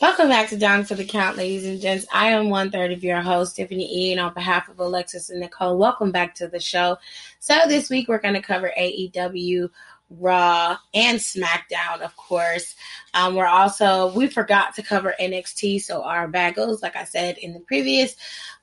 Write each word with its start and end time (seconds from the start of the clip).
Welcome 0.00 0.28
back 0.28 0.50
to 0.50 0.56
Down 0.56 0.84
for 0.84 0.94
the 0.94 1.04
Count, 1.04 1.36
ladies 1.36 1.66
and 1.66 1.80
gents. 1.80 2.06
I 2.12 2.28
am 2.28 2.50
one 2.50 2.70
third 2.70 2.92
of 2.92 3.02
your 3.02 3.20
host, 3.20 3.56
Tiffany 3.56 3.90
E, 3.92 4.12
and 4.12 4.20
on 4.20 4.32
behalf 4.32 4.68
of 4.68 4.78
Alexis 4.78 5.28
and 5.28 5.40
Nicole, 5.40 5.76
welcome 5.76 6.12
back 6.12 6.36
to 6.36 6.46
the 6.46 6.60
show. 6.60 6.98
So 7.40 7.56
this 7.66 7.90
week 7.90 8.06
we're 8.06 8.20
going 8.20 8.34
to 8.34 8.40
cover 8.40 8.70
AEW, 8.78 9.68
Raw, 10.08 10.76
and 10.94 11.18
SmackDown, 11.18 12.02
of 12.02 12.14
course. 12.16 12.76
Um, 13.12 13.34
we're 13.34 13.46
also 13.46 14.12
we 14.12 14.28
forgot 14.28 14.76
to 14.76 14.84
cover 14.84 15.16
NXT, 15.20 15.82
so 15.82 16.04
our 16.04 16.28
bagels, 16.28 16.80
like 16.80 16.94
I 16.94 17.02
said 17.02 17.36
in 17.36 17.52
the 17.52 17.60
previous, 17.60 18.14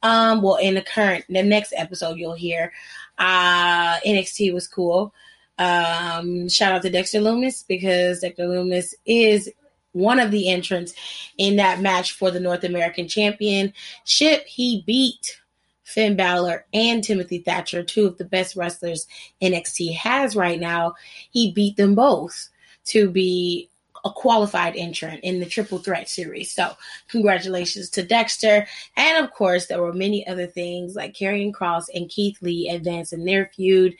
um, 0.04 0.42
well 0.42 0.56
in 0.56 0.76
the 0.76 0.82
current, 0.82 1.26
the 1.28 1.44
next 1.44 1.74
episode 1.76 2.18
you'll 2.18 2.34
hear, 2.36 2.72
uh, 3.18 3.98
NXT 4.08 4.54
was 4.54 4.70
cool. 4.70 5.14
Um, 5.58 6.48
shout 6.48 6.72
out 6.72 6.82
to 6.84 6.90
Dexter 6.90 7.20
Lumis 7.20 7.68
because 7.68 8.22
Dexter 8.22 8.48
Lumis 8.48 8.94
is 9.06 9.52
one 9.96 10.20
of 10.20 10.30
the 10.30 10.50
entrants 10.50 10.94
in 11.38 11.56
that 11.56 11.80
match 11.80 12.12
for 12.12 12.30
the 12.30 12.40
North 12.40 12.66
American 12.66 13.08
Championship. 13.08 14.46
He 14.46 14.84
beat 14.86 15.40
Finn 15.84 16.18
Balor 16.18 16.66
and 16.74 17.04
Timothy 17.04 17.40
Thatcher, 17.40 17.82
two 17.82 18.06
of 18.06 18.18
the 18.18 18.26
best 18.26 18.58
wrestlers 18.58 19.08
NXT 19.42 19.96
has 19.96 20.36
right 20.36 20.60
now. 20.60 20.96
He 21.32 21.52
beat 21.52 21.78
them 21.78 21.96
both 21.96 22.50
to 22.86 23.10
be 23.10 23.70
a 24.04 24.12
qualified 24.12 24.76
entrant 24.76 25.24
in 25.24 25.40
the 25.40 25.46
triple 25.46 25.80
threat 25.80 26.10
series. 26.10 26.52
So, 26.52 26.74
congratulations 27.08 27.90
to 27.92 28.04
Dexter. 28.04 28.68
And 28.98 29.24
of 29.24 29.32
course, 29.32 29.68
there 29.68 29.82
were 29.82 29.94
many 29.94 30.28
other 30.28 30.46
things 30.46 30.96
like 30.96 31.16
Karrion 31.16 31.54
Cross 31.54 31.90
and 31.90 32.10
Keith 32.10 32.38
Lee 32.42 32.70
advancing 32.70 33.24
their 33.24 33.50
feud, 33.56 33.96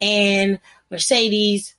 and 0.00 0.58
Mercedes 0.90 1.74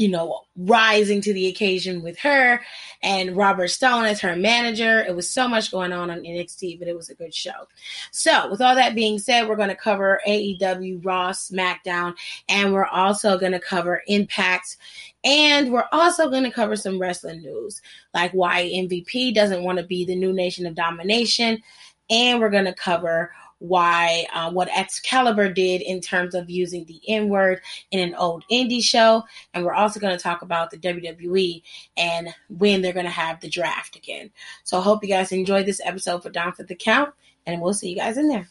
you 0.00 0.08
know, 0.08 0.40
rising 0.56 1.20
to 1.20 1.34
the 1.34 1.46
occasion 1.48 2.02
with 2.02 2.18
her 2.18 2.58
and 3.02 3.36
Robert 3.36 3.68
Stone 3.68 4.06
as 4.06 4.18
her 4.18 4.34
manager. 4.34 5.04
It 5.04 5.14
was 5.14 5.28
so 5.28 5.46
much 5.46 5.70
going 5.70 5.92
on 5.92 6.10
on 6.10 6.20
NXT, 6.20 6.78
but 6.78 6.88
it 6.88 6.96
was 6.96 7.10
a 7.10 7.14
good 7.14 7.34
show. 7.34 7.68
So, 8.10 8.50
with 8.50 8.62
all 8.62 8.74
that 8.74 8.94
being 8.94 9.18
said, 9.18 9.46
we're 9.46 9.56
going 9.56 9.68
to 9.68 9.74
cover 9.74 10.22
AEW, 10.26 11.04
Raw, 11.04 11.32
SmackDown, 11.32 12.14
and 12.48 12.72
we're 12.72 12.86
also 12.86 13.38
going 13.38 13.52
to 13.52 13.60
cover 13.60 14.02
Impact. 14.06 14.78
And 15.22 15.70
we're 15.70 15.88
also 15.92 16.30
going 16.30 16.44
to 16.44 16.50
cover 16.50 16.76
some 16.76 16.98
wrestling 16.98 17.42
news, 17.42 17.82
like 18.14 18.32
why 18.32 18.70
MVP 18.74 19.34
doesn't 19.34 19.62
want 19.62 19.76
to 19.80 19.84
be 19.84 20.06
the 20.06 20.16
new 20.16 20.32
nation 20.32 20.64
of 20.64 20.74
domination. 20.74 21.62
And 22.08 22.40
we're 22.40 22.48
going 22.48 22.64
to 22.64 22.74
cover 22.74 23.32
why 23.60 24.26
uh, 24.32 24.50
what 24.50 24.68
Excalibur 24.76 25.52
did 25.52 25.82
in 25.82 26.00
terms 26.00 26.34
of 26.34 26.50
using 26.50 26.84
the 26.86 27.00
N 27.06 27.28
word 27.28 27.60
in 27.90 28.00
an 28.00 28.14
old 28.16 28.44
indie 28.50 28.82
show, 28.82 29.22
and 29.54 29.64
we're 29.64 29.74
also 29.74 30.00
going 30.00 30.16
to 30.16 30.22
talk 30.22 30.42
about 30.42 30.70
the 30.70 30.78
WWE 30.78 31.62
and 31.96 32.30
when 32.48 32.82
they're 32.82 32.92
going 32.92 33.06
to 33.06 33.10
have 33.10 33.40
the 33.40 33.48
draft 33.48 33.96
again. 33.96 34.30
So 34.64 34.78
I 34.78 34.82
hope 34.82 35.04
you 35.04 35.08
guys 35.08 35.30
enjoyed 35.30 35.66
this 35.66 35.80
episode 35.84 36.22
for 36.22 36.30
Down 36.30 36.52
for 36.52 36.64
the 36.64 36.74
Count, 36.74 37.14
and 37.46 37.60
we'll 37.60 37.74
see 37.74 37.90
you 37.90 37.96
guys 37.96 38.16
in 38.16 38.28
there. 38.28 38.48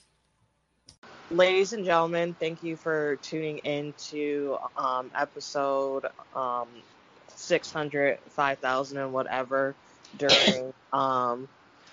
Ladies 1.31 1.73
and 1.73 1.85
gentlemen, 1.85 2.35
thank 2.39 2.63
you 2.63 2.75
for 2.75 3.17
tuning 3.17 3.59
in 3.59 3.93
to 4.09 4.57
um, 4.77 5.11
episode 5.15 6.05
um, 6.35 6.67
600, 7.35 8.19
5,000, 8.29 8.97
and 8.97 9.13
whatever 9.13 9.75
during 10.17 10.73
um, 10.93 11.47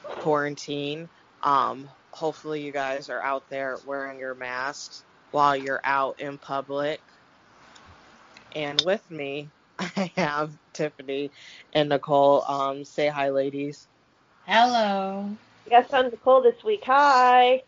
quarantine. 0.05 1.09
Um, 1.43 1.89
hopefully 2.17 2.63
you 2.63 2.73
guys 2.73 3.11
are 3.11 3.21
out 3.21 3.49
there 3.51 3.77
wearing 3.85 4.19
your 4.19 4.35
masks 4.35 5.05
while 5.33 5.55
you're 5.55 5.83
out 5.85 6.19
in 6.19 6.39
public. 6.39 6.99
And 8.55 8.81
with 8.87 9.09
me, 9.11 9.51
I 9.79 10.11
have 10.17 10.51
Tiffany 10.73 11.31
and 11.75 11.91
Nicole. 11.91 12.43
Um, 12.45 12.85
say 12.87 13.09
hi, 13.09 13.29
ladies. 13.29 13.87
Hello. 14.47 15.29
Yes, 15.71 15.93
I'm 15.93 16.07
Nicole 16.07 16.41
this 16.41 16.65
week. 16.65 16.85
Hi. 16.87 17.63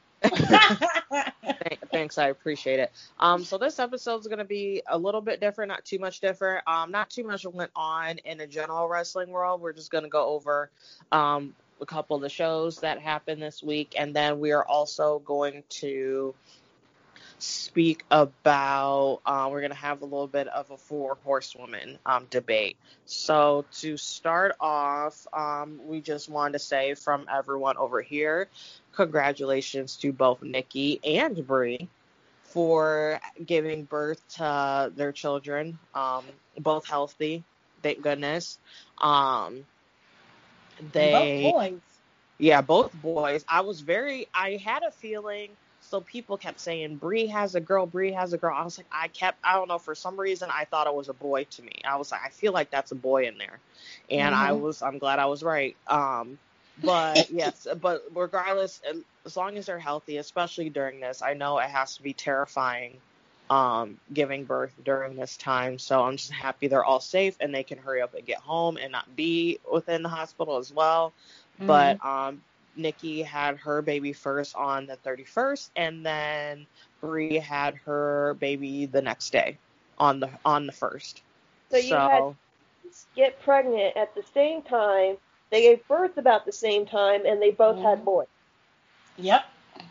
Thanks, 1.93 2.17
I 2.17 2.29
appreciate 2.29 2.81
it. 2.81 2.91
Um, 3.21 3.45
so 3.45 3.59
this 3.59 3.79
episode 3.79 4.21
is 4.21 4.29
going 4.29 4.39
to 4.39 4.45
be 4.45 4.81
a 4.89 4.97
little 4.97 5.21
bit 5.21 5.41
different, 5.41 5.69
not 5.69 5.85
too 5.85 5.99
much 5.99 6.21
different. 6.21 6.67
Um, 6.67 6.91
not 6.91 7.11
too 7.11 7.23
much 7.23 7.45
went 7.45 7.71
on 7.77 8.17
in 8.25 8.39
the 8.39 8.47
general 8.47 8.89
wrestling 8.89 9.29
world. 9.29 9.61
We're 9.61 9.75
just 9.75 9.91
going 9.91 10.05
to 10.05 10.11
go 10.11 10.27
over 10.29 10.71
um 11.13 11.55
a 11.81 11.87
couple 11.87 12.17
of 12.17 12.23
the 12.23 12.29
shows 12.29 12.81
that 12.81 13.01
happened 13.01 13.43
this 13.43 13.63
week, 13.63 13.95
and 13.99 14.15
then 14.15 14.41
we 14.41 14.53
are 14.53 14.65
also 14.65 15.21
going 15.21 15.63
to 15.69 16.35
speak 17.39 18.05
about 18.11 19.21
uh, 19.25 19.49
we're 19.51 19.61
going 19.61 19.71
to 19.71 19.77
have 19.77 20.03
a 20.03 20.05
little 20.05 20.27
bit 20.27 20.49
of 20.49 20.71
a 20.71 20.77
four 20.77 21.17
horsewoman 21.25 21.99
um, 22.05 22.27
debate. 22.31 22.77
So 23.07 23.65
to 23.79 23.97
start 23.97 24.57
off 24.61 25.27
um, 25.33 25.81
we 25.87 26.01
just 26.01 26.29
wanted 26.29 26.55
to 26.55 26.59
say 26.59 26.95
from 26.95 27.27
everyone 27.33 27.77
over 27.77 28.03
here 28.03 28.49
congratulations 28.93 29.97
to 29.99 30.13
both 30.13 30.43
nikki 30.43 31.01
and 31.05 31.47
brie 31.47 31.89
for 32.43 33.21
giving 33.47 33.85
birth 33.85 34.21
to 34.37 34.91
their 34.97 35.13
children 35.13 35.79
um, 35.95 36.25
both 36.59 36.89
healthy 36.89 37.45
thank 37.83 38.03
goodness. 38.03 38.59
Um, 38.99 39.65
they 40.93 41.43
both 41.43 41.53
boys. 41.55 41.81
Yeah, 42.39 42.61
both 42.61 43.03
boys. 43.03 43.45
I 43.49 43.63
was 43.63 43.81
very 43.81 44.29
I 44.35 44.57
had 44.57 44.83
a 44.83 44.91
feeling 44.91 45.51
so 45.81 46.01
people 46.03 46.37
kept 46.37 46.61
saying 46.61 46.97
Brie 46.97 47.27
has 47.29 47.55
a 47.55 47.61
girl, 47.61 47.87
Brie 47.87 48.13
has 48.13 48.33
a 48.33 48.39
girl. 48.39 48.55
I 48.55 48.63
was 48.63 48.77
like, 48.77 48.87
I 48.93 49.09
kept 49.09 49.39
I 49.43 49.55
don't 49.55 49.69
know, 49.69 49.79
for 49.79 49.95
some 49.95 50.19
reason 50.19 50.51
I 50.53 50.65
thought 50.65 50.87
it 50.87 50.95
was 50.95 51.09
a 51.09 51.15
boy 51.15 51.45
to 51.45 51.63
me. 51.63 51.81
I 51.85 51.97
was 51.97 52.13
like, 52.13 52.21
I 52.25 52.29
feel 52.29 52.53
like 52.53 52.71
that's 52.71 52.93
a 52.93 52.97
boy 52.97 53.27
in 53.27 53.39
there. 53.39 53.59
And 54.11 54.35
mm-hmm. 54.35 54.45
I 54.45 54.53
was 54.53 54.83
I'm 54.83 54.99
glad 54.99 55.19
I 55.19 55.27
was 55.27 55.43
right. 55.43 55.77
Um 55.87 56.39
but 56.83 57.31
yes, 57.33 57.67
but 57.81 58.05
regardless, 58.15 58.81
as 59.25 59.37
long 59.37 59.57
as 59.57 59.67
they're 59.67 59.79
healthy, 59.79 60.19
especially 60.19 60.71
during 60.71 61.01
this, 61.01 61.23
I 61.23 61.35
know 61.35 61.59
it 61.59 61.71
has 61.71 61.97
to 61.97 62.03
be 62.03 62.13
terrifying 62.13 62.99
um, 63.51 63.99
giving 64.13 64.45
birth 64.45 64.73
during 64.85 65.17
this 65.17 65.37
time. 65.37 65.79
So 65.79 66.03
I'm 66.03 66.17
just 66.17 66.33
happy 66.33 66.69
they're 66.69 66.85
all 66.85 67.01
safe 67.01 67.37
and 67.41 67.55
they 67.55 67.63
can 67.63 67.79
hurry 67.79 68.03
up 68.03 68.15
and 68.15 68.27
get 68.27 68.39
home 68.39 68.77
and 68.77 68.93
not 68.93 69.15
be 69.17 69.59
within 69.71 70.03
the 70.03 70.09
hospital 70.09 70.59
as 70.59 70.73
well. 70.73 71.13
Mm-hmm. 71.57 71.67
But 71.67 72.05
um, 72.05 72.43
Nikki 72.77 73.23
had 73.23 73.57
her 73.59 73.83
baby 73.83 74.13
first 74.13 74.55
on 74.55 74.87
the 74.87 74.97
31st, 74.97 75.71
and 75.77 76.07
then 76.07 76.67
Brie 77.01 77.39
had 77.39 77.75
her 77.85 78.37
baby 78.41 78.87
the 78.87 79.03
next 79.03 79.31
day 79.31 79.59
on 79.99 80.21
the 80.21 80.31
on 80.45 80.67
the 80.67 80.73
first. 80.73 81.23
So 81.71 81.77
you 81.77 81.89
so, 81.89 81.99
had 81.99 82.35
get 83.15 83.43
pregnant 83.43 83.97
at 83.97 84.15
the 84.15 84.23
same 84.35 84.63
time. 84.63 85.17
They 85.51 85.63
gave 85.63 85.87
birth 85.89 86.19
about 86.19 86.45
the 86.45 86.53
same 86.53 86.87
time, 86.87 87.25
and 87.27 87.41
they 87.41 87.51
both 87.51 87.77
mm-hmm. 87.77 87.87
had 87.87 88.05
boys. 88.05 88.27
Yep. 89.17 89.45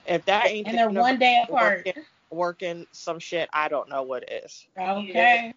If 0.07 0.25
that 0.25 0.47
ain't 0.47 0.67
and 0.67 0.77
they're 0.77 0.89
one 0.89 1.19
day 1.19 1.43
apart. 1.43 1.85
Working, 1.85 2.03
working 2.29 2.85
some 2.91 3.19
shit, 3.19 3.49
I 3.53 3.67
don't 3.67 3.89
know 3.89 4.03
what 4.03 4.31
is. 4.31 4.67
Okay. 4.77 5.53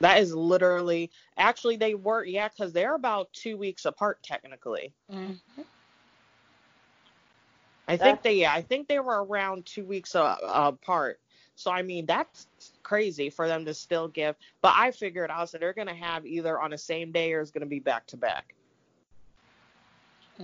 That 0.00 0.20
is 0.20 0.34
literally 0.34 1.10
actually 1.36 1.76
they 1.76 1.94
were 1.94 2.24
yeah 2.24 2.48
because 2.48 2.72
they're 2.72 2.94
about 2.94 3.32
two 3.32 3.56
weeks 3.56 3.84
apart 3.84 4.22
technically. 4.22 4.92
Mm-hmm. 5.12 5.62
I 7.88 7.96
think 7.96 8.22
they 8.22 8.34
yeah 8.34 8.52
I 8.52 8.62
think 8.62 8.86
they 8.86 9.00
were 9.00 9.24
around 9.24 9.66
two 9.66 9.84
weeks 9.84 10.14
uh, 10.14 10.36
apart. 10.42 11.18
So 11.56 11.72
I 11.72 11.82
mean 11.82 12.06
that's 12.06 12.46
crazy 12.84 13.28
for 13.28 13.48
them 13.48 13.64
to 13.64 13.74
still 13.74 14.06
give. 14.06 14.36
But 14.62 14.74
I 14.76 14.92
figured 14.92 15.30
out 15.30 15.50
that 15.50 15.60
they're 15.60 15.72
gonna 15.72 15.94
have 15.94 16.24
either 16.24 16.60
on 16.60 16.70
the 16.70 16.78
same 16.78 17.10
day 17.10 17.32
or 17.32 17.40
it's 17.40 17.50
gonna 17.50 17.66
be 17.66 17.80
back 17.80 18.06
to 18.08 18.16
back. 18.16 18.54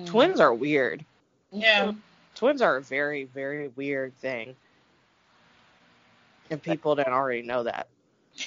Twins 0.07 0.41
are 0.41 0.53
weird. 0.53 1.05
Yeah. 1.53 1.93
Twins 2.35 2.63
are 2.63 2.77
a 2.77 2.83
very, 2.83 3.25
very 3.25 3.69
weird 3.69 4.15
thing. 4.19 4.57
And 6.51 6.63
people 6.63 6.95
didn't 6.95 7.13
already 7.13 7.43
know 7.43 7.63
that. 7.65 7.87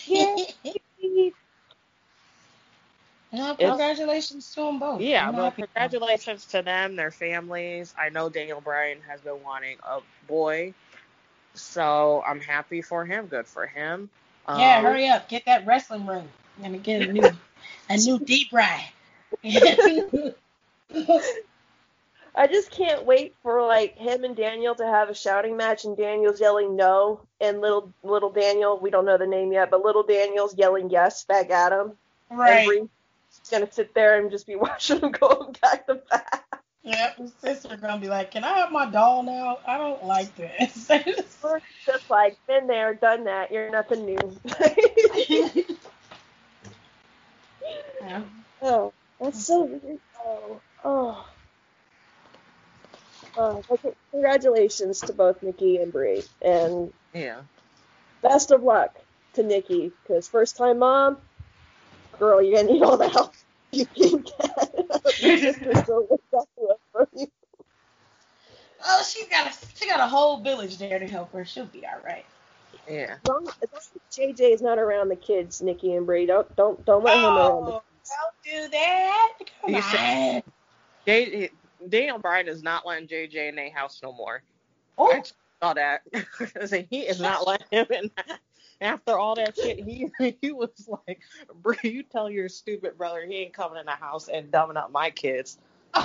no, 3.32 3.56
congratulations 3.56 4.54
to 4.54 4.62
them 4.62 4.80
both. 4.80 5.02
Yeah, 5.02 5.30
well, 5.32 5.52
congratulations 5.52 6.46
to 6.48 6.62
them, 6.62 6.96
their 6.96 7.12
families. 7.12 7.94
I 7.98 8.10
know 8.10 8.30
Daniel 8.30 8.62
Bryan 8.62 9.00
has 9.08 9.22
been 9.22 9.42
wanting 9.44 9.78
a 9.84 10.00
boy, 10.28 10.74
so 11.54 12.24
I'm 12.28 12.40
happy 12.40 12.82
for 12.82 13.06
him. 13.06 13.28
Good 13.28 13.48
for 13.48 13.66
him. 13.66 14.10
Yeah, 14.48 14.80
um, 14.80 14.86
hurry 14.86 15.08
up, 15.08 15.28
get 15.30 15.46
that 15.46 15.66
wrestling 15.66 16.06
ring. 16.06 16.28
I'm 16.58 16.64
gonna 16.64 16.78
get 16.78 17.02
a 17.08 17.12
new, 17.12 17.32
a 17.90 17.98
new 17.98 18.20
D-Bry. 18.26 18.92
I 22.38 22.46
just 22.46 22.70
can't 22.70 23.04
wait 23.04 23.34
for 23.42 23.66
like 23.66 23.98
him 23.98 24.24
and 24.24 24.36
Daniel 24.36 24.76
to 24.76 24.86
have 24.86 25.10
a 25.10 25.16
shouting 25.16 25.58
match 25.58 25.86
and 25.86 25.98
Daniel's 25.98 26.40
yelling 26.40 26.76
no 26.76 27.22
and 27.42 27.62
little 27.62 27.92
little 28.04 28.30
Daniel, 28.30 28.78
we 28.78 28.92
don't 28.92 29.06
know 29.06 29.18
the 29.18 29.26
name 29.26 29.52
yet, 29.52 29.72
but 29.72 29.84
little 29.84 30.04
Daniel's 30.04 30.56
yelling 30.56 30.92
yes 30.92 31.24
back 31.24 31.50
at 31.50 31.72
him. 31.72 31.94
Right. 32.30 32.70
He's 32.70 33.50
gonna 33.50 33.72
sit 33.72 33.96
there 33.96 34.20
and 34.20 34.30
just 34.30 34.46
be 34.46 34.56
watching 34.68 35.00
him 35.00 35.12
go 35.12 35.52
back 35.62 35.88
to 35.88 35.96
back. 35.96 36.44
Yep, 36.84 37.18
his 37.18 37.34
sister 37.42 37.76
gonna 37.76 38.00
be 38.00 38.08
like, 38.08 38.30
"Can 38.30 38.44
I 38.44 38.60
have 38.60 38.72
my 38.72 38.86
doll 38.86 39.24
now? 39.24 39.58
I 39.68 39.80
don't 39.80 40.06
like 40.06 40.34
this." 40.36 40.88
just 41.86 42.10
like 42.10 42.38
been 42.46 42.68
there, 42.68 42.94
done 42.94 43.24
that. 43.24 43.52
You're 43.52 43.72
nothing 43.72 44.06
new. 44.06 44.40
yeah. 48.00 48.22
Oh, 48.62 48.94
that's 49.20 49.44
so 49.44 49.64
weird. 49.64 50.00
Oh, 50.24 50.62
oh. 50.86 51.28
Uh, 53.38 53.62
okay, 53.70 53.92
congratulations 54.12 55.02
to 55.02 55.14
both 55.14 55.44
Nikki 55.44 55.78
and 55.78 55.92
Brie, 55.92 56.24
and 56.42 56.92
Yeah. 57.14 57.42
best 58.24 58.52
of 58.52 58.64
luck 58.64 58.96
to 59.34 59.44
Nikki, 59.44 59.92
because 60.04 60.28
first 60.28 60.58
time 60.58 60.80
mom, 60.80 61.18
girl, 62.18 62.42
you're 62.42 62.56
gonna 62.58 62.74
need 62.74 62.82
all 62.84 62.98
the 62.98 63.08
help 63.10 63.34
you 63.72 63.86
can 63.86 64.22
get. 64.22 65.20
Your 65.20 65.38
sister 65.38 65.76
still 65.76 66.08
looks 66.10 66.34
up 66.36 66.50
to 66.58 66.66
us 66.68 66.78
from 66.92 67.08
you. 67.16 67.28
Oh, 68.86 69.04
she's 69.08 69.28
got 69.28 69.48
a 69.52 69.54
she 69.76 69.88
got 69.88 70.00
a 70.00 70.08
whole 70.08 70.42
village 70.42 70.78
there 70.78 70.98
to 71.00 71.08
help 71.08 71.32
her. 71.34 71.46
She'll 71.46 71.66
be 71.66 71.86
all 71.86 72.00
right. 72.04 72.26
Yeah. 72.90 73.16
As 73.24 73.28
long 73.30 73.48
as 73.62 73.70
long 73.72 73.82
as 73.82 74.18
JJ 74.18 74.54
is 74.54 74.62
not 74.62 74.80
around 74.80 75.10
the 75.10 75.16
kids, 75.16 75.62
Nikki 75.62 75.94
and 75.94 76.06
Brie, 76.06 76.26
don't 76.26 76.54
don't 76.56 76.84
don't 76.86 77.04
let 77.04 77.18
him 77.18 77.26
around. 77.26 77.66
The 77.66 77.72
Oh, 77.72 77.82
don't 78.08 78.44
do 78.66 78.70
that. 78.72 79.34
Come 79.62 79.70
You 79.72 79.78
on. 79.78 79.84
said- 79.84 80.44
J- 81.06 81.50
Daniel 81.90 82.20
Bryan 82.20 82.48
is 82.48 82.64
not 82.64 82.86
letting 82.86 83.08
JJ 83.08 83.50
in 83.50 83.56
their 83.56 83.72
house 83.72 84.00
no 84.04 84.12
more. 84.12 84.42
Oh, 84.98 85.12
I 85.12 85.24
saw 85.62 85.74
that. 85.74 86.02
I 86.60 86.66
said, 86.66 86.88
he 86.90 87.02
is 87.02 87.20
not 87.20 87.46
letting 87.48 87.68
him 87.72 87.88
in. 87.92 88.12
After 88.80 89.18
all 89.18 89.36
that 89.36 89.56
shit, 89.56 89.80
he 89.80 90.10
he 90.42 90.52
was 90.52 90.70
like, 91.08 91.22
"Bro, 91.62 91.76
you 91.84 92.04
tell 92.04 92.30
your 92.30 92.48
stupid 92.48 92.98
brother 92.98 93.26
he 93.26 93.38
ain't 93.38 93.54
coming 93.54 93.80
in 93.80 93.86
the 93.86 93.92
house 93.92 94.28
and 94.28 94.52
dumbing 94.52 94.78
up 94.78 94.92
my 94.92 95.10
kids." 95.10 95.58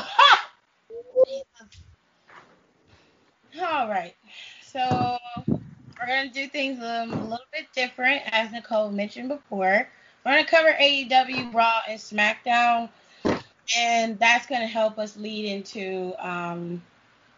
All 3.60 3.88
right. 3.88 4.14
So 4.62 5.18
we're 5.46 6.06
gonna 6.06 6.30
do 6.30 6.48
things 6.48 6.78
a 6.80 7.04
little 7.06 7.38
bit 7.52 7.66
different, 7.74 8.22
as 8.32 8.50
Nicole 8.52 8.90
mentioned 8.90 9.28
before. 9.28 9.86
We're 10.24 10.32
gonna 10.32 10.46
cover 10.46 10.72
AEW, 10.80 11.52
Raw, 11.52 11.80
and 11.88 12.00
SmackDown, 12.00 12.88
and 13.76 14.18
that's 14.18 14.46
gonna 14.46 14.66
help 14.66 14.98
us 14.98 15.16
lead 15.16 15.44
into 15.44 16.14
um, 16.18 16.82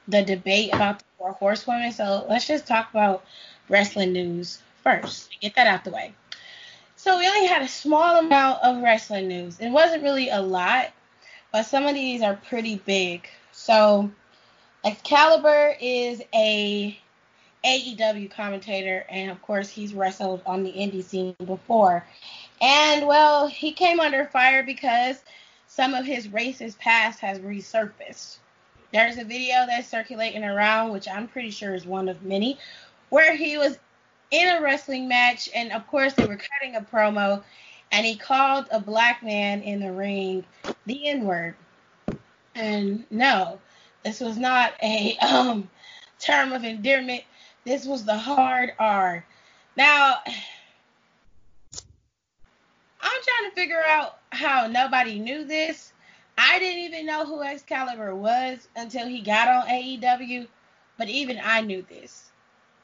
the 0.08 0.22
debate 0.22 0.70
about 0.72 0.98
the 0.98 1.04
four 1.18 1.32
horsewomen. 1.32 1.92
So 1.92 2.26
let's 2.28 2.46
just 2.46 2.66
talk 2.66 2.90
about 2.90 3.24
wrestling 3.68 4.12
news 4.12 4.60
first. 4.82 5.36
Get 5.40 5.54
that 5.56 5.66
out 5.66 5.84
the 5.84 5.90
way. 5.90 6.14
So 6.96 7.18
we 7.18 7.26
only 7.26 7.46
had 7.46 7.62
a 7.62 7.68
small 7.68 8.18
amount 8.18 8.62
of 8.62 8.82
wrestling 8.82 9.28
news. 9.28 9.60
It 9.60 9.70
wasn't 9.70 10.02
really 10.02 10.30
a 10.30 10.40
lot, 10.40 10.90
but 11.52 11.64
some 11.64 11.86
of 11.86 11.94
these 11.94 12.22
are 12.22 12.36
pretty 12.48 12.76
big. 12.76 13.28
So 13.52 14.10
Excalibur 14.84 15.74
is 15.80 16.22
a 16.34 16.98
AEW 17.64 18.30
commentator, 18.30 19.06
and 19.08 19.30
of 19.30 19.40
course, 19.40 19.70
he's 19.70 19.94
wrestled 19.94 20.42
on 20.44 20.62
the 20.62 20.72
indie 20.72 21.02
scene 21.02 21.34
before. 21.44 22.04
And 22.60 23.06
well, 23.06 23.48
he 23.48 23.72
came 23.72 24.00
under 24.00 24.26
fire 24.26 24.62
because 24.62 25.22
some 25.74 25.92
of 25.92 26.06
his 26.06 26.28
racist 26.28 26.78
past 26.78 27.18
has 27.18 27.40
resurfaced. 27.40 28.36
There's 28.92 29.18
a 29.18 29.24
video 29.24 29.66
that's 29.66 29.88
circulating 29.88 30.44
around, 30.44 30.92
which 30.92 31.08
I'm 31.08 31.26
pretty 31.26 31.50
sure 31.50 31.74
is 31.74 31.84
one 31.84 32.08
of 32.08 32.22
many, 32.22 32.60
where 33.08 33.34
he 33.34 33.58
was 33.58 33.76
in 34.30 34.56
a 34.56 34.62
wrestling 34.62 35.08
match, 35.08 35.48
and 35.52 35.72
of 35.72 35.84
course, 35.88 36.12
they 36.12 36.26
were 36.26 36.38
cutting 36.38 36.76
a 36.76 36.80
promo, 36.80 37.42
and 37.90 38.06
he 38.06 38.14
called 38.14 38.66
a 38.70 38.78
black 38.78 39.24
man 39.24 39.62
in 39.62 39.80
the 39.80 39.90
ring 39.90 40.44
the 40.86 41.08
N 41.08 41.24
word. 41.24 41.56
And 42.54 43.04
no, 43.10 43.58
this 44.04 44.20
was 44.20 44.38
not 44.38 44.74
a 44.80 45.16
um, 45.28 45.68
term 46.20 46.52
of 46.52 46.62
endearment. 46.62 47.24
This 47.64 47.84
was 47.84 48.04
the 48.04 48.16
hard 48.16 48.74
R. 48.78 49.26
Now, 49.76 50.18
I'm 53.04 53.22
trying 53.22 53.50
to 53.50 53.54
figure 53.54 53.82
out 53.86 54.18
how 54.30 54.66
nobody 54.66 55.18
knew 55.18 55.44
this. 55.44 55.92
I 56.38 56.58
didn't 56.58 56.84
even 56.84 57.06
know 57.06 57.26
who 57.26 57.42
Excalibur 57.42 58.14
was 58.14 58.66
until 58.74 59.06
he 59.06 59.20
got 59.20 59.46
on 59.46 59.68
AEW, 59.68 60.48
but 60.98 61.08
even 61.08 61.38
I 61.42 61.60
knew 61.60 61.84
this. 61.88 62.30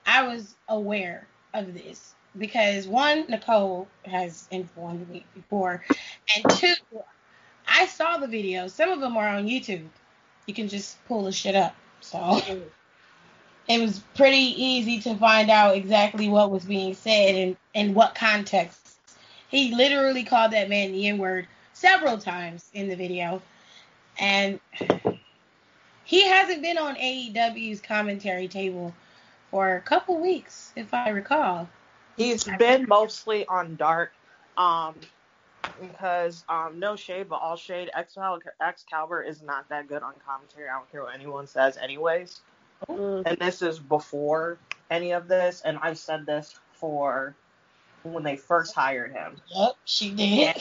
I 0.07 0.27
was 0.27 0.57
aware 0.69 1.27
of 1.55 1.73
this 1.75 2.15
because 2.37 2.87
one, 2.87 3.25
Nicole 3.29 3.89
has 4.05 4.47
informed 4.51 5.09
me 5.09 5.25
before, 5.35 5.85
and 6.37 6.51
two, 6.51 6.75
I 7.67 7.87
saw 7.87 8.19
the 8.19 8.27
videos. 8.27 8.71
Some 8.71 8.91
of 8.91 9.01
them 9.01 9.17
are 9.17 9.29
on 9.29 9.47
YouTube. 9.47 9.87
You 10.47 10.55
can 10.55 10.69
just 10.69 11.05
pull 11.07 11.25
the 11.25 11.33
shit 11.33 11.57
up. 11.57 11.75
So 12.01 12.43
it 13.69 13.81
was 13.81 14.01
pretty 14.17 14.63
easy 14.63 15.01
to 15.01 15.15
find 15.17 15.51
out 15.51 15.77
exactly 15.77 16.29
what 16.29 16.51
was 16.51 16.65
being 16.65 16.95
said 16.95 17.35
and 17.35 17.57
in 17.75 17.95
what 17.95 18.15
context. 18.15 18.80
He 19.51 19.75
literally 19.75 20.25
called 20.25 20.53
that 20.53 20.69
man 20.69 20.93
the 20.93 21.09
N 21.09 21.19
word 21.19 21.47
several 21.73 22.19
times 22.19 22.71
in 22.73 22.89
the 22.89 22.97
video. 22.97 23.43
And 24.19 24.61
he 26.05 26.27
hasn't 26.27 26.63
been 26.63 26.79
on 26.79 26.95
AEW's 26.97 27.81
commentary 27.81 28.49
table 28.49 28.95
for 29.51 29.77
a 29.77 29.81
couple 29.81 30.21
weeks, 30.21 30.73
if 30.77 30.93
I 30.95 31.09
recall. 31.09 31.69
He's 32.17 32.45
been 32.59 32.87
mostly 32.89 33.47
on 33.47 33.77
Dark, 33.77 34.13
um, 34.57 34.95
because 35.81 36.45
um, 36.49 36.79
no 36.79 36.97
shade, 36.97 37.29
but 37.29 37.37
all 37.37 37.57
shade. 37.57 37.91
Excalibur, 37.97 39.23
is 39.23 39.43
not 39.43 39.69
that 39.69 39.89
good 39.89 40.03
on 40.03 40.13
commentary. 40.27 40.69
I 40.69 40.77
don't 40.77 40.91
care 40.93 41.03
what 41.03 41.15
anyone 41.15 41.47
says, 41.47 41.77
anyways. 41.77 42.41
Mm. 42.89 43.23
and 43.27 43.39
this 43.39 43.63
is 43.63 43.79
before 43.79 44.59
any 44.91 45.13
of 45.13 45.29
this, 45.29 45.63
and 45.65 45.79
I've 45.83 45.99
said 45.99 46.27
this 46.27 46.59
for 46.73 47.35
when 48.03 48.23
they 48.23 48.37
first 48.37 48.75
hired 48.75 49.13
him. 49.13 49.37
Yep, 49.55 49.73
she 49.85 50.11
did. 50.15 50.57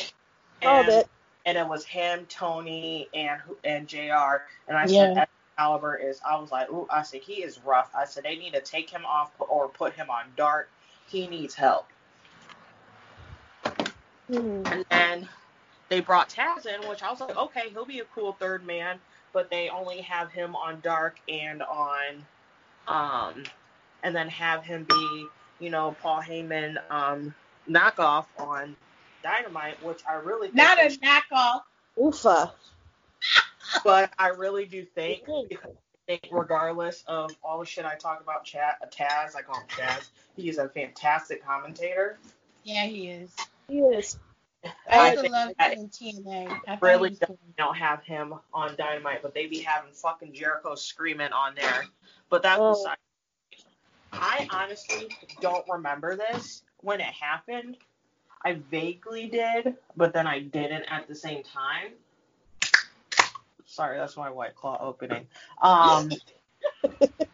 Called 0.62 0.88
And, 0.88 0.96
it. 0.96 1.10
and 1.46 1.58
it 1.58 1.68
was 1.68 1.86
him, 1.86 2.26
Tony, 2.28 3.10
and 3.14 3.42
and 3.64 3.88
Jr. 3.88 4.44
And 4.68 4.78
I 4.78 4.86
Yeah. 4.86 5.14
said 5.14 5.28
Excalibur 5.58 5.96
is. 5.96 6.20
I 6.26 6.38
was 6.40 6.52
like, 6.52 6.70
ooh, 6.70 6.88
I 6.90 7.04
said 7.04 7.22
he 7.22 7.44
is 7.44 7.60
rough. 7.60 7.92
I 7.96 8.06
said 8.06 8.24
they 8.24 8.36
need 8.36 8.54
to 8.54 8.62
take 8.62 8.90
him 8.90 9.06
off 9.06 9.32
or 9.40 9.68
put 9.68 9.94
him 9.94 10.10
on 10.10 10.26
dark. 10.36 10.70
He 11.08 11.28
needs 11.28 11.56
help. 11.56 11.88
Mm. 14.30 14.66
And 14.72 14.86
then 14.90 15.30
they 15.90 16.02
brought 16.02 16.30
Taz 16.30 16.66
in, 16.66 16.88
which 16.88 17.02
I 17.02 17.10
was 17.10 17.20
like, 17.20 17.36
okay, 17.36 17.70
he'll 17.72 17.86
be 17.86 18.00
a 18.00 18.06
cool 18.06 18.34
third 18.34 18.66
man, 18.66 19.00
but 19.34 19.50
they 19.50 19.70
only 19.70 20.02
have 20.02 20.32
him 20.32 20.56
on 20.56 20.80
Dark 20.82 21.18
and 21.28 21.64
on, 21.64 22.26
um, 22.88 23.44
and 24.04 24.16
then 24.16 24.30
have 24.30 24.64
him 24.64 24.86
be, 24.88 25.26
you 25.60 25.70
know, 25.70 25.96
Paul 26.02 26.22
Heyman 26.22 26.78
um, 26.90 27.34
knockoff 27.70 28.26
on 28.38 28.76
Dynamite, 29.24 29.84
which 29.84 30.02
I 30.10 30.14
really 30.16 30.48
think 30.48 30.56
Not 30.56 30.80
a 30.80 30.90
knockoff. 30.90 31.62
Oofa. 31.98 32.52
but 33.83 34.12
I 34.18 34.30
really 34.30 34.66
do 34.66 34.83
think, 34.86 35.26
because 35.50 35.72
I 35.72 35.98
think 36.07 36.28
regardless 36.31 37.04
of 37.07 37.31
all 37.44 37.60
the 37.60 37.66
shit 37.66 37.86
I 37.86 37.95
talk 37.95 38.22
about, 38.22 38.45
Chad, 38.45 38.76
Taz, 38.92 39.36
I 39.36 39.42
call 39.42 39.60
him 39.60 39.68
Chaz, 39.68 40.10
he 40.36 40.50
is 40.50 40.57
a 40.57 40.69
fantastic 40.69 41.44
commentator. 41.45 42.18
Yeah, 42.64 42.86
he 42.86 43.10
is. 43.10 43.36
He 43.68 43.80
is. 43.80 44.18
I 44.64 44.72
I 44.90 45.06
used 45.12 45.16
to 45.16 45.22
think 45.22 45.33
love 45.33 45.52
that 45.57 45.74
him 45.74 45.80
in 45.80 45.90
TNA. 45.90 46.60
I 46.68 46.78
really 46.81 47.10
he 47.12 47.18
was 47.19 47.38
don't 47.57 47.78
have 47.78 48.04
him 48.04 48.33
on 48.54 48.76
Dynamite, 48.76 49.22
but 49.22 49.33
they 49.33 49.48
be 49.48 49.60
having 49.60 49.94
fucking 49.94 50.33
Jericho 50.33 50.76
screaming 50.76 51.31
on 51.31 51.56
there. 51.56 51.86
But 52.30 52.44
that's 52.44 52.60
Oh. 52.62 52.74
beside. 52.74 52.98
I 54.21 54.47
honestly 54.52 55.07
don't 55.42 55.66
remember 55.69 56.16
this 56.16 56.64
when 56.81 56.99
it 56.99 57.06
happened. 57.07 57.78
I 58.44 58.54
vaguely 58.71 59.28
did, 59.28 59.76
but 59.95 60.14
then 60.14 60.28
I 60.28 60.40
didn't 60.40 60.83
at 60.83 61.07
the 61.07 61.16
same 61.16 61.44
time. 61.44 61.92
Sorry, 63.66 63.97
that's 63.97 64.18
my 64.18 64.30
white 64.30 64.56
claw 64.56 64.78
opening. 64.81 65.28
Um, 65.61 66.11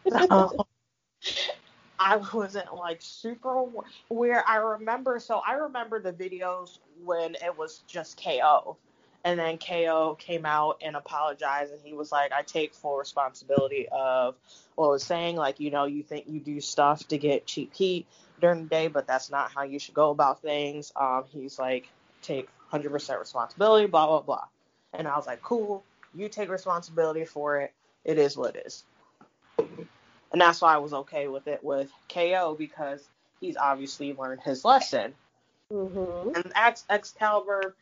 so, 0.08 0.66
I 1.98 2.16
wasn't 2.32 2.74
like 2.74 2.98
super 3.00 3.64
where 4.08 4.46
I 4.48 4.56
remember. 4.56 5.18
So 5.18 5.40
I 5.46 5.54
remember 5.54 6.00
the 6.00 6.12
videos 6.12 6.78
when 7.04 7.34
it 7.36 7.56
was 7.56 7.82
just 7.86 8.22
KO, 8.22 8.76
and 9.26 9.40
then 9.40 9.58
KO 9.58 10.16
came 10.20 10.46
out 10.46 10.80
and 10.82 10.94
apologized, 10.94 11.72
and 11.72 11.80
he 11.82 11.92
was 11.92 12.12
like, 12.12 12.30
"I 12.30 12.42
take 12.42 12.72
full 12.72 12.96
responsibility 12.96 13.88
of 13.90 14.36
what 14.76 14.86
I 14.86 14.90
was 14.90 15.02
saying. 15.02 15.34
Like, 15.34 15.58
you 15.58 15.72
know, 15.72 15.84
you 15.84 16.04
think 16.04 16.26
you 16.28 16.38
do 16.38 16.60
stuff 16.60 17.08
to 17.08 17.18
get 17.18 17.44
cheap 17.44 17.74
heat 17.74 18.06
during 18.40 18.62
the 18.62 18.68
day, 18.68 18.86
but 18.86 19.08
that's 19.08 19.28
not 19.28 19.50
how 19.50 19.64
you 19.64 19.80
should 19.80 19.94
go 19.94 20.10
about 20.10 20.42
things." 20.42 20.92
Um, 20.94 21.24
he's 21.30 21.58
like, 21.58 21.88
"Take 22.22 22.48
100% 22.70 23.18
responsibility." 23.18 23.86
Blah 23.86 24.06
blah 24.06 24.20
blah. 24.20 24.44
And 24.92 25.08
I 25.08 25.16
was 25.16 25.26
like, 25.26 25.42
"Cool, 25.42 25.82
you 26.14 26.28
take 26.28 26.48
responsibility 26.48 27.24
for 27.24 27.58
it. 27.58 27.72
It 28.04 28.18
is 28.18 28.36
what 28.36 28.54
it 28.54 28.62
is." 28.64 28.84
And 29.58 30.40
that's 30.40 30.60
why 30.60 30.72
I 30.74 30.78
was 30.78 30.92
okay 30.92 31.26
with 31.26 31.48
it 31.48 31.64
with 31.64 31.90
KO 32.08 32.54
because 32.56 33.08
he's 33.40 33.56
obviously 33.56 34.12
learned 34.12 34.42
his 34.42 34.64
lesson. 34.64 35.14
Mm-hmm. 35.72 36.36
And 36.36 36.52
Ex- 36.54 36.84
Excalibur, 36.88 37.74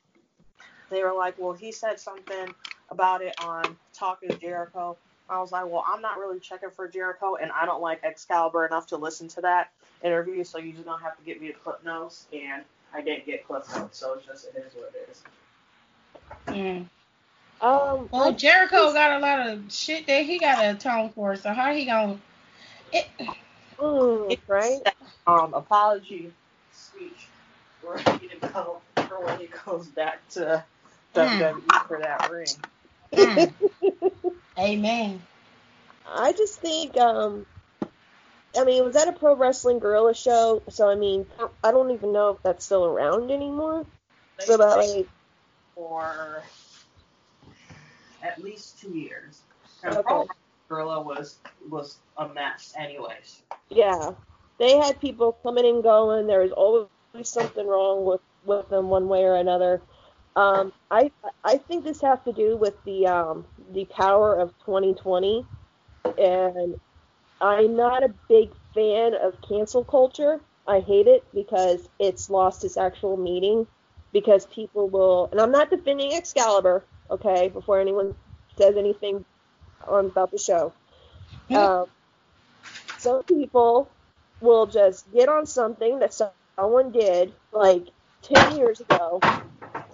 they 0.94 1.02
were 1.02 1.14
like, 1.14 1.38
well, 1.38 1.52
he 1.52 1.72
said 1.72 1.98
something 1.98 2.54
about 2.90 3.22
it 3.22 3.34
on 3.42 3.76
Talk 3.92 4.20
is 4.22 4.38
Jericho. 4.38 4.96
I 5.28 5.40
was 5.40 5.52
like, 5.52 5.66
well, 5.66 5.84
I'm 5.86 6.02
not 6.02 6.18
really 6.18 6.38
checking 6.38 6.70
for 6.70 6.86
Jericho, 6.86 7.36
and 7.36 7.50
I 7.50 7.64
don't 7.64 7.80
like 7.80 8.00
Excalibur 8.04 8.66
enough 8.66 8.86
to 8.88 8.96
listen 8.96 9.28
to 9.28 9.40
that 9.40 9.70
interview, 10.02 10.44
so 10.44 10.58
you're 10.58 10.74
just 10.74 10.84
gonna 10.84 11.02
have 11.02 11.16
to 11.16 11.24
get 11.24 11.40
me 11.40 11.48
a 11.48 11.52
clip 11.54 11.82
notes, 11.84 12.26
and 12.32 12.62
I 12.92 13.00
didn't 13.00 13.24
get 13.24 13.46
clip 13.46 13.64
notes, 13.74 13.98
so 13.98 14.14
it's 14.14 14.26
just 14.26 14.46
it 14.46 14.64
is 14.66 14.74
what 14.74 14.92
it 14.94 15.08
is. 15.10 15.22
Mm. 16.48 16.86
Um, 17.60 18.08
well, 18.12 18.32
Jericho 18.32 18.92
got 18.92 19.12
a 19.12 19.18
lot 19.18 19.48
of 19.48 19.72
shit 19.72 20.06
that 20.06 20.26
he 20.26 20.38
got 20.38 20.60
to 20.60 20.70
atone 20.72 21.10
for. 21.10 21.34
So 21.36 21.52
how 21.52 21.72
he 21.72 21.86
gonna? 21.86 22.18
It, 22.92 23.06
mm, 23.78 24.38
right? 24.46 24.82
Um, 25.26 25.54
apology 25.54 26.30
speech 26.72 27.28
ready 27.82 28.28
to 28.28 28.48
go 28.48 28.80
for 28.96 29.24
when 29.24 29.40
he 29.40 29.48
goes 29.64 29.88
back 29.88 30.26
to 30.30 30.62
WWE 31.14 31.60
mm. 31.60 31.88
for 31.88 31.98
that 32.00 32.30
ring. 32.30 32.46
Mm. 33.12 33.52
Amen. 34.58 35.22
I 36.06 36.32
just 36.32 36.60
think, 36.60 36.96
um, 36.96 37.46
I 38.56 38.64
mean, 38.64 38.84
was 38.84 38.94
that 38.94 39.08
a 39.08 39.12
pro 39.12 39.34
wrestling 39.36 39.78
Guerrilla 39.78 40.14
show? 40.14 40.62
So 40.68 40.88
I 40.88 40.94
mean, 40.94 41.26
I 41.62 41.70
don't 41.70 41.90
even 41.90 42.12
know 42.12 42.30
if 42.30 42.42
that's 42.42 42.64
still 42.64 42.84
around 42.84 43.30
anymore. 43.30 43.86
They 44.38 44.46
so 44.46 44.54
about 44.54 44.78
like 44.78 45.08
for 45.74 46.42
at 48.22 48.42
least 48.42 48.80
two 48.80 48.90
years. 48.90 49.42
And 49.82 49.96
okay. 49.96 50.02
pro 50.06 50.26
Guerrilla 50.68 51.02
was 51.02 51.38
was 51.68 51.98
a 52.16 52.28
mess, 52.28 52.74
anyways. 52.78 53.42
Yeah, 53.70 54.12
they 54.58 54.76
had 54.76 55.00
people 55.00 55.32
coming 55.42 55.66
and 55.66 55.82
going. 55.82 56.26
There 56.26 56.40
was 56.40 56.52
always 56.52 56.88
something 57.22 57.66
wrong 57.66 58.04
with 58.04 58.20
with 58.44 58.68
them 58.68 58.88
one 58.88 59.08
way 59.08 59.24
or 59.24 59.34
another. 59.34 59.80
Um, 60.36 60.72
I 60.90 61.10
I 61.44 61.58
think 61.58 61.84
this 61.84 62.00
has 62.00 62.18
to 62.24 62.32
do 62.32 62.56
with 62.56 62.74
the 62.84 63.06
um, 63.06 63.44
the 63.72 63.84
power 63.84 64.34
of 64.34 64.52
2020, 64.66 65.46
and 66.18 66.80
I'm 67.40 67.76
not 67.76 68.02
a 68.02 68.08
big 68.28 68.50
fan 68.74 69.14
of 69.14 69.40
cancel 69.48 69.84
culture. 69.84 70.40
I 70.66 70.80
hate 70.80 71.06
it 71.06 71.24
because 71.32 71.88
it's 71.98 72.30
lost 72.30 72.64
its 72.64 72.76
actual 72.76 73.16
meaning. 73.16 73.66
Because 74.12 74.46
people 74.46 74.88
will, 74.88 75.28
and 75.32 75.40
I'm 75.40 75.50
not 75.50 75.70
defending 75.70 76.14
Excalibur, 76.14 76.84
okay, 77.10 77.48
before 77.48 77.80
anyone 77.80 78.14
says 78.56 78.76
anything 78.76 79.24
on 79.88 80.06
about 80.06 80.30
the 80.30 80.38
show. 80.38 80.72
Um, 81.50 81.86
some 82.98 83.24
people 83.24 83.90
will 84.40 84.66
just 84.66 85.12
get 85.12 85.28
on 85.28 85.46
something 85.46 85.98
that 85.98 86.14
someone 86.56 86.92
did 86.92 87.32
like 87.52 87.88
10 88.22 88.56
years 88.56 88.80
ago 88.80 89.20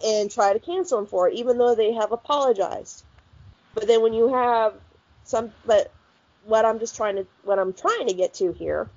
and 0.05 0.31
try 0.31 0.53
to 0.53 0.59
cancel 0.59 0.99
them 0.99 1.07
for 1.07 1.29
it, 1.29 1.35
even 1.35 1.59
though 1.59 1.75
they 1.75 1.93
have 1.93 2.13
apologized. 2.13 3.05
But 3.75 3.87
then 3.87 4.03
when 4.03 4.13
you 4.13 4.33
have 4.33 4.75
some, 5.25 5.53
but 5.65 5.93
what 6.45 6.65
I'm 6.65 6.79
just 6.79 6.97
trying 6.97 7.17
to, 7.17 7.27
what 7.45 7.59
I'm 7.59 7.73
trying 7.73 8.09
to 8.09 8.15
get 8.15 8.35
to 8.35 8.53
here 8.53 8.89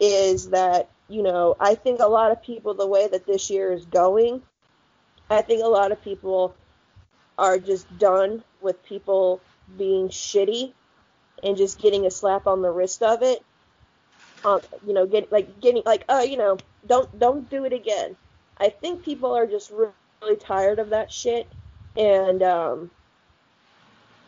is 0.00 0.50
that, 0.50 0.88
you 1.08 1.22
know, 1.22 1.56
I 1.58 1.74
think 1.74 2.00
a 2.00 2.06
lot 2.06 2.30
of 2.30 2.42
people, 2.42 2.74
the 2.74 2.86
way 2.86 3.06
that 3.08 3.26
this 3.26 3.50
year 3.50 3.72
is 3.72 3.84
going, 3.84 4.42
I 5.30 5.42
think 5.42 5.62
a 5.62 5.68
lot 5.68 5.92
of 5.92 6.02
people 6.02 6.54
are 7.38 7.58
just 7.58 7.98
done 7.98 8.42
with 8.60 8.84
people 8.84 9.40
being 9.78 10.08
shitty 10.08 10.72
and 11.42 11.56
just 11.56 11.80
getting 11.80 12.06
a 12.06 12.10
slap 12.10 12.46
on 12.46 12.62
the 12.62 12.70
wrist 12.70 13.02
of 13.02 13.22
it. 13.22 13.42
Um, 14.44 14.60
you 14.86 14.92
know, 14.92 15.06
get 15.06 15.30
like 15.30 15.60
getting 15.60 15.82
like, 15.86 16.04
oh, 16.08 16.22
you 16.22 16.36
know, 16.36 16.58
don't 16.86 17.18
don't 17.18 17.48
do 17.48 17.64
it 17.64 17.72
again. 17.72 18.16
I 18.58 18.68
think 18.68 19.04
people 19.04 19.34
are 19.34 19.46
just 19.46 19.72
really, 20.22 20.36
tired 20.36 20.78
of 20.78 20.90
that 20.90 21.12
shit, 21.12 21.46
and 21.96 22.42
um, 22.42 22.90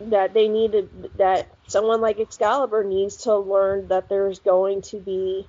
that 0.01 0.35
they 0.35 0.49
need 0.49 0.73
to 0.73 0.89
that 1.19 1.49
someone 1.67 2.01
like 2.01 2.19
Excalibur 2.19 2.85
needs 2.85 3.17
to 3.19 3.37
learn 3.37 3.89
that 3.89 4.09
there's 4.09 4.39
going 4.41 4.83
to 4.83 4.99
be 5.01 5.47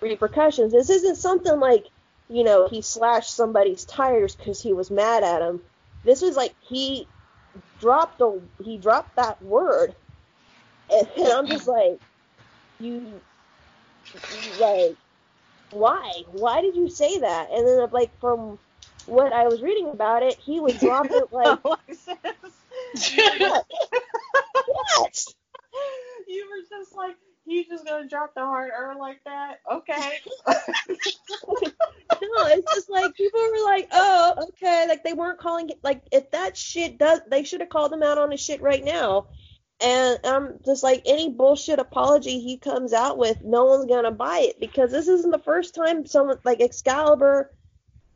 repercussions. 0.00 0.72
This 0.72 0.90
isn't 0.90 1.16
something 1.16 1.58
like 1.58 1.86
you 2.28 2.44
know 2.44 2.68
he 2.68 2.82
slashed 2.82 3.34
somebody's 3.34 3.84
tires 3.84 4.34
because 4.34 4.60
he 4.60 4.72
was 4.72 4.90
mad 4.90 5.24
at 5.24 5.42
him. 5.42 5.60
This 6.04 6.22
is 6.22 6.36
like 6.36 6.54
he 6.60 7.06
dropped 7.80 8.20
a 8.20 8.40
he 8.62 8.78
dropped 8.78 9.16
that 9.16 9.42
word, 9.42 9.94
and, 10.90 11.08
and 11.16 11.28
I'm 11.28 11.46
just 11.46 11.66
like 11.66 11.98
you 12.78 13.20
like 14.60 14.96
why 15.70 16.22
why 16.32 16.60
did 16.60 16.76
you 16.76 16.88
say 16.88 17.18
that? 17.20 17.50
And 17.50 17.66
then 17.66 17.80
I'm 17.80 17.90
like 17.90 18.18
from 18.20 18.58
what 19.08 19.32
I 19.32 19.44
was 19.44 19.62
reading 19.62 19.88
about 19.88 20.22
it, 20.22 20.36
he 20.38 20.60
would 20.60 20.78
drop 20.78 21.06
it 21.10 21.24
like. 21.32 21.58
yes. 22.94 23.34
You 26.26 26.46
were 26.50 26.78
just 26.78 26.94
like, 26.94 27.16
he's 27.46 27.68
just 27.68 27.86
gonna 27.86 28.06
drop 28.06 28.34
the 28.34 28.42
hard 28.42 28.70
R 28.76 28.98
like 28.98 29.24
that? 29.24 29.60
Okay. 29.70 30.18
no, 30.46 30.54
it's 32.46 32.74
just 32.74 32.90
like 32.90 33.14
people 33.14 33.40
were 33.40 33.64
like, 33.64 33.88
oh, 33.92 34.34
okay, 34.48 34.86
like 34.86 35.02
they 35.04 35.14
weren't 35.14 35.38
calling 35.38 35.70
it 35.70 35.78
like 35.82 36.02
if 36.12 36.30
that 36.32 36.54
shit 36.54 36.98
does, 36.98 37.20
they 37.30 37.44
should 37.44 37.60
have 37.60 37.70
called 37.70 37.92
him 37.92 38.02
out 38.02 38.18
on 38.18 38.30
his 38.30 38.40
shit 38.40 38.60
right 38.60 38.84
now. 38.84 39.28
And 39.80 40.18
I'm 40.24 40.58
just 40.66 40.82
like 40.82 41.02
any 41.06 41.30
bullshit 41.30 41.78
apology 41.78 42.40
he 42.40 42.58
comes 42.58 42.92
out 42.92 43.16
with, 43.16 43.42
no 43.42 43.64
one's 43.64 43.86
gonna 43.86 44.10
buy 44.10 44.40
it 44.40 44.60
because 44.60 44.90
this 44.90 45.08
isn't 45.08 45.30
the 45.30 45.38
first 45.38 45.74
time 45.74 46.04
someone 46.04 46.38
like 46.44 46.60
Excalibur 46.60 47.52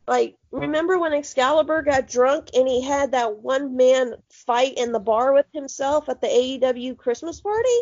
like, 0.07 0.35
remember 0.51 0.99
when 0.99 1.13
Excalibur 1.13 1.81
got 1.81 2.07
drunk 2.07 2.49
and 2.53 2.67
he 2.67 2.81
had 2.81 3.11
that 3.11 3.37
one 3.37 3.77
man 3.77 4.15
fight 4.29 4.77
in 4.77 4.91
the 4.91 4.99
bar 4.99 5.33
with 5.33 5.45
himself 5.53 6.09
at 6.09 6.19
the 6.19 6.27
AEW 6.27 6.97
Christmas 6.97 7.39
party? 7.39 7.79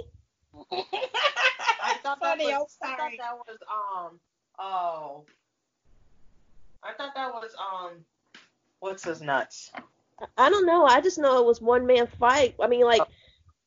I 0.72 1.96
thought 2.04 2.20
Funny, 2.20 2.48
that 2.48 2.60
was, 2.60 2.78
I 2.84 2.96
thought 2.96 3.12
that 3.18 3.38
was 3.48 3.58
um 3.70 4.20
oh 4.60 5.26
I 6.84 6.94
thought 6.94 7.16
that 7.16 7.34
was 7.34 7.56
um 7.60 8.06
what's 8.80 9.04
his 9.04 9.22
nuts? 9.22 9.72
I 10.38 10.50
don't 10.50 10.68
know. 10.68 10.86
I 10.86 11.02
just 11.02 11.18
know 11.18 11.40
it 11.40 11.46
was 11.46 11.62
one 11.62 11.88
man 11.88 12.08
fight. 12.20 12.56
I 12.62 12.68
mean 12.68 12.86
like 12.86 13.02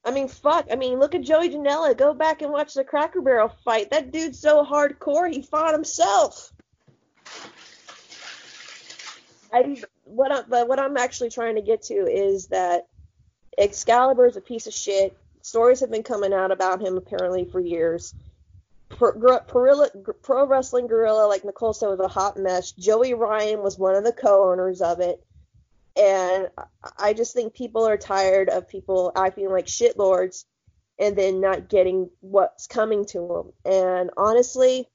I 0.05 0.13
mean 0.13 0.29
fuck. 0.29 0.69
I 0.71 0.77
mean 0.77 1.01
look 1.01 1.15
at 1.15 1.23
Joey 1.23 1.49
Janela. 1.51 1.97
Go 1.97 2.15
back 2.15 2.43
and 2.43 2.53
watch 2.53 2.75
the 2.75 2.85
Cracker 2.85 3.21
Barrel 3.21 3.53
fight. 3.65 3.91
That 3.91 4.13
dude's 4.13 4.39
so 4.39 4.65
hardcore 4.65 5.33
he 5.33 5.43
fought 5.43 5.73
himself. 5.73 6.53
I 9.55 9.77
what 10.05 10.33
I, 10.33 10.43
but 10.49 10.69
what 10.69 10.81
I'm 10.81 10.97
actually 10.97 11.31
trying 11.31 11.55
to 11.55 11.63
get 11.63 11.83
to 11.83 11.95
is 11.95 12.49
that 12.49 12.89
Excalibur 13.57 14.27
is 14.27 14.37
a 14.37 14.41
piece 14.41 14.67
of 14.67 14.75
shit. 14.75 15.17
Stories 15.43 15.81
have 15.81 15.91
been 15.91 16.03
coming 16.03 16.33
out 16.33 16.51
about 16.51 16.83
him 16.83 16.97
apparently 16.97 17.45
for 17.45 17.61
years. 17.61 18.15
Pro, 18.89 19.39
Pro, 19.41 20.47
Wrestling 20.47 20.89
Guerrilla, 20.89 21.27
like 21.27 21.45
Nicole 21.45 21.73
said, 21.73 21.89
was 21.89 22.01
a 22.01 22.09
hot 22.09 22.37
mess. 22.37 22.73
Joey 22.73 23.15
Ryan 23.15 23.63
was 23.63 23.79
one 23.79 23.95
of 23.95 24.05
the 24.05 24.13
co-owners 24.13 24.81
of 24.81 25.01
it, 25.01 25.25
and 25.97 26.49
I 26.99 27.13
just 27.13 27.33
think 27.33 27.55
people 27.55 27.87
are 27.87 27.97
tired 27.97 28.49
of 28.49 28.69
people 28.69 29.13
acting 29.17 29.51
like 29.51 29.67
shitlords 29.67 30.45
and 30.99 31.17
then 31.17 31.41
not 31.41 31.69
getting 31.69 32.11
what's 32.21 32.67
coming 32.67 33.05
to 33.07 33.53
them. 33.65 33.73
And 33.73 34.11
honestly, 34.17 34.89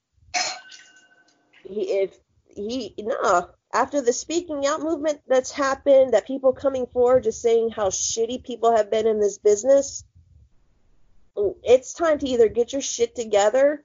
he, 1.63 1.81
if 1.81 2.17
he 2.47 2.93
no, 2.99 3.49
after 3.73 4.01
the 4.01 4.13
speaking 4.13 4.65
out 4.65 4.81
movement 4.81 5.21
that's 5.27 5.51
happened, 5.51 6.13
that 6.13 6.25
people 6.25 6.53
coming 6.53 6.87
forward 6.87 7.23
just 7.23 7.41
saying 7.41 7.69
how 7.69 7.89
shitty 7.89 8.43
people 8.43 8.75
have 8.75 8.89
been 8.89 9.05
in 9.05 9.19
this 9.19 9.37
business, 9.37 10.03
it's 11.63 11.93
time 11.93 12.17
to 12.19 12.27
either 12.27 12.49
get 12.49 12.73
your 12.73 12.81
shit 12.81 13.15
together 13.15 13.83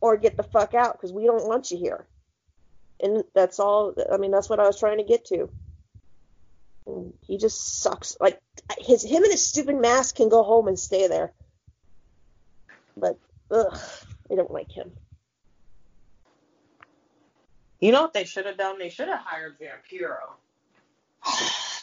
or 0.00 0.16
get 0.16 0.36
the 0.36 0.42
fuck 0.42 0.74
out 0.74 0.92
because 0.92 1.12
we 1.12 1.24
don't 1.24 1.48
want 1.48 1.70
you 1.70 1.78
here. 1.78 2.06
And 3.00 3.24
that's 3.34 3.58
all. 3.58 3.94
I 4.12 4.18
mean, 4.18 4.30
that's 4.30 4.48
what 4.48 4.60
I 4.60 4.66
was 4.66 4.78
trying 4.78 4.98
to 4.98 5.04
get 5.04 5.24
to. 5.26 5.50
He 7.22 7.38
just 7.38 7.80
sucks. 7.82 8.16
Like 8.20 8.38
his 8.78 9.02
him 9.02 9.22
and 9.22 9.32
his 9.32 9.46
stupid 9.46 9.80
mask 9.80 10.16
can 10.16 10.28
go 10.28 10.42
home 10.42 10.68
and 10.68 10.78
stay 10.78 11.08
there. 11.08 11.32
But 12.96 13.18
ugh, 13.50 13.78
I 14.30 14.34
don't 14.34 14.50
like 14.50 14.70
him. 14.70 14.92
You 17.84 17.92
know 17.92 18.00
what 18.00 18.14
they 18.14 18.24
should 18.24 18.46
have 18.46 18.56
done? 18.56 18.78
They 18.78 18.88
should 18.88 19.08
have 19.08 19.20
hired 19.20 19.58
Vampiro. 19.58 20.16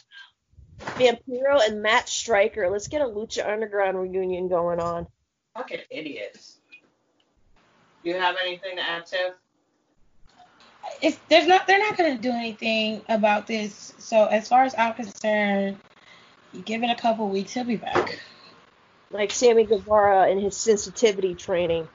Vampiro 0.98 1.64
and 1.64 1.80
Matt 1.80 2.08
Striker. 2.08 2.68
Let's 2.68 2.88
get 2.88 3.02
a 3.02 3.04
Lucha 3.04 3.48
Underground 3.48 3.96
reunion 4.00 4.48
going 4.48 4.80
on. 4.80 5.06
Fucking 5.54 5.78
idiots. 5.90 6.58
You 8.02 8.14
have 8.14 8.34
anything 8.44 8.78
to 8.78 8.82
add, 8.82 9.06
Tiff? 9.06 9.34
If 11.00 11.20
there's 11.28 11.46
not, 11.46 11.68
they're 11.68 11.78
not 11.78 11.96
going 11.96 12.16
to 12.16 12.20
do 12.20 12.32
anything 12.32 13.02
about 13.08 13.46
this. 13.46 13.94
So 13.98 14.26
as 14.26 14.48
far 14.48 14.64
as 14.64 14.74
I'm 14.76 14.94
concerned, 14.94 15.78
you 16.52 16.62
give 16.62 16.82
it 16.82 16.90
a 16.90 17.00
couple 17.00 17.28
weeks, 17.28 17.52
he'll 17.52 17.62
be 17.62 17.76
back. 17.76 18.18
Like 19.12 19.30
Sammy 19.30 19.62
Guevara 19.62 20.28
and 20.28 20.42
his 20.42 20.56
sensitivity 20.56 21.36
training. 21.36 21.86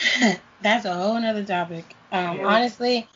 That's 0.62 0.84
a 0.84 0.94
whole 0.94 1.20
nother 1.20 1.44
topic. 1.44 1.84
Um, 2.12 2.38
yeah. 2.38 2.46
Honestly, 2.46 3.08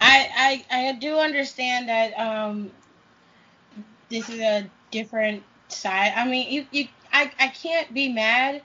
I, 0.00 0.64
I 0.70 0.88
I 0.88 0.92
do 0.92 1.18
understand 1.18 1.88
that 1.88 2.18
um, 2.18 2.70
this 4.08 4.28
is 4.28 4.40
a 4.40 4.68
different 4.90 5.42
side. 5.68 6.12
I 6.16 6.26
mean, 6.26 6.52
you, 6.52 6.66
you 6.70 6.88
I, 7.12 7.30
I 7.38 7.48
can't 7.48 7.92
be 7.94 8.08
mad 8.08 8.62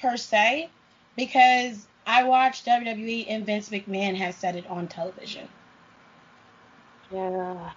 per 0.00 0.16
se 0.16 0.68
because 1.16 1.86
I 2.06 2.24
watch 2.24 2.64
WWE 2.64 3.26
and 3.28 3.46
Vince 3.46 3.68
McMahon 3.70 4.14
has 4.16 4.36
said 4.36 4.56
it 4.56 4.66
on 4.68 4.88
television. 4.88 5.48
Yeah. 7.10 7.70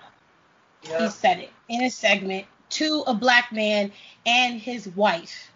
Yep. 0.83 1.01
He 1.01 1.09
said 1.09 1.39
it 1.39 1.51
in 1.69 1.83
a 1.83 1.89
segment 1.89 2.45
to 2.69 3.03
a 3.07 3.13
black 3.13 3.51
man 3.51 3.91
and 4.25 4.59
his 4.59 4.87
wife. 4.89 5.51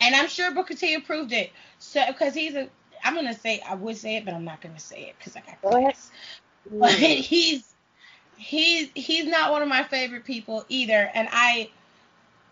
And 0.00 0.14
I'm 0.14 0.28
sure 0.28 0.52
Booker 0.52 0.74
T 0.74 0.94
approved 0.94 1.32
it. 1.32 1.50
So 1.78 2.04
because 2.06 2.34
he's 2.34 2.54
a 2.54 2.68
I'm 3.04 3.14
gonna 3.14 3.38
say 3.38 3.62
I 3.66 3.74
would 3.74 3.96
say 3.96 4.16
it, 4.16 4.24
but 4.24 4.34
I'm 4.34 4.44
not 4.44 4.60
gonna 4.60 4.78
say 4.78 5.02
it 5.02 5.14
because 5.18 5.36
I 5.36 5.40
got 5.40 5.60
class. 5.62 6.10
But 6.70 6.92
he's 6.92 7.74
he's 8.36 8.90
he's 8.94 9.26
not 9.26 9.50
one 9.50 9.62
of 9.62 9.68
my 9.68 9.82
favorite 9.82 10.24
people 10.24 10.64
either, 10.68 11.10
and 11.14 11.28
I 11.30 11.70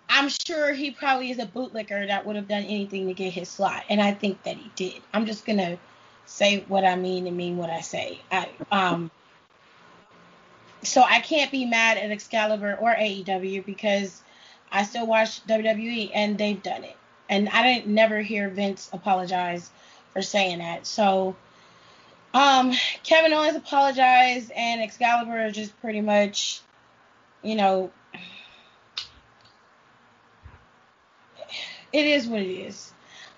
I'm 0.09 0.29
sure 0.29 0.73
he 0.73 0.91
probably 0.91 1.31
is 1.31 1.39
a 1.39 1.47
bootlicker 1.47 2.07
that 2.07 2.27
would 2.27 2.37
have 2.37 2.49
done 2.49 2.65
anything 2.65 3.07
to 3.07 3.15
get 3.15 3.33
his 3.33 3.49
slot, 3.49 3.85
and 3.89 4.01
I 4.01 4.13
think 4.13 4.43
that 4.45 4.57
he 4.57 4.71
did. 4.75 5.03
I'm 5.13 5.27
just 5.27 5.45
gonna 5.45 5.79
say 6.27 6.65
what 6.69 6.85
I 6.85 6.97
mean 6.97 7.27
and 7.27 7.37
mean 7.37 7.57
what 7.57 7.71
I 7.71 7.81
say. 7.81 8.21
I 8.31 8.49
um 8.71 9.11
so 10.83 11.03
I 11.03 11.21
can't 11.21 11.51
be 11.51 11.65
mad 11.65 11.99
at 11.99 12.11
Excalibur 12.11 12.79
or 12.81 12.95
AEW 12.95 13.65
because 13.65 14.23
I 14.71 14.85
still 14.85 15.07
watch 15.07 15.45
WWE 15.47 16.11
and 16.15 16.39
they've 16.39 16.63
done 16.63 16.85
it. 16.85 16.97
And 17.29 17.49
I 17.49 17.63
didn't 17.63 17.93
never 17.93 18.21
hear 18.21 18.49
Vince 18.49 18.89
apologize 18.93 19.71
for 20.13 20.23
saying 20.23 20.59
that. 20.59 20.87
So 20.87 21.37
um 22.35 22.73
Kevin 23.03 23.33
Owens 23.33 23.57
apologized 23.57 24.51
and 24.53 24.81
Excalibur 24.81 25.51
just 25.51 25.79
pretty 25.81 26.01
much, 26.01 26.61
you 27.43 27.55
know, 27.55 27.91
it 31.93 32.07
is 32.07 32.27
what 32.27 32.43
it 32.43 32.51
is. 32.51 32.93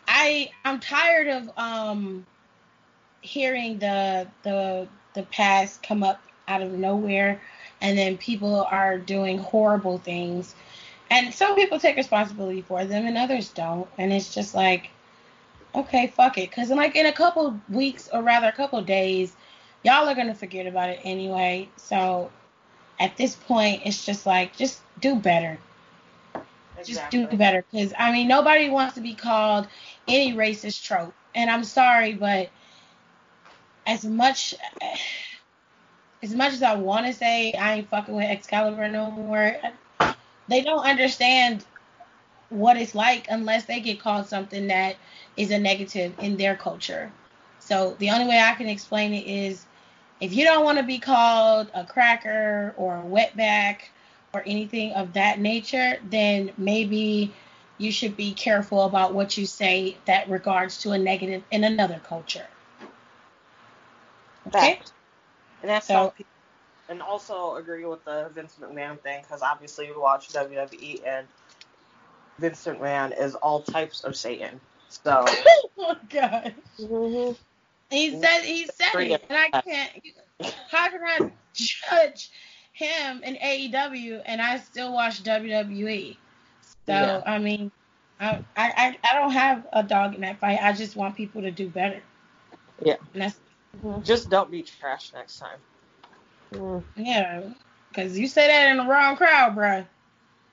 I 0.07 0.50
I'm 0.64 0.80
tired 0.80 1.28
of 1.28 1.50
um 1.57 2.26
hearing 3.21 3.78
the 3.78 4.26
the 4.42 4.88
the 5.14 5.23
past 5.25 5.83
come 5.83 6.02
up 6.02 6.21
out 6.47 6.62
of 6.62 6.73
nowhere 6.73 7.40
and 7.80 7.97
then 7.97 8.16
people 8.16 8.66
are 8.71 8.99
doing 8.99 9.38
horrible 9.38 9.99
things 9.99 10.54
and 11.10 11.32
some 11.32 11.54
people 11.54 11.78
take 11.78 11.96
responsibility 11.96 12.62
for 12.62 12.84
them 12.84 13.06
and 13.06 13.16
others 13.16 13.50
don't. 13.50 13.88
And 13.98 14.12
it's 14.12 14.34
just 14.34 14.54
like 14.54 14.90
okay 15.74 16.08
fuck 16.08 16.38
it. 16.38 16.50
Because 16.50 16.70
like 16.70 16.96
in 16.96 17.06
a 17.06 17.12
couple 17.12 17.60
weeks 17.68 18.08
or 18.12 18.22
rather 18.22 18.48
a 18.48 18.52
couple 18.52 18.80
days 18.82 19.34
y'all 19.84 20.08
are 20.08 20.14
gonna 20.14 20.34
forget 20.34 20.66
about 20.66 20.90
it 20.90 21.00
anyway. 21.04 21.68
So 21.76 22.30
at 22.98 23.16
this 23.16 23.36
point 23.36 23.82
it's 23.84 24.04
just 24.04 24.26
like 24.26 24.56
just 24.56 24.80
do 25.00 25.14
better. 25.14 25.58
Exactly. 26.78 26.94
just 26.94 27.10
do 27.10 27.36
better. 27.36 27.64
Because 27.70 27.92
i 27.98 28.12
mean 28.12 28.28
nobody 28.28 28.68
wants 28.68 28.94
to 28.94 29.00
be 29.00 29.14
called 29.14 29.66
any 30.06 30.34
racist 30.34 30.84
trope. 30.84 31.14
And 31.34 31.50
i'm 31.50 31.64
sorry 31.64 32.14
but 32.14 32.50
as 33.86 34.04
much 34.04 34.54
as 36.22 36.34
much 36.34 36.52
as 36.52 36.62
I 36.62 36.74
want 36.74 37.06
to 37.06 37.12
say 37.12 37.52
I 37.52 37.76
ain't 37.76 37.88
fucking 37.88 38.14
with 38.14 38.24
Excalibur 38.24 38.88
no 38.88 39.10
more, 39.10 39.56
they 40.48 40.62
don't 40.62 40.84
understand 40.84 41.64
what 42.50 42.76
it's 42.76 42.94
like 42.94 43.26
unless 43.28 43.66
they 43.66 43.80
get 43.80 44.00
called 44.00 44.26
something 44.26 44.68
that 44.68 44.96
is 45.36 45.50
a 45.50 45.58
negative 45.58 46.14
in 46.18 46.36
their 46.36 46.56
culture. 46.56 47.12
So 47.58 47.94
the 47.98 48.10
only 48.10 48.26
way 48.26 48.40
I 48.40 48.54
can 48.54 48.68
explain 48.68 49.12
it 49.12 49.26
is 49.26 49.66
if 50.20 50.32
you 50.32 50.44
don't 50.44 50.64
want 50.64 50.78
to 50.78 50.84
be 50.84 50.98
called 50.98 51.70
a 51.74 51.84
cracker 51.84 52.74
or 52.76 52.98
a 52.98 53.02
wetback 53.02 53.80
or 54.32 54.42
anything 54.46 54.92
of 54.92 55.12
that 55.12 55.38
nature, 55.38 55.98
then 56.08 56.50
maybe 56.56 57.32
you 57.76 57.92
should 57.92 58.16
be 58.16 58.32
careful 58.32 58.84
about 58.84 59.14
what 59.14 59.36
you 59.36 59.46
say 59.46 59.96
that 60.06 60.28
regards 60.28 60.78
to 60.78 60.92
a 60.92 60.98
negative 60.98 61.42
in 61.50 61.64
another 61.64 62.00
culture. 62.04 62.46
Okay. 64.48 64.80
And 65.62 65.70
that's 65.70 65.86
so, 65.86 66.12
people, 66.16 66.32
and 66.88 67.02
also 67.02 67.57
agree 67.57 67.85
with 67.85 68.04
the 68.04 68.30
Vince 68.35 68.57
McMahon 68.61 68.99
thing 69.00 69.23
because 69.23 69.42
obviously 69.42 69.90
we 69.90 69.99
watch 69.99 70.28
WWE 70.28 71.07
and 71.07 71.26
Vince 72.38 72.64
McMahon 72.64 73.18
is 73.20 73.35
all 73.37 73.62
types 73.62 74.05
of 74.05 74.16
Satan. 74.16 74.61
So. 74.88 75.24
oh 75.29 75.70
my 75.77 75.96
gosh. 76.09 76.53
Mm-hmm. 76.81 77.33
He 77.90 78.20
said 78.20 78.42
he 78.42 78.66
said 78.66 79.01
it, 79.01 79.24
and 79.29 79.38
I 79.38 79.61
can't. 79.62 79.90
How 80.70 80.90
can 80.90 81.01
I 81.03 81.31
judge 81.55 82.31
him 82.72 83.22
in 83.22 83.37
AEW 83.37 84.22
and 84.27 84.42
I 84.42 84.59
still 84.59 84.92
watch 84.92 85.22
WWE? 85.22 86.16
So 86.64 86.70
yeah. 86.88 87.22
I 87.24 87.38
mean, 87.38 87.72
I, 88.20 88.44
I 88.57 88.98
I 89.03 89.14
don't 89.14 89.33
have 89.33 89.66
a 89.72 89.83
dog 89.83 90.14
in 90.14 90.20
that 90.20 90.38
fight. 90.38 90.59
I 90.62 90.74
just 90.74 90.96
want 90.96 91.16
people 91.16 91.40
to 91.42 91.51
do 91.51 91.68
better. 91.70 92.03
Yeah. 92.83 92.96
And 93.14 93.22
that's 93.22 93.38
Mm-hmm. 93.77 94.03
Just 94.03 94.31
don't 94.31 94.51
be 94.51 94.62
trash 94.62 95.12
next 95.12 95.38
time. 95.38 95.59
Mm. 96.52 96.82
Yeah, 96.96 97.42
because 97.88 98.18
you 98.18 98.26
say 98.26 98.46
that 98.48 98.70
in 98.70 98.78
the 98.78 98.84
wrong 98.84 99.16
crowd, 99.16 99.54
bro. 99.54 99.84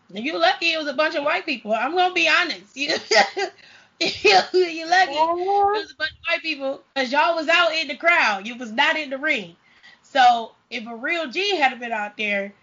You 0.09 0.37
lucky 0.37 0.73
it 0.73 0.77
was 0.77 0.87
a 0.87 0.93
bunch 0.93 1.15
of 1.15 1.23
white 1.23 1.45
people. 1.45 1.73
I'm 1.73 1.95
gonna 1.95 2.13
be 2.13 2.29
honest. 2.29 2.77
You, 3.97 4.41
you 4.53 4.89
lucky 4.89 5.13
it 5.13 5.71
was 5.71 5.91
a 5.91 5.95
bunch 5.95 6.11
of 6.11 6.17
white 6.29 6.41
people 6.41 6.81
because 6.93 7.13
y'all 7.13 7.33
was 7.33 7.47
out 7.47 7.73
in 7.73 7.87
the 7.87 7.95
crowd. 7.95 8.45
You 8.45 8.55
was 8.57 8.69
not 8.69 8.97
in 8.97 9.09
the 9.09 9.17
ring. 9.17 9.55
So 10.01 10.51
if 10.69 10.85
a 10.85 10.95
real 10.95 11.29
G 11.29 11.55
had 11.55 11.79
been 11.79 11.93
out 11.93 12.17
there, 12.17 12.53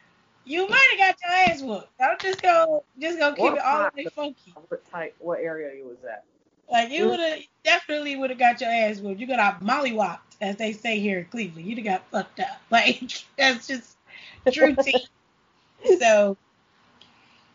you 0.45 0.69
might 0.69 0.97
have 0.99 0.99
got 0.99 1.17
your 1.23 1.55
ass 1.55 1.63
whooped. 1.63 1.89
I'm 2.01 2.19
just 2.21 2.43
gonna 2.43 2.81
just 2.99 3.19
gonna 3.19 3.35
keep 3.35 3.45
what 3.45 3.55
it 3.55 3.63
all 3.65 3.91
the 3.95 4.03
way 4.03 4.05
funky. 4.15 4.55
What 4.69 4.85
type? 4.91 5.17
What 5.21 5.41
area 5.41 5.75
you 5.75 5.87
was 5.87 6.05
at? 6.05 6.25
Like 6.71 6.91
you 6.91 7.05
mm. 7.05 7.11
would 7.11 7.21
have 7.21 7.39
definitely 7.65 8.17
would 8.17 8.31
have 8.31 8.39
got 8.39 8.61
your 8.61 8.71
ass 8.71 8.99
whooped. 8.99 9.21
You 9.21 9.27
got 9.27 9.61
mollywopped 9.61 10.19
as 10.41 10.57
they 10.57 10.73
say 10.73 10.99
here 10.99 11.21
in 11.21 11.25
Cleveland. 11.27 11.67
You'd 11.67 11.79
have 11.79 11.87
got 11.87 12.11
fucked 12.11 12.41
up. 12.41 12.61
Like 12.71 13.25
that's 13.37 13.67
just 13.67 13.97
true 14.51 14.75
tea. 14.77 15.07
so 15.99 16.37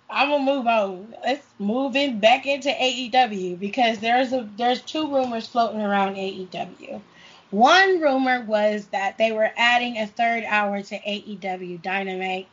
I'm 0.09 0.29
gonna 0.29 0.43
move 0.43 0.67
on. 0.67 1.15
Let's 1.23 1.45
move 1.59 1.95
in 1.95 2.19
back 2.19 2.45
into 2.45 2.69
AEW 2.69 3.59
because 3.59 3.99
there's 3.99 4.31
a 4.31 4.47
there's 4.57 4.81
two 4.81 5.13
rumors 5.13 5.47
floating 5.47 5.81
around 5.81 6.15
AEW. 6.15 7.01
One 7.49 8.01
rumor 8.01 8.43
was 8.43 8.87
that 8.87 9.17
they 9.17 9.31
were 9.31 9.51
adding 9.57 9.97
a 9.97 10.07
third 10.07 10.43
hour 10.45 10.81
to 10.81 10.99
AEW 10.99 11.81
Dynamite. 11.81 12.47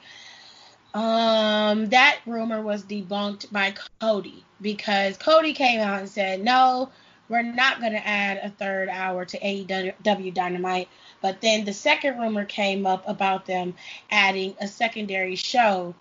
Um, 0.95 1.87
that 1.87 2.21
rumor 2.25 2.63
was 2.63 2.85
debunked 2.85 3.51
by 3.51 3.75
Cody 4.01 4.45
because 4.61 5.19
Cody 5.19 5.53
came 5.53 5.81
out 5.81 5.99
and 5.99 6.09
said, 6.09 6.43
no, 6.43 6.91
we're 7.29 7.43
not 7.43 7.81
going 7.81 7.93
to 7.93 8.07
add 8.07 8.39
a 8.39 8.51
third 8.51 8.89
hour 8.89 9.25
to 9.25 9.39
AEW 9.39 10.33
Dynamite. 10.33 10.89
But 11.21 11.41
then 11.41 11.65
the 11.65 11.73
second 11.73 12.19
rumor 12.19 12.45
came 12.45 12.87
up 12.87 13.09
about 13.09 13.47
them 13.47 13.75
adding 14.11 14.55
a 14.61 14.69
secondary 14.69 15.35
show 15.35 15.95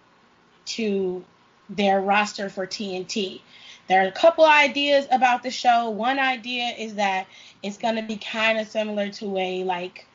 to 0.66 1.24
their 1.70 2.00
roster 2.00 2.50
for 2.50 2.68
TNT. 2.68 3.42
There 3.88 4.04
are 4.04 4.08
a 4.08 4.12
couple 4.12 4.46
ideas 4.46 5.08
about 5.12 5.44
the 5.44 5.52
show. 5.52 5.90
One 5.90 6.20
idea 6.20 6.68
is 6.78 6.96
that 6.96 7.26
it's 7.64 7.78
going 7.78 7.96
to 7.96 8.04
be 8.04 8.18
kind 8.18 8.60
of 8.60 8.68
similar 8.68 9.10
to 9.10 9.38
a 9.38 9.64
like 9.64 10.06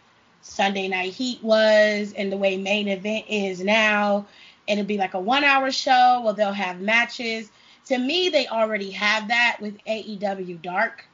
Sunday 0.42 0.88
Night 0.88 1.12
Heat 1.12 1.42
was 1.42 2.12
and 2.16 2.30
the 2.32 2.36
way 2.36 2.56
main 2.56 2.88
event 2.88 3.26
is 3.28 3.60
now. 3.62 4.26
It'll 4.68 4.84
be 4.84 4.98
like 4.98 5.14
a 5.14 5.20
one 5.20 5.44
hour 5.44 5.70
show 5.70 6.20
where 6.24 6.34
they'll 6.34 6.52
have 6.52 6.80
matches 6.80 7.50
to 7.88 7.96
me, 7.96 8.28
they 8.28 8.46
already 8.46 8.90
have 8.90 9.28
that 9.28 9.56
with 9.60 9.82
AEW 9.84 10.60
Dark. 10.60 11.06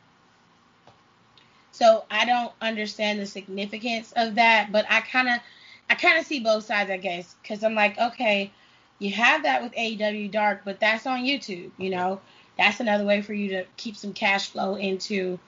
So 1.71 2.05
I 2.11 2.25
don't 2.25 2.53
understand 2.61 3.21
the 3.21 3.27
significance 3.27 4.12
of 4.17 4.35
that, 4.35 4.73
but 4.73 4.85
I 4.88 5.01
kind 5.01 5.29
of 5.29 5.38
I 5.88 5.95
kind 5.95 6.19
of 6.19 6.27
see 6.27 6.40
both 6.40 6.64
sides, 6.64 6.90
I 6.90 6.97
guess, 6.97 7.35
because 7.43 7.62
I'm 7.62 7.75
like, 7.77 7.97
okay, 7.99 8.51
you 8.99 9.12
have 9.12 9.45
that 9.45 9.62
with 9.62 9.73
AEW 9.73 10.31
Dark, 10.33 10.62
but 10.64 10.81
that's 10.81 11.07
on 11.07 11.21
YouTube, 11.21 11.71
you 11.79 11.90
know. 11.90 12.21
That's 12.59 12.81
another 12.81 13.05
way 13.05 13.23
for 13.23 13.35
you 13.35 13.51
to 13.51 13.64
keep 13.77 13.97
some 13.97 14.12
cash 14.12 14.51
flow 14.51 14.75
into 14.75 15.38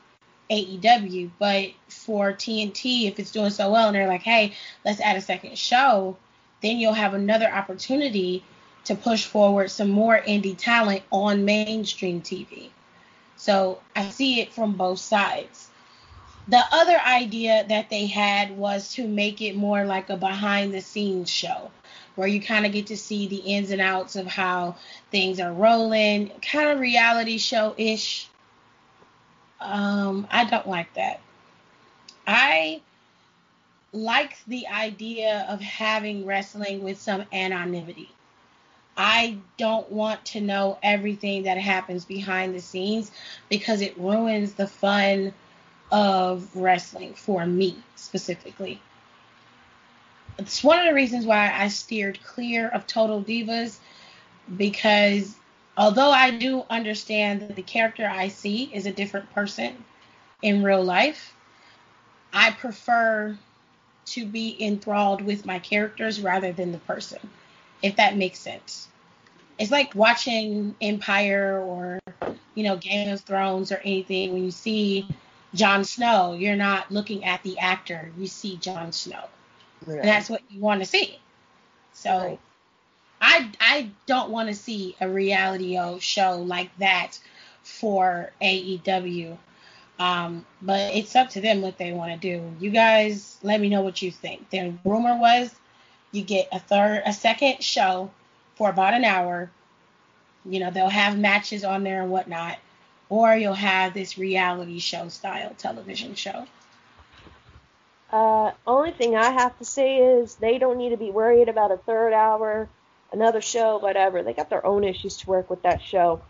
AEW. 0.51 1.31
But 1.41 1.71
for 1.89 2.33
TNT, 2.33 3.09
if 3.09 3.19
it's 3.19 3.33
doing 3.33 3.51
so 3.51 3.73
well 3.73 3.89
and 3.89 3.97
they're 3.97 4.07
like, 4.07 4.23
hey, 4.23 4.53
let's 4.85 5.01
add 5.01 5.17
a 5.17 5.21
second 5.21 5.59
show, 5.59 6.17
then 6.67 6.79
you'll 6.79 6.93
have 6.93 7.15
another 7.15 7.49
opportunity 7.49 8.43
to 8.85 8.95
push 8.95 9.25
forward 9.25 9.71
some 9.71 9.91
more 9.91 10.19
indie 10.19 10.57
talent 10.57 11.03
on 11.13 11.45
mainstream 11.45 12.21
TV. 12.21 12.71
So 13.37 13.81
I 13.95 14.09
see 14.09 14.41
it 14.41 14.53
from 14.53 14.73
both 14.73 14.99
sides. 14.99 15.69
The 16.49 16.63
other 16.73 16.99
idea 16.99 17.65
that 17.69 17.91
they 17.91 18.07
had 18.07 18.57
was 18.57 18.95
to 18.95 19.07
make 19.07 19.41
it 19.41 19.57
more 19.57 19.85
like 19.85 20.11
a 20.11 20.17
behind 20.17 20.75
the 20.75 20.81
scenes 20.81 21.31
show 21.31 21.71
where 22.15 22.29
you 22.29 22.41
kind 22.41 22.65
of 22.65 22.73
get 22.73 22.87
to 22.87 22.97
see 22.97 23.27
the 23.27 23.37
ins 23.37 23.71
and 23.71 23.81
outs 23.81 24.17
of 24.17 24.27
how 24.27 24.77
things 25.11 25.39
are 25.39 25.53
rolling, 25.53 26.31
kind 26.41 26.71
of 26.71 26.81
reality 26.81 27.39
show 27.39 27.75
ish. 27.77 28.29
Um, 29.61 30.27
I 30.31 30.45
don't 30.45 30.69
like 30.69 30.95
that. 30.95 31.21
I 32.27 32.81
like 33.93 34.37
the 34.47 34.67
idea 34.69 35.47
of 35.49 35.61
having 35.61 36.27
wrestling 36.27 36.83
with 36.83 37.01
some 37.01 37.25
anonymity. 37.33 38.11
I 38.97 39.39
don't 39.59 39.91
want 39.93 40.25
to 40.27 40.41
know 40.41 40.79
everything 40.83 41.45
that 41.45 41.59
happens 41.59 42.05
behind 42.05 42.55
the 42.55 42.61
scenes 42.61 43.11
because 43.49 43.81
it 43.83 43.99
ruins 43.99 44.55
the 44.55 44.67
fun 44.67 45.35
of 45.93 46.55
wrestling 46.57 47.15
for 47.15 47.47
me 47.47 47.77
specifically. 47.95 48.81
it's 50.39 50.63
one 50.63 50.79
of 50.79 50.87
the 50.87 50.95
reasons 50.95 51.25
why 51.25 51.53
I 51.53 51.69
steered 51.69 52.23
clear 52.23 52.69
of 52.69 52.87
Total 52.87 53.23
Divas 53.23 53.79
because 54.57 55.35
although 55.77 56.11
I 56.11 56.31
do 56.31 56.65
understand 56.71 57.43
that 57.43 57.57
the 57.57 57.63
character 57.63 58.09
I 58.09 58.29
see 58.29 58.65
is 58.73 58.87
a 58.87 58.93
different 58.93 59.33
person 59.33 59.85
in 60.43 60.63
real 60.63 60.83
life, 60.83 61.35
I 62.33 62.51
prefer 62.51 63.39
to 64.07 64.27
be 64.27 64.57
enthralled 64.63 65.21
with 65.21 65.47
my 65.47 65.59
characters 65.59 66.21
rather 66.21 66.53
than 66.53 66.73
the 66.73 66.79
person, 66.79 67.19
if 67.83 67.97
that 67.97 68.17
makes 68.17 68.39
sense. 68.39 68.89
It's 69.59 69.71
like 69.71 69.95
watching 69.95 70.75
Empire 70.81 71.61
or, 71.61 71.99
you 72.55 72.65
know, 72.65 72.77
Game 72.77 73.11
of 73.11 73.21
Thrones 73.23 73.73
or 73.73 73.77
anything. 73.79 74.33
When 74.33 74.45
you 74.45 74.51
see 74.51 75.09
Jon 75.55 75.85
Snow, 75.85 76.35
you're 76.35 76.57
not 76.57 76.91
looking 76.91 77.25
at 77.25 77.43
the 77.43 77.59
actor, 77.59 78.11
you 78.19 78.27
see 78.27 78.57
Jon 78.57 78.93
Snow. 78.93 79.25
Right. 79.87 79.99
And 79.99 80.09
that's 80.09 80.31
what 80.31 80.43
you 80.51 80.61
want 80.61 80.81
to 80.81 80.87
see. 80.87 81.19
So 81.93 82.11
right. 82.11 82.41
I 83.21 83.51
I 83.61 83.91
don't 84.07 84.31
want 84.31 84.49
to 84.49 84.55
see 84.55 84.97
a 85.01 85.09
reality 85.09 85.79
show 86.01 86.43
like 86.43 86.77
that 86.79 87.19
for 87.63 88.31
AEW. 88.41 89.39
Um, 89.99 90.45
but 90.61 90.95
it's 90.95 91.17
up 91.17 91.31
to 91.31 91.41
them 91.41 91.63
what 91.63 91.79
they 91.79 91.93
want 91.93 92.13
to 92.13 92.19
do. 92.19 92.45
You 92.61 92.71
guys, 92.71 93.39
let 93.43 93.61
me 93.61 93.69
know 93.69 93.81
what 93.81 94.03
you 94.03 94.11
think. 94.11 94.51
The 94.51 94.75
rumor 94.85 95.19
was 95.19 95.55
you 96.13 96.23
get 96.23 96.49
a 96.53 96.59
third, 96.59 97.03
a 97.07 97.13
second 97.13 97.63
show 97.63 98.11
for 98.57 98.69
about 98.71 98.95
an 98.95 99.05
hour. 99.05 99.51
You 100.45 100.61
know, 100.61 100.71
they'll 100.71 100.89
have 100.89 101.19
matches 101.19 101.65
on 101.65 101.83
there 101.83 102.03
and 102.03 102.11
whatnot, 102.11 102.59
or 103.09 103.35
you'll 103.35 103.55
have 103.55 103.95
this 103.95 104.19
reality 104.19 104.79
show 104.79 105.09
style 105.09 105.55
television 105.57 106.15
show. 106.15 106.47
Uh, 108.13 108.53
only 108.67 108.93
thing 108.93 109.17
I 109.17 109.31
have 109.31 109.59
to 109.59 109.65
say 109.65 109.99
is 109.99 110.37
they 110.37 110.59
don't 110.59 110.79
need 110.79 110.91
to 110.91 110.97
be 110.97 111.11
worried 111.11 111.49
about 111.49 111.73
a 111.73 111.77
third 111.77 112.13
hour, 112.13 112.69
another 113.13 113.41
show, 113.41 113.79
whatever. 113.79 114.23
They 114.23 114.33
got 114.33 114.51
their 114.51 114.65
own 114.65 114.85
issues 114.85 115.17
to 115.19 115.31
work 115.31 115.51
with 115.51 115.63
that 115.63 115.83
show 115.83 116.21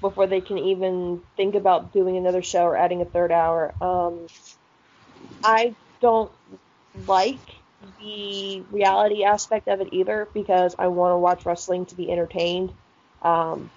before 0.00 0.26
they 0.26 0.40
can 0.40 0.58
even 0.58 1.22
think 1.36 1.54
about 1.54 1.92
doing 1.92 2.16
another 2.16 2.42
show 2.42 2.64
or 2.64 2.76
adding 2.76 3.00
a 3.00 3.04
third 3.04 3.32
hour. 3.32 3.74
Um, 3.80 4.26
I 5.42 5.74
don't 6.00 6.30
like 7.06 7.38
the 8.00 8.62
reality 8.70 9.24
aspect 9.24 9.68
of 9.68 9.80
it 9.80 9.88
either 9.92 10.28
because 10.34 10.74
I 10.78 10.88
want 10.88 11.12
to 11.12 11.18
watch 11.18 11.46
wrestling 11.46 11.86
to 11.86 11.94
be 11.94 12.10
entertained. 12.10 12.72
Um, 13.22 13.70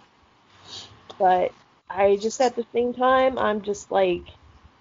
but 1.18 1.54
I 1.90 2.18
just 2.18 2.40
at 2.42 2.56
the 2.56 2.66
same 2.74 2.94
time, 2.94 3.38
I'm 3.38 3.62
just 3.62 3.92
like, 3.92 4.24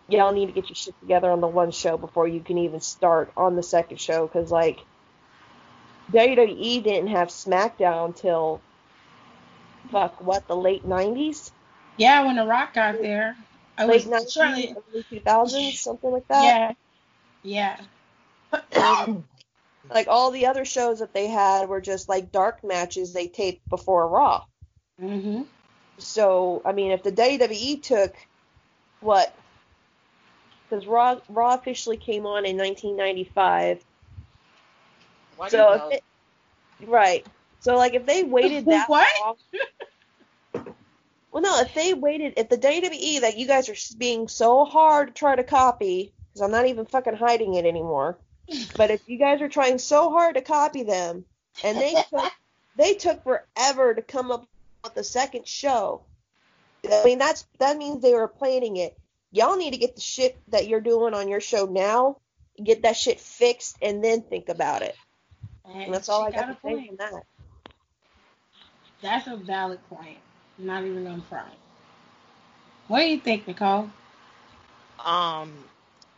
y'all 0.09 0.33
need 0.33 0.47
to 0.47 0.53
get 0.53 0.69
your 0.69 0.77
shit 0.77 0.99
together 1.01 1.31
on 1.31 1.41
the 1.41 1.47
one 1.47 1.71
show 1.71 1.97
before 1.97 2.27
you 2.27 2.41
can 2.41 2.59
even 2.59 2.81
start 2.81 3.31
on 3.37 3.57
the 3.57 3.63
second 3.63 4.01
show 4.01 4.27
because 4.27 4.51
like 4.51 4.81
WWE 6.13 6.83
didn't 6.83 7.09
have 7.09 7.29
SmackDown 7.29 8.17
till 8.17 8.61
fuck 9.91 10.21
what 10.21 10.47
the 10.49 10.57
late 10.57 10.85
nineties. 10.85 11.53
Yeah, 11.97 12.27
when 12.27 12.37
The 12.37 12.47
Rock 12.47 12.75
got 12.75 13.01
there. 13.01 13.37
I 13.77 13.87
late 13.87 14.07
nineties, 14.07 14.37
early 14.37 15.05
two 15.09 15.21
thousands, 15.21 15.81
something 15.81 16.11
like 16.11 16.27
that. 16.29 16.77
Yeah, 17.43 17.79
yeah. 18.53 19.13
like 19.91 20.09
all 20.09 20.31
the 20.31 20.47
other 20.47 20.65
shows 20.65 20.99
that 21.01 21.13
they 21.13 21.29
had 21.29 21.69
were 21.69 21.81
just 21.81 22.09
like 22.09 22.33
dark 22.33 22.65
matches 22.65 23.13
they 23.13 23.29
taped 23.29 23.69
before 23.69 24.09
Raw. 24.09 24.45
Mhm. 25.01 25.47
So 25.99 26.63
I 26.65 26.73
mean, 26.73 26.93
if 26.93 27.03
the 27.03 27.13
WWE 27.13 27.83
took 27.83 28.15
what 29.01 29.35
because 30.69 30.87
Raw 30.87 31.21
Raw 31.29 31.55
officially 31.55 31.97
came 31.97 32.27
on 32.27 32.45
in 32.45 32.57
1995. 32.57 33.85
Why 35.37 35.49
so 35.49 35.89
it, 35.93 36.03
right, 36.87 37.27
so 37.61 37.77
like 37.77 37.95
if 37.95 38.07
they 38.07 38.25
waited 38.25 38.67
that 38.67 38.89
what? 38.89 39.09
long, 39.21 39.37
well, 41.31 41.43
no, 41.43 41.61
if 41.61 41.75
they 41.75 41.95
waited, 41.95 42.35
if 42.37 42.49
the 42.49 42.59
WWE 42.59 43.21
that 43.21 43.37
you 43.37 43.47
guys 43.47 43.69
are 43.69 43.97
being 43.97 44.29
so 44.29 44.65
hard 44.65 45.09
to 45.09 45.15
try 45.15 45.37
to 45.37 45.45
copy, 45.45 46.13
because 46.29 46.41
I'm 46.41 46.51
not 46.51 46.67
even 46.67 46.87
fucking 46.87 47.17
hiding 47.17 47.55
it 47.55 47.65
anymore, 47.65 48.19
but 48.77 48.91
if 48.91 49.09
you 49.09 49.19
guys 49.19 49.41
are 49.43 49.49
trying 49.49 49.79
so 49.79 50.11
hard 50.11 50.37
to 50.37 50.43
copy 50.43 50.83
them, 50.83 51.25
and 51.65 51.79
they 51.79 51.95
took 52.11 52.33
they 52.77 52.95
took 52.95 53.23
forever 53.25 53.95
to 53.95 54.03
come 54.03 54.31
up 54.31 54.47
with 54.85 54.95
the 54.95 55.05
second 55.05 55.47
show. 55.47 56.03
I 56.89 57.03
mean, 57.05 57.19
that's 57.19 57.47
that 57.59 57.77
means 57.77 58.03
they 58.03 58.15
were 58.15 58.29
planning 58.29 58.77
it 58.77 58.97
y'all 59.31 59.57
need 59.57 59.73
to 59.73 59.79
get 59.79 59.95
the 59.95 60.01
shit 60.01 60.39
that 60.49 60.69
you're 60.69 60.81
doing 60.81 61.15
on 61.15 61.29
your 61.29 61.41
show 61.41 61.67
now, 61.67 62.17
get 62.63 62.83
that 62.83 62.97
shit 62.97 63.21
fixed, 63.21 63.77
and 63.83 64.03
then 64.03 64.23
think 64.23 64.49
about 64.49 64.83
it. 64.83 64.97
And, 65.65 65.85
and 65.85 65.95
that's 65.95 66.09
all 66.09 66.23
I 66.23 66.31
got, 66.31 66.47
got 66.47 66.47
to 66.47 66.59
say 66.63 66.87
from 66.87 66.97
that. 66.97 67.23
That's 69.03 69.27
a 69.27 69.37
valid 69.37 69.81
point. 69.89 70.19
Not 70.59 70.85
even 70.85 71.05
gonna 71.05 71.23
try. 71.29 71.45
What 72.89 73.01
do 73.01 73.07
you 73.07 73.19
think, 73.19 73.47
Nicole? 73.47 73.91
Um, 75.05 75.53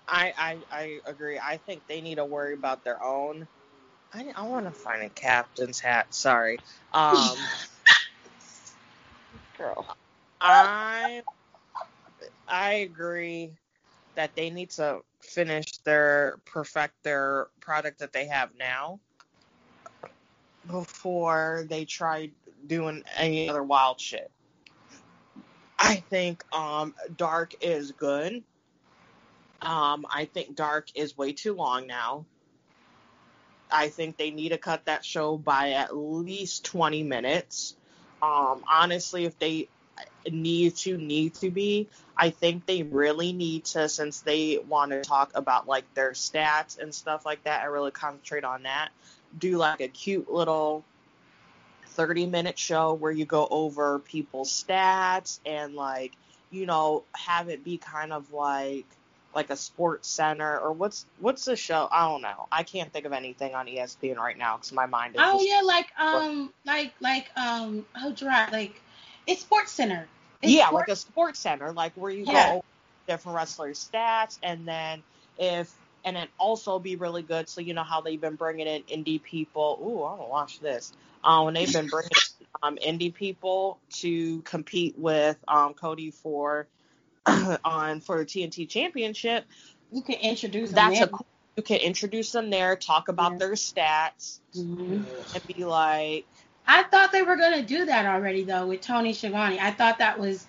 I 0.08 0.32
I 0.36 0.58
I 0.70 1.00
agree. 1.06 1.38
I 1.38 1.56
think 1.58 1.86
they 1.86 2.00
need 2.00 2.16
to 2.16 2.24
worry 2.24 2.54
about 2.54 2.84
their 2.84 3.02
own. 3.02 3.46
I 4.12 4.26
I 4.36 4.42
want 4.42 4.66
to 4.66 4.72
find 4.72 5.02
a 5.02 5.10
captain's 5.10 5.80
hat. 5.80 6.14
Sorry. 6.14 6.58
Um. 6.92 7.36
Girl. 9.58 9.86
I 10.40 11.22
I 12.48 12.72
agree 12.74 13.52
that 14.14 14.34
they 14.34 14.50
need 14.50 14.70
to 14.70 15.00
finish 15.20 15.78
their 15.78 16.38
perfect 16.46 16.94
their 17.02 17.48
product 17.60 17.98
that 18.00 18.12
they 18.12 18.26
have 18.26 18.50
now 18.58 18.98
before 20.66 21.64
they 21.68 21.84
try 21.84 22.30
doing 22.66 23.04
any 23.16 23.48
other 23.48 23.62
wild 23.62 24.00
shit. 24.00 24.30
I 25.78 25.96
think 25.96 26.44
um, 26.54 26.94
Dark 27.16 27.54
is 27.62 27.92
good. 27.92 28.42
Um, 29.62 30.06
I 30.12 30.26
think 30.26 30.54
Dark 30.54 30.88
is 30.94 31.16
way 31.16 31.32
too 31.32 31.54
long 31.54 31.86
now. 31.86 32.26
I 33.70 33.88
think 33.88 34.16
they 34.16 34.30
need 34.30 34.50
to 34.50 34.58
cut 34.58 34.86
that 34.86 35.04
show 35.04 35.36
by 35.36 35.72
at 35.72 35.96
least 35.96 36.64
20 36.64 37.02
minutes. 37.02 37.76
Um, 38.20 38.62
honestly, 38.68 39.24
if 39.24 39.38
they 39.38 39.68
need 40.30 40.76
to 40.76 40.96
need 40.96 41.34
to 41.34 41.50
be. 41.50 41.88
I 42.16 42.30
think 42.30 42.66
they 42.66 42.82
really 42.82 43.32
need 43.32 43.64
to 43.66 43.88
since 43.88 44.20
they 44.20 44.58
want 44.58 44.92
to 44.92 45.00
talk 45.02 45.32
about 45.34 45.66
like 45.66 45.92
their 45.94 46.12
stats 46.12 46.78
and 46.78 46.94
stuff 46.94 47.24
like 47.24 47.44
that 47.44 47.62
and 47.62 47.72
really 47.72 47.90
concentrate 47.90 48.44
on 48.44 48.64
that. 48.64 48.90
Do 49.38 49.56
like 49.56 49.80
a 49.80 49.88
cute 49.88 50.30
little 50.30 50.84
30 52.00 52.26
minute 52.26 52.58
show 52.58 52.94
where 52.94 53.12
you 53.12 53.26
go 53.26 53.46
over 53.50 53.98
people's 53.98 54.50
stats 54.50 55.38
and 55.44 55.74
like, 55.74 56.12
you 56.50 56.64
know, 56.64 57.04
have 57.14 57.50
it 57.50 57.62
be 57.62 57.76
kind 57.76 58.10
of 58.12 58.32
like 58.32 58.86
like 59.34 59.50
a 59.50 59.56
sports 59.56 60.08
center 60.08 60.58
or 60.58 60.72
what's 60.72 61.04
what's 61.18 61.44
the 61.44 61.56
show? 61.56 61.86
I 61.92 62.08
don't 62.08 62.22
know. 62.22 62.48
I 62.50 62.62
can't 62.62 62.90
think 62.90 63.04
of 63.04 63.12
anything 63.12 63.54
on 63.54 63.66
ESPN 63.66 64.16
right 64.16 64.38
now 64.38 64.56
because 64.56 64.72
my 64.72 64.86
mind 64.86 65.16
is. 65.16 65.20
Oh 65.22 65.42
yeah, 65.42 65.60
like 65.62 65.88
um, 65.98 66.52
like 66.64 66.94
like 67.00 67.28
um, 67.36 67.84
oh 67.94 68.12
dry, 68.12 68.48
like 68.50 68.80
it's 69.26 69.42
Sports 69.42 69.72
Center. 69.72 70.08
It's 70.40 70.52
yeah, 70.52 70.68
sports- 70.68 70.88
like 70.88 70.88
a 70.88 70.96
sports 70.96 71.38
center, 71.38 71.72
like 71.72 71.92
where 71.96 72.10
you 72.10 72.24
yeah. 72.26 72.54
go 72.54 72.64
different 73.06 73.36
wrestlers' 73.36 73.90
stats, 73.92 74.38
and 74.42 74.66
then 74.66 75.02
if 75.38 75.70
and 76.04 76.16
then 76.16 76.28
also 76.38 76.78
be 76.78 76.96
really 76.96 77.22
good. 77.22 77.48
So 77.48 77.60
you 77.60 77.74
know 77.74 77.82
how 77.82 78.00
they've 78.00 78.20
been 78.20 78.36
bringing 78.36 78.66
in 78.66 78.82
indie 78.84 79.22
people. 79.22 79.78
Ooh, 79.82 80.02
I 80.02 80.14
want 80.14 80.20
to 80.20 80.28
watch 80.28 80.60
this. 80.60 80.92
Um, 81.22 81.46
when 81.46 81.54
they've 81.54 81.72
been 81.72 81.86
bringing 81.90 82.10
um 82.62 82.76
indie 82.76 83.14
people 83.14 83.78
to 83.90 84.42
compete 84.42 84.98
with 84.98 85.36
um 85.48 85.74
Cody 85.74 86.10
for 86.10 86.66
on 87.64 88.00
for 88.00 88.18
the 88.18 88.24
TNT 88.24 88.68
Championship. 88.68 89.44
You 89.92 90.02
can 90.02 90.16
introduce 90.16 90.70
that's 90.72 91.00
them. 91.00 91.10
a 91.12 91.18
you 91.56 91.62
can 91.62 91.78
introduce 91.78 92.32
them 92.32 92.48
there, 92.48 92.76
talk 92.76 93.08
about 93.08 93.32
yeah. 93.32 93.38
their 93.38 93.52
stats, 93.52 94.40
mm-hmm. 94.56 95.02
and 95.34 95.46
be 95.46 95.64
like, 95.64 96.24
I 96.66 96.84
thought 96.84 97.12
they 97.12 97.22
were 97.22 97.36
gonna 97.36 97.62
do 97.62 97.86
that 97.86 98.06
already 98.06 98.44
though 98.44 98.66
with 98.66 98.80
Tony 98.80 99.12
Schiavone. 99.12 99.58
I 99.60 99.70
thought 99.70 99.98
that 99.98 100.18
was 100.18 100.46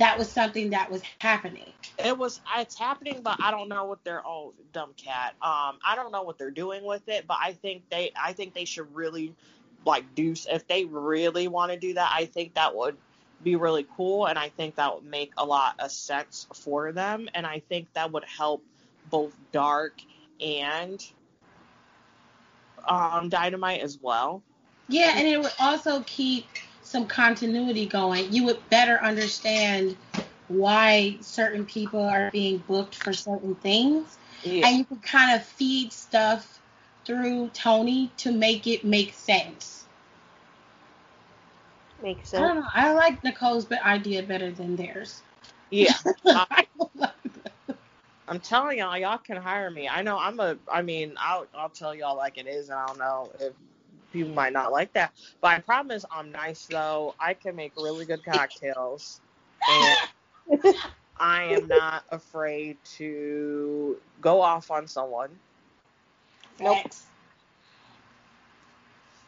that 0.00 0.18
was 0.18 0.32
something 0.32 0.70
that 0.70 0.90
was 0.90 1.02
happening. 1.18 1.74
It 2.02 2.16
was 2.16 2.40
it's 2.56 2.74
happening, 2.76 3.20
but 3.22 3.36
I 3.38 3.50
don't 3.50 3.68
know 3.68 3.84
what 3.84 4.02
they're 4.02 4.26
oh 4.26 4.54
dumb 4.72 4.94
cat. 4.96 5.34
Um, 5.42 5.78
I 5.84 5.94
don't 5.94 6.10
know 6.10 6.22
what 6.22 6.38
they're 6.38 6.50
doing 6.50 6.84
with 6.84 7.06
it, 7.06 7.26
but 7.28 7.36
I 7.38 7.52
think 7.52 7.82
they 7.90 8.10
I 8.20 8.32
think 8.32 8.54
they 8.54 8.64
should 8.64 8.94
really 8.94 9.34
like 9.84 10.14
do 10.14 10.34
if 10.50 10.66
they 10.66 10.86
really 10.86 11.48
want 11.48 11.72
to 11.72 11.78
do 11.78 11.92
that. 11.94 12.10
I 12.14 12.24
think 12.24 12.54
that 12.54 12.74
would 12.74 12.96
be 13.44 13.56
really 13.56 13.86
cool, 13.94 14.26
and 14.26 14.38
I 14.38 14.48
think 14.48 14.76
that 14.76 14.94
would 14.94 15.04
make 15.04 15.32
a 15.36 15.44
lot 15.44 15.74
of 15.78 15.92
sense 15.92 16.46
for 16.54 16.92
them, 16.92 17.28
and 17.34 17.46
I 17.46 17.60
think 17.68 17.92
that 17.92 18.10
would 18.10 18.24
help 18.24 18.64
both 19.10 19.36
Dark 19.52 20.00
and 20.40 21.04
um, 22.88 23.28
Dynamite 23.28 23.82
as 23.82 23.98
well. 24.00 24.42
Yeah, 24.88 25.12
and 25.14 25.28
it 25.28 25.38
would 25.38 25.52
also 25.60 26.02
keep 26.06 26.46
some 26.90 27.06
continuity 27.06 27.86
going. 27.86 28.32
You 28.32 28.44
would 28.46 28.68
better 28.68 28.98
understand 29.00 29.96
why 30.48 31.16
certain 31.20 31.64
people 31.64 32.02
are 32.02 32.30
being 32.32 32.58
booked 32.66 32.96
for 32.96 33.12
certain 33.12 33.54
things. 33.54 34.18
Yeah. 34.42 34.66
And 34.66 34.78
you 34.78 34.84
can 34.84 34.98
kind 34.98 35.38
of 35.38 35.46
feed 35.46 35.92
stuff 35.92 36.60
through 37.04 37.50
Tony 37.54 38.10
to 38.18 38.32
make 38.32 38.66
it 38.66 38.84
make 38.84 39.14
sense. 39.14 39.84
Makes 42.02 42.30
sense. 42.30 42.42
I 42.42 42.48
don't 42.48 42.56
know. 42.60 42.66
I 42.74 42.92
like 42.94 43.22
Nicole's 43.22 43.70
idea 43.70 44.24
better 44.24 44.50
than 44.50 44.74
theirs. 44.74 45.22
Yeah. 45.70 45.94
I 46.26 46.66
don't 46.76 46.96
like 46.96 47.44
that. 47.68 47.76
I'm 48.26 48.40
telling 48.40 48.78
y'all, 48.78 48.98
y'all 48.98 49.18
can 49.18 49.36
hire 49.36 49.70
me. 49.70 49.88
I 49.88 50.02
know 50.02 50.18
I'm 50.18 50.40
a. 50.40 50.56
I 50.70 50.82
mean, 50.82 51.14
I'll 51.18 51.46
I'll 51.54 51.68
tell 51.68 51.94
y'all 51.94 52.16
like 52.16 52.38
it 52.38 52.46
is, 52.46 52.68
and 52.68 52.78
I 52.78 52.86
don't 52.86 52.98
know 52.98 53.30
if 53.40 53.52
people 54.12 54.32
might 54.32 54.52
not 54.52 54.72
like 54.72 54.92
that, 54.94 55.12
but 55.40 55.48
I 55.48 55.58
promise 55.60 56.04
I'm 56.10 56.32
nice 56.32 56.66
though. 56.66 57.14
I 57.20 57.34
can 57.34 57.56
make 57.56 57.72
really 57.76 58.04
good 58.06 58.24
cocktails, 58.24 59.20
and 59.68 59.96
I 61.18 61.44
am 61.44 61.68
not 61.68 62.04
afraid 62.10 62.78
to 62.98 63.98
go 64.20 64.40
off 64.40 64.70
on 64.70 64.86
someone. 64.88 65.30
Nope. 66.60 66.78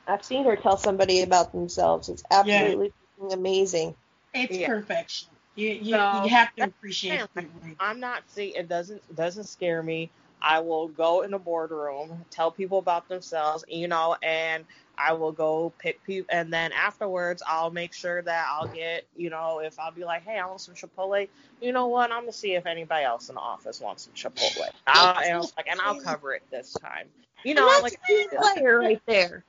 I've 0.06 0.24
seen 0.24 0.44
her 0.44 0.56
tell 0.56 0.76
somebody 0.76 1.22
about 1.22 1.52
themselves. 1.52 2.08
It's 2.08 2.24
absolutely 2.30 2.92
fucking 3.18 3.38
amazing. 3.38 3.96
It's 4.34 4.56
Yeah. 4.56 4.68
perfection. 4.68 5.28
You 5.54 5.70
you, 5.70 5.96
So, 5.96 6.24
you 6.24 6.30
have 6.30 6.54
to 6.56 6.64
appreciate 6.64 7.20
it. 7.36 7.46
I'm 7.78 8.00
not 8.00 8.22
see 8.28 8.56
it 8.56 8.68
doesn't 8.68 9.14
doesn't 9.14 9.44
scare 9.44 9.82
me. 9.82 10.10
I 10.42 10.58
will 10.58 10.88
go 10.88 11.22
in 11.22 11.32
a 11.34 11.38
boardroom, 11.38 12.24
tell 12.30 12.50
people 12.50 12.78
about 12.78 13.08
themselves, 13.08 13.64
you 13.68 13.86
know, 13.86 14.16
and 14.22 14.64
I 14.98 15.12
will 15.12 15.30
go 15.30 15.72
pick 15.78 16.02
people, 16.02 16.34
and 16.36 16.52
then 16.52 16.72
afterwards 16.72 17.44
I'll 17.46 17.70
make 17.70 17.92
sure 17.92 18.20
that 18.22 18.46
I'll 18.50 18.66
get, 18.66 19.06
you 19.16 19.30
know, 19.30 19.60
if 19.60 19.78
I'll 19.78 19.92
be 19.92 20.04
like, 20.04 20.24
hey, 20.24 20.38
I 20.38 20.46
want 20.46 20.60
some 20.60 20.74
Chipotle. 20.74 21.28
You 21.60 21.72
know 21.72 21.86
what? 21.86 22.10
I'm 22.10 22.22
gonna 22.22 22.32
see 22.32 22.54
if 22.54 22.66
anybody 22.66 23.04
else 23.04 23.28
in 23.28 23.36
the 23.36 23.40
office 23.40 23.80
wants 23.80 24.02
some 24.02 24.14
Chipotle. 24.14 24.68
I'll, 24.86 25.22
and, 25.22 25.36
I'll, 25.36 25.50
like, 25.56 25.68
and 25.68 25.80
I'll 25.80 26.00
cover 26.00 26.34
it 26.34 26.42
this 26.50 26.74
time. 26.74 27.06
You 27.44 27.54
know, 27.54 27.66
like 27.80 27.98
player 28.36 28.80
right 28.80 29.02
there. 29.06 29.44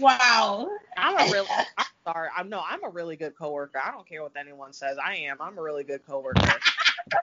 Wow. 0.00 0.70
I'm 0.96 1.28
a 1.28 1.32
real. 1.32 1.46
I'm 1.78 1.86
sorry. 2.06 2.28
I'm 2.36 2.48
no. 2.48 2.62
I'm 2.64 2.84
a 2.84 2.88
really 2.88 3.16
good 3.16 3.36
coworker. 3.36 3.80
I 3.84 3.90
don't 3.90 4.08
care 4.08 4.22
what 4.22 4.32
anyone 4.38 4.72
says. 4.72 4.98
I 5.04 5.16
am. 5.16 5.38
I'm 5.40 5.58
a 5.58 5.62
really 5.62 5.84
good 5.84 6.06
coworker. 6.06 6.58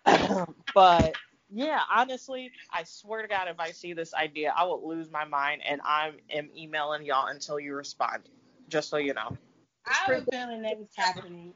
but 0.74 1.16
yeah, 1.52 1.80
honestly, 1.94 2.52
I 2.72 2.84
swear 2.84 3.22
to 3.22 3.28
God, 3.28 3.48
if 3.48 3.60
I 3.60 3.72
see 3.72 3.94
this 3.94 4.14
idea, 4.14 4.54
I 4.56 4.64
will 4.66 4.88
lose 4.88 5.12
my 5.12 5.26
mind, 5.26 5.62
and 5.66 5.82
I 5.84 6.12
am 6.30 6.50
emailing 6.58 7.06
y'all 7.06 7.28
until 7.28 7.60
you 7.60 7.76
respond. 7.76 8.24
Just 8.68 8.90
so 8.90 8.98
you 8.98 9.14
know, 9.14 9.38
I 9.86 10.12
have 10.12 10.28
a 10.28 10.32
feeling 10.32 10.64
that 10.64 10.78
it's 10.82 10.96
happening. 10.96 11.54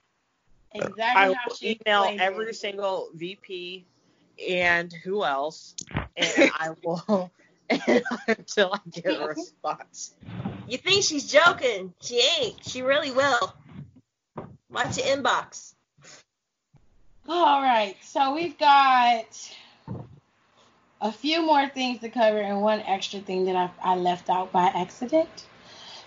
Exactly 0.74 1.04
I 1.04 1.26
how 1.26 1.34
will 1.48 1.56
she 1.56 1.80
email 1.86 2.16
every 2.20 2.50
it. 2.50 2.56
single 2.56 3.10
VP 3.16 3.86
and 4.48 4.94
who 5.04 5.24
else, 5.24 5.76
and 6.16 6.52
I 6.54 6.70
will 6.84 7.32
until 8.28 8.74
I 8.74 8.80
get 8.92 9.20
a 9.20 9.28
response. 9.28 10.14
You 10.68 10.78
think 10.78 11.04
she's 11.04 11.32
joking? 11.32 11.94
She 12.02 12.22
ain't. 12.40 12.64
She 12.64 12.84
really 12.84 13.12
will. 13.12 13.56
Watch 14.70 14.98
your 14.98 15.08
inbox. 15.08 15.74
All 17.28 17.62
right, 17.62 17.96
so 18.04 18.34
we've 18.34 18.58
got 18.58 19.26
a 21.02 21.12
few 21.12 21.42
more 21.46 21.68
things 21.70 22.00
to 22.02 22.10
cover 22.10 22.40
and 22.40 22.62
one 22.62 22.82
extra 22.82 23.20
thing 23.20 23.46
that 23.46 23.56
I, 23.56 23.70
I 23.84 23.96
left 23.96 24.30
out 24.30 24.52
by 24.52 24.66
accident. 24.68 25.46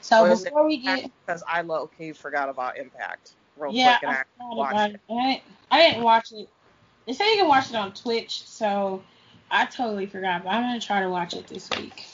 So 0.00 0.26
before 0.28 0.66
we 0.66 0.78
get, 0.78 1.10
because 1.24 1.42
I 1.48 1.62
low 1.62 1.86
key 1.86 2.12
forgot 2.12 2.48
about 2.48 2.76
Impact 2.76 3.34
real 3.56 3.72
yeah, 3.72 3.98
quick 3.98 4.02
and 4.02 4.10
I 4.10 4.14
I 4.14 4.22
forgot 4.38 4.56
watched 4.56 4.74
about 4.74 4.90
it. 4.90 4.94
it. 4.94 5.00
I 5.10 5.14
didn't, 5.14 5.42
I 5.70 5.78
didn't 5.90 6.04
watch 6.04 6.32
it. 6.32 6.48
They 7.06 7.12
say 7.12 7.30
you 7.32 7.38
can 7.38 7.48
watch 7.48 7.70
it 7.70 7.76
on 7.76 7.92
Twitch, 7.92 8.42
so 8.46 9.02
I 9.50 9.66
totally 9.66 10.06
forgot. 10.06 10.44
But 10.44 10.50
I'm 10.50 10.62
gonna 10.62 10.80
try 10.80 11.00
to 11.00 11.08
watch 11.08 11.34
it 11.34 11.46
this 11.48 11.68
week. 11.78 12.04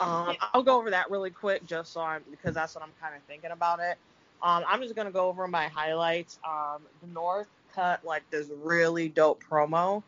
Um, 0.00 0.36
I'll 0.52 0.62
go 0.62 0.78
over 0.78 0.90
that 0.90 1.10
really 1.10 1.30
quick 1.30 1.64
just 1.64 1.92
so 1.92 2.00
I'm 2.00 2.22
because 2.30 2.54
that's 2.54 2.74
what 2.74 2.84
I'm 2.84 2.92
kind 3.00 3.14
of 3.16 3.22
thinking 3.24 3.50
about 3.50 3.80
it. 3.80 3.98
Um, 4.42 4.64
I'm 4.68 4.80
just 4.82 4.94
gonna 4.94 5.10
go 5.10 5.28
over 5.28 5.46
my 5.48 5.68
highlights. 5.68 6.38
Um, 6.46 6.86
the 7.00 7.08
North 7.08 7.48
cut 7.74 8.04
like 8.04 8.24
this 8.30 8.48
really 8.62 9.08
dope 9.08 9.42
promo. 9.50 10.02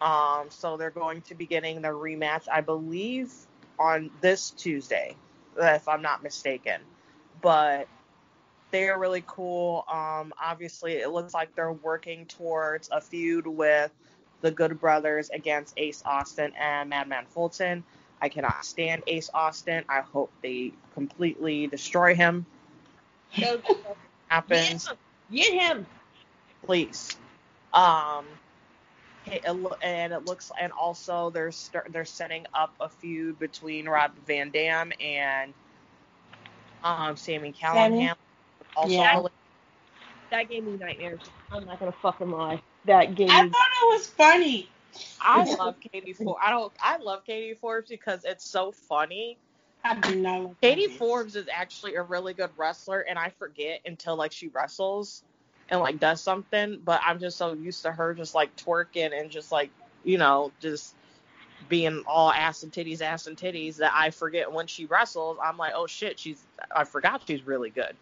Um, 0.00 0.46
so 0.50 0.76
they're 0.76 0.90
going 0.90 1.22
to 1.22 1.34
be 1.34 1.46
getting 1.46 1.82
their 1.82 1.94
rematch, 1.94 2.46
I 2.50 2.60
believe, 2.60 3.32
on 3.78 4.10
this 4.20 4.50
Tuesday, 4.50 5.16
if 5.56 5.88
I'm 5.88 6.02
not 6.02 6.22
mistaken. 6.22 6.80
But 7.40 7.88
they're 8.70 8.98
really 8.98 9.24
cool. 9.26 9.84
Um, 9.90 10.32
obviously, 10.40 10.94
it 10.94 11.10
looks 11.10 11.34
like 11.34 11.54
they're 11.54 11.72
working 11.72 12.26
towards 12.26 12.88
a 12.92 13.00
feud 13.00 13.46
with 13.46 13.90
the 14.40 14.50
Good 14.50 14.80
Brothers 14.80 15.30
against 15.30 15.74
Ace 15.76 16.02
Austin 16.04 16.52
and 16.58 16.90
Madman 16.90 17.24
Fulton. 17.26 17.82
I 18.20 18.28
cannot 18.28 18.64
stand 18.64 19.02
Ace 19.06 19.30
Austin. 19.32 19.84
I 19.88 20.00
hope 20.00 20.30
they 20.42 20.72
completely 20.94 21.66
destroy 21.66 22.14
him. 22.14 22.46
Go 23.40 23.58
get 23.68 23.96
Happens, 24.28 24.88
him. 24.88 24.96
Get 25.32 25.52
him. 25.52 25.86
please. 26.64 27.16
Um, 27.72 28.24
it, 28.24 28.26
it 28.26 28.26
lo- 28.26 28.47
and 29.32 30.12
it 30.12 30.24
looks, 30.24 30.50
and 30.60 30.72
also 30.72 31.30
they're 31.30 31.50
start, 31.52 31.88
they're 31.92 32.04
setting 32.04 32.46
up 32.54 32.74
a 32.80 32.88
feud 32.88 33.38
between 33.38 33.88
Rob 33.88 34.12
Van 34.26 34.50
Dam 34.50 34.92
and 35.00 35.54
um 36.82 37.16
Sami 37.16 37.52
Callihan. 37.52 38.14
Also, 38.76 38.92
Yeah. 38.92 39.22
That 40.30 40.48
gave 40.48 40.64
me 40.64 40.76
nightmares. 40.76 41.20
I'm 41.50 41.64
not 41.64 41.78
gonna 41.78 41.92
fucking 41.92 42.30
lie. 42.30 42.62
That 42.84 43.14
gave 43.14 43.28
I 43.30 43.42
thought 43.42 43.68
it 43.82 43.86
was 43.94 44.06
funny. 44.06 44.70
I 45.20 45.44
love 45.58 45.76
Katie 45.80 46.12
Forbes. 46.12 46.40
I 46.42 46.50
don't. 46.50 46.72
I 46.82 46.96
love 46.98 47.24
Katie 47.24 47.54
Forbes 47.54 47.88
because 47.88 48.24
it's 48.24 48.44
so 48.44 48.72
funny. 48.72 49.38
I 49.84 49.94
do 50.00 50.14
not 50.20 50.60
Katie. 50.60 50.88
Forbes 50.88 51.36
is 51.36 51.48
actually 51.52 51.94
a 51.94 52.02
really 52.02 52.34
good 52.34 52.50
wrestler, 52.56 53.00
and 53.00 53.18
I 53.18 53.30
forget 53.30 53.80
until 53.84 54.16
like 54.16 54.32
she 54.32 54.48
wrestles 54.48 55.24
and 55.68 55.80
like 55.80 55.98
does 56.00 56.20
something. 56.20 56.80
But 56.84 57.00
I'm 57.04 57.18
just 57.18 57.36
so 57.36 57.52
used 57.52 57.82
to 57.82 57.92
her 57.92 58.14
just 58.14 58.34
like 58.34 58.54
twerking 58.56 59.18
and 59.18 59.30
just 59.30 59.52
like 59.52 59.70
you 60.04 60.18
know 60.18 60.52
just 60.60 60.94
being 61.68 62.04
all 62.06 62.30
ass 62.32 62.62
and 62.62 62.72
titties, 62.72 63.02
ass 63.02 63.26
and 63.26 63.36
titties 63.36 63.76
that 63.76 63.92
I 63.94 64.10
forget 64.10 64.52
when 64.52 64.66
she 64.66 64.86
wrestles. 64.86 65.38
I'm 65.42 65.56
like, 65.56 65.72
oh 65.74 65.86
shit, 65.86 66.18
she's. 66.18 66.40
I 66.74 66.84
forgot 66.84 67.22
she's 67.26 67.46
really 67.46 67.70
good, 67.70 67.94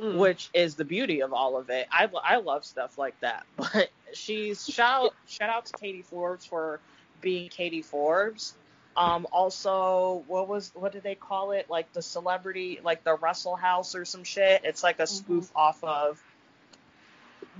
Mm. 0.00 0.16
which 0.16 0.48
is 0.54 0.74
the 0.76 0.84
beauty 0.86 1.20
of 1.20 1.32
all 1.34 1.56
of 1.58 1.68
it. 1.70 1.86
I 1.90 2.08
I 2.24 2.36
love 2.36 2.64
stuff 2.64 2.96
like 2.98 3.18
that. 3.20 3.44
But 3.56 3.90
she's 4.14 4.66
shout 4.66 5.04
out 5.06 5.14
shout 5.26 5.50
out 5.50 5.66
to 5.66 5.72
Katie 5.74 6.02
Forbes 6.02 6.44
for 6.46 6.80
being 7.20 7.48
Katie 7.48 7.82
Forbes. 7.82 8.54
Um, 8.96 9.26
also, 9.32 10.22
what 10.26 10.48
was 10.48 10.70
what 10.74 10.92
did 10.92 11.02
they 11.02 11.14
call 11.14 11.52
it? 11.52 11.68
Like 11.70 11.92
the 11.92 12.02
celebrity, 12.02 12.80
like 12.84 13.04
the 13.04 13.14
Wrestle 13.14 13.56
House 13.56 13.94
or 13.94 14.04
some 14.04 14.24
shit. 14.24 14.62
It's 14.64 14.82
like 14.82 14.98
a 15.00 15.06
spoof 15.06 15.50
off 15.56 15.82
of 15.82 16.22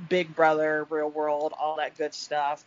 Big 0.09 0.35
Brother, 0.35 0.87
Real 0.90 1.11
World, 1.11 1.52
all 1.59 1.76
that 1.76 1.96
good 1.96 2.14
stuff. 2.14 2.64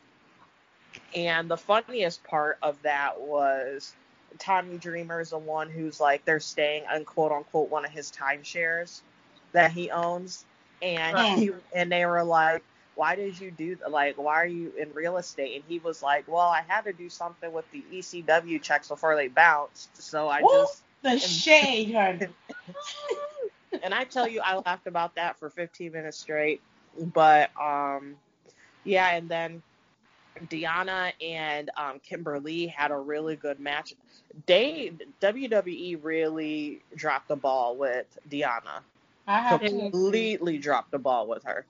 And 1.15 1.49
the 1.49 1.57
funniest 1.57 2.23
part 2.23 2.57
of 2.61 2.81
that 2.83 3.19
was 3.19 3.93
Tommy 4.39 4.77
Dreamer 4.77 5.21
is 5.21 5.29
the 5.31 5.37
one 5.37 5.69
who's 5.69 5.99
like 5.99 6.25
they're 6.25 6.39
staying 6.39 6.83
on 6.91 7.05
quote 7.05 7.31
unquote 7.31 7.69
one 7.69 7.85
of 7.85 7.91
his 7.91 8.11
timeshares 8.11 9.01
that 9.51 9.71
he 9.71 9.91
owns, 9.91 10.45
and 10.81 11.17
he 11.39 11.51
and 11.73 11.91
they 11.91 12.05
were 12.05 12.23
like, 12.23 12.63
why 12.95 13.15
did 13.15 13.39
you 13.39 13.51
do 13.51 13.75
that? 13.75 13.91
Like, 13.91 14.17
why 14.17 14.35
are 14.35 14.47
you 14.47 14.73
in 14.77 14.91
real 14.93 15.17
estate? 15.17 15.55
And 15.55 15.63
he 15.67 15.79
was 15.79 16.01
like, 16.01 16.27
well, 16.27 16.47
I 16.47 16.63
had 16.67 16.81
to 16.85 16.93
do 16.93 17.09
something 17.09 17.51
with 17.51 17.69
the 17.71 17.83
ECW 17.93 18.61
checks 18.61 18.87
before 18.89 19.15
they 19.15 19.27
bounced, 19.27 20.01
so 20.01 20.27
I 20.27 20.41
Ooh. 20.41 20.49
just. 20.51 20.81
The 21.01 21.17
shade. 21.19 22.29
And 23.83 23.93
I 23.93 24.03
tell 24.05 24.27
you, 24.27 24.41
I 24.43 24.55
laughed 24.65 24.87
about 24.87 25.13
that 25.15 25.37
for 25.37 25.49
15 25.49 25.91
minutes 25.91 26.17
straight. 26.17 26.61
But 26.99 27.49
um, 27.59 28.15
yeah, 28.83 29.15
and 29.15 29.29
then 29.29 29.61
Deonna 30.47 31.11
and 31.21 31.69
um, 31.77 31.99
Kimber 31.99 32.39
Lee 32.39 32.67
had 32.67 32.91
a 32.91 32.97
really 32.97 33.35
good 33.35 33.59
match. 33.59 33.93
They 34.45 34.91
WWE 35.21 35.99
really 36.03 36.81
dropped 36.95 37.27
the 37.27 37.35
ball 37.35 37.75
with 37.75 38.05
Deonna. 38.29 38.81
I. 39.27 39.57
Completely 39.57 40.57
dropped 40.57 40.91
the 40.91 40.99
ball 40.99 41.27
with 41.27 41.43
her. 41.43 41.65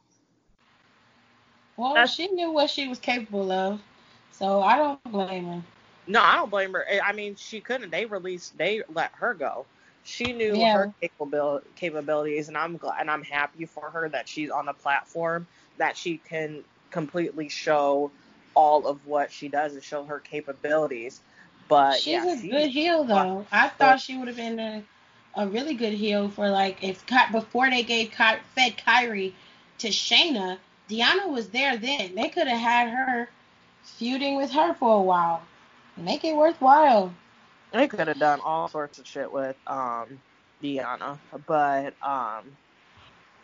Well, 1.78 1.94
That's- 1.94 2.14
she 2.14 2.28
knew 2.28 2.52
what 2.52 2.70
she 2.70 2.88
was 2.88 3.00
capable 3.00 3.52
of, 3.52 3.82
so 4.32 4.62
I 4.62 4.78
don't 4.78 5.04
blame 5.12 5.46
her. 5.46 5.64
No, 6.08 6.22
I 6.22 6.36
don't 6.36 6.52
blame 6.52 6.74
her. 6.74 6.86
I 7.04 7.14
mean, 7.14 7.36
she 7.36 7.60
couldn't. 7.60 7.90
They 7.92 8.06
released. 8.06 8.58
They 8.58 8.84
let 8.94 9.12
her 9.16 9.34
go. 9.34 9.66
She 10.06 10.32
knew 10.34 10.56
Yeah. 10.56 10.74
her 10.78 10.94
capabil- 11.02 11.64
capabilities, 11.76 12.48
and 12.48 12.56
I'm 12.58 12.78
glad 12.78 13.02
and 13.02 13.10
I'm 13.12 13.24
happy 13.24 13.66
for 13.66 13.90
her 13.90 14.08
that 14.10 14.30
she's 14.30 14.52
on 14.52 14.68
a 14.68 14.74
platform 14.74 15.48
that 15.78 15.98
she 15.98 16.20
can 16.20 16.64
completely 16.92 17.50
show 17.50 18.12
all 18.54 18.88
of 18.88 19.06
what 19.06 19.32
she 19.32 19.48
does 19.50 19.74
and 19.74 19.84
show 19.84 20.06
her 20.06 20.20
capabilities. 20.20 21.20
But 21.68 21.96
She's 22.00 22.14
yeah, 22.14 22.34
a 22.34 22.38
she's- 22.40 22.52
good 22.52 22.70
heel, 22.70 23.04
though. 23.04 23.46
I 23.52 23.70
thought 23.70 24.00
she 24.00 24.16
would 24.18 24.28
have 24.28 24.38
been 24.38 24.60
a, 24.60 24.84
a 25.36 25.48
really 25.48 25.74
good 25.74 25.94
heel 25.94 26.30
for 26.30 26.50
like 26.50 26.84
if 26.84 27.04
before 27.32 27.70
they 27.70 27.82
gave 27.84 28.12
Ky- 28.12 28.40
fed 28.54 28.78
Kairi 28.78 29.34
to 29.80 29.88
Shayna, 29.90 30.60
Deonna 30.88 31.30
was 31.30 31.50
there 31.50 31.76
then. 31.78 32.14
They 32.14 32.30
could 32.30 32.48
have 32.48 32.60
had 32.60 32.90
her 32.92 33.28
feuding 33.84 34.36
with 34.38 34.52
her 34.52 34.76
for 34.76 34.98
a 34.98 35.02
while, 35.02 35.42
make 35.98 36.24
it 36.24 36.36
worthwhile. 36.36 37.12
They 37.76 37.90
could 37.90 38.08
have 38.08 38.20
done 38.20 38.40
all 38.40 38.70
sorts 38.70 39.00
of 39.00 39.06
shit 39.06 39.30
with 39.32 39.58
um 39.68 40.20
Deonna, 40.64 41.20
but 41.46 41.94
um 42.02 42.46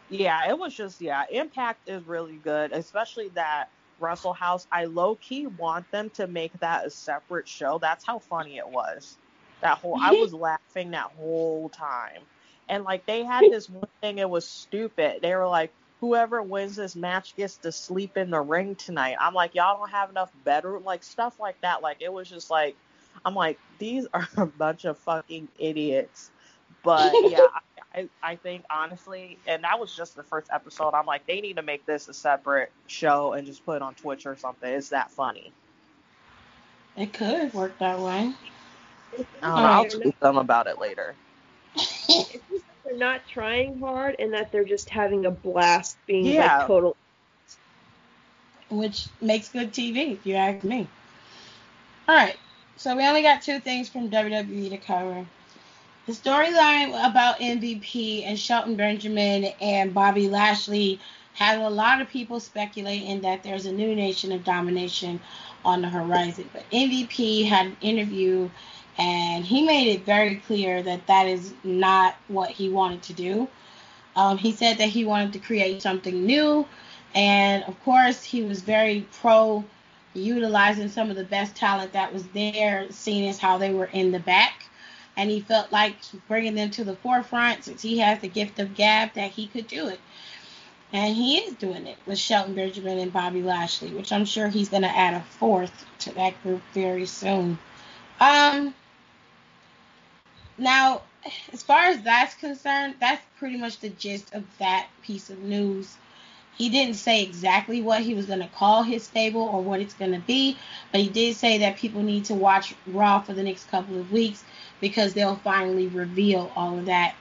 yeah, 0.10 0.50
it 0.50 0.58
was 0.58 0.74
just 0.74 1.02
yeah, 1.02 1.24
Impact 1.30 1.90
is 1.90 2.02
really 2.08 2.38
good, 2.38 2.72
especially 2.72 3.30
that 3.30 3.68
Wrestle 4.00 4.34
House. 4.34 4.68
I 4.72 4.86
low 4.86 5.16
key 5.16 5.48
want 5.48 5.90
them 5.92 6.10
to 6.12 6.28
make 6.28 6.58
that 6.62 6.86
a 6.86 6.90
separate 6.90 7.48
show. 7.48 7.78
That's 7.78 8.06
how 8.06 8.20
funny 8.20 8.58
it 8.58 8.68
was. 8.68 9.18
That 9.62 9.78
whole 9.80 9.98
I 10.02 10.12
was 10.12 10.34
laughing 10.34 10.92
that 10.92 11.12
whole 11.18 11.68
time. 11.68 12.22
And 12.70 12.86
like 12.86 13.06
they 13.06 13.26
had 13.26 13.44
this 13.52 13.70
one 13.70 13.88
thing, 14.02 14.20
it 14.20 14.30
was 14.30 14.48
stupid. 14.48 15.22
They 15.22 15.36
were 15.36 15.48
like, 15.48 15.74
whoever 16.00 16.42
wins 16.42 16.78
this 16.78 16.96
match 16.96 17.36
gets 17.36 17.58
to 17.58 17.72
sleep 17.74 18.16
in 18.16 18.30
the 18.30 18.40
ring 18.40 18.76
tonight. 18.76 19.18
I'm 19.20 19.34
like, 19.34 19.56
y'all 19.56 19.78
don't 19.78 19.92
have 19.92 20.10
enough 20.10 20.32
bedroom, 20.46 20.86
like 20.86 21.04
stuff 21.04 21.38
like 21.38 21.60
that. 21.62 21.82
Like 21.82 21.98
it 22.00 22.14
was 22.14 22.30
just 22.30 22.50
like, 22.50 22.78
I'm 23.26 23.36
like, 23.36 23.60
these 23.80 24.08
are 24.14 24.28
a 24.38 24.46
bunch 24.46 24.86
of 24.86 24.98
fucking 25.00 25.48
idiots. 25.60 26.30
But 26.84 27.14
yeah, 27.30 27.48
I, 27.94 28.10
I 28.24 28.36
think 28.36 28.64
honestly, 28.70 29.38
and 29.48 29.64
that 29.64 29.80
was 29.80 29.96
just 29.96 30.16
the 30.16 30.24
first 30.24 30.50
episode. 30.52 30.94
I'm 30.94 31.06
like, 31.06 31.26
they 31.28 31.42
need 31.42 31.58
to 31.58 31.62
make 31.62 31.86
this 31.86 32.08
a 32.08 32.14
separate 32.14 32.72
show 32.88 33.34
and 33.34 33.46
just 33.46 33.66
put 33.66 33.78
it 33.78 33.82
on 33.82 33.94
Twitch 33.96 34.26
or 34.26 34.36
something. 34.36 34.70
It's 34.72 34.90
that 34.90 35.12
funny. 35.12 35.52
It 36.98 37.14
could 37.14 37.54
work 37.54 37.78
that 37.80 38.00
way. 38.00 38.34
Um, 39.18 39.26
I'll 39.44 39.86
tweet 39.86 40.20
them 40.20 40.38
about 40.38 40.68
it 40.68 40.80
later. 40.80 41.16
it's 41.76 42.32
just 42.50 42.66
they're 42.84 42.98
not 42.98 43.22
trying 43.28 43.80
hard 43.80 44.16
and 44.20 44.34
that 44.34 44.52
they're 44.52 44.66
just 44.66 44.90
having 44.90 45.26
a 45.26 45.32
blast 45.32 45.98
being 46.06 46.26
Yeah. 46.26 46.58
like 46.60 46.68
total. 46.68 46.96
which 48.70 49.08
makes 49.22 49.50
good 49.50 49.74
TV, 49.74 50.14
if 50.14 50.26
you 50.26 50.36
ask 50.36 50.64
me. 50.64 50.88
All 52.08 52.16
right, 52.16 52.38
so 52.78 52.96
we 52.96 53.06
only 53.06 53.22
got 53.22 53.42
two 53.42 53.60
things 53.60 53.90
from 53.90 54.10
WWE 54.10 54.70
to 54.70 54.78
cover. 54.78 55.26
The 56.08 56.14
storyline 56.14 56.90
about 57.10 57.40
MVP 57.40 58.24
and 58.26 58.38
Shelton 58.38 58.76
Benjamin 58.76 59.46
and 59.62 59.94
Bobby 59.94 60.28
Lashley 60.28 61.00
had 61.34 61.60
a 61.60 61.70
lot 61.70 62.02
of 62.02 62.10
people 62.10 62.40
speculating 62.40 63.22
that 63.22 63.44
there's 63.44 63.66
a 63.66 63.72
new 63.72 63.96
nation 63.96 64.32
of 64.32 64.44
domination 64.44 65.20
on 65.64 65.82
the 65.82 65.90
horizon. 65.90 66.50
But 66.52 66.70
MVP 66.72 67.48
had 67.48 67.68
an 67.68 67.78
interview 67.82 68.50
and 68.98 69.46
he 69.46 69.66
made 69.66 69.94
it 69.94 70.06
very 70.06 70.36
clear 70.36 70.82
that 70.84 71.08
that 71.08 71.28
is 71.28 71.54
not 71.64 72.16
what 72.28 72.50
he 72.50 72.70
wanted 72.70 73.04
to 73.04 73.14
do. 73.14 73.48
Um, 74.16 74.38
he 74.38 74.52
said 74.52 74.78
that 74.80 74.90
he 74.90 75.06
wanted 75.06 75.34
to 75.34 75.40
create 75.40 75.82
something 75.82 76.26
new 76.26 76.66
and 77.14 77.64
of 77.66 77.82
course, 77.84 78.24
he 78.24 78.44
was 78.44 78.62
very 78.62 79.06
pro 79.20 79.64
utilizing 80.14 80.90
some 80.90 81.10
of 81.10 81.16
the 81.16 81.24
best 81.24 81.56
talent 81.56 81.94
that 81.94 82.14
was 82.14 82.24
there, 82.28 82.88
seeing 82.92 83.30
as 83.30 83.40
how 83.40 83.58
they 83.58 83.74
were 83.74 83.86
in 83.86 84.12
the 84.12 84.20
back. 84.20 84.66
And 85.18 85.30
he 85.30 85.42
felt 85.42 85.72
like 85.72 85.96
bringing 86.28 86.56
them 86.56 86.72
to 86.72 86.84
the 86.84 86.96
forefront, 86.96 87.66
since 87.66 87.82
he 87.82 88.00
has 88.00 88.20
the 88.20 88.28
gift 88.28 88.60
of 88.60 88.76
gab, 88.76 89.14
that 89.14 89.32
he 89.32 89.48
could 89.48 89.68
do 89.68 89.88
it. 89.88 90.00
And 90.94 91.16
he 91.16 91.38
is 91.38 91.54
doing 91.56 91.88
it 91.88 91.98
with 92.06 92.18
Shelton 92.18 92.54
Benjamin 92.54 93.00
and 93.00 93.14
Bobby 93.14 93.42
Lashley, 93.42 93.92
which 93.92 94.12
I'm 94.12 94.26
sure 94.26 94.48
he's 94.48 94.70
going 94.70 94.82
to 94.84 94.98
add 94.98 95.14
a 95.14 95.22
fourth 95.22 95.86
to 96.00 96.14
that 96.16 96.42
group 96.44 96.62
very 96.74 97.06
soon. 97.06 97.58
Um, 98.20 98.74
now, 100.58 101.02
as 101.54 101.64
far 101.64 101.84
as 101.84 102.02
that's 102.02 102.36
concerned, 102.36 102.96
that's 103.00 103.22
pretty 103.38 103.58
much 103.58 103.80
the 103.80 103.90
gist 103.90 104.34
of 104.34 104.44
that 104.60 104.88
piece 105.02 105.30
of 105.30 105.40
news. 105.40 105.96
He 106.58 106.70
didn't 106.70 106.96
say 106.96 107.24
exactly 107.24 107.82
what 107.82 108.02
he 108.02 108.14
was 108.14 108.26
going 108.28 108.40
to 108.40 108.48
call 108.48 108.84
his 108.84 109.04
stable 109.04 109.42
or 109.42 109.62
what 109.62 109.80
it's 109.80 109.94
going 109.94 110.12
to 110.12 110.20
be, 110.20 110.58
but 110.92 111.02
he 111.02 111.10
did 111.10 111.36
say 111.36 111.60
that 111.60 111.78
people 111.78 112.04
need 112.04 112.26
to 112.26 112.36
watch 112.36 112.76
Raw 112.88 113.22
for 113.22 113.34
the 113.34 113.44
next 113.44 113.70
couple 113.70 114.00
of 114.00 114.12
weeks 114.12 114.44
because 114.80 115.14
they'll 115.14 115.38
finally 115.38 115.88
reveal 115.88 116.52
all 116.56 116.78
of 116.78 116.86
that 116.86 117.16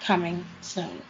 coming 0.00 0.44
soon. 0.60 1.00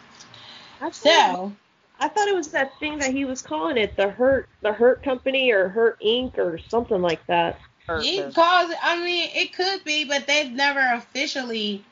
So, 0.93 1.53
I 1.99 2.09
thought 2.09 2.29
it 2.29 2.35
was 2.35 2.49
that 2.49 2.79
thing 2.79 2.99
that 2.99 3.11
he 3.13 3.25
was 3.25 3.43
calling 3.43 3.77
it 3.77 3.97
the 3.97 4.11
Hurt, 4.11 4.49
the 4.63 4.73
Hurt 4.73 5.03
Company 5.03 5.53
or 5.53 5.69
Hurt 5.69 6.01
Inc. 6.01 6.39
or 6.39 6.59
something 6.59 7.03
like 7.03 7.25
that. 7.27 7.59
Or 7.89 8.01
he 8.01 8.23
calls 8.23 8.71
it, 8.71 8.79
I 8.83 9.03
mean, 9.05 9.29
it 9.35 9.53
could 9.53 9.85
be, 9.85 10.05
but 10.05 10.27
they've 10.27 10.51
never 10.51 10.81
officially 10.95 11.85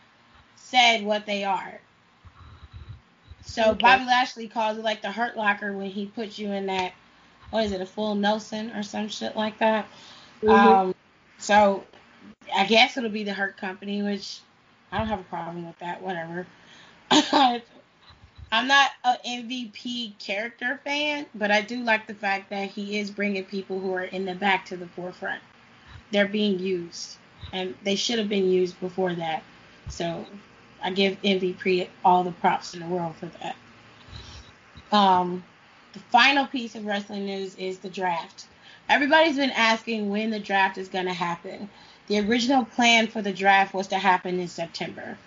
said 0.56 1.04
what 1.04 1.26
they 1.26 1.44
are. 1.44 1.80
So 3.58 3.70
Okay. 3.70 3.80
Bobby 3.80 4.04
Lashley 4.04 4.46
calls 4.46 4.78
it 4.78 4.84
like 4.84 5.02
the 5.02 5.10
Hurt 5.10 5.36
Locker 5.36 5.72
when 5.72 5.90
he 5.90 6.06
puts 6.06 6.38
you 6.38 6.52
in 6.52 6.66
that, 6.66 6.92
what 7.50 7.64
is 7.64 7.72
it, 7.72 7.80
a 7.80 7.86
full 7.86 8.14
Nelson 8.14 8.70
or 8.70 8.84
some 8.84 9.08
shit 9.08 9.34
like 9.34 9.58
that. 9.58 9.88
Mhm. 10.42 10.52
Um, 10.52 10.94
so 11.38 11.84
I 12.54 12.66
guess 12.66 12.96
it'll 12.96 13.10
be 13.10 13.24
the 13.24 13.32
Hurt 13.32 13.56
Company, 13.56 14.00
which 14.00 14.38
I 14.92 14.98
don't 14.98 15.08
have 15.08 15.18
a 15.18 15.24
problem 15.24 15.66
with 15.66 15.76
that. 15.80 16.00
Whatever. 16.00 16.46
I'm 17.10 18.68
not 18.68 18.90
a 19.02 19.16
MVP 19.26 20.20
character 20.20 20.80
fan, 20.84 21.26
but 21.34 21.50
I 21.50 21.60
do 21.60 21.82
like 21.82 22.06
the 22.06 22.14
fact 22.14 22.50
that 22.50 22.70
he 22.70 23.00
is 23.00 23.10
bringing 23.10 23.44
people 23.44 23.80
who 23.80 23.92
are 23.92 24.04
in 24.04 24.24
the 24.24 24.36
back 24.36 24.66
to 24.66 24.76
the 24.76 24.86
forefront. 24.86 25.42
They're 26.12 26.28
being 26.28 26.60
used, 26.60 27.16
and 27.52 27.74
they 27.82 27.96
should 27.96 28.20
have 28.20 28.28
been 28.28 28.48
used 28.48 28.78
before 28.78 29.14
that. 29.16 29.42
So 29.88 30.24
I 30.82 30.90
give 30.90 31.20
MVP 31.22 31.88
all 32.04 32.24
the 32.24 32.32
props 32.32 32.74
in 32.74 32.80
the 32.80 32.86
world 32.86 33.16
for 33.16 33.26
that. 33.26 33.56
Um, 34.92 35.44
the 35.92 35.98
final 35.98 36.46
piece 36.46 36.74
of 36.74 36.86
wrestling 36.86 37.26
news 37.26 37.54
is 37.56 37.78
the 37.78 37.88
draft. 37.88 38.46
Everybody's 38.88 39.36
been 39.36 39.50
asking 39.50 40.08
when 40.08 40.30
the 40.30 40.38
draft 40.38 40.78
is 40.78 40.88
going 40.88 41.06
to 41.06 41.12
happen. 41.12 41.68
The 42.06 42.20
original 42.20 42.64
plan 42.64 43.06
for 43.08 43.20
the 43.20 43.32
draft 43.32 43.74
was 43.74 43.88
to 43.88 43.98
happen 43.98 44.40
in 44.40 44.48
September. 44.48 45.18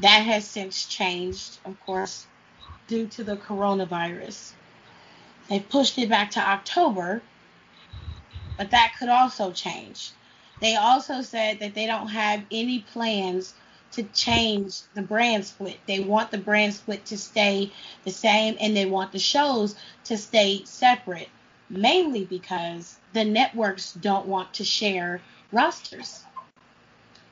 That 0.00 0.24
has 0.24 0.44
since 0.46 0.84
changed, 0.84 1.58
of 1.64 1.80
course, 1.86 2.26
due 2.86 3.06
to 3.08 3.24
the 3.24 3.36
coronavirus. 3.36 4.52
They 5.48 5.60
pushed 5.60 5.96
it 5.98 6.08
back 6.08 6.32
to 6.32 6.40
October, 6.40 7.22
but 8.58 8.70
that 8.72 8.94
could 8.98 9.08
also 9.08 9.52
change. 9.52 10.10
They 10.60 10.76
also 10.76 11.22
said 11.22 11.60
that 11.60 11.74
they 11.74 11.86
don't 11.86 12.08
have 12.08 12.44
any 12.50 12.80
plans 12.80 13.54
to 13.92 14.02
change 14.02 14.82
the 14.94 15.02
brand 15.02 15.44
split. 15.44 15.78
They 15.86 16.00
want 16.00 16.30
the 16.30 16.38
brand 16.38 16.74
split 16.74 17.04
to 17.06 17.18
stay 17.18 17.72
the 18.04 18.10
same 18.10 18.56
and 18.60 18.76
they 18.76 18.86
want 18.86 19.12
the 19.12 19.18
shows 19.18 19.74
to 20.04 20.16
stay 20.16 20.62
separate, 20.64 21.28
mainly 21.70 22.24
because 22.24 22.96
the 23.12 23.24
networks 23.24 23.92
don't 23.94 24.26
want 24.26 24.54
to 24.54 24.64
share 24.64 25.20
rosters. 25.52 26.24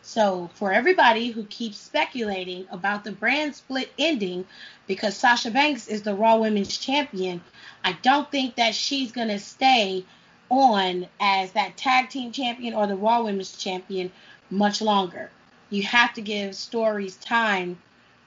So, 0.03 0.51
for 0.55 0.73
everybody 0.73 1.33
who 1.33 1.43
keeps 1.45 1.79
speculating 1.79 2.69
about 2.71 3.03
the 3.03 3.11
brand 3.11 3.57
split 3.57 3.93
ending 3.99 4.47
because 4.87 5.17
Sasha 5.17 5.51
Banks 5.51 5.89
is 5.89 6.03
the 6.03 6.15
Raw 6.15 6.37
Women's 6.37 6.79
Champion, 6.79 7.43
I 7.83 7.93
don't 8.03 8.31
think 8.31 8.55
that 8.55 8.77
she's 8.77 9.11
going 9.11 9.29
to 9.29 9.41
stay 9.41 10.05
on 10.49 11.09
as 11.19 11.51
that 11.53 11.77
tag 11.77 12.09
team 12.09 12.31
champion 12.31 12.73
or 12.73 12.87
the 12.87 12.97
Raw 12.97 13.25
Women's 13.25 13.57
Champion 13.57 14.13
much 14.49 14.81
longer. 14.81 15.31
You 15.71 15.83
have 15.83 16.15
to 16.15 16.23
give 16.23 16.55
stories 16.55 17.17
time 17.17 17.79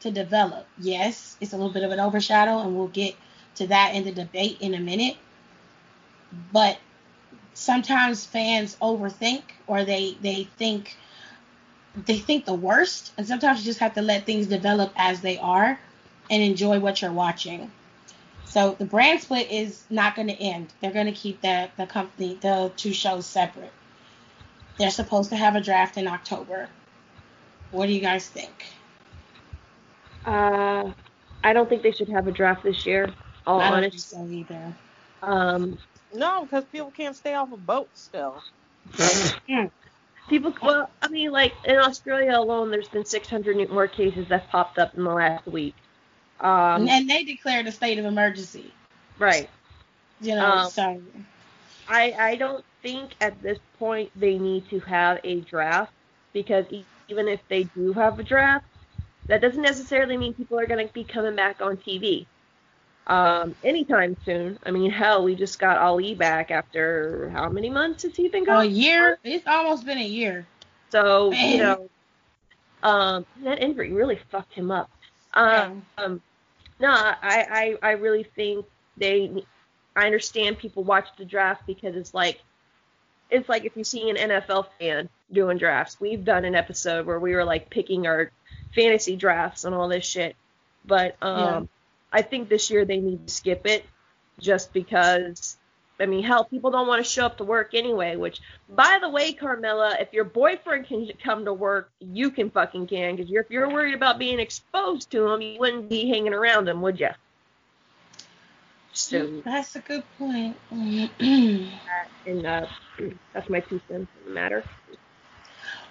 to 0.02 0.12
develop. 0.12 0.65
Yes, 0.78 1.38
it's 1.41 1.54
a 1.54 1.58
little 1.58 1.71
bit 1.71 1.84
of 1.84 1.91
an 1.91 1.99
overshadow, 1.99 2.60
and 2.60 2.75
we'll 2.75 2.88
get 2.88 3.15
to 3.56 3.67
that 3.67 3.95
in 3.95 4.04
the 4.04 4.12
debate 4.12 4.58
in 4.62 4.73
a 4.73 4.80
minute. 4.80 5.17
But 6.52 6.78
sometimes 7.54 8.25
fans 8.25 8.78
overthink 8.82 9.43
or 9.67 9.84
they 9.84 10.15
they 10.21 10.45
think 10.58 10.97
they 11.95 12.17
think 12.17 12.45
the 12.45 12.54
worst, 12.54 13.12
and 13.17 13.28
sometimes 13.28 13.60
you 13.60 13.65
just 13.65 13.80
have 13.80 13.95
to 13.95 14.02
let 14.02 14.25
things 14.25 14.47
develop 14.47 14.93
as 14.95 15.21
they 15.21 15.38
are 15.38 15.80
and 16.30 16.43
enjoy 16.43 16.80
what 16.80 17.02
you're 17.02 17.12
watching. 17.12 17.71
So 18.45 18.75
the 18.78 18.86
brand 18.86 19.21
split 19.21 19.52
is 19.52 19.84
not 19.89 20.15
going 20.15 20.28
to 20.28 20.34
end. 20.34 20.73
They're 20.82 20.91
going 20.91 21.06
to 21.06 21.12
keep 21.12 21.41
the 21.41 21.69
the 21.78 21.86
company 21.86 22.38
the 22.41 22.71
two 22.75 22.93
shows 22.93 23.25
separate. 23.25 23.73
They're 24.78 24.91
supposed 24.91 25.30
to 25.32 25.36
have 25.36 25.55
a 25.55 25.61
draft 25.61 25.97
in 25.97 26.07
October. 26.07 26.70
What 27.72 27.86
do 27.88 27.93
you 27.93 28.01
guys 28.01 28.28
think? 28.28 28.65
Uh, 30.26 30.91
I 31.43 31.53
don't 31.53 31.70
think 31.70 31.82
they 31.84 31.91
should 31.91 32.09
have 32.09 32.28
a 32.28 32.32
draft 32.32 32.63
this 32.63 32.86
year. 32.86 33.09
All 33.47 33.59
I 33.61 33.70
don't 33.70 33.82
think 33.82 33.93
honest. 33.93 34.09
so 34.09 34.28
either. 34.28 34.74
Um, 35.22 35.78
No, 36.13 36.43
because 36.43 36.65
people 36.65 36.91
can't 36.91 37.15
stay 37.15 37.34
off 37.34 37.51
a 37.51 37.57
boat 37.57 37.89
still. 37.93 38.41
people. 40.30 40.53
Well, 40.61 40.89
I 41.01 41.07
mean, 41.09 41.32
like 41.32 41.53
in 41.65 41.78
Australia 41.78 42.38
alone, 42.38 42.72
there's 42.72 42.89
been 42.89 43.05
600 43.05 43.70
more 43.70 43.88
cases 43.88 44.28
that 44.30 44.49
popped 44.49 44.78
up 44.78 44.95
in 44.95 45.03
the 45.03 45.13
last 45.13 45.45
week. 45.47 45.76
Um, 46.39 46.88
and 46.88 47.09
they 47.09 47.24
declared 47.24 47.67
a 47.67 47.72
state 47.72 47.99
of 47.99 48.05
emergency. 48.05 48.72
right. 49.17 49.49
You 50.22 50.36
know, 50.36 50.45
Um, 50.45 50.70
so 50.70 51.01
I 51.88 52.13
I 52.17 52.36
don't 52.36 52.63
think 52.82 53.11
at 53.22 53.41
this 53.41 53.57
point 53.78 54.11
they 54.15 54.38
need 54.38 54.70
to 54.70 54.80
have 54.82 55.20
a 55.24 55.39
draft 55.41 55.93
because 56.34 56.65
even 57.10 57.28
if 57.28 57.39
they 57.47 57.64
do 57.64 57.93
have 57.93 58.20
a 58.20 58.24
draft, 58.24 58.66
that 59.28 59.41
doesn't 59.41 59.62
necessarily 59.62 60.18
mean 60.18 60.34
people 60.34 60.60
are 60.60 60.66
going 60.66 60.86
to 60.86 60.93
be 60.93 61.03
coming 61.03 61.36
back 61.36 61.62
on 61.62 61.78
TV 61.78 62.26
um, 63.10 63.55
anytime 63.64 64.16
soon. 64.24 64.60
I 64.66 64.72
mean, 64.72 64.91
hell, 64.91 65.24
we 65.24 65.36
just 65.36 65.60
got 65.60 65.78
Ali 65.78 66.14
back 66.14 66.51
after 66.51 67.30
how 67.30 67.49
many 67.49 67.70
months 67.70 68.03
has 68.03 68.16
he 68.16 68.28
been 68.30 68.45
gone? 68.45 68.66
a 68.66 68.68
year. 68.68 69.18
It's 69.24 69.47
almost 69.47 69.86
been 69.86 69.97
a 69.97 70.05
year. 70.05 70.45
So 70.89 71.32
you 71.32 71.57
know, 71.57 71.89
um, 72.84 73.26
that 73.43 73.62
injury 73.62 73.91
really 73.91 74.20
fucked 74.30 74.53
him 74.53 74.72
up. 74.72 74.89
Um, 75.34 75.86
um 75.97 76.22
no, 76.80 76.89
I, 76.89 77.76
I 77.82 77.89
I 77.89 77.91
really 77.91 78.24
think 78.24 78.66
they. 78.97 79.43
I 79.95 80.05
understand 80.05 80.60
people 80.60 80.84
watch 80.84 81.07
the 81.18 81.26
draft 81.26 81.64
because 81.66 81.95
it's 81.95 82.14
like 82.14 82.39
it's 83.30 83.49
like 83.49 83.66
if 83.66 83.76
you 83.76 83.84
see 83.84 84.10
an 84.10 84.16
NFL 84.16 84.68
fan 84.80 85.10
doing 85.32 85.57
drafts. 85.57 85.99
We've 85.99 86.23
done 86.23 86.45
an 86.45 86.55
episode 86.55 87.05
where 87.05 87.19
we 87.19 87.36
were 87.36 87.45
like 87.45 87.69
picking 87.69 88.07
our 88.07 88.32
fantasy 88.73 89.15
drafts 89.15 89.63
and 89.63 89.73
all 89.75 89.88
this 89.88 90.05
shit. 90.05 90.36
But 90.86 91.15
um 91.21 91.39
yeah. 91.39 91.61
I 92.11 92.21
think 92.23 92.49
this 92.49 92.69
year 92.69 92.86
they 92.86 92.97
need 92.97 93.27
to 93.27 93.34
skip 93.34 93.65
it 93.65 93.86
just 94.39 94.73
because 94.73 95.57
I 96.01 96.05
mean, 96.05 96.23
hell, 96.23 96.45
people 96.45 96.71
don't 96.71 96.88
want 96.88 97.03
to 97.03 97.09
show 97.09 97.25
up 97.25 97.38
to 97.38 97.43
work 97.43 97.73
anyway, 97.73 98.15
which 98.15 98.39
by 98.69 98.99
the 99.01 99.09
way, 99.09 99.34
Carmella, 99.34 100.01
if 100.01 100.13
your 100.13 100.23
boyfriend 100.23 100.88
can 100.88 101.09
come 101.21 101.43
to 101.45 101.53
work, 101.53 101.91
you 101.99 102.32
can 102.32 102.49
fucking 102.49 102.88
can 102.88 103.17
because 103.17 103.32
if 103.32 103.49
you're 103.49 103.69
worried 103.69 103.95
about 103.95 104.17
being 104.17 104.39
exposed 104.39 105.11
to 105.11 105.27
him, 105.27 105.41
you 105.41 105.59
wouldn't 105.59 105.89
be 105.89 106.07
hanging 106.07 106.34
around 106.34 106.69
him, 106.69 106.82
would 106.82 106.99
you? 106.99 107.09
So 108.93 109.41
that's 109.45 109.75
a 109.75 109.80
good 109.80 110.03
point. 110.17 110.57
and 110.71 112.45
uh, 112.45 112.65
that's 113.34 113.49
my 113.49 113.59
two 113.59 113.82
cents 113.88 114.09
in 114.21 114.27
the 114.27 114.32
matter. 114.32 114.63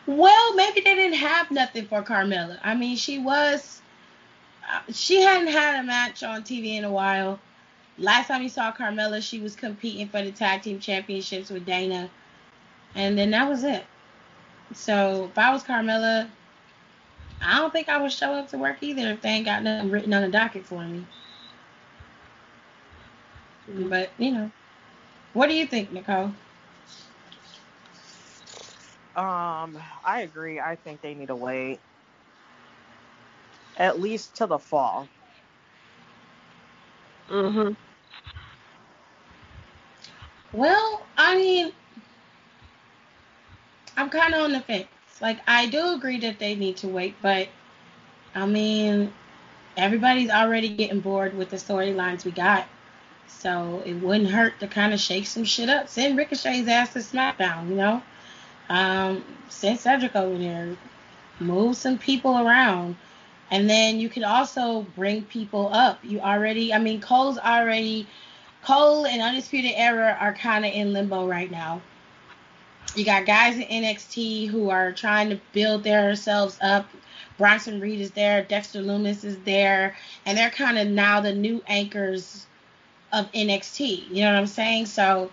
Well, 0.08 0.54
maybe 0.54 0.80
they 0.80 0.94
didn't 0.94 1.18
have 1.18 1.50
nothing 1.50 1.84
for 1.84 2.02
Carmella. 2.02 2.58
I 2.64 2.74
mean, 2.74 2.96
she 2.96 3.18
was, 3.18 3.82
she 4.90 5.20
hadn't 5.20 5.48
had 5.48 5.80
a 5.80 5.82
match 5.82 6.22
on 6.22 6.42
TV 6.44 6.78
in 6.78 6.84
a 6.84 6.90
while. 6.90 7.38
Last 7.98 8.28
time 8.28 8.42
you 8.42 8.48
saw 8.48 8.72
Carmella, 8.72 9.20
she 9.20 9.38
was 9.38 9.54
competing 9.54 10.08
for 10.08 10.22
the 10.22 10.32
tag 10.32 10.62
team 10.62 10.80
championships 10.80 11.50
with 11.50 11.66
Dana, 11.66 12.08
and 12.94 13.18
then 13.18 13.30
that 13.32 13.46
was 13.46 13.64
it. 13.64 13.84
So 14.72 15.26
if 15.30 15.36
I 15.36 15.52
was 15.52 15.62
Carmella, 15.62 16.30
I 17.42 17.58
don't 17.58 17.70
think 17.70 17.90
I 17.90 18.00
would 18.00 18.10
show 18.10 18.32
up 18.32 18.48
to 18.48 18.56
work 18.56 18.78
either 18.80 19.08
if 19.08 19.20
they 19.20 19.28
ain't 19.28 19.44
got 19.44 19.62
nothing 19.62 19.90
written 19.90 20.14
on 20.14 20.22
the 20.22 20.28
docket 20.28 20.64
for 20.64 20.82
me. 20.84 21.04
But 23.68 24.08
you 24.16 24.32
know, 24.32 24.50
what 25.34 25.50
do 25.50 25.54
you 25.54 25.66
think, 25.66 25.92
Nicole? 25.92 26.32
Um, 29.18 29.78
I 30.04 30.22
agree. 30.22 30.60
I 30.60 30.76
think 30.76 31.02
they 31.02 31.14
need 31.14 31.28
to 31.28 31.36
wait 31.36 31.80
at 33.78 34.00
least 34.00 34.36
to 34.36 34.46
the 34.46 34.58
fall. 34.58 35.08
Mhm. 37.30 37.76
Well, 40.52 41.06
I 41.16 41.36
mean, 41.36 41.72
I'm 43.96 44.10
kind 44.10 44.34
of 44.34 44.42
on 44.42 44.52
the 44.52 44.60
fence. 44.60 44.88
Like, 45.20 45.40
I 45.48 45.66
do 45.66 45.94
agree 45.94 46.20
that 46.20 46.38
they 46.38 46.54
need 46.54 46.78
to 46.78 46.88
wait, 46.88 47.16
but 47.22 47.48
I 48.34 48.46
mean, 48.46 49.12
everybody's 49.76 50.30
already 50.30 50.70
getting 50.70 51.00
bored 51.00 51.36
with 51.36 51.50
the 51.50 51.56
storylines 51.56 52.24
we 52.24 52.32
got. 52.32 52.66
So 53.28 53.82
it 53.86 53.94
wouldn't 53.94 54.30
hurt 54.30 54.60
to 54.60 54.68
kind 54.68 54.94
of 54.94 55.00
shake 55.00 55.26
some 55.26 55.44
shit 55.44 55.68
up. 55.68 55.88
Send 55.88 56.18
Ricochet's 56.18 56.68
ass 56.68 56.94
to 56.94 57.00
SmackDown, 57.00 57.68
you 57.70 57.76
know? 57.76 58.02
Um, 58.68 59.24
send 59.48 59.78
Cedric 59.78 60.14
over 60.14 60.36
there. 60.36 60.76
Move 61.40 61.76
some 61.76 61.98
people 61.98 62.38
around. 62.38 62.96
And 63.50 63.68
then 63.68 63.98
you 63.98 64.08
can 64.08 64.24
also 64.24 64.82
bring 64.94 65.22
people 65.22 65.70
up. 65.72 65.98
You 66.02 66.20
already, 66.20 66.74
I 66.74 66.78
mean, 66.78 67.00
Cole's 67.00 67.38
already, 67.38 68.06
Cole 68.62 69.06
and 69.06 69.22
Undisputed 69.22 69.72
Era 69.74 70.16
are 70.20 70.34
kind 70.34 70.66
of 70.66 70.72
in 70.72 70.92
limbo 70.92 71.26
right 71.26 71.50
now. 71.50 71.80
You 72.94 73.04
got 73.04 73.26
guys 73.26 73.56
in 73.56 73.62
NXT 73.62 74.48
who 74.48 74.70
are 74.70 74.92
trying 74.92 75.30
to 75.30 75.40
build 75.52 75.84
themselves 75.84 76.58
up. 76.60 76.88
Bronson 77.36 77.80
Reed 77.80 78.00
is 78.00 78.10
there, 78.10 78.42
Dexter 78.42 78.80
Lumis 78.80 79.24
is 79.24 79.38
there, 79.44 79.96
and 80.26 80.36
they're 80.36 80.50
kind 80.50 80.78
of 80.78 80.88
now 80.88 81.20
the 81.20 81.32
new 81.32 81.62
anchors 81.68 82.46
of 83.12 83.30
NXT. 83.32 84.10
You 84.10 84.22
know 84.22 84.32
what 84.32 84.38
I'm 84.38 84.46
saying? 84.46 84.86
So 84.86 85.30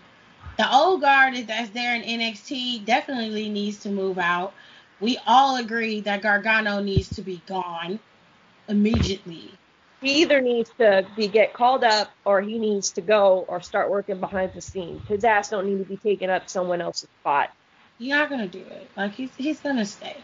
the 0.58 0.74
old 0.74 1.02
guard 1.02 1.36
that's 1.48 1.70
there 1.72 1.96
in 1.96 2.02
NXT 2.02 2.86
definitely 2.86 3.50
needs 3.50 3.80
to 3.80 3.90
move 3.90 4.18
out. 4.18 4.54
We 5.00 5.18
all 5.26 5.58
agree 5.58 6.02
that 6.02 6.22
Gargano 6.22 6.82
needs 6.82 7.10
to 7.16 7.22
be 7.22 7.42
gone 7.46 8.00
immediately. 8.68 9.52
He 10.02 10.22
either 10.22 10.42
needs 10.42 10.70
to 10.78 11.06
be 11.16 11.28
get 11.28 11.54
called 11.54 11.84
up 11.84 12.12
or 12.26 12.42
he 12.42 12.60
needs 12.60 12.92
to 12.92 13.02
go 13.02 13.46
or 13.48 13.62
start 13.62 13.90
working 13.90 14.20
behind 14.20 14.54
the 14.54 14.62
scenes. 14.62 15.02
His 15.08 15.24
ass 15.24 15.50
don't 15.50 15.66
need 15.66 15.80
to 15.80 15.90
be 15.90 15.98
taking 15.98 16.30
up 16.30 16.50
someone 16.50 16.82
else's 16.82 17.10
spot. 17.22 17.52
He's 17.98 18.10
not 18.10 18.30
gonna 18.30 18.48
do 18.48 18.60
it. 18.60 18.90
Like 18.96 19.14
he's 19.14 19.34
he's 19.36 19.60
gonna 19.60 19.86
stay. 19.86 20.18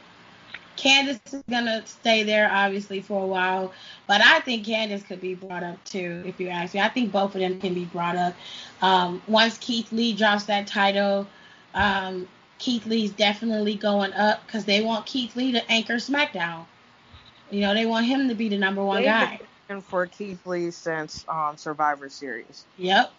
Candice 0.81 1.19
is 1.33 1.43
gonna 1.49 1.85
stay 1.85 2.23
there 2.23 2.49
obviously 2.51 3.01
for 3.01 3.23
a 3.23 3.27
while, 3.27 3.71
but 4.07 4.19
I 4.21 4.39
think 4.39 4.65
Candice 4.65 5.05
could 5.05 5.21
be 5.21 5.35
brought 5.35 5.63
up 5.63 5.83
too, 5.83 6.23
if 6.25 6.39
you 6.39 6.47
ask 6.47 6.73
me. 6.73 6.79
I 6.79 6.89
think 6.89 7.11
both 7.11 7.35
of 7.35 7.41
them 7.41 7.59
can 7.59 7.75
be 7.75 7.85
brought 7.85 8.15
up. 8.15 8.33
Um, 8.81 9.21
once 9.27 9.57
Keith 9.59 9.91
Lee 9.91 10.13
drops 10.13 10.45
that 10.45 10.65
title, 10.65 11.27
um, 11.75 12.27
Keith 12.57 12.85
Lee's 12.87 13.11
definitely 13.11 13.75
going 13.75 14.13
up 14.13 14.45
because 14.45 14.65
they 14.65 14.81
want 14.81 15.05
Keith 15.05 15.35
Lee 15.35 15.51
to 15.51 15.71
anchor 15.71 15.95
SmackDown. 15.95 16.65
You 17.51 17.61
know, 17.61 17.75
they 17.75 17.85
want 17.85 18.07
him 18.07 18.27
to 18.29 18.35
be 18.35 18.49
the 18.49 18.57
number 18.57 18.83
one 18.83 18.97
They've 18.97 19.05
guy. 19.05 19.39
Been 19.67 19.81
for 19.81 20.07
Keith 20.07 20.45
Lee 20.47 20.71
since 20.71 21.25
um, 21.27 21.57
Survivor 21.57 22.09
Series. 22.09 22.65
Yep. 22.77 23.11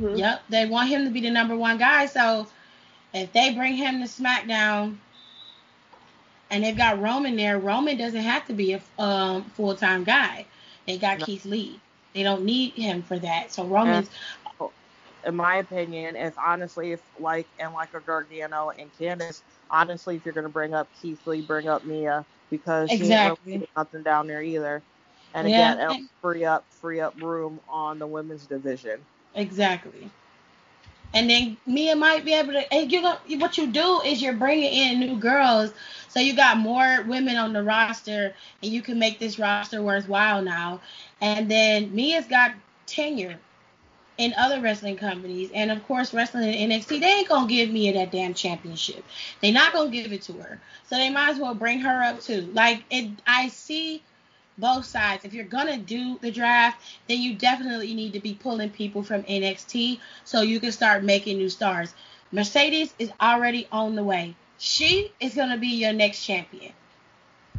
Mm-hmm. 0.00 0.16
Yep. 0.16 0.42
They 0.48 0.66
want 0.66 0.88
him 0.88 1.04
to 1.04 1.10
be 1.10 1.20
the 1.20 1.30
number 1.30 1.56
one 1.56 1.78
guy. 1.78 2.06
So 2.06 2.46
if 3.14 3.32
they 3.32 3.54
bring 3.54 3.74
him 3.74 4.00
to 4.00 4.06
SmackDown 4.06 4.96
and 6.50 6.64
they've 6.64 6.76
got 6.76 7.00
Roman 7.00 7.36
there. 7.36 7.58
Roman 7.58 7.96
doesn't 7.96 8.20
have 8.20 8.46
to 8.46 8.52
be 8.52 8.74
a 8.74 8.80
um, 8.98 9.44
full 9.44 9.74
time 9.74 10.04
guy. 10.04 10.46
They 10.86 10.98
got 10.98 11.20
no. 11.20 11.26
Keith 11.26 11.44
Lee. 11.44 11.78
They 12.14 12.22
don't 12.22 12.44
need 12.44 12.72
him 12.72 13.02
for 13.02 13.18
that. 13.18 13.52
So 13.52 13.64
Roman's. 13.64 14.10
In 15.26 15.34
my 15.34 15.56
opinion, 15.56 16.14
if 16.16 16.38
honestly, 16.38 16.92
if 16.92 17.02
like 17.18 17.46
and 17.58 17.74
like 17.74 17.92
a 17.92 18.00
Gargano 18.00 18.70
and 18.70 18.88
Candice, 18.98 19.42
honestly, 19.68 20.16
if 20.16 20.24
you're 20.24 20.32
gonna 20.32 20.48
bring 20.48 20.74
up 20.74 20.88
Keith 21.02 21.26
Lee, 21.26 21.42
bring 21.42 21.68
up 21.68 21.84
Mia 21.84 22.24
because 22.50 22.90
exactly. 22.90 23.38
she 23.44 23.58
really 23.58 23.68
nothing 23.76 24.02
down 24.04 24.28
there 24.28 24.42
either. 24.42 24.80
And 25.34 25.50
yeah. 25.50 25.74
again, 25.74 26.08
free 26.22 26.44
up 26.44 26.64
free 26.70 27.00
up 27.00 27.20
room 27.20 27.60
on 27.68 27.98
the 27.98 28.06
women's 28.06 28.46
division. 28.46 29.00
Exactly 29.34 30.08
and 31.14 31.28
then 31.28 31.56
Mia 31.66 31.96
might 31.96 32.24
be 32.24 32.34
able 32.34 32.52
to. 32.52 32.72
And 32.72 32.90
you 32.90 33.00
know 33.00 33.16
what 33.38 33.58
you 33.58 33.66
do 33.68 34.00
is 34.02 34.20
you're 34.22 34.34
bringing 34.34 34.72
in 34.72 35.00
new 35.00 35.16
girls, 35.16 35.72
so 36.08 36.20
you 36.20 36.34
got 36.34 36.58
more 36.58 37.02
women 37.02 37.36
on 37.36 37.52
the 37.52 37.62
roster, 37.62 38.34
and 38.62 38.72
you 38.72 38.82
can 38.82 38.98
make 38.98 39.18
this 39.18 39.38
roster 39.38 39.82
worthwhile 39.82 40.42
now. 40.42 40.80
And 41.20 41.50
then 41.50 41.94
Mia's 41.94 42.26
got 42.26 42.52
tenure 42.86 43.38
in 44.18 44.34
other 44.36 44.60
wrestling 44.60 44.96
companies, 44.96 45.50
and 45.54 45.70
of 45.70 45.86
course, 45.86 46.12
wrestling 46.12 46.52
in 46.52 46.70
NXT. 46.70 47.00
They 47.00 47.06
ain't 47.06 47.28
gonna 47.28 47.48
give 47.48 47.70
Mia 47.70 47.94
that 47.94 48.12
damn 48.12 48.34
championship. 48.34 49.04
They're 49.40 49.52
not 49.52 49.72
gonna 49.72 49.90
give 49.90 50.12
it 50.12 50.22
to 50.22 50.32
her, 50.34 50.60
so 50.88 50.96
they 50.96 51.10
might 51.10 51.30
as 51.30 51.38
well 51.38 51.54
bring 51.54 51.80
her 51.80 52.02
up 52.02 52.20
too. 52.20 52.50
Like 52.52 52.82
it, 52.90 53.10
I 53.26 53.48
see 53.48 54.02
both 54.58 54.84
sides. 54.84 55.24
If 55.24 55.32
you're 55.32 55.44
gonna 55.44 55.78
do 55.78 56.18
the 56.20 56.30
draft, 56.30 56.82
then 57.08 57.20
you 57.20 57.34
definitely 57.34 57.94
need 57.94 58.12
to 58.12 58.20
be 58.20 58.34
pulling 58.34 58.70
people 58.70 59.02
from 59.02 59.22
NXT 59.22 60.00
so 60.24 60.42
you 60.42 60.60
can 60.60 60.72
start 60.72 61.04
making 61.04 61.38
new 61.38 61.48
stars. 61.48 61.94
Mercedes 62.32 62.92
is 62.98 63.10
already 63.20 63.66
on 63.72 63.94
the 63.94 64.04
way. 64.04 64.34
She 64.58 65.12
is 65.20 65.34
gonna 65.34 65.56
be 65.56 65.68
your 65.68 65.92
next 65.92 66.24
champion. 66.24 66.72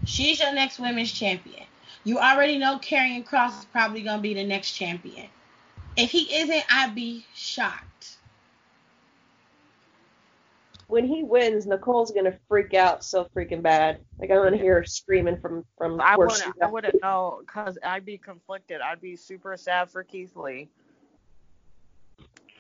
She's 0.06 0.40
your 0.40 0.54
next 0.54 0.80
women's 0.80 1.12
champion. 1.12 1.66
You 2.04 2.20
already 2.20 2.58
know 2.58 2.78
Karrion 2.80 3.26
Kross 3.26 3.60
is 3.60 3.66
probably 3.66 4.02
gonna 4.02 4.22
be 4.22 4.34
the 4.34 4.44
next 4.44 4.74
champion. 4.74 5.28
If 5.98 6.12
he 6.12 6.34
isn't, 6.34 6.64
I'd 6.70 6.96
be 6.96 7.26
shocked 7.34 8.19
when 10.90 11.06
he 11.06 11.24
wins, 11.24 11.68
Nicole's 11.68 12.12
gonna 12.12 12.38
freak 12.48 12.74
out 12.74 13.04
so 13.04 13.28
freaking 13.36 13.62
bad. 13.62 14.00
Like 14.20 14.32
I'm 14.32 14.38
gonna 14.38 14.58
hear 14.58 14.78
her 14.78 14.84
screaming 14.84 15.38
from 15.38 15.64
from. 15.78 16.02
I 16.02 16.18
wouldn't. 16.18 16.56
I 16.62 16.66
wouldn't 16.66 17.02
know 17.02 17.42
because 17.46 17.78
I'd 17.84 18.06
be 18.06 18.18
conflicted. 18.18 18.82
I'd 18.82 19.00
be 19.00 19.16
super 19.16 19.56
sad 19.56 19.92
for 19.92 20.04
Keith 20.04 20.36
Lee, 20.36 20.68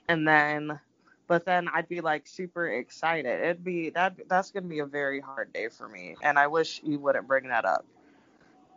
and 0.07 0.27
then, 0.27 0.79
but 1.27 1.43
then 1.43 1.67
I'd 1.73 1.89
be 1.89 2.01
like 2.01 2.27
super 2.27 2.69
excited. 2.69 3.41
It'd 3.41 3.63
be 3.63 3.89
that. 3.89 4.15
That's 4.29 4.51
gonna 4.51 4.67
be 4.67 4.79
a 4.79 4.85
very 4.85 5.19
hard 5.19 5.51
day 5.51 5.67
for 5.67 5.89
me, 5.89 6.15
and 6.21 6.37
I 6.37 6.45
wish 6.45 6.81
you 6.83 6.99
wouldn't 6.99 7.27
bring 7.27 7.47
that 7.47 7.65
up. 7.65 7.83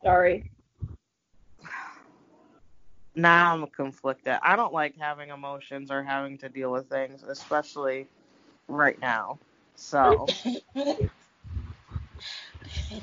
Sorry. 0.03 0.51
Now 3.15 3.53
I'm 3.53 3.67
conflicted. 3.67 4.39
I 4.43 4.57
don't 4.57 4.73
like 4.73 4.97
having 4.99 5.29
emotions 5.29 5.91
or 5.91 6.03
having 6.03 6.39
to 6.39 6.49
deal 6.49 6.73
with 6.73 6.89
things, 6.89 7.23
especially 7.23 8.09
right 8.69 8.99
now. 9.01 9.39
So 9.77 10.27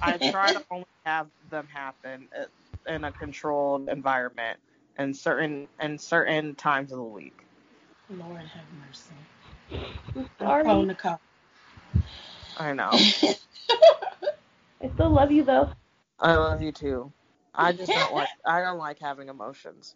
I 0.02 0.18
try 0.18 0.54
to 0.54 0.62
only 0.72 0.86
have 1.06 1.28
them 1.50 1.68
happen 1.68 2.30
in 2.88 3.04
a 3.04 3.12
controlled 3.12 3.90
environment 3.90 4.60
and 4.98 5.16
certain 5.16 5.68
in 5.80 5.98
certain 5.98 6.56
times 6.56 6.92
of 6.92 6.98
the 6.98 7.04
week. 7.04 7.38
Lord 8.10 8.42
have 8.42 8.66
mercy. 8.88 9.14
Sorry. 10.40 10.64
Oh, 10.66 10.84
Nicole. 10.84 11.20
I 12.58 12.74
know. 12.74 12.92
I 14.82 14.90
still 14.94 15.10
love 15.10 15.32
you 15.32 15.44
though. 15.44 15.70
I 16.20 16.36
love 16.36 16.62
you 16.62 16.72
too. 16.72 17.12
I 17.54 17.72
just 17.72 17.92
don't 17.94 18.14
like 18.14 18.30
I 18.46 18.62
don't 18.62 18.78
like 18.78 19.00
having 19.00 19.30
emotions. 19.30 19.96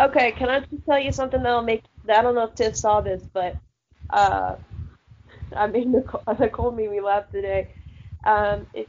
Okay, 0.00 0.32
can 0.32 0.48
I 0.48 0.60
just 0.60 0.84
tell 0.86 0.98
you 0.98 1.12
something 1.12 1.42
that'll 1.42 1.62
make 1.62 1.82
I 2.08 2.22
don't 2.22 2.34
know 2.34 2.44
if 2.44 2.54
Tiff 2.54 2.76
saw 2.76 3.00
this, 3.00 3.22
but 3.32 3.56
uh, 4.10 4.56
I 5.56 5.66
mean 5.66 5.92
Nicole, 5.92 6.22
Nicole 6.38 6.70
made 6.72 6.90
me 6.90 7.00
laugh 7.00 7.30
today. 7.30 7.68
Um, 8.24 8.66
it, 8.74 8.88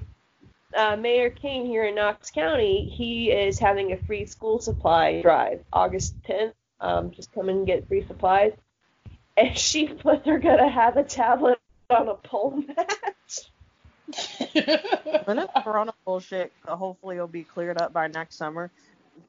uh, 0.75 0.95
Mayor 0.95 1.29
King 1.29 1.65
here 1.65 1.85
in 1.85 1.95
Knox 1.95 2.29
County, 2.31 2.89
he 2.89 3.31
is 3.31 3.57
having 3.57 3.91
a 3.91 3.97
free 3.97 4.25
school 4.25 4.59
supply 4.59 5.21
drive 5.21 5.63
August 5.73 6.21
10th. 6.23 6.53
Um, 6.81 7.11
just 7.11 7.31
come 7.33 7.49
and 7.49 7.65
get 7.65 7.87
free 7.87 8.05
supplies. 8.05 8.53
And 9.37 9.57
she 9.57 9.87
put 9.87 10.23
they're 10.23 10.39
gonna 10.39 10.69
have 10.69 10.97
a 10.97 11.03
tablet 11.03 11.59
on 11.89 12.07
a 12.07 12.15
pole 12.15 12.63
match. 12.67 13.51
When 15.25 15.37
this 15.37 15.49
corona 15.63 15.93
bullshit 16.03 16.51
uh, 16.67 16.75
hopefully 16.75 17.19
will 17.19 17.27
be 17.27 17.43
cleared 17.43 17.79
up 17.79 17.93
by 17.93 18.07
next 18.07 18.37
summer. 18.37 18.71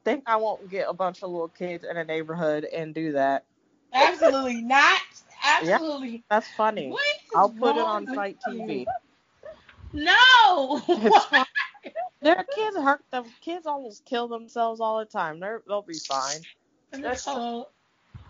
Think 0.03 0.23
I 0.25 0.37
won't 0.37 0.69
get 0.69 0.87
a 0.89 0.93
bunch 0.93 1.21
of 1.21 1.29
little 1.29 1.49
kids 1.49 1.83
in 1.83 1.97
a 1.97 2.03
neighborhood 2.03 2.63
and 2.63 2.93
do 2.95 3.11
that. 3.11 3.45
Absolutely 3.93 4.61
not. 4.61 5.01
Absolutely. 5.43 6.23
That's 6.29 6.47
funny. 6.55 6.89
What 6.89 7.01
is 7.01 7.20
I'll 7.35 7.49
put 7.49 7.75
it 7.77 7.81
on 7.81 8.05
with 8.05 8.15
FITE? 8.15 8.39
TV. 8.41 8.85
No. 9.93 10.81
Their 12.21 12.43
kids 12.55 12.77
hurt 12.77 13.03
them. 13.11 13.25
Kids 13.41 13.65
almost 13.65 14.05
kill 14.05 14.27
themselves 14.27 14.79
all 14.79 14.99
the 14.99 15.05
time. 15.05 15.39
They're 15.39 15.61
they'll 15.67 15.81
be 15.81 15.97
fine. 15.97 16.41
Nicole, 16.93 17.69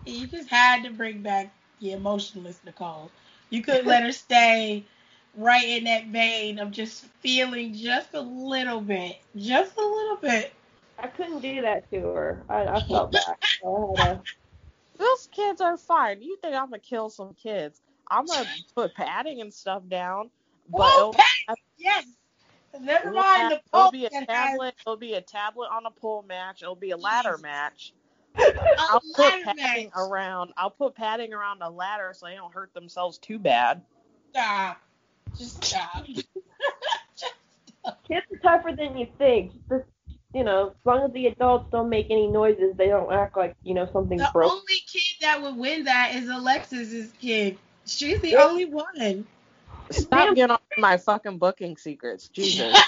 you 0.06 0.26
just 0.26 0.48
had 0.48 0.82
to 0.84 0.90
bring 0.90 1.20
back 1.20 1.52
the 1.80 1.92
emotionless 1.92 2.60
Nicole. 2.64 3.10
You 3.50 3.62
couldn't 3.62 3.86
let 3.86 4.02
her 4.02 4.12
stay 4.12 4.84
right 5.36 5.68
in 5.68 5.84
that 5.84 6.06
vein 6.06 6.58
of 6.58 6.70
just 6.70 7.04
feeling 7.20 7.74
just 7.74 8.14
a 8.14 8.20
little 8.20 8.80
bit, 8.80 9.18
just 9.36 9.76
a 9.76 9.84
little 9.84 10.16
bit. 10.16 10.52
I 10.98 11.08
couldn't 11.08 11.40
do 11.40 11.60
that 11.62 11.90
to 11.90 12.00
her. 12.00 12.42
I, 12.48 12.66
I 12.66 12.80
felt 12.80 13.12
bad. 13.12 13.36
So 13.62 13.94
I 13.98 14.04
to- 14.14 14.20
Those 14.98 15.28
kids 15.30 15.60
are 15.60 15.76
fine. 15.76 16.22
You 16.22 16.36
think 16.40 16.54
I'm 16.54 16.66
gonna 16.66 16.78
kill 16.78 17.10
some 17.10 17.34
kids? 17.34 17.80
I'm 18.12 18.26
gonna 18.26 18.48
put 18.74 18.94
padding 18.94 19.40
and 19.40 19.52
stuff 19.52 19.82
down, 19.88 20.30
but 20.68 20.82
oh, 20.94 21.14
it'll, 21.48 21.56
yes. 21.78 22.04
Never 22.80 23.08
it'll 23.08 23.20
mind 23.20 23.42
have- 23.42 23.50
the 23.72 23.78
it'll 23.78 23.90
be 23.90 24.06
a 24.06 24.10
that 24.10 24.30
has 24.30 24.48
tablet. 24.50 24.74
It'll 24.80 24.96
be 24.96 25.14
a 25.14 25.20
tablet 25.20 25.68
on 25.72 25.86
a 25.86 25.90
pole 25.90 26.22
match. 26.26 26.62
It'll 26.62 26.74
be 26.76 26.90
a 26.90 26.96
ladder 26.96 27.32
Yes. 27.32 27.42
match. 27.42 27.92
a 28.38 28.42
I'll 28.78 29.00
put 29.14 29.44
padding 29.44 29.56
match. 29.56 29.88
around. 29.96 30.52
I'll 30.56 30.70
put 30.70 30.94
padding 30.94 31.34
around 31.34 31.58
the 31.60 31.68
ladder 31.68 32.12
so 32.14 32.26
they 32.26 32.34
don't 32.34 32.52
hurt 32.52 32.72
themselves 32.72 33.18
too 33.18 33.38
bad. 33.38 33.82
Stop. 34.30 34.80
Just 35.36 35.62
stop. 35.64 36.06
Just 36.06 36.26
Kids 38.08 38.26
are 38.32 38.38
tougher 38.42 38.74
than 38.76 38.96
you 38.96 39.06
think. 39.18 39.52
Just, 39.68 39.84
you 40.34 40.44
know, 40.44 40.68
as 40.68 40.86
long 40.86 41.02
as 41.04 41.12
the 41.12 41.26
adults 41.26 41.66
don't 41.70 41.90
make 41.90 42.06
any 42.10 42.26
noises, 42.26 42.74
they 42.76 42.86
don't 42.86 43.12
act 43.12 43.36
like, 43.36 43.54
you 43.64 43.74
know, 43.74 43.88
something's 43.92 44.22
broke. 44.32 44.48
The 44.50 44.54
only 44.54 44.80
kid 44.90 45.16
that 45.20 45.42
would 45.42 45.56
win 45.56 45.84
that 45.84 46.14
is 46.14 46.28
Alexis's 46.28 47.12
kid. 47.20 47.58
She's 47.86 48.20
the 48.20 48.30
Yeah. 48.30 48.44
only 48.44 48.66
one. 48.66 49.26
Stop 49.90 50.34
getting 50.34 50.52
on 50.52 50.58
my 50.78 50.96
fucking 50.96 51.38
booking 51.38 51.76
secrets, 51.76 52.28
Jesus. 52.28 52.76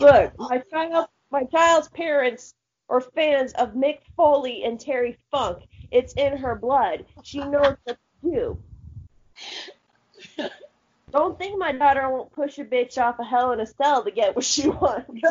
Look, 0.00 0.38
my 0.38 0.58
child, 0.70 1.08
my 1.30 1.44
child's 1.44 1.88
parents 1.88 2.54
are 2.88 3.00
fans 3.00 3.52
of 3.54 3.74
Mick 3.74 3.98
Foley 4.16 4.64
and 4.64 4.78
Terry 4.78 5.16
Funk. 5.30 5.64
It's 5.90 6.12
in 6.14 6.36
her 6.36 6.54
blood. 6.54 7.04
She 7.22 7.40
knows 7.40 7.76
what 7.84 7.98
to 8.22 8.22
do. 8.22 8.58
Don't 11.12 11.38
think 11.38 11.58
my 11.58 11.72
daughter 11.72 12.08
won't 12.10 12.32
push 12.32 12.58
a 12.58 12.64
bitch 12.64 12.98
off 12.98 13.18
a 13.18 13.24
hell 13.24 13.52
in 13.52 13.60
a 13.60 13.66
cell 13.66 14.04
to 14.04 14.10
get 14.10 14.36
what 14.36 14.44
she 14.44 14.68
wants. 14.68 15.08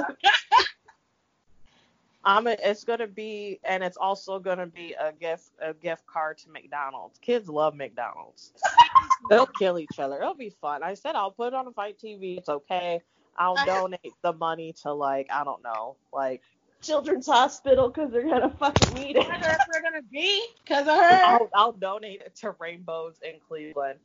I'm. 2.26 2.48
A, 2.48 2.58
it's 2.62 2.84
gonna 2.84 3.08
be, 3.08 3.60
and 3.64 3.84
it's 3.84 3.98
also 3.98 4.40
gonna 4.40 4.68
be 4.68 4.96
a 5.00 5.14
gift, 5.14 5.52
a 5.62 5.74
gift 5.74 6.06
card 6.08 6.38
to 6.40 6.50
McDonald's. 6.50 7.20
Kids 7.20 7.48
love 7.48 7.76
McDonald's. 7.76 8.54
They'll 9.30 9.46
kill 9.46 9.80
each 9.80 10.00
other. 10.00 10.18
It'll 10.18 10.34
be 10.34 10.54
fun. 10.62 10.84
I 10.84 10.96
said 10.96 11.16
I'll 11.16 11.32
put 11.32 11.48
it 11.48 11.54
on 11.54 11.68
a 11.68 11.72
FITE 11.72 12.00
TV. 12.00 12.38
It's 12.38 12.50
okay. 12.50 13.02
I'll 13.38 13.64
donate 13.66 14.14
the 14.22 14.34
money 14.34 14.74
to 14.84 14.94
like 14.94 15.28
I 15.32 15.44
don't 15.44 15.64
know, 15.64 15.98
like 16.14 16.42
Children's 16.82 17.28
Hospital 17.28 17.90
because 17.90 18.12
they're 18.12 18.24
gonna 18.24 18.50
fucking 18.60 18.94
need 18.96 19.18
it. 19.18 19.28
wonder 19.28 19.48
if 19.48 19.60
we're 19.74 19.82
gonna 19.82 20.02
be 20.12 20.46
because 20.64 20.88
of 20.88 20.96
her. 20.96 21.22
I'll, 21.24 21.50
I'll 21.54 21.72
donate 21.74 22.22
it 22.22 22.36
to 22.38 22.56
Rainbows 22.60 23.16
in 23.24 23.40
Cleveland. 23.48 24.00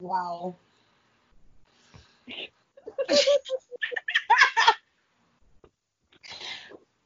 Wow. 0.00 0.56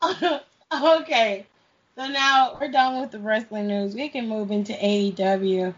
okay. 0.73 1.47
So 1.97 2.07
now 2.07 2.57
we're 2.61 2.71
done 2.71 3.01
with 3.01 3.11
the 3.11 3.19
wrestling 3.19 3.67
news. 3.67 3.95
We 3.95 4.09
can 4.09 4.29
move 4.29 4.51
into 4.51 4.73
AEW. 4.73 5.75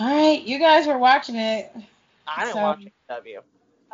All 0.00 0.06
right, 0.06 0.42
you 0.42 0.58
guys 0.58 0.86
were 0.86 0.98
watching 0.98 1.36
it. 1.36 1.72
I 2.26 2.44
didn't 2.44 2.54
So- 2.54 2.62
watch 2.62 2.84
AEW. 3.10 3.38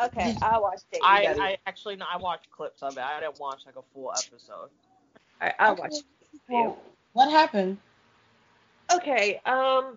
Okay, 0.03 0.35
I 0.43 0.59
watched 0.59 0.87
it. 0.91 1.01
I, 1.05 1.27
I 1.39 1.57
actually 1.69 1.95
no, 1.95 2.05
I 2.13 2.17
watched 2.17 2.51
clips 2.51 2.83
of 2.83 2.97
it. 2.97 3.01
I 3.01 3.21
didn't 3.21 3.39
watch 3.39 3.61
like 3.65 3.77
a 3.77 3.83
full 3.95 4.11
episode. 4.11 4.69
I, 5.41 5.53
I 5.57 5.71
watched 5.71 5.99
it. 5.99 6.05
Well, 6.49 6.77
what 7.13 7.31
happened? 7.31 7.79
Okay, 8.93 9.41
um, 9.47 9.97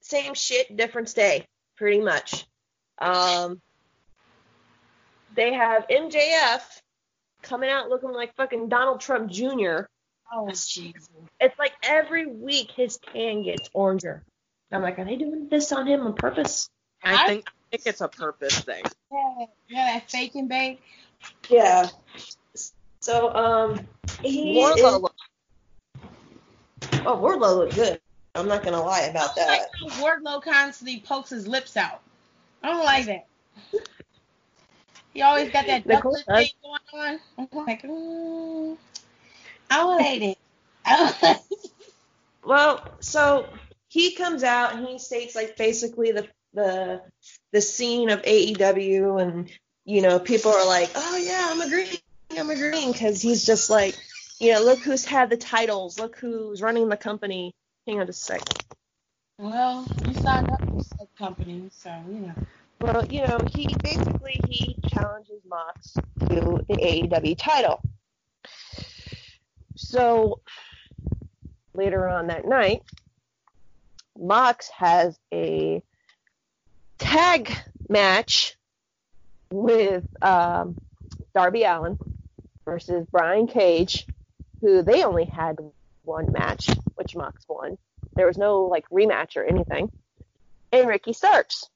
same 0.00 0.32
shit, 0.34 0.74
different 0.74 1.14
day, 1.14 1.46
pretty 1.76 2.00
much. 2.00 2.46
Um, 2.98 3.60
they 5.34 5.52
have 5.52 5.86
MJF 5.88 6.81
coming 7.42 7.70
out 7.70 7.88
looking 7.88 8.12
like 8.12 8.34
fucking 8.36 8.68
Donald 8.68 9.00
Trump 9.00 9.30
Jr. 9.30 9.82
Oh, 10.34 10.48
Jesus. 10.48 11.08
It's 11.40 11.58
like 11.58 11.72
every 11.82 12.26
week 12.26 12.70
his 12.70 12.98
tan 13.12 13.42
gets 13.42 13.68
oranger. 13.70 14.22
I'm 14.70 14.80
like, 14.80 14.98
are 14.98 15.04
they 15.04 15.16
doing 15.16 15.48
this 15.50 15.70
on 15.72 15.86
him 15.86 16.00
on 16.06 16.14
purpose? 16.14 16.70
I 17.04 17.14
I- 17.14 17.26
think 17.26 17.44
I 17.46 17.76
think 17.76 17.86
it's 17.86 18.00
a 18.00 18.08
purpose 18.08 18.58
thing. 18.60 18.82
Yeah, 19.10 19.46
yeah, 19.68 19.86
that 19.94 20.10
fake 20.10 20.34
and 20.34 20.48
bake. 20.48 20.80
Yeah. 21.48 21.88
So, 23.00 23.34
um, 23.34 23.86
he 24.22 24.54
Wardlow 24.56 24.76
is, 24.96 25.00
look- 25.02 25.14
oh, 27.04 27.16
Wardlow 27.16 27.56
looked 27.56 27.74
good. 27.74 28.00
I'm 28.34 28.48
not 28.48 28.62
gonna 28.62 28.82
lie 28.82 29.02
about 29.02 29.34
that. 29.36 29.48
like 29.48 29.92
how 29.92 30.02
Wardlow 30.02 30.42
constantly 30.42 31.00
pokes 31.00 31.30
his 31.30 31.46
lips 31.46 31.76
out. 31.76 32.00
I 32.62 32.68
don't 32.68 32.84
like 32.84 33.06
that. 33.06 33.26
He 35.12 35.22
always 35.22 35.50
got 35.50 35.66
that 35.66 35.86
Nicole 35.86 36.16
duck 36.16 36.36
thing 36.36 36.48
going 36.62 36.80
on. 36.94 37.20
I'm 37.38 37.48
like, 37.52 37.82
mm, 37.82 38.76
I 39.70 39.76
don't 39.76 40.22
it. 40.22 40.38
I 40.86 41.16
don't. 41.20 41.38
Well, 42.44 42.82
so 43.00 43.48
he 43.88 44.14
comes 44.14 44.42
out 44.42 44.74
and 44.74 44.86
he 44.86 44.98
states 44.98 45.34
like 45.34 45.56
basically 45.56 46.12
the 46.12 46.28
the 46.54 47.02
the 47.52 47.60
scene 47.60 48.10
of 48.10 48.22
AEW 48.22 49.20
and 49.22 49.50
you 49.84 50.02
know 50.02 50.18
people 50.18 50.50
are 50.50 50.66
like, 50.66 50.90
oh 50.94 51.16
yeah, 51.16 51.48
I'm 51.50 51.60
agreeing, 51.60 51.98
I'm 52.30 52.50
agreeing 52.50 52.92
because 52.92 53.20
he's 53.22 53.44
just 53.44 53.70
like, 53.70 53.96
you 54.40 54.52
know, 54.52 54.62
look 54.62 54.80
who's 54.80 55.04
had 55.04 55.30
the 55.30 55.36
titles, 55.36 55.98
look 55.98 56.16
who's 56.16 56.62
running 56.62 56.88
the 56.88 56.96
company. 56.96 57.52
Hang 57.86 58.00
on 58.00 58.06
just 58.06 58.22
a 58.22 58.24
sec. 58.24 58.42
Well, 59.38 59.86
you 60.06 60.14
signed 60.14 60.50
up 60.50 60.60
for 60.60 60.82
said 60.82 61.08
company, 61.18 61.68
so 61.72 61.90
you 62.08 62.20
know. 62.20 62.34
Well, 62.82 63.06
you 63.06 63.24
know, 63.24 63.38
he 63.54 63.68
basically 63.80 64.40
he 64.48 64.76
challenges 64.88 65.40
Mox 65.48 65.94
to 65.94 66.64
the 66.68 66.74
AEW 66.74 67.38
title. 67.38 67.80
So 69.76 70.40
later 71.74 72.08
on 72.08 72.26
that 72.26 72.44
night, 72.44 72.82
Mox 74.18 74.68
has 74.70 75.16
a 75.32 75.80
tag 76.98 77.56
match 77.88 78.56
with 79.52 80.04
um, 80.20 80.76
Darby 81.36 81.62
Allin 81.62 82.00
versus 82.64 83.06
Brian 83.12 83.46
Cage, 83.46 84.08
who 84.60 84.82
they 84.82 85.04
only 85.04 85.26
had 85.26 85.56
one 86.02 86.32
match, 86.32 86.68
which 86.96 87.14
Mox 87.14 87.44
won. 87.48 87.78
There 88.16 88.26
was 88.26 88.38
no 88.38 88.62
like 88.62 88.88
rematch 88.90 89.36
or 89.36 89.44
anything. 89.44 89.92
And 90.72 90.88
Ricky 90.88 91.12
Starks. 91.12 91.68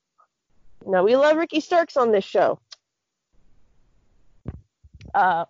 Now 0.87 1.03
we 1.03 1.16
love 1.16 1.37
Ricky 1.37 1.61
Starks 1.61 1.97
on 1.97 2.12
this 2.12 2.24
show. 2.24 2.61
Uh, 5.12 5.47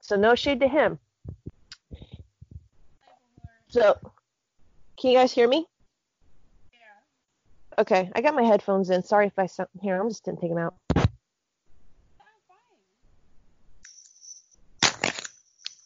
so 0.00 0.16
no 0.16 0.34
shade 0.34 0.60
to 0.60 0.68
him. 0.68 0.98
So, 3.70 3.96
can 5.00 5.10
you 5.10 5.16
guys 5.16 5.32
hear 5.32 5.48
me? 5.48 5.66
Yeah. 6.72 7.80
Okay, 7.82 8.10
I 8.14 8.20
got 8.20 8.34
my 8.34 8.42
headphones 8.42 8.90
in. 8.90 9.02
Sorry 9.02 9.26
if 9.26 9.38
I 9.38 9.46
sound 9.46 9.68
here. 9.80 10.00
I'm 10.00 10.08
just 10.08 10.24
gonna 10.24 10.38
take 10.40 10.50
them 10.50 10.58
out. 10.58 10.74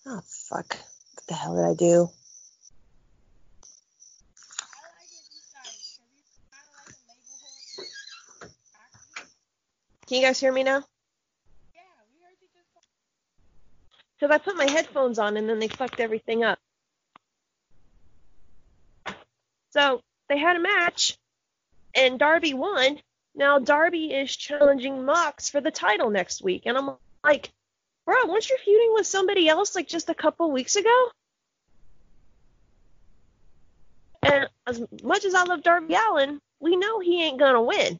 Oh 0.06 0.20
fuck! 0.24 0.76
What 0.76 1.26
the 1.28 1.34
hell 1.34 1.56
did 1.56 1.64
I 1.64 1.74
do? 1.74 2.08
Can 10.12 10.20
you 10.20 10.26
guys 10.26 10.38
hear 10.38 10.52
me 10.52 10.62
now? 10.62 10.84
Yeah, 11.74 11.80
we 12.12 12.20
heard 12.22 12.36
you 12.38 12.46
just. 12.52 12.86
Because 14.20 14.30
I 14.30 14.36
put 14.36 14.58
my 14.58 14.70
headphones 14.70 15.18
on 15.18 15.38
and 15.38 15.48
then 15.48 15.58
they 15.58 15.68
fucked 15.68 16.00
everything 16.00 16.44
up. 16.44 16.58
So 19.70 20.02
they 20.28 20.36
had 20.36 20.56
a 20.56 20.60
match, 20.60 21.16
and 21.94 22.18
Darby 22.18 22.52
won. 22.52 22.98
Now 23.34 23.58
Darby 23.58 24.12
is 24.12 24.36
challenging 24.36 25.06
Mox 25.06 25.48
for 25.48 25.62
the 25.62 25.70
title 25.70 26.10
next 26.10 26.44
week, 26.44 26.64
and 26.66 26.76
I'm 26.76 26.90
like, 27.24 27.50
bro, 28.04 28.26
weren't 28.26 28.50
you 28.50 28.58
feuding 28.62 28.92
with 28.92 29.06
somebody 29.06 29.48
else 29.48 29.74
like 29.74 29.88
just 29.88 30.10
a 30.10 30.14
couple 30.14 30.50
weeks 30.50 30.76
ago? 30.76 31.08
And 34.24 34.46
as 34.66 34.84
much 35.02 35.24
as 35.24 35.34
I 35.34 35.44
love 35.44 35.62
Darby 35.62 35.94
Allin, 35.94 36.38
we 36.60 36.76
know 36.76 37.00
he 37.00 37.22
ain't 37.22 37.38
gonna 37.38 37.62
win. 37.62 37.98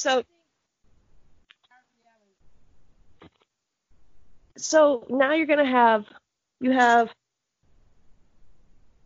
So 0.00 0.22
so 4.56 5.04
now 5.10 5.34
you're 5.34 5.44
gonna 5.46 5.70
have 5.70 6.06
you 6.58 6.70
have 6.70 7.10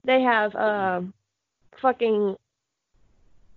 they 0.05 0.23
have 0.23 0.55
um 0.55 1.13
fucking 1.79 2.37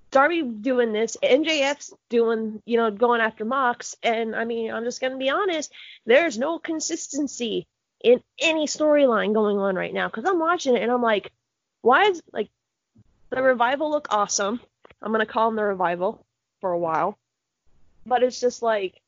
Darby 0.10 0.42
doing 0.42 0.94
this, 0.94 1.16
MJF's 1.22 1.94
doing, 2.10 2.60
you 2.66 2.78
know, 2.78 2.90
going 2.90 3.22
after 3.22 3.46
Mox, 3.46 3.96
and 4.02 4.36
I 4.36 4.44
mean, 4.46 4.72
I'm 4.72 4.84
just 4.84 5.00
gonna 5.00 5.18
be 5.18 5.30
honest, 5.30 5.72
there's 6.08 6.40
no 6.40 6.58
consistency 6.58 7.68
in 8.04 8.24
any 8.40 8.66
storyline 8.66 9.36
going 9.36 9.60
on 9.60 9.76
right 9.76 9.94
now 9.94 10.08
because 10.08 10.26
I'm 10.26 10.40
watching 10.40 10.76
it 10.76 10.82
and 10.82 10.92
I'm 10.92 11.04
like, 11.04 11.32
why 11.84 12.06
is 12.06 12.20
like 12.34 12.50
the 13.30 13.44
revival 13.44 13.92
look 13.92 14.08
awesome? 14.10 14.60
I'm 15.04 15.12
gonna 15.12 15.28
call 15.28 15.50
them 15.50 15.56
the 15.56 15.64
revival 15.66 16.26
for 16.62 16.72
a 16.72 16.80
while, 16.80 17.16
but 18.08 18.24
it's 18.24 18.40
just 18.40 18.62
like 18.62 19.02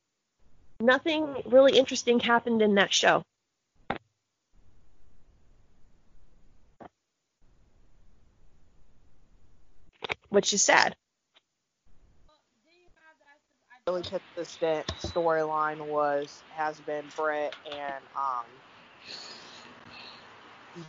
nothing 0.80 1.26
really 1.45 1.78
interesting 1.78 2.20
happened 2.20 2.62
in 2.62 2.76
that 2.76 2.93
show. 2.93 3.24
Which 10.30 10.54
is 10.54 10.62
sad. 10.62 10.95
really 13.88 14.04
took 14.04 14.22
the 14.36 14.41
consistent 14.43 14.88
storyline 15.02 15.88
was 15.88 16.43
has 16.54 16.80
been 16.82 17.06
Britt 17.16 17.56
and 17.72 18.04
um 18.16 18.45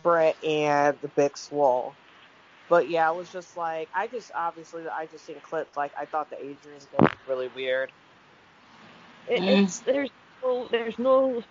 Britt 0.03 0.37
and 0.43 0.95
the 1.01 1.07
Big 1.07 1.35
Swole. 1.35 1.95
But 2.69 2.89
yeah, 2.89 3.07
I 3.07 3.11
was 3.11 3.31
just 3.31 3.57
like 3.57 3.89
I 3.93 4.07
just 4.07 4.31
obviously 4.35 4.87
I 4.87 5.07
just 5.07 5.25
seen 5.25 5.37
clips 5.41 5.75
like 5.75 5.91
I 5.97 6.05
thought 6.05 6.29
the 6.29 6.37
Adrian 6.37 6.79
thing 6.79 6.99
was 6.99 7.11
really 7.27 7.49
weird. 7.55 7.91
It, 9.27 9.43
it's 9.47 9.79
there's 9.81 10.09
no 10.43 10.67
there's 10.71 10.97
no 10.99 11.43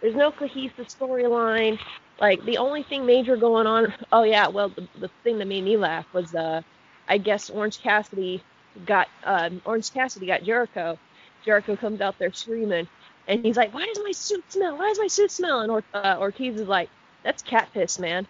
there's 0.00 0.14
no 0.16 0.30
cohesive 0.32 0.86
storyline. 0.88 1.78
Like 2.20 2.42
the 2.44 2.58
only 2.58 2.82
thing 2.84 3.06
major 3.06 3.36
going 3.36 3.66
on. 3.66 3.92
Oh 4.12 4.22
yeah, 4.24 4.48
well 4.48 4.70
the, 4.70 4.88
the 4.94 5.08
thing 5.22 5.38
that 5.38 5.46
made 5.48 5.64
me 5.64 5.76
laugh 5.76 6.06
was 6.12 6.34
uh 6.34 6.62
I 7.08 7.18
guess 7.18 7.50
Orange 7.50 7.80
Cassidy 7.80 8.44
got 8.86 9.08
uh, 9.24 9.50
Orange 9.64 9.92
Cassidy 9.92 10.26
got 10.26 10.42
Jericho. 10.44 10.98
Jericho 11.44 11.76
comes 11.76 12.00
out 12.00 12.18
there 12.18 12.32
screaming, 12.32 12.88
and 13.28 13.40
he's 13.44 13.56
like, 13.56 13.72
"Why 13.74 13.84
does 13.86 14.02
my 14.04 14.12
suit 14.12 14.44
smell? 14.44 14.76
Why 14.78 14.88
does 14.88 14.98
my 14.98 15.06
suit 15.08 15.30
smell?" 15.30 15.60
And 15.60 15.70
or- 15.70 15.84
uh, 15.94 16.16
Ortiz 16.18 16.56
is 16.56 16.68
like, 16.68 16.90
"That's 17.22 17.42
cat 17.42 17.68
piss, 17.72 17.98
man." 17.98 18.26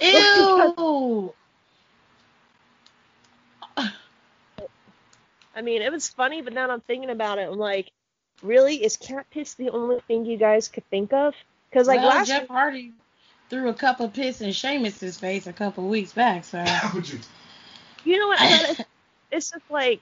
Ew. 0.00 1.34
I 5.54 5.62
mean, 5.62 5.82
it 5.82 5.92
was 5.92 6.08
funny, 6.08 6.42
but 6.42 6.52
now 6.52 6.68
I'm 6.68 6.80
thinking 6.80 7.10
about 7.10 7.38
it. 7.38 7.48
I'm 7.48 7.58
like, 7.58 7.90
really? 8.42 8.82
Is 8.84 8.96
cat 8.96 9.26
piss 9.30 9.54
the 9.54 9.70
only 9.70 10.00
thing 10.00 10.26
you 10.26 10.36
guys 10.36 10.68
could 10.68 10.88
think 10.90 11.12
of? 11.12 11.34
Because 11.70 11.88
like 11.88 12.00
well, 12.00 12.08
last 12.08 12.28
Jeff 12.28 12.48
Hardy 12.48 12.92
threw 13.50 13.68
a 13.68 13.74
cup 13.74 14.00
of 14.00 14.12
piss 14.12 14.40
in 14.40 14.52
Sheamus's 14.52 15.18
face 15.18 15.46
a 15.46 15.52
couple 15.52 15.88
weeks 15.88 16.12
back, 16.12 16.44
so 16.44 16.58
you 18.04 18.18
know 18.18 18.28
what? 18.28 18.38
But 18.40 18.70
it's, 18.70 18.80
it's 19.30 19.50
just 19.50 19.70
like, 19.70 20.00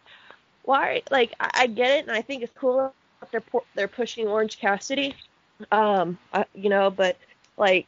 why? 0.65 1.03
Like, 1.11 1.33
I, 1.41 1.51
I 1.55 1.67
get 1.67 1.91
it, 1.91 2.07
and 2.07 2.17
I 2.17 2.23
think 2.23 2.43
it's 2.43 2.53
cool 2.57 2.93
that 3.21 3.31
they're 3.31 3.61
they're 3.75 3.89
pushing 3.89 4.29
Orange 4.29 4.59
Cassidy, 4.59 5.15
um, 5.71 6.19
I, 6.33 6.45
you 6.55 6.69
know, 6.69 6.91
but 6.91 7.17
like, 7.57 7.87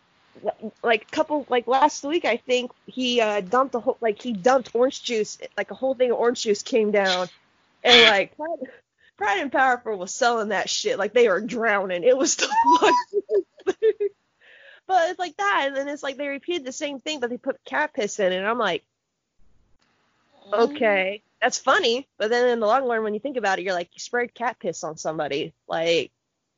like 0.82 1.02
a 1.02 1.10
couple 1.14 1.46
like 1.48 1.66
last 1.66 2.04
week, 2.04 2.24
I 2.24 2.36
think 2.36 2.72
he 2.86 3.20
uh, 3.20 3.40
dumped 3.40 3.74
a 3.74 3.80
whole 3.80 3.96
like 4.00 4.20
he 4.20 4.32
dumped 4.32 4.74
orange 4.74 5.02
juice, 5.02 5.38
like 5.56 5.70
a 5.70 5.74
whole 5.74 5.94
thing 5.94 6.10
of 6.10 6.18
orange 6.18 6.42
juice 6.42 6.62
came 6.62 6.90
down, 6.90 7.28
and 7.84 8.10
like 8.10 8.36
Pride, 8.36 8.70
Pride 9.16 9.38
and 9.40 9.52
Powerful 9.52 9.96
was 9.98 10.12
selling 10.12 10.48
that 10.48 10.68
shit 10.68 10.98
like 10.98 11.12
they 11.12 11.28
were 11.28 11.40
drowning. 11.40 12.04
It 12.04 12.16
was 12.16 12.36
the. 12.36 12.48
But 14.86 15.10
it's 15.10 15.18
like 15.18 15.36
that, 15.38 15.64
and 15.66 15.76
then 15.76 15.88
it's 15.88 16.02
like 16.02 16.16
they 16.16 16.28
repeated 16.28 16.66
the 16.66 16.72
same 16.72 17.00
thing, 17.00 17.20
but 17.20 17.30
they 17.30 17.38
put 17.38 17.64
cat 17.64 17.94
piss 17.94 18.18
in 18.18 18.32
it, 18.32 18.36
and 18.36 18.46
I'm 18.46 18.58
like, 18.58 18.84
okay, 20.52 21.22
mm. 21.22 21.40
that's 21.40 21.58
funny. 21.58 22.06
But 22.18 22.30
then 22.30 22.50
in 22.50 22.60
the 22.60 22.66
long 22.66 22.86
run, 22.86 23.02
when 23.02 23.14
you 23.14 23.20
think 23.20 23.38
about 23.38 23.58
it, 23.58 23.62
you're 23.62 23.74
like, 23.74 23.88
you 23.94 24.00
sprayed 24.00 24.34
cat 24.34 24.58
piss 24.58 24.84
on 24.84 24.98
somebody. 24.98 25.54
Like, 25.66 26.10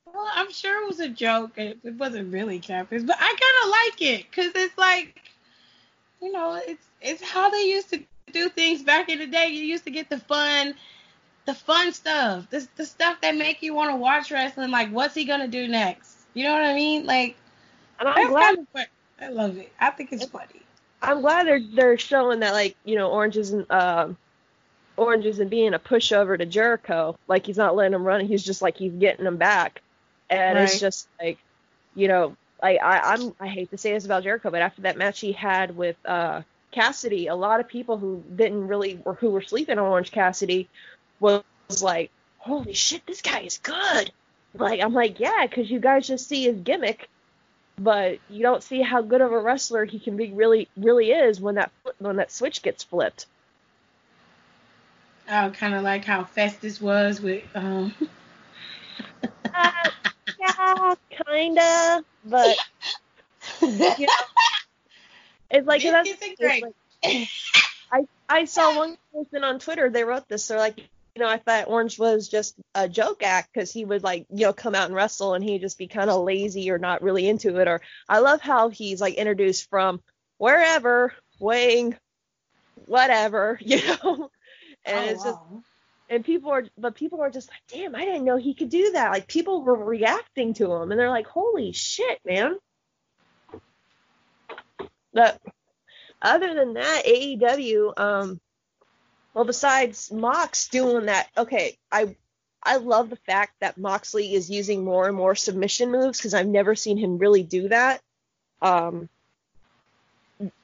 Well, 0.07 0.29
I'm 0.35 0.51
sure 0.51 0.83
it 0.83 0.89
was 0.89 0.99
a 0.99 1.09
joke. 1.09 1.53
It, 1.57 1.79
it 1.85 1.95
wasn't 1.95 2.33
really 2.33 2.59
cat 2.59 2.91
piss, 2.91 3.05
but 3.05 3.17
I 3.17 3.29
kind 3.29 3.65
of 3.65 3.71
like 3.71 4.03
it 4.03 4.27
because 4.29 4.53
it's 4.57 4.77
like, 4.77 5.21
you 6.21 6.33
know, 6.33 6.61
it's 6.67 6.85
it's 7.01 7.23
how 7.23 7.51
they 7.51 7.63
used 7.63 7.91
to 7.91 8.03
do 8.33 8.49
things 8.49 8.83
back 8.83 9.09
in 9.09 9.21
the 9.21 9.27
day. 9.29 9.49
You 9.49 9.65
used 9.65 9.85
to 9.85 9.93
get 9.93 10.11
the 10.11 10.19
fun, 10.19 10.75
the 11.47 11.55
fun 11.55 11.93
stuff, 11.93 12.51
the 12.51 12.69
the 12.77 12.85
stuff 12.85 13.21
that 13.23 13.37
make 13.37 13.63
you 13.63 13.73
want 13.73 13.91
to 13.91 13.97
watch 13.97 14.31
wrestling. 14.31 14.71
Like, 14.71 14.91
what's 14.91 15.15
he 15.15 15.25
gonna 15.25 15.49
do 15.49 15.67
next? 15.67 16.17
You 16.35 16.45
know 16.45 16.53
what 16.53 16.65
I 16.65 16.75
mean? 16.75 17.07
Like, 17.07 17.37
and 17.99 18.09
I'm 18.09 18.29
glad 18.29 18.57
kind 18.57 18.67
of. 18.75 18.87
I 19.19 19.29
love 19.29 19.57
it. 19.57 19.73
I 19.81 19.91
think 19.91 20.13
it's 20.13 20.27
funny. 20.27 20.61
I'm 21.01 21.21
glad 21.21 21.47
they're 21.47 21.61
they're 21.75 21.99
showing 21.99 22.41
that 22.41 22.53
like 22.53 22.77
you 22.85 22.97
know 22.97 23.11
Orange 23.11 23.37
isn't 23.37 23.71
um 23.71 24.17
Orange 24.97 25.25
isn't 25.25 25.49
being 25.49 25.73
a 25.73 25.79
pushover 25.79 26.37
to 26.37 26.45
Jericho. 26.45 27.17
Like 27.29 27.47
he's 27.47 27.57
not 27.57 27.77
letting 27.77 27.95
him 27.95 28.05
run. 28.05 28.27
He's 28.27 28.45
just 28.45 28.61
like 28.61 28.77
he's 28.77 28.93
getting 28.93 29.25
him 29.25 29.37
back, 29.37 29.83
and 30.29 30.59
it's 30.59 30.81
just 30.81 31.09
like 31.21 31.39
you 31.95 32.09
know 32.09 32.37
like 32.63 32.81
I 32.83 32.99
I'm 33.15 33.35
I 33.39 33.47
hate 33.47 33.71
to 33.71 33.79
say 33.79 33.93
this 33.93 34.05
about 34.05 34.25
Jericho, 34.25 34.51
but 34.51 34.63
after 34.63 34.83
that 34.83 34.99
match 34.99 35.21
he 35.21 35.33
had 35.33 35.77
with 35.77 35.97
uh 36.05 36.43
Cassidy, 36.73 37.29
a 37.29 37.35
lot 37.35 37.61
of 37.61 37.69
people 37.69 37.97
who 37.99 38.23
didn't 38.35 38.67
really 38.67 39.01
or 39.05 39.15
who 39.15 39.31
were 39.31 39.43
sleeping 39.43 39.79
on 39.79 39.87
Orange 39.87 40.11
Cassidy 40.11 40.69
was, 41.21 41.43
like, 41.83 42.11
holy 42.39 42.75
shit, 42.75 43.07
this 43.07 43.23
guy 43.23 43.41
is 43.41 43.59
good. 43.59 44.11
Like 44.55 44.81
I'm 44.81 44.95
like 44.95 45.21
yeah, 45.21 45.47
because 45.47 45.71
you 45.71 45.81
guys 45.81 46.07
just 46.07 46.29
see 46.29 46.45
his 46.45 46.61
gimmick 46.61 47.09
but 47.79 48.19
you 48.31 48.43
don't 48.43 48.63
see 48.63 48.81
how 48.81 49.03
good 49.03 49.21
of 49.21 49.33
a 49.33 49.39
wrestler 49.39 49.85
he 49.85 49.99
can 49.99 50.17
be 50.17 50.33
really 50.33 50.69
really 50.77 51.11
is 51.11 51.41
when 51.41 51.57
that 51.57 51.71
when 51.99 52.17
that 52.17 52.33
switch 52.33 52.63
gets 52.63 52.83
flipped. 52.85 53.27
I 55.29 55.49
kind 55.51 55.75
of 55.75 55.83
like 55.83 56.05
how 56.05 56.25
Festus 56.25 56.81
was 56.81 57.21
with 57.21 57.45
um. 57.55 57.95
Uh, 59.55 59.73
yeah, 60.39 60.95
kinda, 61.11 62.05
but 62.27 62.57
yeah, 63.63 63.95
it's 65.51 65.67
like 65.67 65.83
that's, 65.83 66.11
it's 66.39 66.63
like- 66.63 67.29
I 67.91 68.07
I 68.29 68.45
saw 68.45 68.77
one 68.77 68.99
person 69.15 69.45
on 69.45 69.59
Twitter 69.59 69.89
they 69.89 70.05
wrote 70.05 70.29
this. 70.29 70.49
They're 70.49 70.59
like, 70.59 70.79
you 71.17 71.23
know, 71.23 71.29
I 71.29 71.39
thought 71.39 71.69
Orange 71.69 71.99
was 71.99 72.29
just 72.29 72.57
a 72.75 72.89
joke 72.89 73.23
act 73.23 73.51
because 73.53 73.73
he 73.73 73.87
would 73.87 74.03
like 74.03 74.27
you 74.31 74.45
know 74.47 74.53
come 74.53 74.75
out 74.75 74.87
and 74.87 74.95
wrestle 74.95 75.33
and 75.33 75.43
he'd 75.43 75.63
just 75.63 75.79
be 75.79 75.89
kind 75.89 76.11
of 76.11 76.23
lazy 76.23 76.71
or 76.71 76.79
not 76.79 77.03
really 77.03 77.27
into 77.27 77.59
it. 77.59 77.69
Or 77.69 77.81
I 78.07 78.19
love 78.19 78.43
how 78.43 78.69
he's 78.69 79.01
like 79.01 79.15
introduced 79.15 79.71
from 79.71 80.03
wherever, 80.37 81.15
weighing, 81.41 81.97
whatever, 82.85 83.59
you 83.63 83.81
know. 83.87 84.31
And 84.85 85.09
Oh, 85.09 85.11
it's 85.11 85.25
just 85.25 85.39
and 86.11 86.25
people 86.25 86.51
are 86.51 86.65
but 86.79 86.95
people 86.95 87.23
are 87.23 87.31
just 87.31 87.49
like 87.51 87.61
damn 87.69 87.97
i 87.97 88.05
didn't 88.05 88.25
know 88.25 88.37
he 88.37 88.55
could 88.55 88.69
do 88.69 88.93
that 88.93 89.11
like 89.11 89.27
people 89.27 89.63
were 89.63 89.85
reacting 89.85 90.55
to 90.55 90.73
him 90.73 90.91
and 90.91 91.01
they're 91.01 91.11
like 91.11 91.27
holy 91.27 91.73
shit 91.73 92.21
man 92.25 92.57
but 95.13 95.41
other 96.23 96.55
than 96.55 96.75
that 96.75 97.03
aew 97.07 97.93
um 97.99 98.41
well 99.37 99.45
besides 99.45 100.11
mox 100.11 100.69
doing 100.69 101.07
that 101.07 101.29
okay 101.37 101.77
i 101.93 102.17
i 102.63 102.77
love 102.77 103.11
the 103.11 103.17
fact 103.17 103.53
that 103.61 103.77
moxley 103.77 104.33
is 104.33 104.49
using 104.49 104.83
more 104.83 105.07
and 105.07 105.17
more 105.17 105.35
submission 105.35 105.93
moves 105.93 106.19
because 106.19 106.33
i've 106.33 106.49
never 106.49 106.75
seen 106.75 106.97
him 106.97 107.19
really 107.19 107.43
do 107.43 107.69
that. 107.69 108.01
Um 108.63 109.11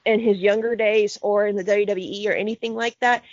in 0.05 0.19
his 0.19 0.39
younger 0.39 0.75
days 0.75 1.17
or 1.21 1.47
in 1.47 1.55
the 1.55 1.63
wwe 1.63 2.27
or 2.27 2.31
anything 2.31 2.73
like 2.73 2.97
that. 2.99 3.23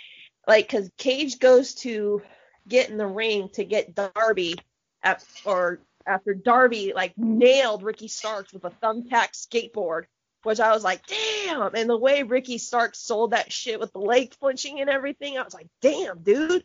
Like 0.47 0.67
because 0.67 0.89
Cage 0.97 1.39
goes 1.39 1.75
to 1.75 2.21
get 2.67 2.89
in 2.89 2.97
the 2.97 3.07
ring 3.07 3.49
to 3.53 3.63
get 3.63 3.95
Darby, 3.95 4.55
at, 5.03 5.23
or 5.45 5.79
after 6.05 6.33
Darby 6.33 6.93
like 6.95 7.13
nailed 7.17 7.83
Ricky 7.83 8.07
Starks 8.07 8.53
with 8.53 8.65
a 8.65 8.71
thumbtack 8.71 9.33
skateboard, 9.33 10.05
which 10.43 10.59
I 10.59 10.71
was 10.73 10.83
like, 10.83 11.05
damn. 11.07 11.75
And 11.75 11.89
the 11.89 11.97
way 11.97 12.23
Ricky 12.23 12.57
Stark 12.57 12.95
sold 12.95 13.31
that 13.31 13.51
shit 13.51 13.79
with 13.79 13.93
the 13.93 13.99
leg 13.99 14.33
flinching 14.35 14.79
and 14.79 14.89
everything, 14.89 15.37
I 15.37 15.43
was 15.43 15.53
like, 15.53 15.67
damn, 15.81 16.19
dude. 16.19 16.63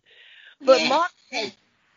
But 0.60 0.80
Yeah. 0.80 0.88
Mox 0.88 1.14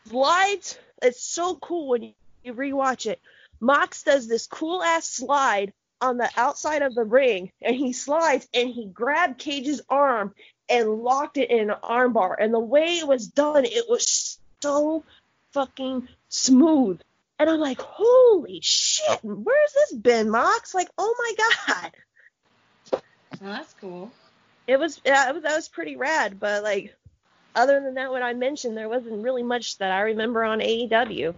slides, 0.07 0.77
it's 1.01 1.23
so 1.23 1.55
cool 1.55 1.89
when 1.89 2.03
you, 2.03 2.13
you 2.43 2.53
rewatch 2.53 3.05
it. 3.05 3.19
Mox 3.59 4.03
does 4.03 4.27
this 4.27 4.47
cool 4.47 4.81
ass 4.81 5.07
slide 5.07 5.73
on 6.01 6.17
the 6.17 6.29
outside 6.37 6.81
of 6.81 6.95
the 6.95 7.03
ring, 7.03 7.51
and 7.61 7.75
he 7.75 7.91
slides 7.93 8.47
and 8.53 8.69
he 8.69 8.85
grabbed 8.85 9.37
Cage's 9.37 9.81
arm 9.89 10.33
and 10.69 10.89
locked 10.89 11.37
it 11.37 11.49
in 11.49 11.69
an 11.69 11.75
armbar. 11.83 12.35
And 12.39 12.53
the 12.53 12.59
way 12.59 12.99
it 12.99 13.07
was 13.07 13.27
done, 13.27 13.65
it 13.65 13.89
was 13.89 14.39
so 14.61 15.03
fucking 15.51 16.07
smooth. 16.29 17.01
And 17.39 17.49
I'm 17.49 17.59
like, 17.59 17.79
holy 17.79 18.59
shit, 18.61 19.07
oh. 19.09 19.19
where's 19.23 19.73
this 19.73 19.93
been, 19.93 20.29
Mox? 20.29 20.75
Like, 20.75 20.89
oh 20.97 21.15
my 21.17 21.81
god. 21.81 23.01
Well, 23.41 23.53
that's 23.53 23.73
cool. 23.79 24.11
It 24.67 24.77
was 24.77 24.99
yeah, 25.05 25.29
it 25.29 25.33
was 25.33 25.43
that 25.43 25.55
was 25.55 25.69
pretty 25.69 25.95
rad, 25.95 26.39
but 26.39 26.63
like 26.63 26.95
other 27.55 27.79
than 27.81 27.93
that 27.95 28.11
what 28.11 28.21
I 28.21 28.33
mentioned, 28.33 28.75
there 28.77 28.89
wasn't 28.89 29.23
really 29.23 29.43
much 29.43 29.77
that 29.77 29.91
I 29.91 30.01
remember 30.01 30.43
on 30.43 30.59
AEW. 30.59 31.33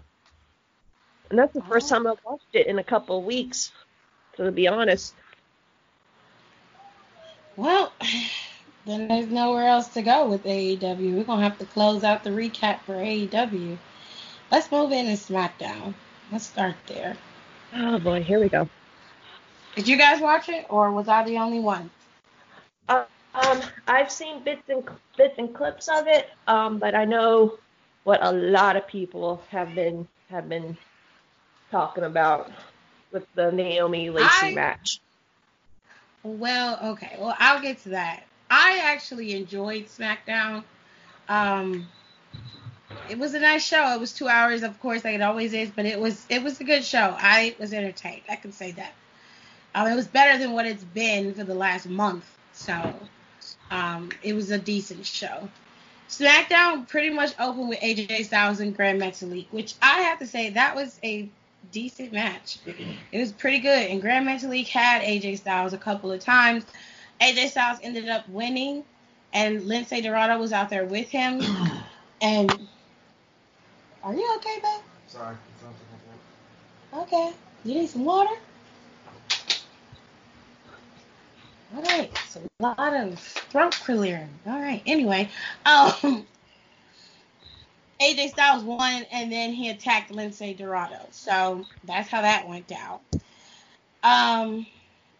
And 1.29 1.39
that's 1.39 1.53
the 1.53 1.61
first 1.61 1.91
Oh. 1.91 1.95
time 1.95 2.07
I've 2.07 2.19
watched 2.25 2.53
it 2.53 2.67
in 2.67 2.79
a 2.79 2.83
couple 2.83 3.19
of 3.19 3.25
weeks, 3.25 3.71
so 4.35 4.45
to 4.45 4.51
be 4.51 4.67
honest. 4.67 5.13
Well, 7.55 7.93
then 8.85 9.07
there's 9.07 9.27
nowhere 9.27 9.67
else 9.67 9.87
to 9.89 10.01
go 10.01 10.27
with 10.27 10.43
AEW. 10.45 11.15
We're 11.15 11.23
gonna 11.23 11.43
have 11.43 11.59
to 11.59 11.65
close 11.65 12.03
out 12.03 12.23
the 12.23 12.31
recap 12.31 12.81
for 12.81 12.95
AEW. 12.95 13.77
Let's 14.51 14.69
move 14.71 14.91
into 14.91 15.13
SmackDown. 15.13 15.93
Let's 16.31 16.45
start 16.45 16.75
there. 16.87 17.15
Oh 17.73 17.99
boy, 17.99 18.21
here 18.21 18.39
we 18.39 18.49
go. 18.49 18.67
Did 19.75 19.87
you 19.87 19.97
guys 19.97 20.21
watch 20.21 20.49
it, 20.49 20.65
or 20.69 20.91
was 20.91 21.07
I 21.07 21.23
the 21.23 21.37
only 21.37 21.59
one? 21.59 21.89
Um, 22.89 23.61
I've 23.87 24.11
seen 24.11 24.43
bits 24.43 24.63
and 24.67 24.83
bits 25.17 25.35
and 25.37 25.53
clips 25.55 25.87
of 25.87 26.07
it, 26.07 26.29
um, 26.47 26.79
but 26.79 26.95
I 26.95 27.05
know 27.05 27.57
what 28.03 28.19
a 28.21 28.31
lot 28.31 28.75
of 28.75 28.85
people 28.87 29.41
have 29.49 29.73
been 29.73 30.05
have 30.29 30.49
been 30.49 30.77
talking 31.71 32.03
about 32.03 32.51
with 33.13 33.25
the 33.35 33.51
Naomi 33.51 34.09
Lacey 34.09 34.47
I- 34.47 34.53
match. 34.53 34.99
Well, 36.23 36.77
okay. 36.91 37.15
Well, 37.17 37.35
I'll 37.39 37.61
get 37.61 37.81
to 37.83 37.89
that. 37.89 38.23
I 38.49 38.79
actually 38.83 39.33
enjoyed 39.33 39.85
SmackDown. 39.87 40.63
Um, 41.29 41.87
it 43.07 43.17
was 43.17 43.33
a 43.33 43.39
nice 43.39 43.65
show. 43.65 43.93
It 43.93 43.99
was 43.99 44.13
two 44.13 44.27
hours, 44.27 44.63
of 44.63 44.79
course, 44.79 45.03
like 45.03 45.15
it 45.15 45.21
always 45.21 45.53
is, 45.53 45.69
but 45.69 45.85
it 45.85 45.99
was 45.99 46.25
it 46.29 46.41
was 46.43 46.59
a 46.61 46.63
good 46.63 46.83
show. 46.83 47.15
I 47.17 47.55
was 47.59 47.73
entertained. 47.73 48.21
I 48.29 48.35
can 48.35 48.51
say 48.51 48.71
that. 48.71 48.93
Um, 49.73 49.87
it 49.87 49.95
was 49.95 50.07
better 50.07 50.37
than 50.37 50.53
what 50.53 50.65
it's 50.65 50.83
been 50.83 51.33
for 51.33 51.43
the 51.43 51.53
last 51.53 51.87
month. 51.87 52.25
So, 52.53 52.93
um, 53.69 54.09
it 54.21 54.33
was 54.33 54.51
a 54.51 54.57
decent 54.57 55.05
show. 55.05 55.49
SmackDown 56.09 56.87
pretty 56.87 57.09
much 57.09 57.33
opened 57.39 57.69
with 57.69 57.79
AJ 57.79 58.25
Styles 58.25 58.59
and 58.59 58.75
Gran 58.75 58.99
Metalik, 58.99 59.47
which 59.51 59.75
I 59.81 60.01
have 60.01 60.19
to 60.19 60.27
say 60.27 60.49
that 60.51 60.75
was 60.75 60.99
a 61.03 61.29
decent 61.71 62.11
match. 62.11 62.59
It 63.11 63.17
was 63.19 63.31
pretty 63.31 63.59
good, 63.59 63.89
and 63.89 64.01
Gran 64.01 64.25
Metalik 64.25 64.67
had 64.67 65.01
AJ 65.03 65.37
Styles 65.37 65.73
a 65.73 65.77
couple 65.77 66.11
of 66.11 66.19
times. 66.19 66.65
AJ 67.21 67.49
Styles 67.49 67.79
ended 67.81 68.09
up 68.09 68.27
winning, 68.27 68.83
and 69.33 69.61
Lince 69.61 70.03
Dorado 70.03 70.37
was 70.37 70.51
out 70.51 70.69
there 70.69 70.85
with 70.85 71.09
him. 71.09 71.41
And 72.23 72.67
are 74.03 74.13
you 74.13 74.33
okay, 74.37 74.55
babe? 74.61 74.81
Sorry, 75.07 75.35
it's 75.55 75.63
not 75.63 75.73
the 76.93 77.15
Okay. 77.15 77.33
You 77.63 77.75
need 77.75 77.89
some 77.89 78.05
water? 78.05 78.35
All 81.75 81.81
right. 81.83 82.11
It's 82.25 82.35
a 82.35 82.41
lot 82.59 82.93
of 82.93 83.19
throat 83.19 83.73
clearing. 83.83 84.29
All 84.45 84.59
right. 84.59 84.81
Anyway, 84.85 85.29
um, 85.65 85.91
AJ 88.01 88.29
Styles 88.29 88.63
won, 88.63 89.05
and 89.11 89.31
then 89.31 89.53
he 89.53 89.69
attacked 89.69 90.11
Lince 90.11 90.57
Dorado. 90.57 91.07
So 91.11 91.65
that's 91.83 92.09
how 92.09 92.21
that 92.21 92.49
went 92.49 92.67
down. 92.67 92.99
Um, 94.03 94.65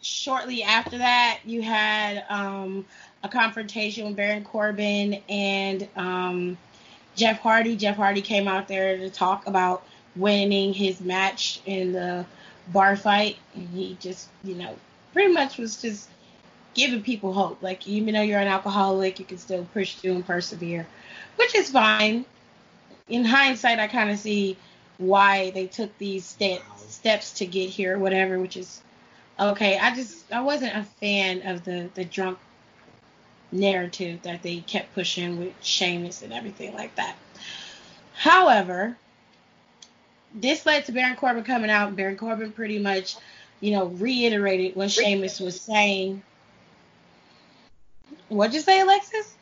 shortly 0.02 0.64
after 0.64 0.98
that, 0.98 1.42
you 1.46 1.62
had 1.62 2.26
um, 2.30 2.86
a 3.24 3.30
confrontation 3.30 4.08
with 4.08 4.16
Baron 4.16 4.44
Corbin 4.44 5.22
and 5.30 5.88
um, 5.96 6.58
Jeff 7.16 7.40
Hardy. 7.40 7.76
Jeff 7.76 7.98
Hardy 7.98 8.22
came 8.22 8.48
out 8.48 8.68
there 8.68 8.98
to 8.98 9.10
talk 9.10 9.48
about 9.48 9.86
winning 10.16 10.74
his 10.74 11.02
match 11.02 11.62
in 11.66 11.94
the 11.94 12.26
bar 12.68 12.96
fight, 12.96 13.38
and 13.56 13.68
he 13.70 13.98
just, 14.00 14.30
you 14.44 14.56
know, 14.56 14.76
pretty 15.14 15.34
much 15.34 15.58
was 15.58 15.82
just 15.82 16.10
giving 16.74 17.02
people 17.02 17.34
hope. 17.34 17.62
Like, 17.62 17.88
even 17.88 18.14
though 18.14 18.22
you're 18.22 18.40
an 18.40 18.48
alcoholic, 18.48 19.20
you 19.20 19.26
can 19.26 19.38
still 19.38 19.66
push 19.74 19.96
through 19.96 20.14
and 20.16 20.26
persevere, 20.26 20.88
which 21.36 21.56
is 21.56 21.72
fine. 21.72 22.26
In 23.10 23.26
hindsight, 23.26 23.80
I 23.80 23.88
kind 23.88 24.10
of 24.10 24.20
see 24.20 24.58
why 24.98 25.52
they 25.52 25.68
took 25.68 25.98
these 25.98 26.26
ste- 26.26 26.62
steps 26.78 27.34
to 27.34 27.46
get 27.46 27.70
here, 27.70 27.98
whatever, 27.98 28.40
which 28.40 28.56
is 28.56 28.82
okay. 29.40 29.78
I 29.78 29.94
just, 29.96 30.32
I 30.32 30.42
wasn't 30.42 30.78
a 30.78 30.84
fan 30.84 31.42
of 31.48 31.66
the 31.66 31.90
the 31.94 32.06
drunk 32.06 32.38
narrative 33.52 34.22
that 34.24 34.42
they 34.44 34.58
kept 34.58 34.94
pushing 34.94 35.40
with 35.40 35.54
Sheamus 35.62 36.22
and 36.22 36.34
everything 36.34 36.74
like 36.76 36.96
that. 36.96 37.16
However, 38.14 38.98
this 40.34 40.66
led 40.66 40.86
to 40.86 40.92
Baron 40.92 41.16
Corbin 41.16 41.44
coming 41.44 41.70
out. 41.70 41.96
Baron 41.96 42.18
Corbin 42.18 42.52
pretty 42.52 42.80
much, 42.80 43.16
you 43.60 43.72
know, 43.72 43.86
reiterated 43.86 44.76
what 44.76 44.92
Sheamus 44.92 45.40
was 45.40 45.60
saying. 45.60 46.22
What'd 48.30 48.54
you 48.54 48.62
say, 48.62 48.80
Alexis? 48.80 49.36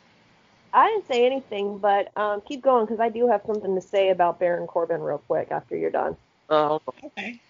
I 0.72 0.86
didn't 0.88 1.08
say 1.08 1.26
anything, 1.26 1.78
but 1.78 2.16
um, 2.16 2.40
keep 2.42 2.62
going 2.62 2.86
because 2.86 3.00
I 3.00 3.08
do 3.08 3.28
have 3.28 3.42
something 3.46 3.74
to 3.74 3.80
say 3.80 4.10
about 4.10 4.38
Baron 4.38 4.66
Corbin 4.66 5.00
real 5.00 5.18
quick 5.18 5.48
after 5.50 5.76
you're 5.76 5.90
done. 5.90 6.16
Oh, 6.48 6.80
Okay. 7.04 7.40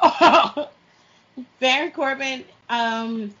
Baron 1.60 1.90
Corbin 1.92 2.44
um, 2.68 3.34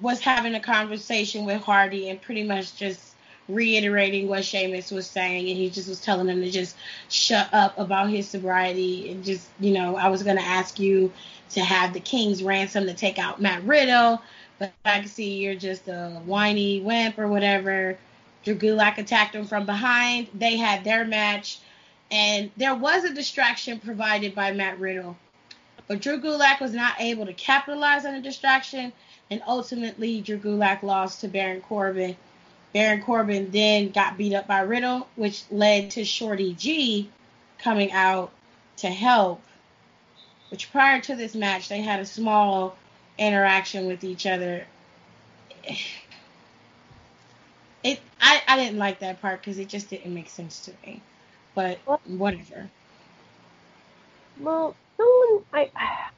was 0.00 0.20
having 0.20 0.54
a 0.54 0.60
conversation 0.60 1.44
with 1.44 1.62
Hardy 1.62 2.08
and 2.08 2.20
pretty 2.20 2.42
much 2.42 2.76
just 2.76 3.14
reiterating 3.48 4.28
what 4.28 4.44
Sheamus 4.44 4.90
was 4.90 5.06
saying, 5.06 5.48
and 5.48 5.56
he 5.58 5.68
just 5.68 5.88
was 5.88 6.00
telling 6.00 6.28
him 6.28 6.40
to 6.40 6.50
just 6.50 6.76
shut 7.08 7.48
up 7.52 7.78
about 7.78 8.08
his 8.08 8.28
sobriety 8.28 9.10
and 9.10 9.24
just, 9.24 9.48
you 9.60 9.72
know, 9.72 9.96
I 9.96 10.08
was 10.08 10.22
gonna 10.22 10.40
ask 10.40 10.78
you 10.78 11.12
to 11.50 11.60
have 11.60 11.92
the 11.92 12.00
King's 12.00 12.42
ransom 12.42 12.86
to 12.86 12.94
take 12.94 13.18
out 13.18 13.40
Matt 13.40 13.62
Riddle, 13.64 14.22
but 14.58 14.72
I 14.84 15.00
can 15.00 15.08
see 15.08 15.38
you're 15.38 15.54
just 15.54 15.88
a 15.88 16.20
whiny 16.24 16.80
wimp 16.80 17.18
or 17.18 17.28
whatever. 17.28 17.98
Drew 18.44 18.54
Gulak 18.54 18.98
attacked 18.98 19.34
him 19.34 19.44
from 19.44 19.66
behind. 19.66 20.28
They 20.34 20.56
had 20.56 20.84
their 20.84 21.04
match, 21.04 21.58
and 22.10 22.50
there 22.56 22.74
was 22.74 23.04
a 23.04 23.14
distraction 23.14 23.78
provided 23.78 24.34
by 24.34 24.52
Matt 24.52 24.78
Riddle. 24.80 25.16
But 25.88 26.00
Drew 26.00 26.20
Gulak 26.20 26.60
was 26.60 26.72
not 26.72 26.94
able 27.00 27.26
to 27.26 27.32
capitalize 27.32 28.04
on 28.04 28.14
the 28.14 28.20
distraction, 28.20 28.92
and 29.32 29.42
ultimately 29.46 30.20
Drew 30.20 30.36
Gulak 30.36 30.82
lost 30.82 31.22
to 31.22 31.28
Baron 31.28 31.62
Corbin. 31.62 32.16
Baron 32.74 33.00
Corbin 33.00 33.50
then 33.50 33.88
got 33.88 34.18
beat 34.18 34.34
up 34.34 34.46
by 34.46 34.60
Riddle, 34.60 35.08
which 35.16 35.44
led 35.50 35.92
to 35.92 36.04
Shorty 36.04 36.52
G 36.52 37.08
coming 37.58 37.90
out 37.92 38.30
to 38.78 38.88
help. 38.88 39.42
Which 40.50 40.70
prior 40.70 41.00
to 41.00 41.16
this 41.16 41.34
match, 41.34 41.70
they 41.70 41.80
had 41.80 42.00
a 42.00 42.04
small 42.04 42.76
interaction 43.16 43.86
with 43.86 44.04
each 44.04 44.26
other. 44.26 44.66
It 47.84 47.98
I, 48.20 48.40
I 48.46 48.56
didn't 48.58 48.78
like 48.78 49.00
that 49.00 49.20
part 49.20 49.40
because 49.40 49.58
it 49.58 49.66
just 49.66 49.90
didn't 49.90 50.14
make 50.14 50.28
sense 50.28 50.66
to 50.66 50.72
me. 50.86 51.02
But 51.52 51.78
whatever. 52.06 52.70
Well, 54.38 54.76
someone 55.02 55.44
I 55.52 55.70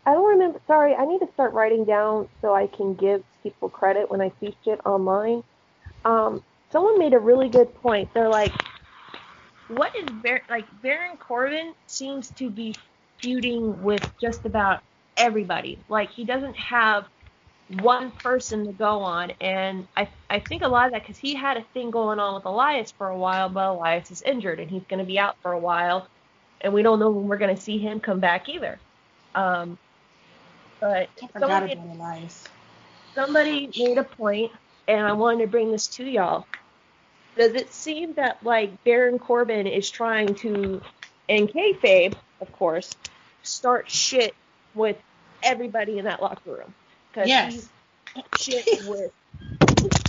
I 0.07 0.13
don't 0.13 0.29
remember. 0.29 0.61
Sorry, 0.67 0.95
I 0.95 1.05
need 1.07 1.21
to 1.21 1.29
start 1.35 1.53
writing 1.55 1.85
down 1.85 2.29
so 2.41 2.55
I 2.55 2.67
can 2.67 2.95
give 2.95 3.23
people 3.43 3.69
credit 3.69 4.11
when 4.11 4.21
I 4.21 4.33
see 4.41 4.57
shit 4.65 4.81
online. 4.85 5.43
Um, 6.05 6.43
someone 6.71 6.99
made 6.99 7.15
a 7.15 7.19
really 7.19 7.49
good 7.49 7.75
point. 7.77 8.13
They're 8.15 8.29
like, 8.29 8.53
"What 9.69 9.95
is 9.97 10.05
Bar- 10.23 10.43
like 10.51 10.67
Baron 10.83 11.17
Corbin 11.17 11.75
seems 11.87 12.31
to 12.33 12.51
be 12.51 12.75
feuding 13.21 13.83
with 13.83 14.07
just 14.21 14.45
about 14.45 14.83
everybody. 15.17 15.79
Like 15.89 16.11
he 16.11 16.25
doesn't 16.25 16.57
have 16.57 17.07
one 17.81 18.11
person 18.11 18.67
to 18.67 18.73
go 18.73 19.01
on, 19.01 19.33
and 19.41 19.89
I 19.97 20.09
I 20.29 20.41
think 20.41 20.63
a 20.63 20.69
lot 20.69 20.87
of 20.87 20.93
that 20.93 21.03
because 21.03 21.17
he 21.17 21.35
had 21.35 21.57
a 21.57 21.65
thing 21.73 21.91
going 21.91 22.19
on 22.19 22.35
with 22.35 22.45
Elias 22.45 22.93
for 22.93 23.09
a 23.09 23.17
while, 23.17 23.49
but 23.49 23.71
Elias 23.71 24.11
is 24.11 24.23
injured 24.23 24.61
and 24.61 24.71
he's 24.71 24.85
going 24.85 24.99
to 24.99 25.07
be 25.07 25.19
out 25.19 25.37
for 25.43 25.53
a 25.53 25.59
while, 25.59 26.09
and 26.65 26.73
we 26.75 26.83
don't 26.83 26.99
know 27.01 27.11
when 27.11 27.29
we're 27.29 27.39
going 27.39 27.55
to 27.55 27.61
see 27.63 27.79
him 27.79 28.01
come 28.01 28.21
back 28.21 28.49
either. 28.49 28.79
Um, 29.35 29.79
but 30.81 31.09
somebody, 31.39 31.77
somebody 33.15 33.71
made 33.77 33.99
a 33.99 34.05
point, 34.05 34.53
and 34.89 35.07
I 35.07 35.13
wanted 35.13 35.43
to 35.43 35.47
bring 35.49 35.71
this 35.73 35.87
to 35.89 36.05
y'all. 36.05 36.47
Does 37.37 37.55
it 37.55 37.73
seem 37.73 38.15
that 38.15 38.43
like 38.45 38.83
Baron 38.85 39.19
Corbin 39.19 39.67
is 39.67 39.91
trying 39.91 40.35
to, 40.37 40.81
in 41.29 41.49
kayfabe, 41.49 42.15
of 42.41 42.53
course, 42.53 42.95
start 43.43 43.91
shit 43.91 44.35
with 44.75 44.97
everybody 45.43 45.99
in 45.99 46.05
that 46.07 46.23
locker 46.23 46.53
room? 46.53 46.75
because 47.15 47.29
Yes. 47.29 47.53
he's 47.53 47.71
shit 48.37 48.65
with. 48.87 49.13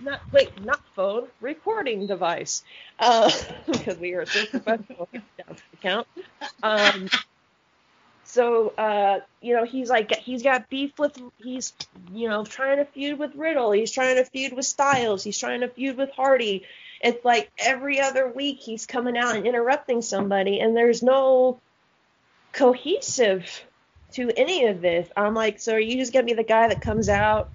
Not 0.00 0.20
wait, 0.32 0.62
not 0.64 0.80
phone, 0.94 1.28
recording 1.40 2.06
device. 2.06 2.62
Uh, 2.98 3.30
because 3.66 3.98
we 3.98 4.12
are 4.14 4.26
so 4.26 4.44
professional 4.46 5.08
down 5.12 5.56
to 5.56 5.62
the 5.70 5.76
count. 5.80 6.06
Um, 6.62 7.08
so 8.24 8.70
uh, 8.76 9.20
you 9.40 9.54
know, 9.54 9.64
he's 9.64 9.88
like 9.88 10.14
he's 10.16 10.42
got 10.42 10.68
beef 10.68 10.98
with 10.98 11.18
he's 11.38 11.72
you 12.12 12.28
know 12.28 12.44
trying 12.44 12.78
to 12.78 12.84
feud 12.84 13.18
with 13.18 13.34
Riddle. 13.34 13.72
He's 13.72 13.90
trying 13.90 14.16
to 14.16 14.24
feud 14.24 14.52
with 14.52 14.66
Styles. 14.66 15.24
He's 15.24 15.38
trying 15.38 15.60
to 15.60 15.68
feud 15.68 15.96
with 15.96 16.10
Hardy. 16.10 16.64
It's 17.00 17.24
like 17.24 17.50
every 17.58 18.00
other 18.00 18.28
week 18.28 18.58
he's 18.60 18.86
coming 18.86 19.16
out 19.16 19.36
and 19.36 19.46
interrupting 19.46 20.02
somebody, 20.02 20.60
and 20.60 20.76
there's 20.76 21.02
no 21.02 21.60
cohesive 22.52 23.64
to 24.12 24.30
any 24.36 24.66
of 24.66 24.80
this. 24.80 25.08
I'm 25.16 25.34
like, 25.34 25.60
so 25.60 25.74
are 25.74 25.80
you 25.80 25.96
just 25.96 26.12
gonna 26.12 26.24
be 26.26 26.34
the 26.34 26.42
guy 26.42 26.68
that 26.68 26.80
comes 26.80 27.08
out 27.08 27.50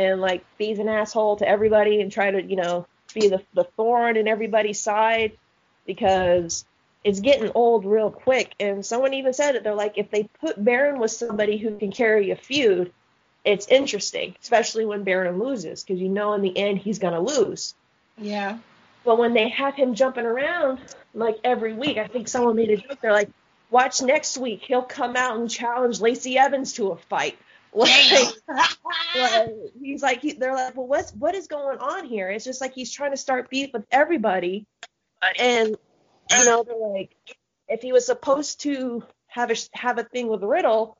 and 0.00 0.20
like 0.20 0.44
be 0.56 0.72
an 0.72 0.88
asshole 0.88 1.36
to 1.36 1.48
everybody 1.48 2.00
and 2.00 2.10
try 2.10 2.30
to, 2.30 2.42
you 2.42 2.56
know, 2.56 2.86
be 3.12 3.28
the 3.28 3.42
the 3.54 3.64
thorn 3.64 4.16
in 4.16 4.26
everybody's 4.26 4.80
side? 4.80 5.32
Because 5.86 6.64
it's 7.04 7.20
getting 7.20 7.50
old 7.54 7.84
real 7.84 8.10
quick. 8.10 8.54
And 8.58 8.84
someone 8.84 9.14
even 9.14 9.32
said 9.32 9.56
it. 9.56 9.62
They're 9.62 9.74
like, 9.74 9.98
if 9.98 10.10
they 10.10 10.24
put 10.40 10.62
Baron 10.62 11.00
with 11.00 11.10
somebody 11.10 11.58
who 11.58 11.78
can 11.78 11.92
carry 11.92 12.30
a 12.30 12.36
feud, 12.36 12.92
it's 13.44 13.68
interesting, 13.68 14.34
especially 14.42 14.84
when 14.84 15.04
Baron 15.04 15.38
loses, 15.38 15.82
because 15.82 16.00
you 16.00 16.08
know 16.08 16.32
in 16.34 16.42
the 16.42 16.56
end 16.56 16.78
he's 16.78 16.98
gonna 16.98 17.20
lose. 17.20 17.74
Yeah. 18.18 18.58
But 19.04 19.18
when 19.18 19.34
they 19.34 19.48
have 19.48 19.74
him 19.74 19.94
jumping 19.94 20.26
around 20.26 20.78
like 21.14 21.38
every 21.44 21.72
week, 21.74 21.98
I 21.98 22.06
think 22.06 22.28
someone 22.28 22.56
made 22.56 22.70
a 22.70 22.76
joke. 22.76 23.00
They're 23.00 23.12
like, 23.12 23.30
"Watch 23.70 24.02
next 24.02 24.36
week, 24.36 24.62
he'll 24.62 24.82
come 24.82 25.16
out 25.16 25.38
and 25.38 25.50
challenge 25.50 26.00
Lacey 26.00 26.38
Evans 26.38 26.74
to 26.74 26.88
a 26.88 26.96
fight." 26.96 27.38
Like, 27.72 28.34
like, 29.14 29.50
he's 29.80 30.02
like, 30.02 30.20
he, 30.20 30.32
they're 30.32 30.54
like, 30.54 30.76
"Well, 30.76 30.86
what's 30.86 31.12
what 31.12 31.34
is 31.34 31.46
going 31.46 31.78
on 31.78 32.04
here?" 32.04 32.28
It's 32.30 32.44
just 32.44 32.60
like 32.60 32.74
he's 32.74 32.90
trying 32.90 33.12
to 33.12 33.16
start 33.16 33.50
beef 33.50 33.70
with 33.72 33.86
everybody, 33.90 34.66
and 35.38 35.76
you 36.30 36.44
know, 36.44 36.64
they're 36.64 36.76
like, 36.76 37.14
if 37.68 37.82
he 37.82 37.92
was 37.92 38.06
supposed 38.06 38.60
to 38.62 39.04
have 39.28 39.50
a 39.50 39.56
have 39.72 39.98
a 39.98 40.04
thing 40.04 40.28
with 40.28 40.42
Riddle, 40.42 40.98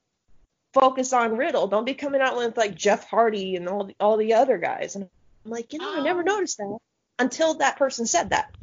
focus 0.72 1.12
on 1.12 1.36
Riddle. 1.36 1.66
Don't 1.66 1.84
be 1.84 1.94
coming 1.94 2.20
out 2.20 2.36
with 2.36 2.56
like 2.56 2.74
Jeff 2.74 3.08
Hardy 3.08 3.56
and 3.56 3.68
all 3.68 3.84
the, 3.84 3.96
all 4.00 4.16
the 4.16 4.34
other 4.34 4.58
guys. 4.58 4.94
And 4.94 5.08
I'm 5.44 5.50
like, 5.50 5.72
you 5.72 5.78
know, 5.80 6.00
I 6.00 6.02
never 6.02 6.20
Um, 6.20 6.26
noticed 6.26 6.58
that 6.58 6.78
until 7.18 7.54
that 7.54 7.76
person 7.76 8.06
said 8.06 8.30
that. 8.30 8.54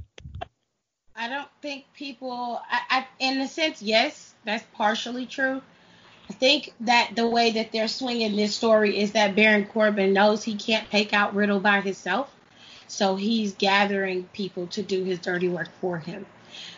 I 1.16 1.30
don't 1.30 1.50
think 1.62 1.86
people. 1.96 2.62
I, 2.70 2.80
I, 2.90 3.08
in 3.20 3.42
a 3.42 3.48
sense, 3.48 3.82
yes, 3.82 4.34
that's 4.46 4.64
partially 4.74 5.26
true. 5.26 5.62
I 6.30 6.34
think 6.34 6.74
that 6.82 7.16
the 7.16 7.28
way 7.28 7.52
that 7.52 7.72
they're 7.72 7.88
swinging 7.88 8.36
this 8.36 8.56
story 8.56 9.00
is 9.00 9.14
that 9.14 9.36
Baron 9.36 9.66
Corbin 9.66 10.14
knows 10.14 10.44
he 10.44 10.56
can't 10.56 10.90
take 10.90 11.14
out 11.14 11.36
Riddle 11.36 11.60
by 11.60 11.80
himself, 11.80 12.34
so 12.88 13.16
he's 13.16 13.54
gathering 13.54 14.24
people 14.34 14.68
to 14.68 14.84
do 14.84 15.04
his 15.04 15.20
dirty 15.20 15.48
work 15.48 15.70
for 15.80 16.00
him, 16.00 16.26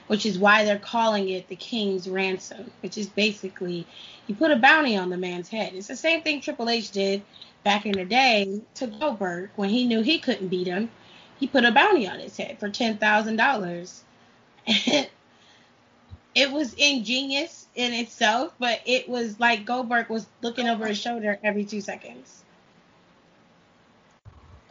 which 0.07 0.25
is 0.25 0.37
why 0.37 0.63
they're 0.63 0.77
calling 0.77 1.29
it 1.29 1.47
the 1.47 1.55
King's 1.55 2.07
Ransom, 2.07 2.69
which 2.81 2.97
is 2.97 3.07
basically 3.07 3.87
you 4.27 4.35
put 4.35 4.51
a 4.51 4.55
bounty 4.55 4.95
on 4.95 5.09
the 5.09 5.17
man's 5.17 5.49
head. 5.49 5.73
It's 5.73 5.87
the 5.87 5.95
same 5.95 6.21
thing 6.21 6.41
Triple 6.41 6.69
H 6.69 6.91
did 6.91 7.23
back 7.63 7.87
in 7.87 7.93
the 7.93 8.05
day 8.05 8.61
to 8.75 8.87
Goldberg 8.87 9.49
when 9.55 9.69
he 9.69 9.87
knew 9.87 10.01
he 10.01 10.19
couldn't 10.19 10.49
beat 10.49 10.67
him. 10.67 10.91
He 11.39 11.47
put 11.47 11.65
a 11.65 11.71
bounty 11.71 12.07
on 12.07 12.19
his 12.19 12.37
head 12.37 12.59
for 12.59 12.69
ten 12.69 12.97
thousand 12.97 13.37
dollars 13.37 14.03
it 14.67 16.51
was 16.51 16.73
ingenious 16.75 17.58
in 17.75 17.93
itself, 17.93 18.53
but 18.59 18.81
it 18.85 19.07
was 19.07 19.39
like 19.39 19.65
Goldberg 19.65 20.09
was 20.09 20.27
looking 20.41 20.67
over 20.67 20.87
his 20.87 20.97
shoulder 20.97 21.39
every 21.43 21.63
two 21.63 21.81
seconds. 21.81 22.43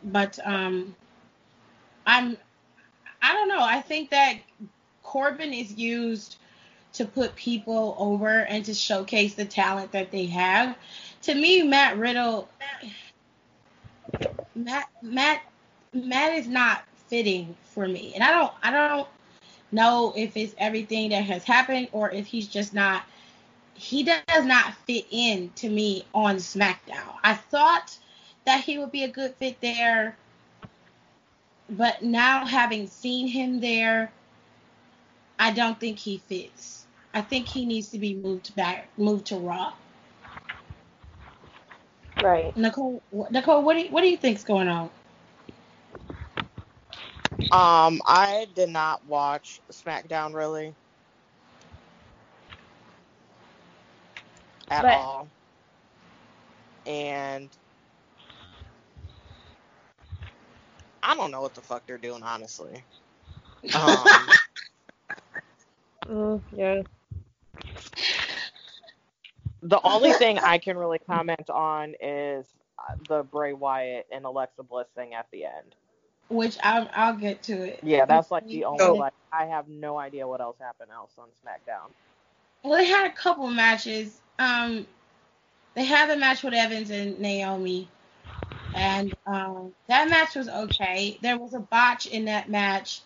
But 0.04 0.38
um, 0.44 0.94
I'm, 2.06 2.36
I 3.22 3.32
don't 3.32 3.48
know. 3.48 3.62
I 3.62 3.80
think 3.80 4.10
that 4.10 4.38
Corbin 5.02 5.52
is 5.52 5.74
used 5.74 6.36
to 6.94 7.04
put 7.04 7.34
people 7.36 7.96
over 7.98 8.40
and 8.40 8.64
to 8.64 8.74
showcase 8.74 9.34
the 9.34 9.44
talent 9.44 9.92
that 9.92 10.10
they 10.10 10.26
have. 10.26 10.76
To 11.22 11.34
me, 11.34 11.62
Matt 11.62 11.98
Riddle, 11.98 12.48
Matt, 14.54 14.88
Matt, 15.02 15.42
Matt 15.92 16.32
is 16.34 16.46
not 16.46 16.82
fitting 17.08 17.56
for 17.74 17.86
me, 17.86 18.12
and 18.14 18.22
I 18.22 18.30
don't, 18.30 18.52
I 18.62 18.70
don't 18.70 19.08
know 19.70 20.12
if 20.16 20.36
it's 20.36 20.54
everything 20.58 21.10
that 21.10 21.24
has 21.24 21.44
happened 21.44 21.88
or 21.92 22.10
if 22.10 22.26
he's 22.26 22.48
just 22.48 22.74
not 22.74 23.04
he 23.78 24.02
does 24.02 24.44
not 24.44 24.74
fit 24.86 25.06
in 25.10 25.50
to 25.54 25.68
me 25.68 26.04
on 26.12 26.36
SmackDown. 26.36 27.14
I 27.22 27.34
thought 27.34 27.96
that 28.44 28.64
he 28.64 28.76
would 28.76 28.90
be 28.90 29.04
a 29.04 29.08
good 29.08 29.34
fit 29.36 29.60
there, 29.60 30.16
but 31.70 32.02
now 32.02 32.44
having 32.44 32.88
seen 32.88 33.28
him 33.28 33.60
there, 33.60 34.10
I 35.38 35.52
don't 35.52 35.78
think 35.78 35.98
he 35.98 36.18
fits. 36.18 36.86
I 37.14 37.20
think 37.20 37.46
he 37.46 37.66
needs 37.66 37.88
to 37.90 37.98
be 37.98 38.14
moved 38.14 38.54
back, 38.56 38.88
moved 38.96 39.26
to 39.26 39.36
Raw. 39.36 39.72
Right. 42.20 42.56
Nicole, 42.56 43.00
Nicole, 43.30 43.62
what 43.62 43.74
do 43.74 43.80
you, 43.80 43.90
what 43.90 44.00
do 44.00 44.08
you 44.08 44.16
think's 44.16 44.42
going 44.42 44.66
on? 44.66 44.90
Um, 47.52 48.02
I 48.04 48.46
did 48.54 48.68
not 48.68 49.04
watch 49.06 49.60
SmackDown 49.70 50.34
really 50.34 50.74
at 54.70 54.82
But- 54.82 54.94
all, 54.94 55.28
and 56.86 57.48
I 61.02 61.14
don't 61.14 61.30
know 61.30 61.40
what 61.40 61.54
the 61.54 61.60
fuck 61.60 61.86
they're 61.86 61.96
doing, 61.96 62.22
honestly. 62.22 62.82
Um, 63.74 64.04
Mm, 66.06 66.40
yeah. 66.52 66.82
the 69.62 69.78
only 69.84 70.12
thing 70.12 70.38
I 70.38 70.56
can 70.56 70.78
really 70.78 70.98
comment 70.98 71.50
on 71.50 71.94
is 72.00 72.46
uh, 72.78 72.94
the 73.08 73.24
Bray 73.24 73.52
Wyatt 73.52 74.06
and 74.10 74.24
Alexa 74.24 74.62
Bliss 74.62 74.86
thing 74.94 75.12
at 75.12 75.26
the 75.30 75.44
end. 75.44 75.74
Which 76.28 76.58
I'll 76.62 76.88
I'll 76.94 77.16
get 77.16 77.42
to 77.44 77.62
it. 77.62 77.80
Yeah, 77.82 78.04
that's 78.04 78.30
like 78.30 78.46
the 78.46 78.64
only 78.64 78.98
like 78.98 79.14
I 79.32 79.46
have 79.46 79.68
no 79.68 79.98
idea 79.98 80.26
what 80.26 80.40
else 80.40 80.56
happened 80.60 80.90
else 80.90 81.12
on 81.18 81.28
SmackDown. 81.44 81.90
Well, 82.62 82.76
they 82.76 82.86
had 82.86 83.06
a 83.06 83.14
couple 83.14 83.46
matches. 83.48 84.20
Um, 84.38 84.86
they 85.74 85.84
had 85.84 86.10
the 86.10 86.16
match 86.16 86.42
with 86.42 86.54
Evans 86.54 86.90
and 86.90 87.18
Naomi, 87.18 87.88
and 88.74 89.14
um, 89.26 89.72
that 89.86 90.10
match 90.10 90.34
was 90.34 90.48
okay. 90.48 91.18
There 91.22 91.38
was 91.38 91.54
a 91.54 91.60
botch 91.60 92.06
in 92.06 92.26
that 92.26 92.50
match, 92.50 93.00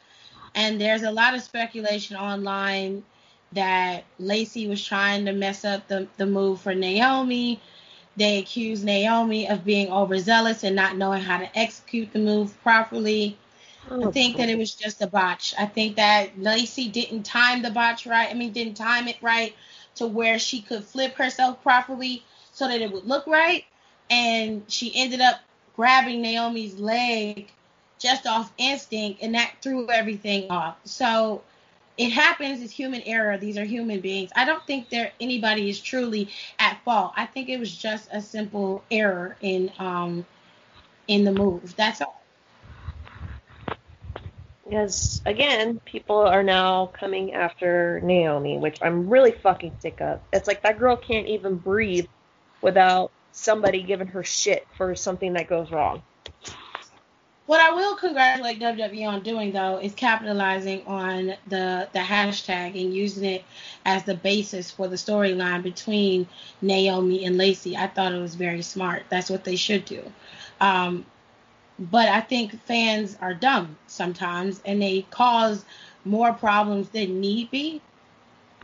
and 0.54 0.80
there's 0.80 1.02
a 1.02 1.10
lot 1.10 1.34
of 1.34 1.42
speculation 1.42 2.16
online 2.16 3.04
that 3.52 4.04
Lacey 4.18 4.66
was 4.66 4.84
trying 4.84 5.26
to 5.26 5.32
mess 5.32 5.64
up 5.64 5.86
the 5.86 6.08
the 6.16 6.26
move 6.26 6.60
for 6.60 6.74
Naomi. 6.74 7.60
They 8.16 8.38
accused 8.38 8.84
Naomi 8.84 9.48
of 9.48 9.64
being 9.64 9.90
overzealous 9.90 10.64
and 10.64 10.76
not 10.76 10.96
knowing 10.96 11.22
how 11.22 11.38
to 11.38 11.58
execute 11.58 12.12
the 12.12 12.18
move 12.18 12.60
properly. 12.62 13.38
I 13.90 13.94
oh, 13.94 14.12
think 14.12 14.36
that 14.36 14.48
it 14.48 14.58
was 14.58 14.74
just 14.74 15.02
a 15.02 15.06
botch. 15.06 15.54
I 15.58 15.66
think 15.66 15.96
that 15.96 16.38
Lacey 16.38 16.88
didn't 16.88 17.24
time 17.24 17.62
the 17.62 17.70
botch 17.70 18.06
right. 18.06 18.28
I 18.30 18.34
mean, 18.34 18.52
didn't 18.52 18.74
time 18.74 19.08
it 19.08 19.16
right 19.22 19.54
to 19.96 20.06
where 20.06 20.38
she 20.38 20.60
could 20.60 20.84
flip 20.84 21.14
herself 21.14 21.62
properly 21.62 22.22
so 22.52 22.68
that 22.68 22.80
it 22.80 22.92
would 22.92 23.06
look 23.06 23.26
right. 23.26 23.64
And 24.10 24.62
she 24.68 24.92
ended 24.94 25.20
up 25.20 25.40
grabbing 25.74 26.22
Naomi's 26.22 26.78
leg 26.78 27.50
just 27.98 28.26
off 28.26 28.52
instinct, 28.58 29.22
and 29.22 29.34
that 29.36 29.52
threw 29.62 29.88
everything 29.88 30.50
off. 30.50 30.76
So 30.84 31.42
it 31.96 32.10
happens. 32.10 32.62
It's 32.62 32.72
human 32.72 33.02
error. 33.02 33.36
These 33.36 33.58
are 33.58 33.64
human 33.64 34.00
beings. 34.00 34.30
I 34.34 34.44
don't 34.44 34.64
think 34.66 34.88
there 34.88 35.12
anybody 35.20 35.68
is 35.68 35.80
truly 35.80 36.30
at 36.58 36.82
fault. 36.84 37.12
I 37.16 37.26
think 37.26 37.48
it 37.48 37.58
was 37.58 37.74
just 37.74 38.08
a 38.12 38.20
simple 38.20 38.82
error 38.90 39.36
in 39.40 39.70
um 39.78 40.24
in 41.08 41.24
the 41.24 41.32
move. 41.32 41.74
That's 41.76 42.00
all. 42.00 42.22
Because 44.64 45.20
again, 45.26 45.80
people 45.84 46.16
are 46.16 46.42
now 46.42 46.86
coming 46.86 47.34
after 47.34 48.00
Naomi, 48.02 48.56
which 48.56 48.78
I'm 48.80 49.08
really 49.08 49.32
fucking 49.32 49.74
sick 49.80 50.00
of. 50.00 50.20
It's 50.32 50.48
like 50.48 50.62
that 50.62 50.78
girl 50.78 50.96
can't 50.96 51.26
even 51.26 51.56
breathe 51.56 52.06
without 52.62 53.10
somebody 53.32 53.82
giving 53.82 54.06
her 54.08 54.22
shit 54.22 54.66
for 54.78 54.94
something 54.94 55.34
that 55.34 55.48
goes 55.48 55.70
wrong. 55.70 56.02
What 57.46 57.60
I 57.60 57.72
will 57.72 57.96
congratulate 57.96 58.60
WWE 58.60 59.08
on 59.08 59.22
doing 59.22 59.52
though 59.52 59.78
is 59.78 59.94
capitalizing 59.94 60.86
on 60.86 61.34
the 61.48 61.88
the 61.92 61.98
hashtag 61.98 62.80
and 62.80 62.94
using 62.94 63.24
it 63.24 63.44
as 63.84 64.04
the 64.04 64.14
basis 64.14 64.70
for 64.70 64.86
the 64.86 64.96
storyline 64.96 65.62
between 65.62 66.28
Naomi 66.60 67.24
and 67.24 67.36
Lacey. 67.36 67.76
I 67.76 67.88
thought 67.88 68.12
it 68.14 68.20
was 68.20 68.36
very 68.36 68.62
smart. 68.62 69.02
That's 69.08 69.28
what 69.28 69.44
they 69.44 69.56
should 69.56 69.84
do. 69.84 70.02
Um, 70.60 71.04
but 71.78 72.08
I 72.08 72.20
think 72.20 72.60
fans 72.62 73.16
are 73.20 73.34
dumb 73.34 73.76
sometimes 73.88 74.60
and 74.64 74.80
they 74.80 75.02
cause 75.10 75.64
more 76.04 76.32
problems 76.32 76.90
than 76.90 77.20
need 77.20 77.50
be. 77.50 77.80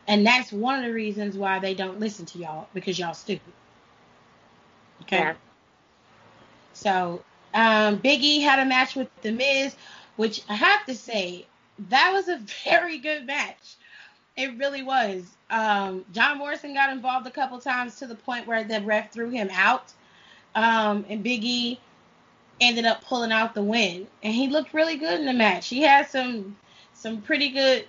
And 0.06 0.26
that's 0.26 0.52
one 0.52 0.78
of 0.78 0.84
the 0.84 0.92
reasons 0.92 1.36
why 1.36 1.58
they 1.58 1.74
don't 1.74 2.00
listen 2.00 2.24
to 2.26 2.38
y'all 2.38 2.68
because 2.72 2.98
y'all 2.98 3.14
stupid. 3.14 3.52
Okay. 5.02 5.18
Yeah. 5.18 5.34
So, 6.72 7.22
um, 7.59 7.96
Big 7.96 8.22
E 8.22 8.40
had 8.40 8.61
a 8.61 8.64
match 8.64 8.94
with 8.94 9.09
The 9.22 9.32
Miz, 9.32 9.74
which 10.14 10.42
I 10.48 10.54
have 10.54 10.86
to 10.86 10.94
say, 10.94 11.44
that 11.88 12.12
was 12.12 12.28
a 12.28 12.38
very 12.64 12.98
good 12.98 13.26
match. 13.26 13.76
It 14.36 14.56
really 14.56 14.84
was. 14.84 15.24
Um, 15.50 16.04
John 16.12 16.38
Morrison 16.38 16.72
got 16.74 16.90
involved 16.90 17.26
a 17.26 17.30
couple 17.32 17.59
times 17.59 17.96
to 17.96 18.06
the 18.06 18.14
point 18.14 18.46
where 18.46 18.62
the 18.62 18.80
ref 18.82 19.12
threw 19.12 19.30
him 19.30 19.48
out. 19.52 19.92
Um, 20.54 21.04
and 21.09 21.24
Big 21.24 21.42
E 21.42 21.80
ended 22.61 22.84
up 22.84 23.04
pulling 23.04 23.32
out 23.32 23.54
the 23.54 23.62
win. 23.62 24.06
And 24.22 24.32
he 24.32 24.46
looked 24.46 24.72
really 24.72 24.96
good 24.96 25.18
in 25.18 25.26
the 25.26 25.32
match. 25.32 25.68
He 25.68 25.82
had 25.82 26.09
some 26.09 26.56
some 26.94 27.22
pretty 27.22 27.50
good 27.50 27.84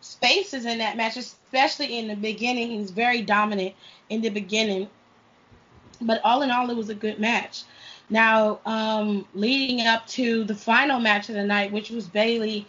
spaces 0.00 0.64
in 0.64 0.78
that 0.78 0.96
match, 0.96 1.16
especially 1.16 1.98
in 1.98 2.08
the 2.08 2.16
beginning. 2.16 2.70
He 2.70 2.78
was 2.78 2.90
very 2.90 3.20
dominant 3.22 3.74
in 4.08 4.22
the 4.22 4.30
beginning. 4.30 4.88
But 6.00 6.20
all 6.24 6.42
in 6.42 6.50
all, 6.50 6.70
it 6.70 6.76
was 6.76 6.88
a 6.88 6.94
good 6.94 7.18
match. 7.18 7.64
Now, 8.10 8.60
um, 8.66 9.26
leading 9.34 9.86
up 9.86 10.06
to 10.08 10.44
the 10.44 10.54
final 10.54 11.00
match 11.00 11.28
of 11.28 11.34
the 11.34 11.44
night, 11.44 11.72
which 11.72 11.90
was 11.90 12.06
Bayley 12.06 12.66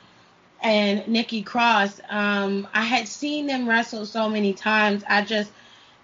and 0.61 1.05
Nikki 1.07 1.43
Cross, 1.43 1.99
um, 2.09 2.67
I 2.73 2.81
had 2.83 3.07
seen 3.07 3.47
them 3.47 3.67
wrestle 3.67 4.05
so 4.05 4.29
many 4.29 4.53
times. 4.53 5.03
I 5.07 5.23
just 5.23 5.51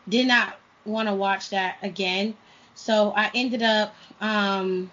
did 0.07 0.27
not 0.27 0.59
want 0.85 1.07
to 1.07 1.13
watch 1.13 1.49
that 1.49 1.77
again. 1.81 2.35
So 2.75 3.13
I 3.15 3.31
ended 3.33 3.63
up 3.63 3.95
um, 4.19 4.91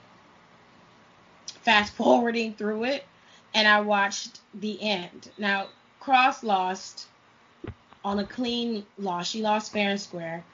fast 1.63 1.95
forwarding 1.95 2.55
through 2.55 2.85
it 2.85 3.05
and 3.55 3.67
I 3.67 3.81
watched 3.81 4.41
the 4.55 4.81
end. 4.81 5.31
Now, 5.39 5.69
Cross 5.99 6.45
lost 6.45 7.07
on 8.05 8.21
a 8.21 8.25
clean 8.25 8.87
loss. 8.99 9.29
She 9.29 9.43
lost 9.43 9.73
fair 9.73 9.91
and 9.91 10.01
square. 10.01 10.45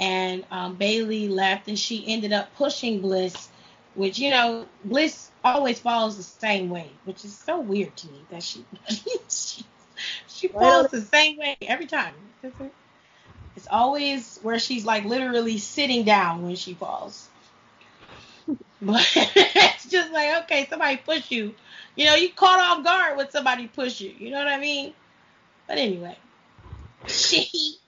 And 0.00 0.44
um, 0.50 0.76
Bayley 0.76 1.28
left 1.28 1.68
and 1.68 1.78
she 1.78 2.04
ended 2.06 2.32
up 2.32 2.54
pushing 2.56 3.00
Bliss, 3.00 3.48
which, 3.94 4.18
you 4.18 4.30
know, 4.30 4.66
Bliss 4.84 5.30
always 5.44 5.80
follows 5.80 6.16
the 6.16 6.22
same 6.22 6.70
way, 6.70 6.88
which 7.04 7.24
is 7.24 7.36
so 7.36 7.60
weird 7.60 7.96
to 7.96 8.06
me 8.08 8.20
that 8.30 8.42
she 8.42 8.64
she, 9.28 9.64
she 10.28 10.48
falls 10.48 10.90
the 10.90 11.00
same 11.00 11.36
way 11.38 11.56
every 11.62 11.86
time. 11.86 12.14
It's 13.56 13.66
always 13.68 14.38
where 14.42 14.60
she's 14.60 14.84
like 14.84 15.04
literally 15.04 15.58
sitting 15.58 16.04
down 16.04 16.42
when 16.42 16.56
she 16.56 16.74
falls. 16.74 17.28
But 18.80 19.04
it's 19.16 19.90
just 19.90 20.12
like, 20.12 20.44
okay, 20.44 20.66
somebody 20.70 20.98
push 20.98 21.32
you. 21.32 21.52
You 21.96 22.06
know, 22.06 22.14
you 22.14 22.30
caught 22.30 22.60
off 22.60 22.84
guard 22.84 23.16
when 23.16 23.28
somebody 23.28 23.66
push 23.66 24.00
you. 24.00 24.14
You 24.16 24.30
know 24.30 24.38
what 24.38 24.46
I 24.46 24.60
mean? 24.60 24.94
But 25.66 25.78
anyway, 25.78 26.16
she 27.08 27.78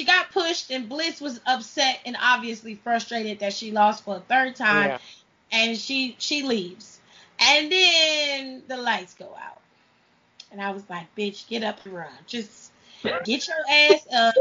she 0.00 0.06
got 0.06 0.32
pushed 0.32 0.70
and 0.70 0.88
Bliss 0.88 1.20
was 1.20 1.42
upset 1.46 2.00
and 2.06 2.16
obviously 2.18 2.74
frustrated 2.74 3.40
that 3.40 3.52
she 3.52 3.70
lost 3.70 4.02
for 4.02 4.16
a 4.16 4.20
third 4.20 4.56
time. 4.56 4.88
Yeah. 4.88 4.98
And 5.52 5.76
she 5.76 6.16
she 6.18 6.42
leaves. 6.42 7.00
And 7.38 7.70
then 7.70 8.62
the 8.66 8.78
lights 8.78 9.12
go 9.12 9.26
out. 9.26 9.60
And 10.50 10.58
I 10.58 10.70
was 10.70 10.88
like, 10.88 11.14
bitch, 11.14 11.46
get 11.48 11.62
up 11.62 11.84
and 11.84 11.92
run. 11.92 12.08
Just 12.26 12.72
get 13.24 13.46
your 13.46 13.56
ass 13.70 14.06
up 14.10 14.34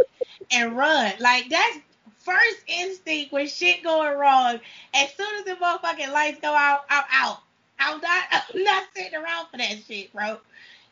and 0.53 0.77
run. 0.77 1.11
Like 1.19 1.49
that's 1.49 1.79
first 2.19 2.63
instinct 2.67 3.33
when 3.33 3.49
shit 3.49 3.83
going 3.83 4.17
wrong. 4.17 4.61
As 4.93 5.13
soon 5.13 5.39
as 5.39 5.43
the 5.43 5.55
motherfucking 5.55 6.13
lights 6.13 6.39
go 6.41 6.53
out, 6.53 6.85
I'm 6.89 7.03
out. 7.11 7.39
I'm 7.79 7.99
not 7.99 8.23
I'm 8.31 8.63
not 8.63 8.83
sitting 8.95 9.15
around 9.15 9.47
for 9.51 9.57
that 9.57 9.75
shit, 9.85 10.13
bro. 10.13 10.37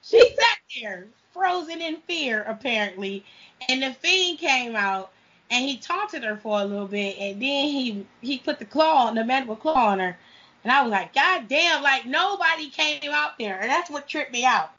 She 0.01 0.19
sat 0.19 0.57
there, 0.81 1.07
frozen 1.37 1.81
in 1.81 1.97
fear, 2.07 2.43
apparently. 2.43 3.23
And 3.69 3.81
the 3.83 3.93
fiend 3.93 4.39
came 4.39 4.75
out 4.75 5.11
and 5.49 5.63
he 5.63 5.77
taunted 5.77 6.23
her 6.23 6.35
for 6.37 6.59
a 6.59 6.65
little 6.65 6.87
bit 6.87 7.17
and 7.17 7.41
then 7.41 7.65
he 7.65 8.05
he 8.21 8.37
put 8.39 8.59
the 8.59 8.65
claw 8.65 9.07
on 9.07 9.15
the 9.15 9.23
mandible 9.23 9.55
claw 9.55 9.91
on 9.91 9.99
her. 9.99 10.17
And 10.63 10.71
I 10.71 10.81
was 10.81 10.91
like, 10.91 11.13
God 11.13 11.47
damn, 11.47 11.81
like 11.81 12.05
nobody 12.05 12.69
came 12.69 13.11
out 13.11 13.37
there. 13.39 13.59
And 13.59 13.69
that's 13.69 13.89
what 13.89 14.07
tripped 14.07 14.33
me 14.33 14.43
out. 14.43 14.71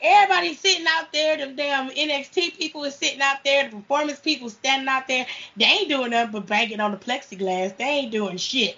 Everybody 0.00 0.54
sitting 0.54 0.86
out 0.86 1.10
there, 1.12 1.38
the 1.38 1.52
damn 1.54 1.88
NXT 1.88 2.58
people 2.58 2.84
is 2.84 2.94
sitting 2.94 3.22
out 3.22 3.42
there, 3.44 3.64
the 3.64 3.76
performance 3.76 4.20
people 4.20 4.50
standing 4.50 4.88
out 4.88 5.08
there. 5.08 5.26
They 5.56 5.64
ain't 5.64 5.88
doing 5.88 6.10
nothing 6.10 6.32
but 6.32 6.46
banging 6.46 6.80
on 6.80 6.90
the 6.90 6.98
plexiglass. 6.98 7.76
They 7.76 7.84
ain't 7.84 8.12
doing 8.12 8.36
shit. 8.36 8.76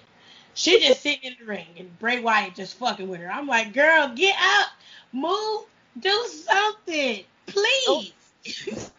She 0.53 0.79
just 0.79 1.01
sitting 1.01 1.31
in 1.31 1.35
the 1.39 1.45
ring 1.45 1.67
and 1.77 1.99
Bray 1.99 2.19
Wyatt 2.19 2.55
just 2.55 2.77
fucking 2.77 3.07
with 3.07 3.19
her. 3.19 3.29
I'm 3.29 3.47
like, 3.47 3.73
girl, 3.73 4.11
get 4.15 4.35
up, 4.41 4.69
move, 5.11 5.65
do 5.99 6.27
something, 6.27 7.23
please. 7.47 8.13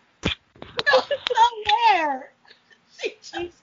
Go 0.93 1.01
somewhere. 1.01 2.32
She 3.01 3.14
just, 3.22 3.57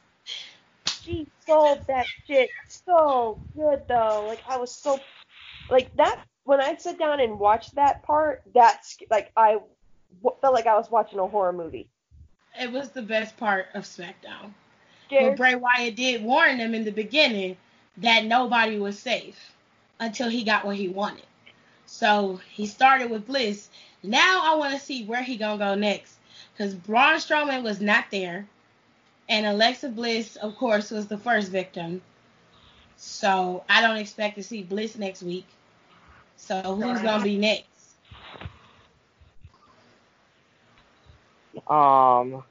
She 1.04 1.28
sold 1.46 1.80
that 1.88 2.06
shit 2.26 2.50
so 2.68 3.40
good 3.56 3.84
though. 3.88 4.26
Like 4.28 4.42
I 4.48 4.58
was 4.58 4.72
so 4.74 5.00
like 5.70 5.96
that 5.98 6.24
when 6.44 6.62
I 6.62 6.76
sit 6.76 6.98
down 6.98 7.20
and 7.20 7.40
watch 7.40 7.72
that 7.72 8.04
part. 8.04 8.42
That's 8.54 8.98
like 9.10 9.32
I 9.36 9.60
w- 10.24 10.38
felt 10.42 10.54
like 10.54 10.68
I 10.68 10.76
was 10.76 10.90
watching 10.90 11.20
a 11.20 11.28
horror 11.28 11.54
movie. 11.54 11.88
it 12.60 12.72
was 12.72 12.90
the 12.90 13.02
best 13.02 13.38
part 13.38 13.68
of 13.74 13.84
SmackDown. 13.84 14.54
But 15.10 15.18
Scared. 15.18 15.38
Bray 15.38 15.56
Wyatt 15.56 15.96
did 15.96 16.24
warn 16.24 16.58
them 16.58 16.74
in 16.74 16.84
the 16.84 16.92
beginning 16.92 17.56
that 17.98 18.26
nobody 18.26 18.78
was 18.80 19.00
safe 19.00 19.54
until 20.00 20.30
he 20.30 20.44
got 20.44 20.66
what 20.66 20.76
he 20.76 20.90
wanted. 20.90 21.24
So 21.88 22.40
he 22.52 22.68
started 22.68 23.10
with 23.10 23.26
Bliss. 23.26 23.70
Now 24.04 24.42
I 24.44 24.56
want 24.56 24.74
to 24.74 24.80
see 24.80 25.06
where 25.06 25.24
he 25.24 25.38
gonna 25.38 25.58
go 25.58 25.74
next, 25.74 26.16
because 26.54 26.76
Braun 26.76 27.16
Strowman 27.16 27.64
was 27.64 27.82
not 27.82 28.06
there, 28.12 28.46
and 29.28 29.46
Alexa 29.46 29.90
Bliss, 29.90 30.36
of 30.36 30.56
course, 30.58 30.92
was 30.92 31.08
the 31.08 31.18
first 31.18 31.50
victim. 31.50 32.02
So 32.98 33.64
I 33.70 33.82
don't 33.82 33.98
expect 33.98 34.36
to 34.36 34.44
see 34.44 34.64
Bliss 34.64 34.98
next 34.98 35.24
week. 35.24 35.46
So 36.36 36.62
who's 36.62 37.02
gonna 37.02 37.24
be 37.24 37.38
next? 37.38 37.66
Um. 41.68 42.44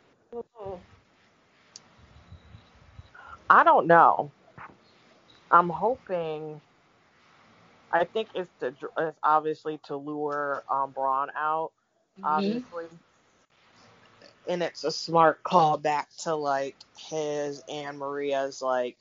I 3.48 3.62
don't 3.62 3.86
know. 3.86 4.32
I'm 5.50 5.68
hoping. 5.68 6.60
I 7.96 8.04
think 8.04 8.28
it's 8.34 8.50
to 8.60 8.74
it's 8.98 9.18
obviously 9.22 9.78
to 9.84 9.96
lure 9.96 10.64
um 10.70 10.92
Braun 10.92 11.28
out, 11.36 11.72
Mhm. 12.18 12.24
obviously, 12.24 12.86
and 14.48 14.62
it's 14.62 14.84
a 14.84 14.90
smart 14.92 15.42
call 15.42 15.78
back 15.78 16.08
to 16.24 16.34
like 16.34 16.76
his 17.10 17.62
and 17.68 17.98
Maria's 17.98 18.62
like. 18.62 18.96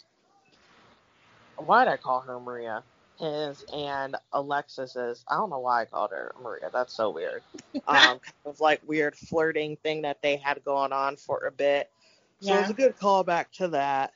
Why 1.58 1.86
did 1.86 1.92
I 1.92 1.98
call 1.98 2.22
her 2.22 2.40
Maria? 2.40 2.84
His 3.20 3.64
and 3.74 4.16
Alexis's. 4.34 5.24
I 5.28 5.36
don't 5.36 5.50
know 5.50 5.60
why 5.60 5.82
I 5.82 5.86
called 5.86 6.12
her 6.12 6.36
Maria. 6.42 6.70
That's 6.74 6.94
so 6.96 7.12
weird. 7.12 7.44
Um, 7.88 8.20
kind 8.20 8.34
of 8.46 8.60
like 8.60 8.82
weird 8.86 9.16
flirting 9.16 9.78
thing 9.78 10.02
that 10.02 10.22
they 10.22 10.38
had 10.38 10.64
going 10.66 10.92
on 10.92 11.16
for 11.18 11.46
a 11.46 11.52
bit. 11.52 11.90
So 12.40 12.56
Yeah. 12.56 12.60
it's 12.60 12.70
a 12.70 12.74
good 12.74 12.98
callback 12.98 13.52
to 13.54 13.70
that. 13.70 14.14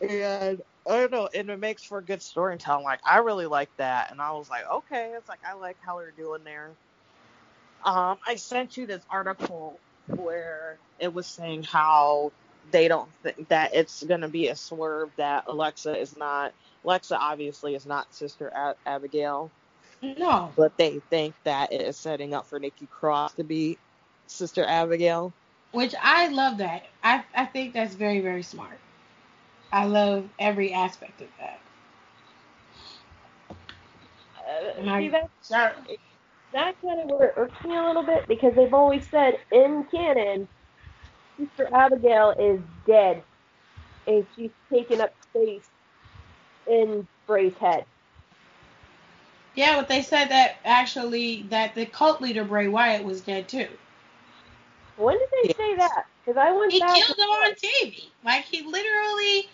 And 0.00 0.62
I 0.88 1.00
don't 1.00 1.12
know, 1.12 1.28
and 1.34 1.50
it 1.50 1.58
makes 1.58 1.84
for 1.84 1.98
a 1.98 2.02
good 2.02 2.22
storytelling. 2.22 2.84
Like 2.84 3.00
I 3.04 3.18
really 3.18 3.46
like 3.46 3.68
that, 3.76 4.10
and 4.10 4.20
I 4.20 4.32
was 4.32 4.48
like, 4.48 4.68
okay, 4.70 5.12
it's 5.16 5.28
like 5.28 5.40
I 5.46 5.52
like 5.54 5.76
how 5.80 5.98
they're 5.98 6.12
doing 6.12 6.44
there. 6.44 6.70
Um, 7.84 8.18
I 8.26 8.36
sent 8.36 8.76
you 8.76 8.86
this 8.86 9.02
article 9.10 9.78
where 10.16 10.78
it 10.98 11.12
was 11.12 11.26
saying 11.26 11.64
how 11.64 12.32
they 12.70 12.88
don't 12.88 13.08
think 13.22 13.48
that 13.48 13.74
it's 13.74 14.02
gonna 14.02 14.28
be 14.28 14.48
a 14.48 14.56
swerve 14.56 15.10
that 15.16 15.44
Alexa 15.46 15.96
is 15.98 16.16
not. 16.16 16.52
Alexa 16.84 17.18
obviously 17.18 17.74
is 17.74 17.86
not 17.86 18.12
Sister 18.14 18.74
Abigail, 18.86 19.50
No. 20.02 20.52
but 20.56 20.76
they 20.76 21.00
think 21.10 21.34
that 21.44 21.72
it 21.72 21.82
is 21.82 21.96
setting 21.96 22.34
up 22.34 22.46
for 22.46 22.58
Nikki 22.58 22.86
Cross 22.86 23.34
to 23.34 23.44
be 23.44 23.76
Sister 24.26 24.64
Abigail. 24.64 25.32
Which 25.72 25.94
I 26.00 26.28
love 26.28 26.58
that. 26.58 26.86
I, 27.04 27.24
I 27.34 27.44
think 27.44 27.74
that's 27.74 27.94
very, 27.94 28.20
very 28.20 28.42
smart. 28.42 28.78
I 29.72 29.84
love 29.86 30.28
every 30.38 30.72
aspect 30.72 31.20
of 31.20 31.28
that. 31.38 31.60
Uh, 34.36 34.82
I- 34.88 34.98
see, 34.98 35.08
that's 35.08 35.28
Sure. 35.46 35.72
that 36.52 36.74
kind 36.82 37.00
of 37.00 37.08
where 37.08 37.28
it 37.28 37.34
irks 37.36 37.64
me 37.64 37.76
a 37.76 37.82
little 37.82 38.02
bit 38.04 38.26
because 38.28 38.54
they've 38.54 38.72
always 38.74 39.08
said 39.08 39.34
in 39.52 39.84
canon, 39.90 40.48
Sister 41.38 41.68
Abigail 41.74 42.34
is 42.38 42.60
dead, 42.86 43.22
and 44.06 44.26
she's 44.34 44.50
taken 44.72 45.00
up 45.00 45.10
space 45.22 45.68
in 46.66 47.06
Bray's 47.26 47.54
head. 47.60 47.84
Yeah, 49.54 49.76
but 49.76 49.88
they 49.88 50.02
said 50.02 50.26
that 50.28 50.56
actually 50.64 51.42
that 51.50 51.74
the 51.74 51.86
cult 51.86 52.20
leader 52.20 52.44
Bray 52.44 52.68
Wyatt 52.68 53.04
was 53.04 53.20
dead 53.20 53.48
too. 53.48 53.68
When 54.96 55.18
did 55.18 55.28
they 55.32 55.54
say 55.56 55.76
that? 55.76 56.04
Because 56.24 56.38
I 56.38 56.52
went 56.52 56.72
He 56.72 56.80
back. 56.80 56.96
killed 56.96 57.18
him 57.18 57.28
on 57.28 57.54
TV. 57.54 58.10
Like 58.24 58.44
he 58.44 58.62
literally 58.62 59.48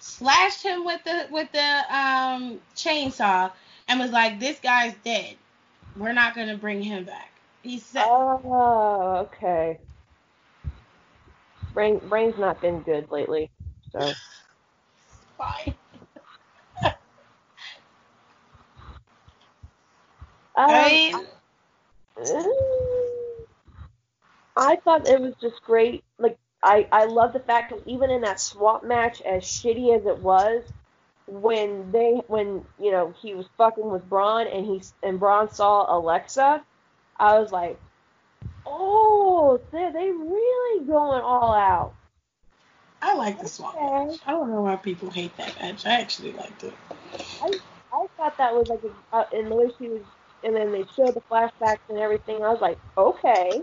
slashed 0.00 0.62
him 0.62 0.84
with 0.84 1.02
the 1.04 1.28
with 1.30 1.50
the 1.52 1.96
um 1.96 2.60
chainsaw 2.74 3.52
and 3.88 4.00
was 4.00 4.10
like, 4.10 4.40
"This 4.40 4.58
guy's 4.58 4.94
dead. 5.04 5.36
We're 5.96 6.12
not 6.12 6.34
gonna 6.34 6.56
bring 6.56 6.82
him 6.82 7.04
back." 7.04 7.30
He 7.62 7.78
said, 7.78 8.04
Oh, 8.06 9.28
okay. 9.32 9.78
Brain 11.74 12.00
brain's 12.08 12.38
not 12.38 12.60
been 12.60 12.80
good 12.80 13.10
lately. 13.10 13.50
So 13.92 14.12
Fine. 15.36 15.74
um, 16.84 16.94
I 20.56 21.26
I 24.56 24.76
thought 24.76 25.06
it 25.06 25.20
was 25.20 25.34
just 25.40 25.62
great. 25.62 26.02
Like 26.18 26.38
I, 26.62 26.86
I 26.92 27.04
love 27.06 27.32
the 27.32 27.40
fact 27.40 27.70
that 27.70 27.82
even 27.86 28.10
in 28.10 28.22
that 28.22 28.40
swap 28.40 28.84
match, 28.84 29.20
as 29.22 29.42
shitty 29.44 29.96
as 29.98 30.06
it 30.06 30.18
was, 30.18 30.62
when 31.26 31.92
they 31.92 32.22
when 32.26 32.64
you 32.78 32.90
know 32.90 33.14
he 33.20 33.34
was 33.34 33.46
fucking 33.56 33.88
with 33.88 34.08
Braun 34.08 34.46
and 34.48 34.66
he 34.66 34.82
and 35.02 35.18
Braun 35.20 35.48
saw 35.48 35.86
Alexa, 35.96 36.62
I 37.18 37.38
was 37.38 37.52
like, 37.52 37.78
oh, 38.66 39.60
they 39.72 39.90
they 39.92 40.10
really 40.10 40.84
going 40.86 41.22
all 41.22 41.54
out. 41.54 41.94
I 43.02 43.14
like 43.14 43.40
the 43.40 43.48
swap 43.48 43.74
Okay. 43.76 44.06
match. 44.08 44.20
I 44.26 44.32
don't 44.32 44.50
know 44.50 44.62
why 44.62 44.76
people 44.76 45.10
hate 45.10 45.36
that 45.38 45.58
match. 45.60 45.86
I 45.86 46.00
actually 46.00 46.32
liked 46.32 46.64
it. 46.64 46.74
I 47.42 47.58
I 47.92 48.06
thought 48.16 48.36
that 48.38 48.54
was 48.54 48.68
like 48.68 48.80
a, 48.84 49.16
uh, 49.16 49.24
and 49.32 49.50
the 49.50 49.56
way 49.56 49.70
she 49.78 49.88
was, 49.88 50.02
and 50.44 50.54
then 50.54 50.72
they 50.72 50.84
showed 50.96 51.14
the 51.14 51.22
flashbacks 51.30 51.78
and 51.88 51.98
everything. 51.98 52.44
I 52.44 52.50
was 52.50 52.60
like, 52.60 52.78
okay, 52.98 53.62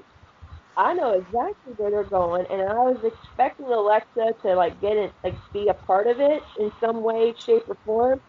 I 0.78 0.93
know 0.93 1.13
exactly 1.13 1.73
where 1.78 1.89
they're 1.89 2.03
going, 2.03 2.45
and 2.51 2.61
I 2.61 2.75
was 2.75 3.03
expecting 3.03 3.65
Alexa 3.65 4.36
to 4.43 4.55
like 4.55 4.80
get 4.80 4.95
it, 4.95 5.11
like 5.23 5.36
be 5.51 5.67
a 5.69 5.73
part 5.73 6.05
of 6.05 6.19
it 6.19 6.43
in 6.59 6.71
some 6.80 7.01
way, 7.01 7.34
shape, 7.36 7.67
or 7.67 7.75
form. 7.84 8.21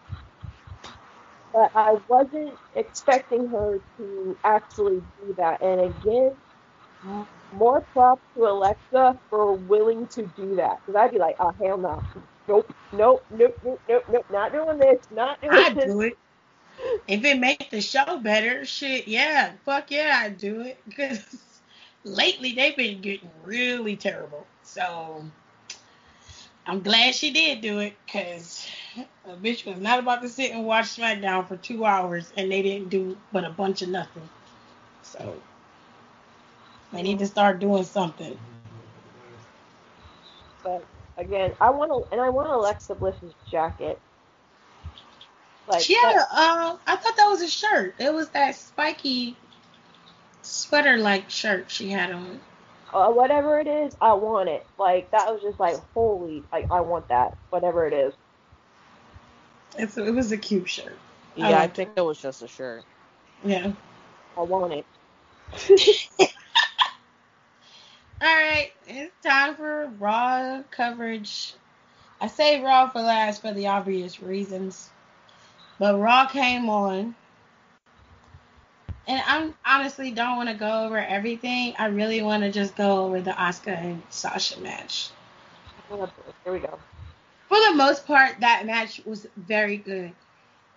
But 1.53 1.71
I 1.75 1.97
wasn't 2.07 2.57
expecting 2.75 3.47
her 3.49 3.79
to 3.97 4.37
actually 4.43 5.03
do 5.21 5.33
that. 5.37 5.61
And 5.61 5.81
again, 5.81 6.31
more 7.53 7.81
props 7.81 8.23
to 8.35 8.47
Alexa 8.47 9.17
for 9.29 9.53
willing 9.53 10.07
to 10.07 10.23
do 10.35 10.55
that. 10.55 10.79
Because 10.85 10.99
I'd 10.99 11.11
be 11.11 11.19
like, 11.19 11.35
oh 11.39 11.53
hell 11.63 11.77
no, 11.77 12.03
nope, 12.47 12.73
nope, 12.91 13.23
nope, 13.29 13.59
nope, 13.63 13.81
nope, 13.87 14.05
nope, 14.11 14.25
not 14.31 14.51
doing 14.51 14.79
this, 14.79 14.99
not 15.11 15.39
doing 15.39 15.53
I'd 15.53 15.75
this. 15.75 15.85
do 15.85 16.01
it. 16.01 16.17
If 17.07 17.23
it 17.25 17.39
makes 17.39 17.69
the 17.69 17.81
show 17.81 18.19
better, 18.19 18.65
shit, 18.65 19.07
yeah, 19.07 19.51
fuck 19.65 19.91
yeah, 19.91 20.21
I'd 20.23 20.37
do 20.37 20.61
it. 20.61 20.81
Because 20.87 21.25
lately 22.03 22.53
they've 22.53 22.75
been 22.75 23.01
getting 23.01 23.29
really 23.43 23.95
terrible. 23.95 24.47
So 24.63 25.23
I'm 26.65 26.81
glad 26.81 27.15
she 27.15 27.31
did 27.31 27.61
do 27.61 27.79
it, 27.79 27.93
because 28.05 28.67
a 29.25 29.35
bitch 29.35 29.65
was 29.65 29.77
not 29.77 29.99
about 29.99 30.21
to 30.21 30.29
sit 30.29 30.51
and 30.51 30.65
watch 30.65 30.85
SmackDown 30.85 31.47
for 31.47 31.57
two 31.57 31.85
hours 31.85 32.31
and 32.37 32.51
they 32.51 32.61
didn't 32.61 32.89
do 32.89 33.17
but 33.31 33.43
a 33.43 33.49
bunch 33.49 33.81
of 33.81 33.89
nothing. 33.89 34.29
So 35.01 35.41
they 36.91 37.01
need 37.01 37.19
to 37.19 37.27
start 37.27 37.59
doing 37.59 37.83
something. 37.83 38.37
But 40.63 40.85
again, 41.17 41.53
I 41.59 41.69
want 41.71 41.91
to, 41.91 42.11
and 42.11 42.21
I 42.21 42.29
want 42.29 42.49
Alexa 42.49 42.95
Bliss's 42.95 43.33
jacket. 43.49 43.99
Like, 45.67 45.81
She 45.81 45.95
had 45.95 46.15
a, 46.15 46.21
uh, 46.21 46.77
I 46.87 46.95
thought 46.95 47.15
that 47.17 47.29
was 47.29 47.41
a 47.41 47.47
shirt. 47.47 47.95
It 47.99 48.13
was 48.13 48.29
that 48.29 48.55
spiky 48.55 49.37
sweater 50.41 50.97
like 50.97 51.29
shirt 51.29 51.69
she 51.69 51.89
had 51.89 52.11
on. 52.11 52.39
uh, 52.93 53.09
whatever 53.11 53.59
it 53.59 53.67
is, 53.67 53.95
I 54.01 54.13
want 54.13 54.49
it. 54.49 54.65
Like 54.77 55.11
that 55.11 55.31
was 55.31 55.41
just 55.41 55.59
like 55.59 55.77
holy, 55.93 56.43
like 56.51 56.71
I 56.71 56.81
want 56.81 57.07
that, 57.09 57.37
whatever 57.49 57.87
it 57.87 57.93
is. 57.93 58.13
It's, 59.77 59.97
it 59.97 60.13
was 60.13 60.31
a 60.31 60.37
cute 60.37 60.69
shirt. 60.69 60.97
Yeah, 61.35 61.47
I 61.47 61.51
liked 61.51 61.75
think 61.75 61.91
it 61.95 62.01
was 62.01 62.19
just 62.19 62.41
a 62.41 62.47
shirt. 62.47 62.83
Yeah. 63.43 63.71
I 64.37 64.41
want 64.41 64.73
it. 64.73 64.85
All 68.21 68.27
right, 68.27 68.71
it's 68.85 69.13
time 69.23 69.55
for 69.55 69.89
Raw 69.97 70.61
coverage. 70.71 71.53
I 72.19 72.27
say 72.27 72.61
Raw 72.61 72.89
for 72.89 73.01
last 73.01 73.41
for 73.41 73.53
the 73.53 73.67
obvious 73.67 74.21
reasons, 74.21 74.89
but 75.79 75.97
Raw 75.97 76.25
came 76.27 76.69
on, 76.69 77.15
and 79.09 79.23
I'm 79.25 79.55
honestly 79.65 80.11
don't 80.11 80.37
want 80.37 80.49
to 80.49 80.55
go 80.55 80.85
over 80.85 80.97
everything. 80.99 81.73
I 81.79 81.87
really 81.87 82.21
want 82.21 82.43
to 82.43 82.51
just 82.51 82.75
go 82.75 83.05
over 83.05 83.19
the 83.19 83.35
Oscar 83.35 83.71
and 83.71 84.03
Sasha 84.11 84.59
match. 84.61 85.09
Here 85.89 86.53
we 86.53 86.59
go. 86.59 86.77
For 87.47 87.57
the 87.57 87.73
most 87.73 88.05
part, 88.05 88.39
that 88.41 88.67
match 88.67 89.01
was 89.05 89.25
very 89.35 89.77
good. 89.77 90.11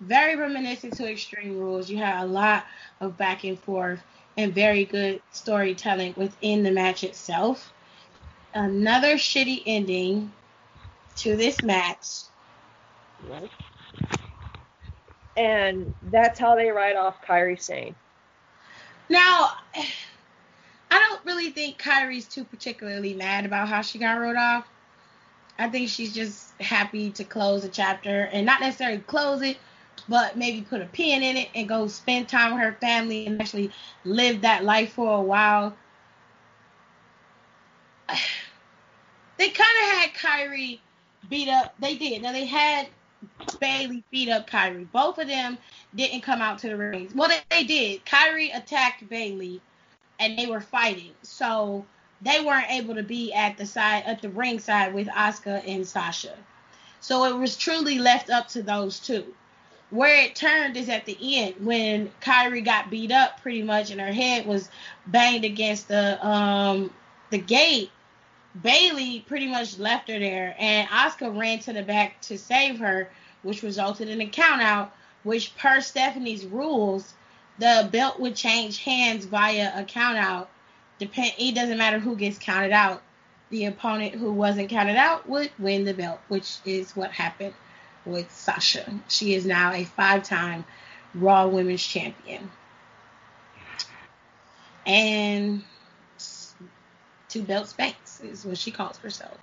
Very 0.00 0.34
reminiscent 0.34 0.94
to 0.94 1.10
Extreme 1.10 1.58
Rules. 1.58 1.90
You 1.90 1.98
had 1.98 2.24
a 2.24 2.26
lot 2.26 2.64
of 3.02 3.18
back 3.18 3.44
and 3.44 3.58
forth 3.58 4.02
and 4.38 4.54
very 4.54 4.86
good 4.86 5.20
storytelling 5.32 6.14
within 6.16 6.62
the 6.62 6.70
match 6.70 7.04
itself. 7.04 7.70
Another 8.54 9.16
shitty 9.16 9.62
ending 9.66 10.32
to 11.16 11.36
this 11.36 11.62
match. 11.62 12.06
Right. 13.28 13.50
And 15.36 15.94
that's 16.04 16.40
how 16.40 16.56
they 16.56 16.70
write 16.70 16.96
off 16.96 17.22
Kairi 17.26 17.60
Sane. 17.60 17.94
Now, 19.08 19.52
I 20.90 20.98
don't 20.98 21.24
really 21.24 21.50
think 21.50 21.78
Kairi's 21.78 22.26
too 22.26 22.44
particularly 22.44 23.14
mad 23.14 23.46
about 23.46 23.68
how 23.68 23.80
she 23.80 23.98
got 23.98 24.20
wrote 24.20 24.36
off. 24.36 24.68
I 25.58 25.68
think 25.68 25.88
she's 25.88 26.14
just 26.14 26.60
happy 26.60 27.10
to 27.12 27.24
close 27.24 27.64
a 27.64 27.68
chapter 27.68 28.28
and 28.32 28.44
not 28.44 28.60
necessarily 28.60 28.98
close 28.98 29.42
it, 29.42 29.56
but 30.08 30.36
maybe 30.36 30.62
put 30.62 30.82
a 30.82 30.86
pin 30.86 31.22
in 31.22 31.36
it 31.36 31.48
and 31.54 31.68
go 31.68 31.86
spend 31.86 32.28
time 32.28 32.54
with 32.54 32.62
her 32.62 32.76
family 32.80 33.26
and 33.26 33.40
actually 33.40 33.70
live 34.04 34.42
that 34.42 34.64
life 34.64 34.92
for 34.92 35.18
a 35.18 35.22
while. 35.22 35.76
They 39.38 39.48
kind 39.48 39.78
of 39.82 39.98
had 39.98 40.10
Kairi 40.14 40.78
beat 41.28 41.48
up. 41.48 41.74
They 41.80 41.96
did. 41.96 42.22
Now 42.22 42.30
they 42.30 42.44
had 42.44 42.86
Bayley 43.60 44.02
beat 44.10 44.28
up 44.28 44.48
Kairi. 44.48 44.90
Both 44.90 45.18
of 45.18 45.28
them 45.28 45.58
didn't 45.94 46.22
come 46.22 46.40
out 46.40 46.58
to 46.60 46.68
the 46.68 46.76
rings. 46.76 47.14
Well, 47.14 47.28
they, 47.28 47.40
they 47.50 47.64
did. 47.64 48.04
Kairi 48.04 48.56
attacked 48.56 49.08
Bayley, 49.08 49.60
and 50.18 50.38
they 50.38 50.46
were 50.46 50.60
fighting. 50.60 51.12
So 51.22 51.84
they 52.22 52.40
weren't 52.44 52.70
able 52.70 52.94
to 52.94 53.02
be 53.02 53.32
at 53.32 53.58
the 53.58 53.66
side 53.66 54.04
at 54.06 54.22
the 54.22 54.30
ring 54.30 54.58
side 54.58 54.94
with 54.94 55.08
Oscar 55.08 55.62
and 55.66 55.86
Sasha. 55.86 56.34
So 57.00 57.24
it 57.24 57.36
was 57.36 57.56
truly 57.56 57.98
left 57.98 58.30
up 58.30 58.48
to 58.48 58.62
those 58.62 59.00
two. 59.00 59.34
Where 59.90 60.24
it 60.24 60.34
turned 60.34 60.76
is 60.76 60.88
at 60.88 61.04
the 61.04 61.18
end 61.20 61.56
when 61.60 62.10
Kairi 62.22 62.64
got 62.64 62.90
beat 62.90 63.12
up 63.12 63.42
pretty 63.42 63.62
much 63.62 63.90
and 63.90 64.00
her 64.00 64.12
head 64.12 64.46
was 64.46 64.70
banged 65.06 65.44
against 65.44 65.88
the 65.88 66.24
um 66.26 66.90
the 67.30 67.38
gate. 67.38 67.90
Bayley 68.62 69.20
pretty 69.26 69.48
much 69.48 69.78
left 69.78 70.08
her 70.08 70.18
there 70.18 70.54
and 70.58 70.88
Oscar 70.92 71.30
ran 71.30 71.58
to 71.60 71.72
the 71.72 71.82
back 71.82 72.20
to 72.22 72.38
save 72.38 72.78
her, 72.78 73.10
which 73.42 73.62
resulted 73.62 74.08
in 74.08 74.20
a 74.20 74.26
count 74.26 74.62
out, 74.62 74.94
which 75.22 75.56
per 75.56 75.80
Stephanie's 75.80 76.44
rules, 76.46 77.14
the 77.58 77.88
belt 77.92 78.18
would 78.18 78.34
change 78.34 78.82
hands 78.82 79.24
via 79.24 79.72
a 79.78 79.84
count 79.84 80.18
out. 80.18 80.48
Depend 80.98 81.32
it 81.38 81.54
doesn't 81.54 81.78
matter 81.78 81.98
who 81.98 82.16
gets 82.16 82.38
counted 82.38 82.72
out. 82.72 83.02
The 83.50 83.66
opponent 83.66 84.14
who 84.14 84.32
wasn't 84.32 84.70
counted 84.70 84.96
out 84.96 85.28
would 85.28 85.50
win 85.58 85.84
the 85.84 85.94
belt, 85.94 86.20
which 86.28 86.56
is 86.64 86.96
what 86.96 87.10
happened 87.10 87.54
with 88.04 88.30
Sasha. 88.32 88.90
She 89.08 89.34
is 89.34 89.44
now 89.44 89.72
a 89.72 89.84
five-time 89.84 90.64
Raw 91.14 91.46
Women's 91.46 91.84
Champion. 91.84 92.50
And 94.86 95.62
two 97.28 97.42
Belts 97.42 97.72
Banks 97.72 98.20
is 98.20 98.44
what 98.44 98.58
she 98.58 98.70
calls 98.70 98.98
herself. 98.98 99.38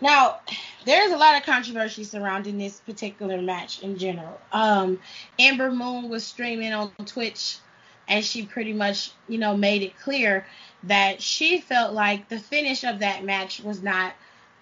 Now, 0.00 0.40
there's 0.84 1.12
a 1.12 1.16
lot 1.16 1.36
of 1.36 1.44
controversy 1.44 2.04
surrounding 2.04 2.58
this 2.58 2.80
particular 2.80 3.40
match 3.40 3.82
in 3.82 3.98
general. 3.98 4.38
Um, 4.52 5.00
Ember 5.38 5.70
Moon 5.70 6.08
was 6.08 6.24
streaming 6.24 6.72
on 6.72 6.92
Twitch, 7.06 7.58
and 8.06 8.24
she 8.24 8.44
pretty 8.44 8.72
much, 8.72 9.12
you 9.28 9.38
know, 9.38 9.56
made 9.56 9.82
it 9.82 9.98
clear 9.98 10.46
that 10.84 11.22
she 11.22 11.60
felt 11.60 11.94
like 11.94 12.28
the 12.28 12.38
finish 12.38 12.84
of 12.84 12.98
that 13.00 13.24
match 13.24 13.60
was 13.60 13.82
not 13.82 14.12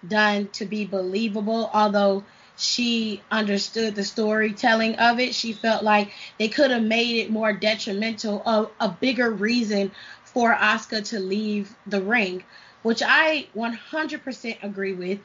done 0.07 0.47
to 0.53 0.65
be 0.65 0.85
believable, 0.85 1.69
although 1.73 2.23
she 2.57 3.21
understood 3.29 3.95
the 3.95 4.03
storytelling 4.03 4.95
of 4.95 5.19
it. 5.19 5.35
She 5.35 5.51
felt 5.51 5.83
like 5.83 6.11
they 6.39 6.47
could 6.47 6.71
have 6.71 6.83
made 6.83 7.17
it 7.17 7.29
more 7.29 7.51
detrimental, 7.51 8.41
a, 8.45 8.85
a 8.85 8.89
bigger 8.89 9.29
reason 9.29 9.91
for 10.23 10.53
Asuka 10.53 11.03
to 11.09 11.19
leave 11.19 11.75
the 11.85 12.01
ring, 12.01 12.43
which 12.85 13.01
I 13.03 13.47
100% 13.55 14.61
agree 14.61 14.93
with. 14.93 15.17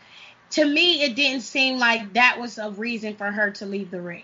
To 0.52 0.64
me, 0.64 1.02
it 1.02 1.14
didn't 1.14 1.42
seem 1.42 1.78
like 1.78 2.14
that 2.14 2.40
was 2.40 2.56
a 2.56 2.70
reason 2.70 3.14
for 3.16 3.30
her 3.30 3.50
to 3.50 3.66
leave 3.66 3.90
the 3.90 4.00
ring. 4.00 4.22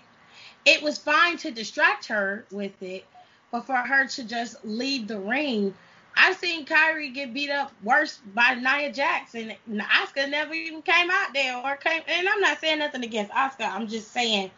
It 0.65 0.81
was 0.81 0.97
fine 0.97 1.37
to 1.37 1.51
distract 1.51 2.07
her 2.07 2.45
with 2.51 2.81
it, 2.81 3.05
but 3.51 3.67
for 3.67 3.75
her 3.75 4.07
to 4.07 4.23
just 4.23 4.65
leave 4.65 5.07
the 5.07 5.19
ring, 5.19 5.75
I've 6.15 6.37
seen 6.37 6.65
Kairi 6.65 7.13
get 7.13 7.31
beat 7.31 7.51
up 7.51 7.71
worse 7.83 8.19
by 8.33 8.55
Nia 8.55 8.91
Jax, 8.91 9.35
and 9.35 9.55
Oscar 10.01 10.25
never 10.25 10.55
even 10.55 10.81
came 10.81 11.11
out 11.11 11.31
there 11.35 11.57
or 11.57 11.75
came. 11.75 12.01
And 12.07 12.27
I'm 12.27 12.41
not 12.41 12.59
saying 12.59 12.79
nothing 12.79 13.03
against 13.03 13.31
Oscar. 13.33 13.65
I'm 13.65 13.87
just 13.87 14.11
saying, 14.11 14.49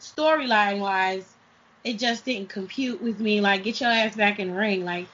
storyline 0.00 0.80
wise, 0.80 1.32
it 1.84 2.00
just 2.00 2.24
didn't 2.24 2.48
compute 2.48 3.00
with 3.00 3.20
me. 3.20 3.40
Like, 3.40 3.62
get 3.62 3.80
your 3.80 3.90
ass 3.90 4.16
back 4.16 4.40
in 4.40 4.48
the 4.48 4.56
ring. 4.56 4.84
Like, 4.84 5.06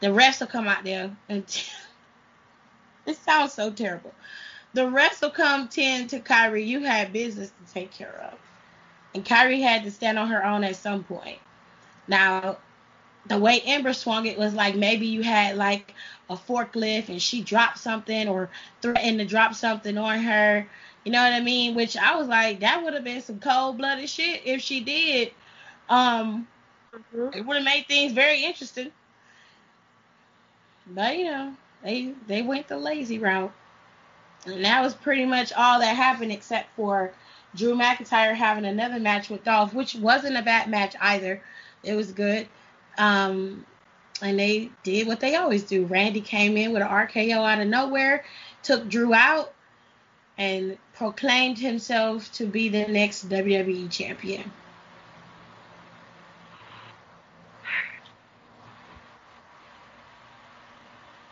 the 0.00 0.12
rest 0.12 0.40
will 0.40 0.48
come 0.48 0.66
out 0.66 0.82
there 0.82 1.16
and. 1.28 1.44
It 3.06 3.16
sounds 3.16 3.52
so 3.52 3.70
terrible. 3.70 4.12
The 4.74 4.88
rest 4.88 5.22
will 5.22 5.30
come 5.30 5.68
tend 5.68 6.10
to 6.10 6.20
Kairi. 6.20 6.66
You 6.66 6.80
had 6.80 7.12
business 7.12 7.50
to 7.50 7.72
take 7.72 7.92
care 7.92 8.28
of. 8.32 8.38
And 9.14 9.24
Kairi 9.24 9.62
had 9.62 9.84
to 9.84 9.90
stand 9.90 10.18
on 10.18 10.28
her 10.28 10.44
own 10.44 10.64
at 10.64 10.76
some 10.76 11.04
point. 11.04 11.38
Now, 12.08 12.58
the 13.26 13.38
way 13.38 13.60
Ember 13.64 13.92
swung 13.92 14.26
it 14.26 14.38
was 14.38 14.54
like 14.54 14.76
maybe 14.76 15.06
you 15.06 15.22
had 15.22 15.56
like 15.56 15.94
a 16.28 16.36
forklift 16.36 17.08
and 17.08 17.20
she 17.20 17.42
dropped 17.42 17.78
something 17.78 18.28
or 18.28 18.50
threatened 18.82 19.18
to 19.18 19.24
drop 19.24 19.54
something 19.54 19.96
on 19.96 20.20
her. 20.20 20.66
You 21.04 21.12
know 21.12 21.22
what 21.22 21.32
I 21.32 21.40
mean? 21.40 21.74
Which 21.74 21.96
I 21.96 22.16
was 22.16 22.28
like, 22.28 22.60
that 22.60 22.82
would 22.82 22.94
have 22.94 23.04
been 23.04 23.22
some 23.22 23.38
cold 23.38 23.78
blooded 23.78 24.08
shit 24.10 24.42
if 24.44 24.60
she 24.60 24.80
did. 24.80 25.32
Um, 25.88 26.48
mm-hmm. 26.92 27.38
it 27.38 27.46
would 27.46 27.56
have 27.56 27.64
made 27.64 27.86
things 27.86 28.12
very 28.12 28.44
interesting. 28.44 28.90
But 30.88 31.16
you 31.16 31.24
know, 31.24 31.56
they 31.86 32.12
they 32.26 32.42
went 32.42 32.66
the 32.66 32.76
lazy 32.76 33.18
route, 33.20 33.52
and 34.44 34.64
that 34.64 34.82
was 34.82 34.92
pretty 34.92 35.24
much 35.24 35.52
all 35.52 35.78
that 35.78 35.94
happened 35.94 36.32
except 36.32 36.74
for 36.74 37.12
Drew 37.54 37.74
McIntyre 37.74 38.34
having 38.34 38.64
another 38.64 38.98
match 38.98 39.30
with 39.30 39.44
Dolph, 39.44 39.72
which 39.72 39.94
wasn't 39.94 40.36
a 40.36 40.42
bad 40.42 40.68
match 40.68 40.96
either. 41.00 41.40
It 41.84 41.94
was 41.94 42.10
good. 42.10 42.48
Um, 42.98 43.64
and 44.20 44.38
they 44.38 44.70
did 44.82 45.06
what 45.06 45.20
they 45.20 45.36
always 45.36 45.62
do. 45.62 45.84
Randy 45.84 46.20
came 46.20 46.56
in 46.56 46.72
with 46.72 46.82
an 46.82 46.88
RKO 46.88 47.48
out 47.48 47.60
of 47.60 47.68
nowhere, 47.68 48.24
took 48.62 48.88
Drew 48.88 49.14
out, 49.14 49.52
and 50.36 50.78
proclaimed 50.94 51.58
himself 51.58 52.32
to 52.32 52.46
be 52.46 52.68
the 52.68 52.86
next 52.86 53.28
WWE 53.28 53.90
champion. 53.90 54.50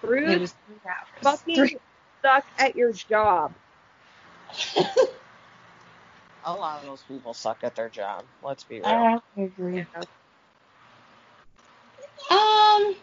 Bruce, 0.06 0.54
fucking 1.22 1.54
three. 1.54 1.78
suck 2.22 2.44
at 2.58 2.76
your 2.76 2.92
job. 2.92 3.52
a 6.44 6.52
lot 6.52 6.80
of 6.80 6.86
those 6.86 7.02
people 7.02 7.34
suck 7.34 7.58
at 7.62 7.74
their 7.74 7.88
job. 7.88 8.24
Let's 8.42 8.64
be 8.64 8.80
real. 8.80 8.84
I 8.84 9.20
agree. 9.36 9.84
Um, 12.30 12.94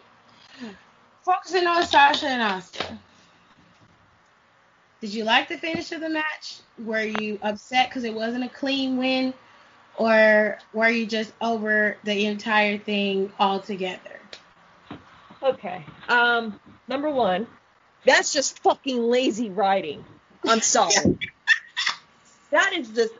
focusing 1.22 1.66
on 1.66 1.84
Sasha 1.84 2.26
and 2.26 2.42
Asuka. 2.42 2.98
Did 5.00 5.14
you 5.14 5.24
like 5.24 5.48
the 5.48 5.58
finish 5.58 5.90
of 5.92 6.00
the 6.00 6.08
match? 6.08 6.60
Were 6.84 7.02
you 7.02 7.38
upset 7.42 7.88
because 7.88 8.04
it 8.04 8.14
wasn't 8.14 8.44
a 8.44 8.48
clean 8.48 8.96
win, 8.96 9.34
or 9.96 10.58
were 10.72 10.88
you 10.88 11.06
just 11.06 11.32
over 11.40 11.96
the 12.04 12.26
entire 12.26 12.78
thing 12.78 13.32
altogether? 13.40 14.20
Okay. 15.42 15.84
Um, 16.08 16.60
number 16.92 17.10
one, 17.10 17.46
that's 18.04 18.32
just 18.32 18.58
fucking 18.60 19.02
lazy 19.02 19.50
writing. 19.50 20.04
I'm 20.46 20.60
sorry. 20.60 20.94
that 22.50 22.72
is 22.74 22.90
just 22.90 23.14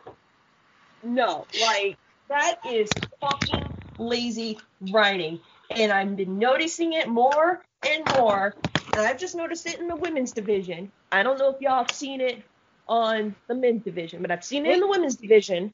no, 1.01 1.45
like 1.61 1.97
that 2.29 2.59
is 2.69 2.89
fucking 3.19 3.65
lazy 3.97 4.59
writing 4.91 5.39
and 5.71 5.91
I've 5.91 6.15
been 6.15 6.37
noticing 6.37 6.93
it 6.93 7.07
more 7.07 7.61
and 7.87 8.03
more. 8.17 8.53
And 8.95 9.05
I've 9.05 9.17
just 9.17 9.35
noticed 9.35 9.65
it 9.65 9.79
in 9.79 9.87
the 9.87 9.95
women's 9.95 10.31
division. 10.31 10.91
I 11.11 11.23
don't 11.23 11.39
know 11.39 11.49
if 11.49 11.59
y'all 11.59 11.77
have 11.77 11.91
seen 11.91 12.21
it 12.21 12.43
on 12.87 13.35
the 13.47 13.55
men's 13.55 13.83
division, 13.83 14.21
but 14.21 14.29
I've 14.29 14.43
seen 14.43 14.65
it 14.65 14.73
in 14.73 14.79
the 14.79 14.87
women's 14.87 15.15
division. 15.15 15.71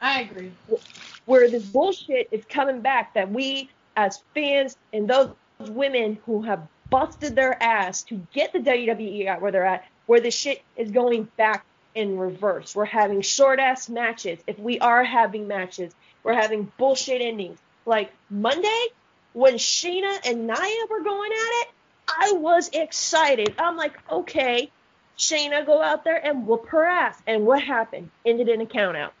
I 0.00 0.22
agree. 0.22 0.52
Where 1.26 1.50
this 1.50 1.64
bullshit 1.64 2.28
is 2.30 2.44
coming 2.46 2.80
back 2.80 3.14
that 3.14 3.30
we 3.30 3.68
as 3.96 4.22
fans 4.34 4.76
and 4.92 5.08
those 5.08 5.30
women 5.58 6.18
who 6.24 6.42
have 6.42 6.66
busted 6.92 7.34
their 7.34 7.60
ass 7.60 8.02
to 8.04 8.20
get 8.32 8.52
the 8.52 8.60
WWE 8.60 9.26
out 9.26 9.40
where 9.40 9.50
they're 9.50 9.64
at, 9.64 9.84
where 10.06 10.20
the 10.20 10.30
shit 10.30 10.62
is 10.76 10.90
going 10.90 11.24
back 11.36 11.64
in 11.94 12.18
reverse. 12.18 12.76
We're 12.76 12.84
having 12.84 13.22
short 13.22 13.58
ass 13.58 13.88
matches. 13.88 14.38
If 14.46 14.58
we 14.58 14.78
are 14.78 15.02
having 15.02 15.48
matches, 15.48 15.94
we're 16.22 16.34
having 16.34 16.70
bullshit 16.76 17.20
endings. 17.20 17.58
Like 17.86 18.12
Monday, 18.30 18.86
when 19.32 19.54
Shayna 19.54 20.18
and 20.24 20.46
Nia 20.46 20.86
were 20.90 21.02
going 21.02 21.32
at 21.32 21.62
it, 21.62 21.68
I 22.08 22.32
was 22.32 22.68
excited. 22.72 23.54
I'm 23.58 23.76
like, 23.76 23.98
okay, 24.10 24.70
Shayna 25.18 25.64
go 25.64 25.82
out 25.82 26.04
there 26.04 26.24
and 26.24 26.46
whoop 26.46 26.66
her 26.68 26.84
ass. 26.84 27.20
And 27.26 27.46
what 27.46 27.62
happened? 27.62 28.10
Ended 28.26 28.48
in 28.48 28.60
a 28.60 28.66
count 28.66 28.96
out. 28.96 29.14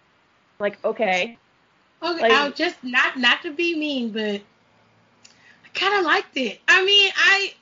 Like, 0.58 0.78
okay. 0.84 1.38
Okay, 2.02 2.22
like, 2.22 2.32
I'll 2.32 2.52
just 2.52 2.76
not 2.82 3.16
not 3.16 3.42
to 3.42 3.52
be 3.52 3.78
mean, 3.78 4.10
but 4.10 4.40
I 5.64 5.68
kind 5.74 5.94
of 5.94 6.04
liked 6.04 6.36
it. 6.36 6.60
I 6.66 6.84
mean, 6.84 7.12
I 7.16 7.54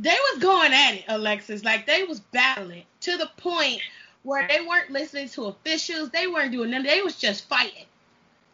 they 0.00 0.16
was 0.32 0.42
going 0.42 0.72
at 0.72 0.94
it, 0.94 1.04
Alexis. 1.08 1.62
Like 1.62 1.86
they 1.86 2.04
was 2.04 2.20
battling 2.20 2.84
to 3.00 3.16
the 3.18 3.30
point 3.36 3.80
where 4.22 4.48
they 4.48 4.60
weren't 4.60 4.90
listening 4.90 5.28
to 5.30 5.46
officials. 5.46 6.10
They 6.10 6.26
weren't 6.26 6.52
doing 6.52 6.70
nothing. 6.70 6.86
They 6.86 7.02
was 7.02 7.16
just 7.16 7.46
fighting. 7.48 7.84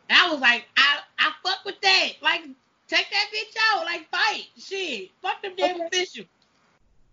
And 0.08 0.18
I 0.18 0.30
was 0.30 0.40
like, 0.40 0.66
I 0.76 0.98
I 1.18 1.32
fuck 1.44 1.64
with 1.64 1.80
that. 1.80 2.08
Like, 2.20 2.42
take 2.88 3.06
that 3.10 3.26
bitch 3.32 3.56
out. 3.72 3.84
Like, 3.84 4.10
fight. 4.10 4.46
Shit. 4.58 5.10
Fuck 5.22 5.42
them 5.42 5.52
damn 5.56 5.76
okay. 5.76 5.86
officials. 5.86 6.26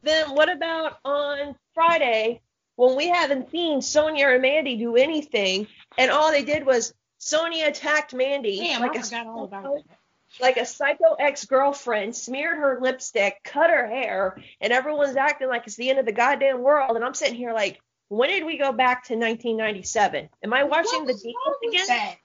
Then 0.01 0.31
what 0.31 0.51
about 0.51 0.99
on 1.05 1.55
Friday 1.73 2.41
when 2.75 2.95
we 2.95 3.07
haven't 3.07 3.51
seen 3.51 3.81
Sonya 3.81 4.27
or 4.27 4.39
Mandy 4.39 4.77
do 4.77 4.95
anything, 4.95 5.67
and 5.97 6.11
all 6.11 6.31
they 6.31 6.43
did 6.43 6.65
was 6.65 6.93
Sonya 7.19 7.67
attacked 7.67 8.13
Mandy 8.13 8.57
Damn, 8.57 8.81
like 8.81 8.97
I 8.97 9.01
forgot 9.01 9.27
all 9.27 9.43
about 9.45 9.63
that. 9.63 9.97
Like 10.41 10.57
a 10.57 10.65
psycho 10.65 11.13
ex 11.19 11.45
girlfriend, 11.45 12.15
smeared 12.15 12.57
her 12.57 12.79
lipstick, 12.81 13.41
cut 13.43 13.69
her 13.69 13.87
hair, 13.87 14.41
and 14.59 14.73
everyone's 14.73 15.15
acting 15.15 15.47
like 15.47 15.67
it's 15.67 15.75
the 15.75 15.89
end 15.89 15.99
of 15.99 16.05
the 16.05 16.11
goddamn 16.11 16.61
world. 16.61 16.95
And 16.95 17.05
I'm 17.05 17.13
sitting 17.13 17.35
here 17.35 17.53
like, 17.53 17.81
when 18.09 18.29
did 18.29 18.45
we 18.45 18.57
go 18.57 18.71
back 18.71 19.05
to 19.05 19.13
1997? 19.13 20.29
Am 20.43 20.53
I 20.53 20.63
watching 20.63 21.05
the 21.05 21.13
Divas 21.13 21.69
again? 21.69 21.85
That? 21.87 22.15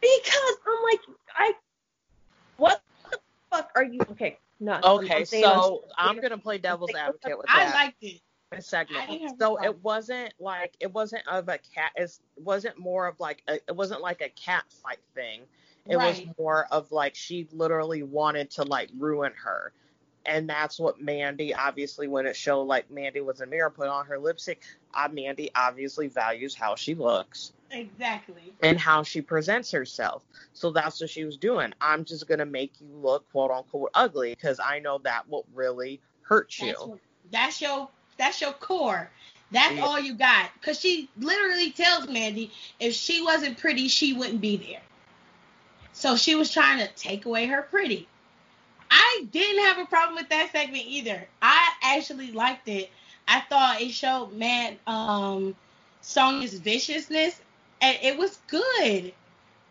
Because 0.00 0.56
I'm 0.66 0.82
like, 0.82 1.00
I, 1.36 1.52
what 2.56 2.82
the 3.10 3.18
fuck 3.50 3.70
are 3.76 3.84
you? 3.84 4.00
Okay, 4.10 4.38
no. 4.58 4.80
Okay, 4.82 5.18
I'm 5.18 5.24
so 5.26 5.84
I'm 5.96 6.20
gonna 6.20 6.38
play 6.38 6.58
devil's 6.58 6.94
advocate 6.94 7.38
with 7.38 7.46
that. 7.46 7.72
I 7.74 7.84
liked 7.84 8.02
it. 8.02 8.20
Segment. 8.60 9.38
So 9.38 9.56
it 9.62 9.82
wasn't 9.82 10.34
like 10.38 10.74
it 10.78 10.92
wasn't 10.92 11.26
of 11.26 11.48
a 11.48 11.58
cat. 11.74 11.92
It 11.96 12.12
wasn't 12.36 12.78
more 12.78 13.06
of 13.06 13.18
like 13.18 13.42
a, 13.48 13.54
it 13.54 13.74
wasn't 13.74 14.02
like 14.02 14.20
a 14.20 14.28
cat 14.28 14.64
fight 14.82 14.98
thing. 15.14 15.42
It 15.88 15.96
right. 15.96 16.26
was 16.26 16.36
more 16.38 16.66
of 16.70 16.92
like 16.92 17.14
she 17.14 17.48
literally 17.52 18.02
wanted 18.02 18.50
to 18.52 18.62
like 18.62 18.90
ruin 18.96 19.32
her. 19.44 19.72
And 20.24 20.48
that's 20.48 20.78
what 20.78 21.00
Mandy, 21.00 21.52
obviously, 21.52 22.06
when 22.06 22.26
it 22.26 22.36
showed 22.36 22.62
like 22.62 22.90
Mandy 22.90 23.20
was 23.20 23.40
a 23.40 23.46
mirror, 23.46 23.70
put 23.70 23.88
on 23.88 24.06
her 24.06 24.18
lipstick. 24.18 24.62
Uh, 24.94 25.08
Mandy 25.10 25.50
obviously 25.54 26.06
values 26.06 26.54
how 26.54 26.76
she 26.76 26.94
looks. 26.94 27.52
Exactly. 27.72 28.52
And 28.62 28.78
how 28.78 29.02
she 29.02 29.20
presents 29.20 29.70
herself. 29.72 30.22
So 30.52 30.70
that's 30.70 31.00
what 31.00 31.10
she 31.10 31.24
was 31.24 31.36
doing. 31.36 31.72
I'm 31.80 32.04
just 32.04 32.28
gonna 32.28 32.46
make 32.46 32.72
you 32.80 32.86
look 32.94 33.28
quote 33.32 33.50
unquote 33.50 33.90
ugly 33.94 34.34
because 34.34 34.60
I 34.64 34.78
know 34.78 34.98
that 34.98 35.28
will 35.28 35.46
really 35.54 36.00
hurt 36.22 36.56
you. 36.58 36.66
That's, 36.66 36.84
what, 36.84 36.98
that's 37.32 37.60
your 37.60 37.88
that's 38.18 38.40
your 38.40 38.52
core. 38.52 39.10
That's 39.50 39.74
yeah. 39.74 39.82
all 39.82 39.98
you 39.98 40.14
got. 40.14 40.50
Cause 40.62 40.78
she 40.78 41.08
literally 41.18 41.72
tells 41.72 42.08
Mandy 42.08 42.52
if 42.78 42.94
she 42.94 43.22
wasn't 43.22 43.58
pretty, 43.58 43.88
she 43.88 44.12
wouldn't 44.12 44.40
be 44.40 44.56
there. 44.56 44.82
So 45.92 46.16
she 46.16 46.34
was 46.34 46.50
trying 46.50 46.78
to 46.78 46.88
take 46.94 47.26
away 47.26 47.46
her 47.46 47.62
pretty. 47.62 48.08
I 48.90 49.26
didn't 49.30 49.64
have 49.64 49.78
a 49.78 49.86
problem 49.86 50.16
with 50.16 50.28
that 50.30 50.50
segment 50.52 50.84
either. 50.86 51.26
I 51.40 51.72
actually 51.82 52.32
liked 52.32 52.68
it. 52.68 52.90
I 53.26 53.40
thought 53.40 53.80
it 53.80 53.90
showed 53.92 54.32
man 54.32 54.76
um 54.86 55.54
Sonya's 56.02 56.54
viciousness 56.54 57.40
and 57.80 57.98
it 58.02 58.18
was 58.18 58.38
good. 58.48 59.12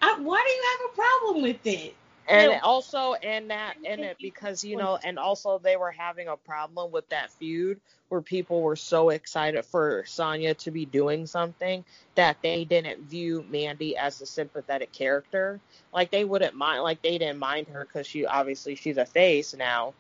I, 0.01 0.19
why 0.19 0.43
do 0.43 0.51
you 0.51 0.63
have 0.71 0.91
a 0.91 0.95
problem 0.95 1.43
with 1.43 1.65
it? 1.65 1.95
And 2.27 2.61
also, 2.61 3.13
and 3.13 3.49
that, 3.49 3.75
and 3.85 4.01
it 4.01 4.17
because 4.21 4.63
you 4.63 4.77
know, 4.77 4.97
and 5.03 5.19
also 5.19 5.59
they 5.59 5.75
were 5.75 5.91
having 5.91 6.27
a 6.27 6.37
problem 6.37 6.91
with 6.91 7.09
that 7.09 7.31
feud 7.31 7.79
where 8.09 8.21
people 8.21 8.61
were 8.61 8.75
so 8.75 9.09
excited 9.09 9.63
for 9.65 10.03
Sonya 10.05 10.53
to 10.55 10.71
be 10.71 10.85
doing 10.85 11.25
something 11.25 11.83
that 12.15 12.37
they 12.41 12.65
didn't 12.65 13.03
view 13.03 13.45
Mandy 13.49 13.97
as 13.97 14.21
a 14.21 14.25
sympathetic 14.25 14.91
character. 14.91 15.59
Like 15.93 16.11
they 16.11 16.25
wouldn't 16.25 16.53
mind, 16.53 16.83
like 16.83 17.01
they 17.01 17.17
didn't 17.17 17.39
mind 17.39 17.67
her 17.67 17.85
because 17.85 18.05
she 18.05 18.25
obviously 18.25 18.75
she's 18.75 18.97
a 18.97 19.05
face 19.05 19.53
now, 19.55 19.93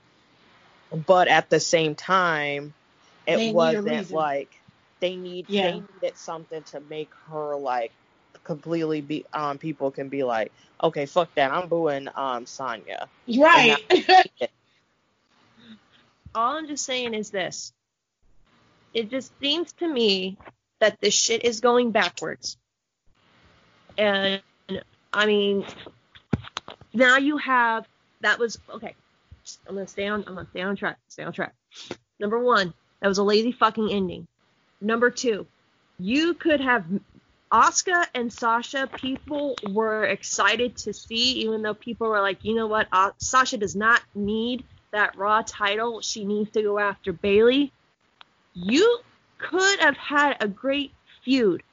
but 1.07 1.27
at 1.27 1.49
the 1.49 1.59
same 1.59 1.95
time, 1.95 2.73
it 3.25 3.53
wasn't 3.53 4.11
like 4.11 4.49
they 4.99 5.15
need 5.15 5.45
yeah. 5.47 5.71
they 5.71 5.73
needed 5.79 6.17
something 6.17 6.63
to 6.63 6.81
make 6.89 7.09
her 7.29 7.55
like 7.55 7.91
completely 8.51 8.99
be 8.99 9.25
um 9.33 9.57
people 9.57 9.91
can 9.91 10.09
be 10.09 10.23
like, 10.23 10.51
okay, 10.83 11.05
fuck 11.05 11.33
that, 11.35 11.53
I'm 11.53 11.69
booing 11.69 12.09
um 12.15 12.45
Sonya. 12.45 13.07
Right. 13.27 13.77
All 16.35 16.57
I'm 16.57 16.67
just 16.67 16.85
saying 16.85 17.13
is 17.13 17.29
this. 17.29 17.71
It 18.93 19.09
just 19.09 19.31
seems 19.39 19.71
to 19.73 19.87
me 19.87 20.37
that 20.79 20.99
this 20.99 21.13
shit 21.13 21.45
is 21.45 21.61
going 21.61 21.91
backwards. 21.91 22.57
And 23.97 24.41
I 25.13 25.25
mean 25.25 25.65
now 26.93 27.17
you 27.17 27.37
have 27.37 27.87
that 28.19 28.37
was 28.37 28.59
okay. 28.69 28.95
I'm 29.67 29.75
gonna 29.75 29.87
stay 29.87 30.07
on 30.07 30.25
I'm 30.27 30.35
gonna 30.35 30.47
stay 30.51 30.61
on 30.61 30.75
track. 30.75 30.97
Stay 31.07 31.23
on 31.23 31.31
track. 31.31 31.53
Number 32.19 32.37
one, 32.37 32.73
That 32.99 33.07
was 33.07 33.17
a 33.17 33.23
lazy 33.23 33.53
fucking 33.53 33.89
ending. 33.91 34.27
Number 34.81 35.09
two, 35.09 35.47
you 35.99 36.33
could 36.33 36.59
have 36.59 36.83
Asuka 37.51 38.05
and 38.15 38.31
Sasha. 38.31 38.87
People 38.87 39.55
were 39.71 40.05
excited 40.05 40.77
to 40.77 40.93
see, 40.93 41.43
even 41.43 41.61
though 41.61 41.73
people 41.73 42.07
were 42.07 42.21
like, 42.21 42.43
you 42.43 42.55
know 42.55 42.67
what, 42.67 42.87
uh, 42.91 43.11
Sasha 43.17 43.57
does 43.57 43.75
not 43.75 44.01
need 44.15 44.63
that 44.91 45.17
Raw 45.17 45.41
title. 45.45 46.01
She 46.01 46.25
needs 46.25 46.51
to 46.51 46.61
go 46.61 46.79
after 46.79 47.11
Bayley. 47.11 47.71
You 48.53 48.99
could 49.37 49.79
have 49.79 49.97
had 49.97 50.37
a 50.39 50.47
great 50.47 50.93
feud. 51.23 51.63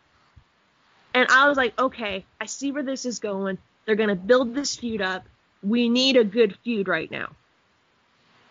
And 1.14 1.28
I 1.30 1.48
was 1.48 1.56
like, 1.56 1.78
okay, 1.78 2.24
I 2.40 2.46
see 2.46 2.72
where 2.72 2.82
this 2.82 3.06
is 3.06 3.18
going. 3.18 3.58
They're 3.86 3.96
going 3.96 4.08
to 4.08 4.14
build 4.14 4.54
this 4.54 4.76
feud 4.76 5.00
up. 5.00 5.24
We 5.62 5.88
need 5.88 6.16
a 6.16 6.24
good 6.24 6.56
feud 6.64 6.88
right 6.88 7.10
now. 7.10 7.30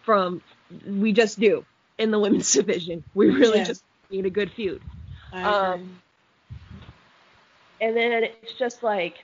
From, 0.03 0.41
we 0.85 1.13
just 1.13 1.39
do 1.39 1.65
in 1.97 2.11
the 2.11 2.19
women's 2.19 2.51
division. 2.53 3.03
We 3.13 3.29
really 3.29 3.63
just 3.63 3.83
need 4.09 4.25
a 4.25 4.29
good 4.29 4.51
feud. 4.51 4.81
Um, 5.31 5.99
and 7.81 7.95
then 7.95 8.23
it's 8.23 8.53
just 8.53 8.83
like, 8.83 9.23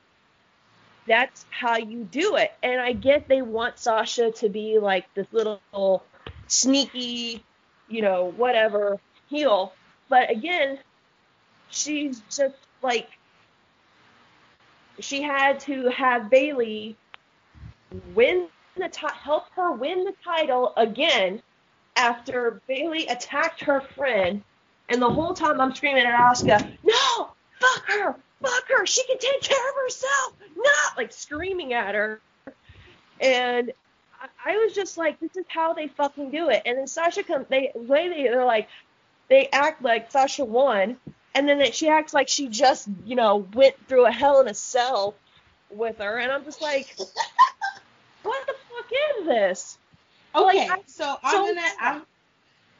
that's 1.07 1.45
how 1.49 1.77
you 1.77 2.03
do 2.03 2.35
it. 2.37 2.53
And 2.63 2.79
I 2.79 2.93
get 2.93 3.27
they 3.27 3.41
want 3.41 3.77
Sasha 3.77 4.31
to 4.31 4.49
be 4.49 4.79
like 4.79 5.05
this 5.13 5.27
little 5.31 6.03
sneaky, 6.47 7.43
you 7.89 8.01
know, 8.01 8.31
whatever 8.37 8.99
heel. 9.29 9.73
But 10.09 10.29
again, 10.31 10.79
she's 11.69 12.21
just 12.29 12.55
like 12.81 13.09
she 14.99 15.21
had 15.21 15.59
to 15.61 15.89
have 15.89 16.29
Bayley 16.29 16.95
win 18.13 18.47
the 18.77 18.89
ti- 18.89 19.07
help 19.11 19.45
her 19.55 19.71
win 19.71 20.03
the 20.03 20.13
title 20.23 20.73
again 20.77 21.41
after 21.95 22.61
Bayley 22.67 23.07
attacked 23.07 23.63
her 23.63 23.81
friend. 23.81 24.43
And 24.89 25.01
the 25.01 25.09
whole 25.09 25.33
time 25.33 25.61
I'm 25.61 25.73
screaming 25.73 26.05
at 26.05 26.13
Asuka, 26.13 26.77
no, 26.83 27.29
fuck 27.59 27.85
her, 27.87 28.15
fuck 28.43 28.67
her, 28.69 28.85
she 28.85 29.03
can 29.05 29.17
take 29.17 29.41
care 29.41 29.69
of 29.69 29.75
herself, 29.83 30.33
not 30.55 30.97
like 30.97 31.11
screaming 31.11 31.73
at 31.73 31.95
her. 31.95 32.19
And 33.19 33.71
I, 34.45 34.51
I 34.53 34.57
was 34.57 34.73
just 34.73 34.97
like, 34.97 35.19
this 35.19 35.35
is 35.35 35.45
how 35.47 35.73
they 35.73 35.87
fucking 35.87 36.31
do 36.31 36.49
it. 36.49 36.61
And 36.65 36.77
then 36.77 36.87
Sasha 36.87 37.23
comes, 37.23 37.47
they 37.49 37.71
way 37.73 38.09
they 38.09 38.23
they're 38.23 38.45
like, 38.45 38.67
they 39.29 39.47
act 39.51 39.81
like 39.81 40.11
Sasha 40.11 40.43
won, 40.45 40.97
and 41.33 41.47
then 41.47 41.71
she 41.71 41.87
acts 41.89 42.13
like 42.13 42.27
she 42.27 42.47
just 42.49 42.87
you 43.05 43.15
know 43.15 43.47
went 43.53 43.75
through 43.87 44.05
a 44.05 44.11
hell 44.11 44.41
in 44.41 44.47
a 44.47 44.53
cell 44.53 45.15
with 45.71 45.97
her, 45.99 46.17
and 46.17 46.31
I'm 46.31 46.43
just 46.43 46.61
like, 46.61 46.93
what 48.23 48.45
the 48.47 48.53
fuck 48.53 48.91
is 49.19 49.25
this? 49.27 49.77
Okay, 50.35 50.67
Like, 50.67 50.71
I- 50.79 50.81
so 50.87 51.15
I'm 51.23 51.31
so- 51.31 51.45
gonna 51.47 51.67
I'm, 51.79 52.01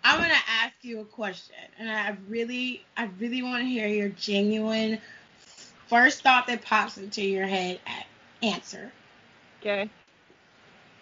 I'm 0.04 0.20
gonna 0.22 0.34
ask 0.62 0.74
you 0.82 1.00
a 1.00 1.06
question, 1.06 1.56
and 1.80 1.90
I 1.90 2.18
really 2.28 2.84
I 2.98 3.10
really 3.20 3.42
want 3.42 3.62
to 3.64 3.68
hear 3.68 3.88
your 3.88 4.10
genuine 4.10 5.00
first 5.94 6.24
thought 6.24 6.48
that 6.48 6.64
pops 6.64 6.98
into 6.98 7.22
your 7.22 7.46
head 7.46 7.80
answer. 8.42 8.92
Okay. 9.62 9.88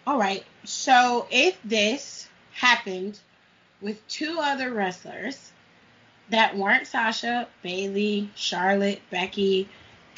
All 0.06 0.18
right, 0.18 0.44
so 0.64 1.26
if 1.30 1.58
this 1.64 2.28
happened 2.52 3.18
with 3.80 4.06
two 4.06 4.38
other 4.38 4.70
wrestlers 4.70 5.50
that 6.28 6.58
weren't 6.58 6.86
Sasha, 6.86 7.48
Bayley, 7.62 8.30
Charlotte, 8.34 9.00
Becky, 9.10 9.66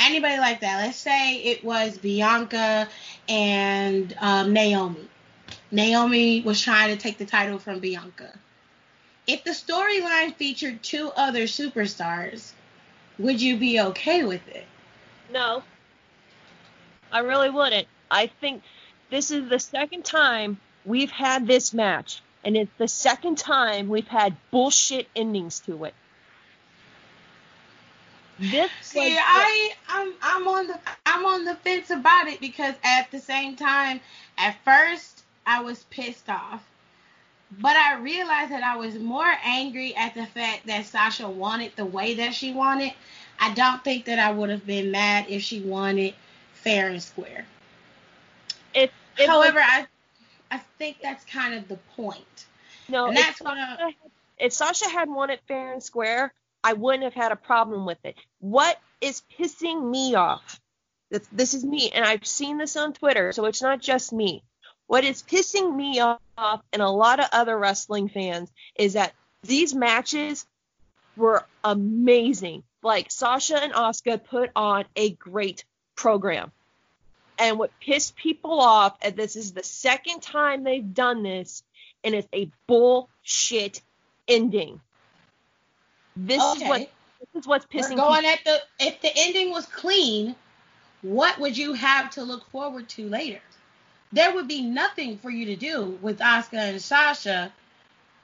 anybody 0.00 0.38
like 0.38 0.60
that, 0.62 0.84
let's 0.84 0.96
say 0.96 1.36
it 1.36 1.62
was 1.62 1.96
Bianca 1.96 2.88
and 3.28 4.16
um, 4.20 4.52
Naomi. 4.52 5.08
Naomi 5.70 6.40
was 6.40 6.60
trying 6.60 6.96
to 6.96 7.00
take 7.00 7.18
the 7.18 7.26
title 7.26 7.60
from 7.60 7.78
Bianca. 7.78 8.36
If 9.28 9.44
the 9.44 9.52
storyline 9.52 10.34
featured 10.34 10.82
two 10.82 11.12
other 11.14 11.44
superstars, 11.44 12.52
would 13.18 13.40
you 13.40 13.56
be 13.56 13.80
okay 13.80 14.24
with 14.24 14.46
it? 14.48 14.66
No. 15.32 15.62
I 17.12 17.20
really 17.20 17.50
wouldn't. 17.50 17.86
I 18.10 18.26
think 18.26 18.62
this 19.10 19.30
is 19.30 19.48
the 19.48 19.58
second 19.60 20.04
time 20.04 20.58
we've 20.84 21.10
had 21.10 21.46
this 21.46 21.72
match, 21.72 22.22
and 22.44 22.56
it's 22.56 22.72
the 22.78 22.88
second 22.88 23.38
time 23.38 23.88
we've 23.88 24.08
had 24.08 24.36
bullshit 24.50 25.08
endings 25.14 25.60
to 25.60 25.84
it. 25.84 25.94
This 28.38 28.70
See, 28.80 28.98
was- 29.14 29.18
I 29.24 29.72
I'm 29.88 30.12
I'm 30.20 30.48
on 30.48 30.66
the 30.66 30.80
I'm 31.06 31.24
on 31.24 31.44
the 31.44 31.54
fence 31.54 31.90
about 31.90 32.26
it 32.26 32.40
because 32.40 32.74
at 32.82 33.10
the 33.12 33.20
same 33.20 33.54
time, 33.54 34.00
at 34.36 34.56
first 34.64 35.22
I 35.46 35.60
was 35.60 35.84
pissed 35.84 36.28
off, 36.28 36.64
but 37.60 37.76
I 37.76 37.98
realized 37.98 38.50
that 38.52 38.62
I 38.62 38.76
was 38.76 38.98
more 38.98 39.32
angry 39.44 39.94
at 39.94 40.14
the 40.14 40.26
fact 40.26 40.66
that 40.66 40.86
Sasha 40.86 41.28
wanted 41.28 41.72
the 41.76 41.84
way 41.84 42.14
that 42.14 42.34
she 42.34 42.52
wanted. 42.52 42.92
I 43.40 43.52
don't 43.54 43.82
think 43.82 44.04
that 44.06 44.18
I 44.18 44.30
would 44.32 44.50
have 44.50 44.66
been 44.66 44.90
mad 44.90 45.26
if 45.28 45.42
she 45.42 45.60
wanted 45.60 46.14
fair 46.52 46.88
and 46.88 47.02
square. 47.02 47.46
it, 48.74 48.90
it 49.18 49.28
However, 49.28 49.60
I 49.60 49.86
I 50.50 50.58
think 50.78 50.98
that's 51.02 51.24
kind 51.24 51.54
of 51.54 51.68
the 51.68 51.76
point. 51.96 52.46
no, 52.88 53.06
and 53.08 53.18
if 53.18 53.24
that's 53.24 53.40
what 53.40 53.58
I- 53.58 53.76
Sasha- 53.76 53.96
if 54.38 54.52
Sasha 54.52 54.88
had 54.88 55.08
wanted 55.08 55.40
fair 55.48 55.72
and 55.72 55.82
square, 55.82 56.32
I 56.62 56.72
wouldn't 56.72 57.04
have 57.04 57.14
had 57.14 57.32
a 57.32 57.36
problem 57.36 57.86
with 57.86 57.98
it. 58.04 58.16
What 58.40 58.80
is 59.00 59.22
pissing 59.38 59.90
me 59.90 60.14
off? 60.14 60.60
This, 61.10 61.26
this 61.30 61.54
is 61.54 61.64
me, 61.64 61.90
and 61.90 62.04
I've 62.04 62.26
seen 62.26 62.58
this 62.58 62.76
on 62.76 62.92
Twitter, 62.94 63.32
so 63.32 63.44
it's 63.44 63.62
not 63.62 63.80
just 63.80 64.12
me. 64.12 64.42
What 64.86 65.04
is 65.04 65.22
pissing 65.22 65.74
me 65.74 66.00
off 66.00 66.62
and 66.72 66.82
a 66.82 66.88
lot 66.88 67.20
of 67.20 67.26
other 67.32 67.58
wrestling 67.58 68.08
fans 68.08 68.50
is 68.76 68.94
that 68.94 69.14
these 69.42 69.74
matches 69.74 70.46
were 71.16 71.44
amazing. 71.62 72.62
Like 72.82 73.10
Sasha 73.10 73.62
and 73.62 73.72
Asuka 73.72 74.22
put 74.22 74.50
on 74.54 74.84
a 74.94 75.10
great 75.10 75.64
program. 75.96 76.52
And 77.38 77.58
what 77.58 77.70
pissed 77.80 78.14
people 78.14 78.60
off, 78.60 78.96
and 79.02 79.16
this 79.16 79.36
is 79.36 79.52
the 79.52 79.64
second 79.64 80.22
time 80.22 80.62
they've 80.62 80.94
done 80.94 81.22
this, 81.22 81.62
and 82.04 82.14
it's 82.14 82.28
a 82.32 82.50
bullshit 82.66 83.80
ending. 84.28 84.80
This 86.16 86.42
is 86.42 86.62
what 86.62 86.80
this 86.80 87.42
is 87.42 87.46
what's 87.46 87.66
pissing. 87.66 87.90
We're 87.90 87.96
going 87.96 88.26
at 88.26 88.40
the 88.44 88.58
if 88.78 89.00
the 89.00 89.10
ending 89.16 89.50
was 89.50 89.66
clean, 89.66 90.36
what 91.02 91.38
would 91.40 91.56
you 91.56 91.72
have 91.72 92.10
to 92.10 92.22
look 92.22 92.48
forward 92.50 92.88
to 92.90 93.08
later? 93.08 93.40
There 94.14 94.32
would 94.32 94.46
be 94.46 94.62
nothing 94.62 95.18
for 95.18 95.28
you 95.28 95.46
to 95.46 95.56
do 95.56 95.98
with 96.00 96.20
Asuka 96.20 96.70
and 96.70 96.80
Sasha 96.80 97.52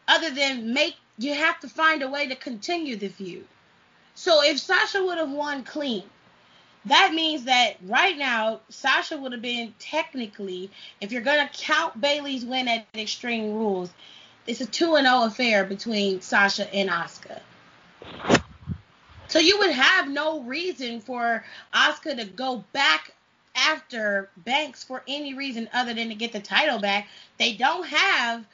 other 0.06 0.30
than 0.30 0.72
make 0.72 0.94
you 1.18 1.34
have 1.34 1.58
to 1.60 1.68
find 1.68 2.02
a 2.02 2.08
way 2.08 2.28
to 2.28 2.36
continue 2.36 2.94
the 2.94 3.08
feud. 3.08 3.44
So 4.14 4.44
if 4.44 4.60
Sasha 4.60 5.04
would 5.04 5.18
have 5.18 5.32
won 5.32 5.64
clean, 5.64 6.04
that 6.84 7.12
means 7.12 7.44
that 7.44 7.76
right 7.82 8.16
now 8.16 8.60
Sasha 8.68 9.16
would 9.16 9.32
have 9.32 9.42
been 9.42 9.74
technically, 9.80 10.70
if 11.00 11.10
you're 11.10 11.22
gonna 11.22 11.50
count 11.52 12.00
Bayley's 12.00 12.44
win 12.44 12.68
at 12.68 12.86
Extreme 12.94 13.52
Rules, 13.52 13.90
it's 14.46 14.60
a 14.60 14.66
two 14.66 14.94
and 14.94 15.08
zero 15.08 15.24
affair 15.24 15.64
between 15.64 16.20
Sasha 16.20 16.72
and 16.72 16.88
Asuka. 16.88 17.40
So 19.26 19.40
you 19.40 19.58
would 19.58 19.72
have 19.72 20.08
no 20.08 20.40
reason 20.42 21.00
for 21.00 21.44
Asuka 21.74 22.16
to 22.16 22.24
go 22.26 22.64
back 22.72 23.12
after 23.68 24.30
Banks 24.36 24.82
for 24.84 25.02
any 25.06 25.34
reason 25.34 25.68
other 25.72 25.94
than 25.94 26.08
to 26.08 26.14
get 26.14 26.32
the 26.32 26.40
title 26.40 26.78
back. 26.78 27.08
They 27.38 27.54
don't 27.54 27.86
have 27.86 28.44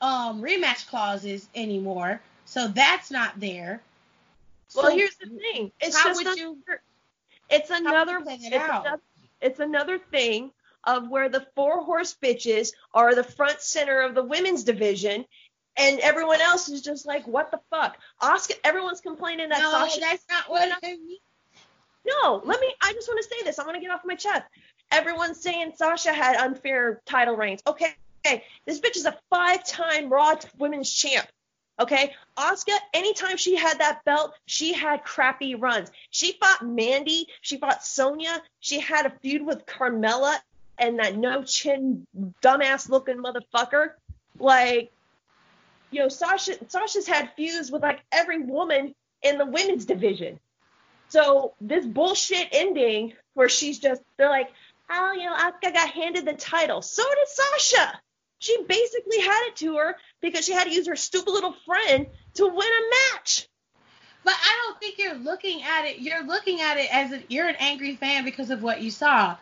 um, 0.00 0.42
rematch 0.42 0.88
clauses 0.88 1.48
anymore, 1.54 2.20
so 2.44 2.68
that's 2.68 3.10
not 3.10 3.38
there. 3.40 3.80
Well, 4.74 4.90
So 4.90 4.96
here's 4.96 5.16
the 5.16 5.28
thing. 5.28 5.72
It's 5.80 5.96
how 5.96 6.14
would 6.14 6.26
another, 6.26 6.40
you- 6.40 6.62
it's 7.48 7.70
another 7.70 8.18
it 8.18 8.26
it's 8.28 8.52
another 8.52 9.00
it's 9.40 9.60
another 9.60 9.98
thing 9.98 10.50
of 10.84 11.08
where 11.08 11.28
the 11.28 11.46
four 11.54 11.82
horse 11.82 12.16
bitches 12.20 12.72
are 12.94 13.14
the 13.14 13.24
front 13.24 13.60
center 13.60 14.00
of 14.00 14.14
the 14.14 14.22
women's 14.22 14.64
division 14.64 15.24
and 15.76 16.00
everyone 16.00 16.40
else 16.40 16.68
is 16.68 16.82
just 16.82 17.06
like 17.06 17.26
what 17.26 17.50
the 17.50 17.60
fuck 17.70 17.96
Oscar 18.20 18.54
everyone's 18.64 19.00
complaining 19.00 19.48
that 19.50 19.60
No, 19.60 19.70
Sasha 19.70 20.00
that's 20.00 20.24
not 20.30 20.48
what 20.48 20.70
I 20.82 20.96
mean. 20.96 21.18
No, 22.06 22.40
let 22.44 22.60
me. 22.60 22.72
I 22.82 22.92
just 22.92 23.08
want 23.08 23.22
to 23.22 23.28
say 23.28 23.42
this. 23.44 23.58
I 23.58 23.64
want 23.64 23.74
to 23.76 23.80
get 23.80 23.90
off 23.90 24.02
my 24.04 24.14
chest. 24.14 24.44
Everyone's 24.92 25.40
saying 25.40 25.72
Sasha 25.76 26.12
had 26.12 26.36
unfair 26.36 27.00
title 27.06 27.36
reigns. 27.36 27.60
Okay, 27.66 27.94
okay. 28.24 28.44
This 28.64 28.80
bitch 28.80 28.96
is 28.96 29.06
a 29.06 29.18
five-time 29.30 30.08
Raw 30.08 30.36
Women's 30.58 30.92
Champ. 30.92 31.26
Okay, 31.78 32.14
Asuka. 32.38 32.76
Anytime 32.94 33.36
she 33.36 33.56
had 33.56 33.80
that 33.80 34.04
belt, 34.04 34.34
she 34.46 34.72
had 34.72 35.04
crappy 35.04 35.54
runs. 35.54 35.90
She 36.10 36.38
fought 36.40 36.64
Mandy. 36.64 37.28
She 37.42 37.58
fought 37.58 37.84
Sonya. 37.84 38.42
She 38.60 38.80
had 38.80 39.04
a 39.06 39.10
feud 39.20 39.44
with 39.44 39.66
Carmella 39.66 40.36
and 40.78 40.98
that 40.98 41.16
no 41.16 41.42
chin, 41.42 42.06
dumbass 42.42 42.88
looking 42.88 43.16
motherfucker. 43.16 43.90
Like, 44.38 44.90
you 45.90 46.00
know, 46.00 46.08
Sasha. 46.08 46.54
Sasha's 46.68 47.06
had 47.06 47.32
feuds 47.36 47.70
with 47.70 47.82
like 47.82 48.00
every 48.12 48.42
woman 48.42 48.94
in 49.22 49.38
the 49.38 49.46
women's 49.46 49.84
division. 49.84 50.38
So 51.08 51.54
this 51.60 51.86
bullshit 51.86 52.48
ending 52.52 53.14
where 53.34 53.48
she's 53.48 53.78
just 53.78 54.02
they're 54.16 54.28
like, 54.28 54.50
oh, 54.90 55.12
you 55.12 55.24
know, 55.24 55.36
Asuka 55.36 55.72
got 55.72 55.90
handed 55.90 56.24
the 56.24 56.34
title. 56.34 56.82
So 56.82 57.02
did 57.02 57.28
Sasha. 57.28 58.00
She 58.38 58.56
basically 58.68 59.20
had 59.20 59.48
it 59.48 59.56
to 59.56 59.76
her 59.76 59.96
because 60.20 60.44
she 60.44 60.52
had 60.52 60.64
to 60.64 60.74
use 60.74 60.86
her 60.86 60.96
stupid 60.96 61.30
little 61.30 61.54
friend 61.64 62.06
to 62.34 62.46
win 62.46 62.68
a 62.68 63.14
match. 63.14 63.48
But 64.24 64.34
I 64.34 64.62
don't 64.64 64.80
think 64.80 64.98
you're 64.98 65.14
looking 65.14 65.62
at 65.62 65.84
it. 65.86 66.00
You're 66.00 66.24
looking 66.24 66.60
at 66.60 66.76
it 66.76 66.92
as 66.92 67.12
a, 67.12 67.22
you're 67.28 67.48
an 67.48 67.56
angry 67.58 67.94
fan 67.96 68.24
because 68.24 68.50
of 68.50 68.62
what 68.62 68.82
you 68.82 68.90
saw. 68.90 69.36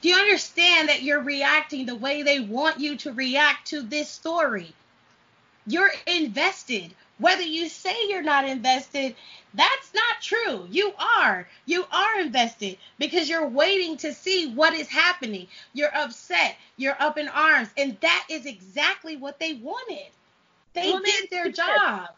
Do 0.00 0.08
you 0.08 0.16
understand 0.16 0.88
that 0.88 1.02
you're 1.02 1.20
reacting 1.20 1.86
the 1.86 1.94
way 1.94 2.22
they 2.22 2.40
want 2.40 2.80
you 2.80 2.96
to 2.96 3.12
react 3.12 3.68
to 3.68 3.82
this 3.82 4.08
story? 4.08 4.72
You're 5.66 5.92
invested. 6.06 6.92
Whether 7.18 7.42
you 7.42 7.68
say 7.68 7.94
you're 8.08 8.22
not 8.22 8.48
invested, 8.48 9.14
that's 9.54 9.94
not 9.94 10.20
true. 10.20 10.66
You 10.70 10.92
are. 10.98 11.46
You 11.66 11.84
are 11.92 12.20
invested 12.20 12.78
because 12.98 13.28
you're 13.28 13.46
waiting 13.46 13.96
to 13.98 14.12
see 14.12 14.52
what 14.52 14.74
is 14.74 14.88
happening. 14.88 15.46
You're 15.72 15.94
upset. 15.94 16.56
You're 16.76 17.00
up 17.00 17.18
in 17.18 17.28
arms. 17.28 17.68
And 17.76 17.96
that 18.00 18.26
is 18.30 18.46
exactly 18.46 19.16
what 19.16 19.38
they 19.38 19.54
wanted. 19.54 20.10
They 20.74 20.90
Well, 20.90 21.02
did 21.02 21.30
their 21.30 21.50
job. 21.50 22.08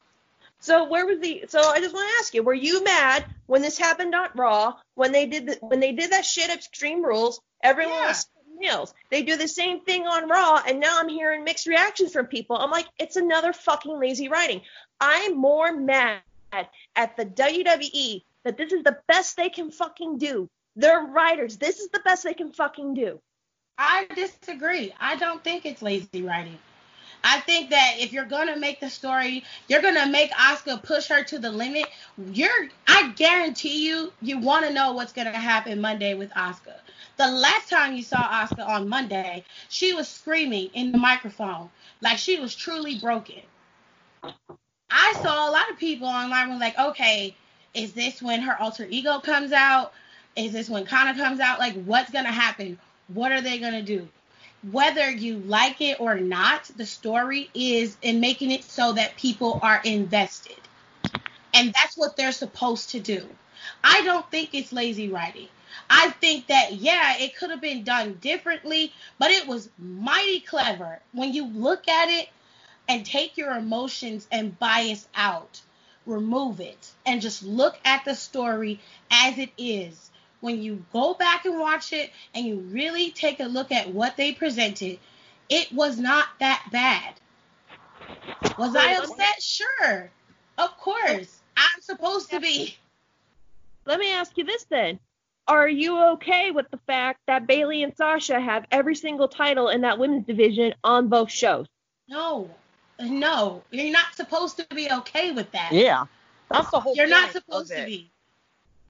So 0.60 0.84
where 0.84 1.04
was 1.04 1.18
the? 1.20 1.44
So 1.48 1.60
I 1.60 1.80
just 1.80 1.94
want 1.94 2.08
to 2.08 2.14
ask 2.20 2.32
you: 2.32 2.42
Were 2.42 2.54
you 2.54 2.82
mad 2.84 3.26
when 3.46 3.60
this 3.60 3.76
happened 3.76 4.14
on 4.14 4.30
Raw? 4.34 4.76
When 4.94 5.12
they 5.12 5.26
did 5.26 5.46
the, 5.46 5.58
when 5.60 5.80
they 5.80 5.92
did 5.92 6.12
that 6.12 6.24
shit 6.24 6.48
Extreme 6.50 7.04
Rules? 7.04 7.40
Everyone 7.62 7.92
Yeah. 7.92 8.06
was 8.08 8.26
nails. 8.59 8.94
They 9.10 9.22
do 9.22 9.36
the 9.36 9.48
same 9.48 9.81
thing 9.81 10.06
on 10.06 10.28
Raw, 10.28 10.62
and 10.66 10.81
now 10.81 10.98
I'm 10.98 11.09
hearing 11.09 11.44
mixed 11.44 11.66
reactions 11.66 12.12
from 12.12 12.26
people. 12.26 12.56
I'm 12.56 12.70
like, 12.70 12.86
it's 12.98 13.16
another 13.16 13.52
fucking 13.52 13.98
lazy 13.98 14.28
writing. 14.28 14.60
I'm 15.01 15.36
more 15.36 15.72
mad 15.72 16.20
at 16.52 17.16
the 17.16 17.26
WWE 17.26 18.22
that 18.44 18.56
this 18.56 18.72
is 18.72 18.82
the 18.82 18.98
best 19.09 19.36
they 19.36 19.48
can 19.48 19.70
fucking 19.70 20.18
do. 20.18 20.48
They're 20.76 21.01
writers. 21.01 21.56
This 21.56 21.81
is 21.81 21.89
the 21.90 22.01
best 22.01 22.24
they 22.24 22.35
can 22.35 22.52
fucking 22.52 22.94
do. 22.94 23.20
I 23.78 24.06
disagree. 24.14 24.93
I 25.01 25.16
don't 25.16 25.43
think 25.43 25.66
it's 25.66 25.82
lazy 25.82 26.22
writing. 26.22 26.59
I 27.24 27.40
think 27.40 27.70
that 27.70 27.94
if 27.98 28.12
you're 28.12 28.26
gonna 28.26 28.59
make 28.59 28.80
the 28.80 28.90
story, 28.90 29.44
you're 29.66 29.80
gonna 29.80 30.06
make 30.06 30.30
Oscar 30.38 30.76
push 30.76 31.09
her 31.09 31.24
to 31.24 31.38
the 31.38 31.51
limit. 31.51 31.86
You're, 32.18 32.68
I 32.86 33.12
guarantee 33.16 33.86
you, 33.88 34.12
you 34.20 34.38
want 34.38 34.66
to 34.66 34.72
know 34.72 34.92
what's 34.92 35.14
gonna 35.14 35.30
happen 35.30 35.80
Monday 35.80 36.12
with 36.12 36.30
Oscar. 36.36 36.74
The 37.16 37.28
last 37.28 37.70
time 37.70 37.94
you 37.94 38.02
saw 38.02 38.18
Oscar 38.18 38.62
on 38.62 38.88
Monday, 38.88 39.42
she 39.70 39.94
was 39.94 40.06
screaming 40.06 40.68
in 40.74 40.92
the 40.92 40.98
microphone 40.98 41.70
like 42.02 42.18
she 42.18 42.38
was 42.38 42.55
truly 42.55 42.98
broken. 42.98 43.40
I 44.90 45.14
saw 45.22 45.48
a 45.48 45.51
lot 45.51 45.70
of 45.70 45.78
people 45.78 46.06
online 46.06 46.51
were 46.51 46.59
like, 46.59 46.78
okay, 46.78 47.34
is 47.72 47.94
this 47.94 48.20
when 48.20 48.42
her 48.42 48.60
alter 48.60 48.86
ego 48.88 49.18
comes 49.20 49.52
out? 49.52 49.94
Is 50.36 50.52
this 50.52 50.68
when 50.68 50.84
Kana 50.84 51.14
comes 51.16 51.40
out? 51.40 51.59
Like, 51.59 51.74
what's 51.84 52.10
gonna 52.10 52.30
happen? 52.32 52.78
What 53.09 53.32
are 53.32 53.40
they 53.40 53.59
gonna 53.59 53.82
do? 53.82 54.09
Whether 54.70 55.11
you 55.11 55.39
like 55.39 55.81
it 55.81 56.01
or 56.01 56.15
not, 56.16 56.65
the 56.77 56.86
story 56.86 57.51
is 57.55 57.97
in 58.03 58.20
making 58.20 58.51
it 58.51 58.65
so 58.65 58.93
that 58.93 59.16
people 59.16 59.61
are 59.62 59.81
invested. 59.85 60.57
And 61.53 61.73
that's 61.73 61.97
what 61.97 62.16
they're 62.16 62.32
supposed 62.32 62.91
to 62.91 63.01
do. 63.01 63.28
I 63.82 64.03
don't 64.03 64.28
think 64.31 64.55
it's 64.55 64.73
lazy 64.73 65.09
writing. 65.09 65.49
I 65.91 66.11
think 66.11 66.47
that, 66.49 66.74
yeah, 66.74 67.19
it 67.19 67.36
could 67.36 67.51
have 67.51 67.61
been 67.61 67.85
done 67.85 68.19
differently, 68.20 68.93
but 69.19 69.31
it 69.31 69.47
was 69.47 69.69
mighty 69.78 70.41
clever. 70.41 71.01
When 71.12 71.32
you 71.32 71.47
look 71.47 71.89
at 71.89 72.09
it 72.09 72.28
and 72.89 73.05
take 73.05 73.36
your 73.36 73.53
emotions 73.53 74.27
and 74.31 74.59
bias 74.59 75.07
out, 75.15 75.61
remove 76.07 76.61
it, 76.61 76.91
and 77.07 77.20
just 77.20 77.43
look 77.43 77.78
at 77.85 78.05
the 78.05 78.15
story 78.15 78.81
as 79.11 79.39
it 79.39 79.51
is. 79.57 80.11
When 80.44 80.60
you 80.60 80.84
go 80.92 81.14
back 81.14 81.46
and 81.46 81.58
watch 81.58 81.94
it 81.94 82.10
and 82.34 82.44
you 82.44 82.56
really 82.56 83.10
take 83.10 83.40
a 83.40 83.44
look 83.44 83.72
at 83.72 83.94
what 83.94 84.18
they 84.18 84.32
presented, 84.32 84.98
it 85.48 85.72
was 85.72 85.98
not 85.98 86.26
that 86.38 86.66
bad. 86.70 87.14
Was 88.58 88.76
I 88.76 88.92
upset? 88.92 89.40
Sure. 89.42 90.10
Of 90.58 90.76
course. 90.76 91.40
I'm 91.56 91.80
supposed 91.80 92.28
to 92.32 92.40
be. 92.40 92.76
Let 93.86 93.98
me 93.98 94.12
ask 94.12 94.36
you 94.36 94.44
this 94.44 94.66
then. 94.68 95.00
Are 95.48 95.66
you 95.66 95.98
okay 96.12 96.50
with 96.50 96.70
the 96.70 96.78
fact 96.86 97.20
that 97.26 97.46
Bayley 97.46 97.82
and 97.82 97.96
Sasha 97.96 98.38
have 98.38 98.66
every 98.70 98.96
single 98.96 99.28
title 99.28 99.70
in 99.70 99.80
that 99.80 99.98
women's 99.98 100.26
division 100.26 100.74
on 100.84 101.08
both 101.08 101.30
shows? 101.30 101.68
No. 102.06 102.50
No. 103.00 103.62
You're 103.70 103.90
not 103.90 104.14
supposed 104.14 104.58
to 104.58 104.66
be 104.74 104.92
okay 104.92 105.32
with 105.32 105.50
that. 105.52 105.72
Yeah. 105.72 106.04
That's 106.50 106.70
the 106.70 106.80
whole 106.80 106.94
You're 106.94 107.08
not 107.08 107.32
supposed 107.32 107.72
of 107.72 107.78
to 107.78 107.86
be. 107.86 108.10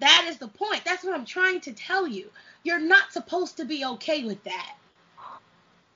That 0.04 0.26
is 0.28 0.36
the 0.36 0.48
point. 0.48 0.84
That's 0.84 1.02
what 1.02 1.14
I'm 1.14 1.24
trying 1.24 1.62
to 1.62 1.72
tell 1.72 2.06
you. 2.06 2.28
You're 2.62 2.78
not 2.78 3.14
supposed 3.14 3.56
to 3.56 3.64
be 3.64 3.86
okay 3.86 4.22
with 4.22 4.44
that. 4.44 4.76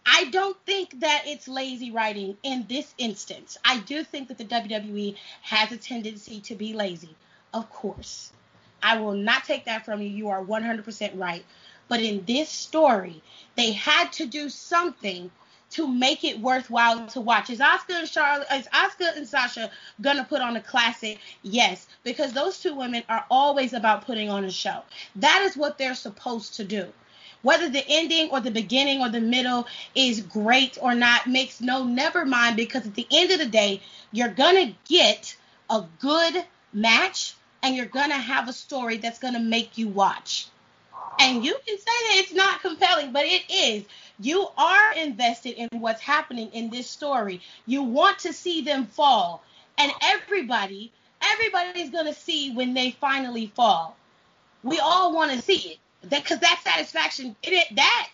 I 0.06 0.30
don't 0.30 0.56
think 0.64 1.01
that 1.01 1.24
it's 1.26 1.47
lazy 1.47 1.90
writing 1.90 2.39
in 2.43 2.64
this 2.70 2.94
instance. 2.97 3.59
I 3.62 3.80
do 3.80 4.02
think 4.02 4.28
that 4.28 4.39
the 4.39 4.47
WWE 4.47 5.14
has 5.43 5.72
a 5.72 5.76
tendency 5.76 6.40
to 6.40 6.55
be 6.55 6.72
lazy. 6.72 7.14
Of 7.52 7.68
course. 7.68 8.32
I 8.82 8.98
will 8.98 9.12
not 9.12 9.44
take 9.44 9.66
that 9.66 9.85
from 9.85 10.01
you. 10.01 10.09
You 10.09 10.30
are 10.30 10.43
100% 10.43 11.10
right. 11.18 11.44
But 11.89 12.01
in 12.01 12.24
this 12.24 12.48
story, 12.48 13.22
they 13.56 13.72
had 13.72 14.10
to 14.14 14.24
do 14.24 14.48
something 14.48 15.30
to 15.70 15.86
make 15.86 16.24
it 16.24 16.40
worthwhile 16.40 17.07
to 17.09 17.20
watch. 17.20 17.51
Is 17.51 17.61
Oscar 17.61 17.95
and 17.95 18.09
Charlotte, 18.09 18.49
is 18.53 18.69
Asuka 18.69 19.16
and 19.16 19.28
Sasha 19.28 19.70
gonna 20.01 20.24
put 20.24 20.40
on 20.40 20.57
a 20.57 20.61
classic? 20.61 21.19
Yes, 21.43 21.86
because 22.05 22.32
those 22.32 22.59
two 22.61 22.74
women 22.74 23.03
are 23.09 23.24
always 23.31 23.73
about 23.73 24.07
putting 24.07 24.31
on 24.31 24.45
a 24.45 24.51
show. 24.51 24.82
That 25.16 25.43
is 25.43 25.57
what 25.57 25.78
they're 25.78 25.95
supposed 25.95 26.55
to 26.57 26.65
do. 26.65 26.86
Whether 27.43 27.69
the 27.69 27.85
ending 27.86 28.31
or 28.31 28.40
the 28.40 28.51
beginning 28.51 29.01
or 29.01 29.09
the 29.09 29.20
middle 29.20 29.66
is 29.95 30.20
great 30.20 30.77
or 30.81 30.95
not 30.95 31.27
makes 31.27 31.61
no 31.61 31.85
never 31.85 32.24
mind 32.24 32.57
because 32.57 32.86
at 32.86 32.95
the 32.95 33.07
end 33.11 33.31
of 33.31 33.39
the 33.39 33.47
day, 33.47 33.81
you're 34.11 34.28
gonna 34.28 34.74
get 34.89 35.36
a 35.70 35.85
good 36.01 36.45
match 36.73 37.35
and 37.62 37.77
you're 37.77 37.86
gonna 37.86 38.15
have 38.15 38.49
a 38.49 38.53
story 38.53 38.97
that's 38.97 39.19
gonna 39.19 39.40
make 39.40 39.78
you 39.78 39.89
watch. 39.89 40.47
And 41.20 41.45
you 41.45 41.57
can 41.66 41.78
say 41.78 41.85
that 41.85 42.16
it's 42.19 42.32
not 42.32 42.61
compelling, 42.61 43.12
but 43.12 43.24
it 43.24 43.43
is. 43.51 43.85
You 44.20 44.49
are 44.57 44.93
invested 44.95 45.55
in 45.57 45.69
what's 45.81 46.01
happening 46.01 46.51
in 46.53 46.70
this 46.70 46.90
story. 46.90 47.40
You 47.66 47.82
want 47.82 48.19
to 48.20 48.32
see 48.32 48.62
them 48.62 48.86
fall. 48.86 49.43
And 49.77 49.93
everybody, 50.03 50.93
everybody's 51.23 51.90
going 51.90 52.07
to 52.07 52.15
see 52.15 52.53
when 52.53 52.74
they 52.74 52.90
finally 52.93 53.53
fall. 53.55 53.97
We 54.62 54.81
all 54.81 55.15
want 55.15 55.32
to 55.32 55.40
see 55.40 55.73
it. 55.73 55.78
That 56.11 56.24
cuz 56.24 56.39
that 56.39 56.61
satisfaction 56.65 57.36
it, 57.43 57.74
that 57.77 58.11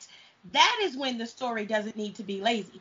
that 0.53 0.81
is 0.83 0.97
when 0.97 1.19
the 1.19 1.27
story 1.27 1.65
doesn't 1.67 1.97
need 1.97 2.17
to 2.17 2.23
be 2.23 2.41
lazy. 2.41 2.81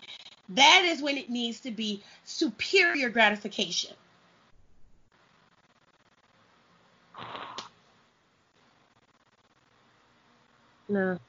That 0.49 0.83
is 0.85 1.01
when 1.01 1.17
it 1.17 1.29
needs 1.29 1.61
to 1.61 1.71
be 1.71 2.03
superior 2.25 3.09
gratification. 3.09 3.93
No. 10.89 11.19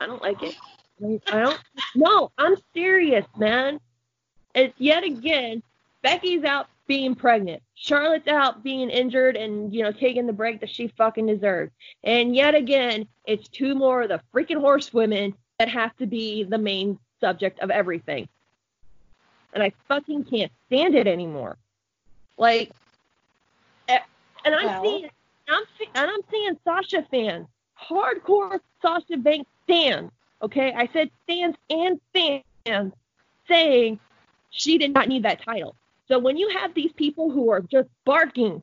I 0.00 0.06
don't 0.06 0.22
like 0.22 0.42
it. 0.42 0.54
I 1.02 1.20
don't. 1.28 1.60
No, 1.94 2.30
I'm 2.38 2.56
serious, 2.72 3.26
man. 3.36 3.80
It's 4.54 4.74
yet 4.78 5.04
again, 5.04 5.62
Becky's 6.02 6.44
out 6.44 6.68
being 6.86 7.14
pregnant. 7.14 7.62
Charlotte's 7.74 8.28
out 8.28 8.62
being 8.62 8.90
injured 8.90 9.36
and, 9.36 9.74
you 9.74 9.82
know, 9.82 9.90
taking 9.90 10.26
the 10.26 10.32
break 10.32 10.60
that 10.60 10.70
she 10.70 10.88
fucking 10.88 11.26
deserves. 11.26 11.72
And 12.04 12.36
yet 12.36 12.54
again, 12.54 13.08
it's 13.24 13.48
two 13.48 13.74
more 13.74 14.02
of 14.02 14.10
the 14.10 14.20
freaking 14.32 14.60
horsewomen 14.60 15.34
that 15.58 15.68
have 15.68 15.96
to 15.96 16.06
be 16.06 16.44
the 16.44 16.58
main 16.58 16.98
subject 17.20 17.60
of 17.60 17.70
everything. 17.70 18.28
And 19.54 19.62
I 19.62 19.72
fucking 19.88 20.24
can't 20.24 20.52
stand 20.66 20.94
it 20.94 21.06
anymore. 21.06 21.56
Like, 22.36 22.70
eh, 23.88 23.98
and 24.44 24.54
I'm 24.54 24.66
Well. 24.66 24.84
seeing, 24.84 25.10
I'm 25.48 25.64
and 25.94 26.10
I'm 26.10 26.20
seeing 26.30 26.58
Sasha 26.64 27.06
fans, 27.10 27.46
hardcore 27.80 28.60
Sasha 28.82 29.16
Banks 29.16 29.50
fans. 29.66 30.10
Okay, 30.44 30.74
I 30.76 30.90
said 30.92 31.10
fans 31.26 31.54
and 31.70 31.98
fans 32.12 32.92
saying 33.48 33.98
she 34.50 34.76
did 34.76 34.92
not 34.92 35.08
need 35.08 35.22
that 35.22 35.42
title. 35.42 35.74
So 36.06 36.18
when 36.18 36.36
you 36.36 36.50
have 36.50 36.74
these 36.74 36.92
people 36.92 37.30
who 37.30 37.50
are 37.50 37.62
just 37.62 37.88
barking 38.04 38.62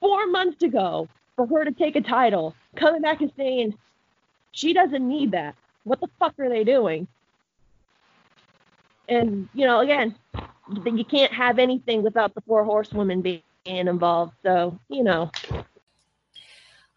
four 0.00 0.28
months 0.28 0.62
ago 0.62 1.08
for 1.34 1.48
her 1.48 1.64
to 1.64 1.72
take 1.72 1.96
a 1.96 2.00
title, 2.00 2.54
coming 2.76 3.02
back 3.02 3.22
and 3.22 3.32
saying 3.36 3.74
she 4.52 4.72
doesn't 4.72 5.06
need 5.06 5.32
that, 5.32 5.56
what 5.82 6.00
the 6.00 6.06
fuck 6.20 6.34
are 6.38 6.48
they 6.48 6.62
doing? 6.62 7.08
And 9.08 9.48
you 9.52 9.66
know, 9.66 9.80
again, 9.80 10.14
you 10.84 11.04
can't 11.04 11.32
have 11.32 11.58
anything 11.58 12.04
without 12.04 12.36
the 12.36 12.40
four 12.42 12.64
horsewomen 12.64 13.20
being 13.20 13.42
involved. 13.64 14.34
So 14.44 14.78
you 14.88 15.02
know, 15.02 15.32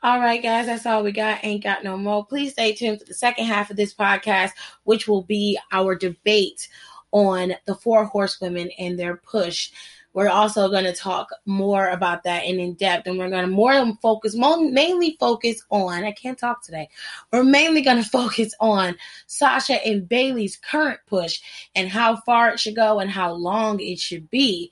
All 0.01 0.21
right, 0.21 0.41
guys, 0.41 0.67
that's 0.67 0.85
all 0.85 1.03
we 1.03 1.11
got. 1.11 1.43
Ain't 1.43 1.61
got 1.61 1.83
no 1.83 1.97
more. 1.97 2.25
Please 2.25 2.53
stay 2.53 2.71
tuned 2.73 2.99
for 2.99 3.05
the 3.05 3.13
second 3.13 3.47
half 3.47 3.69
of 3.69 3.75
this 3.75 3.93
podcast, 3.93 4.51
which 4.85 5.09
will 5.09 5.23
be 5.23 5.59
our 5.73 5.93
debate 5.93 6.69
on 7.11 7.53
the 7.65 7.75
four 7.75 8.05
horsewomen 8.05 8.69
and 8.79 8.97
their 8.97 9.17
push. 9.17 9.71
We're 10.13 10.29
also 10.29 10.69
going 10.69 10.85
to 10.85 10.95
talk 10.95 11.27
more 11.45 11.89
about 11.89 12.23
that 12.23 12.45
and 12.45 12.61
in 12.61 12.75
depth. 12.75 13.07
And 13.07 13.19
we're 13.19 13.29
going 13.29 13.43
to 13.43 13.51
more 13.51 13.93
focus, 14.01 14.35
more, 14.35 14.71
mainly 14.71 15.17
focus 15.19 15.61
on, 15.69 16.05
I 16.05 16.13
can't 16.13 16.39
talk 16.39 16.63
today. 16.63 16.87
We're 17.33 17.43
mainly 17.43 17.81
going 17.81 18.01
to 18.03 18.09
focus 18.09 18.53
on 18.61 18.95
Sasha 19.27 19.85
and 19.85 20.07
Bayley's 20.07 20.55
current 20.55 21.01
push 21.07 21.41
and 21.75 21.89
how 21.89 22.15
far 22.21 22.51
it 22.51 22.59
should 22.61 22.75
go 22.77 22.99
and 22.99 23.11
how 23.11 23.33
long 23.33 23.81
it 23.81 23.99
should 23.99 24.29
be. 24.29 24.71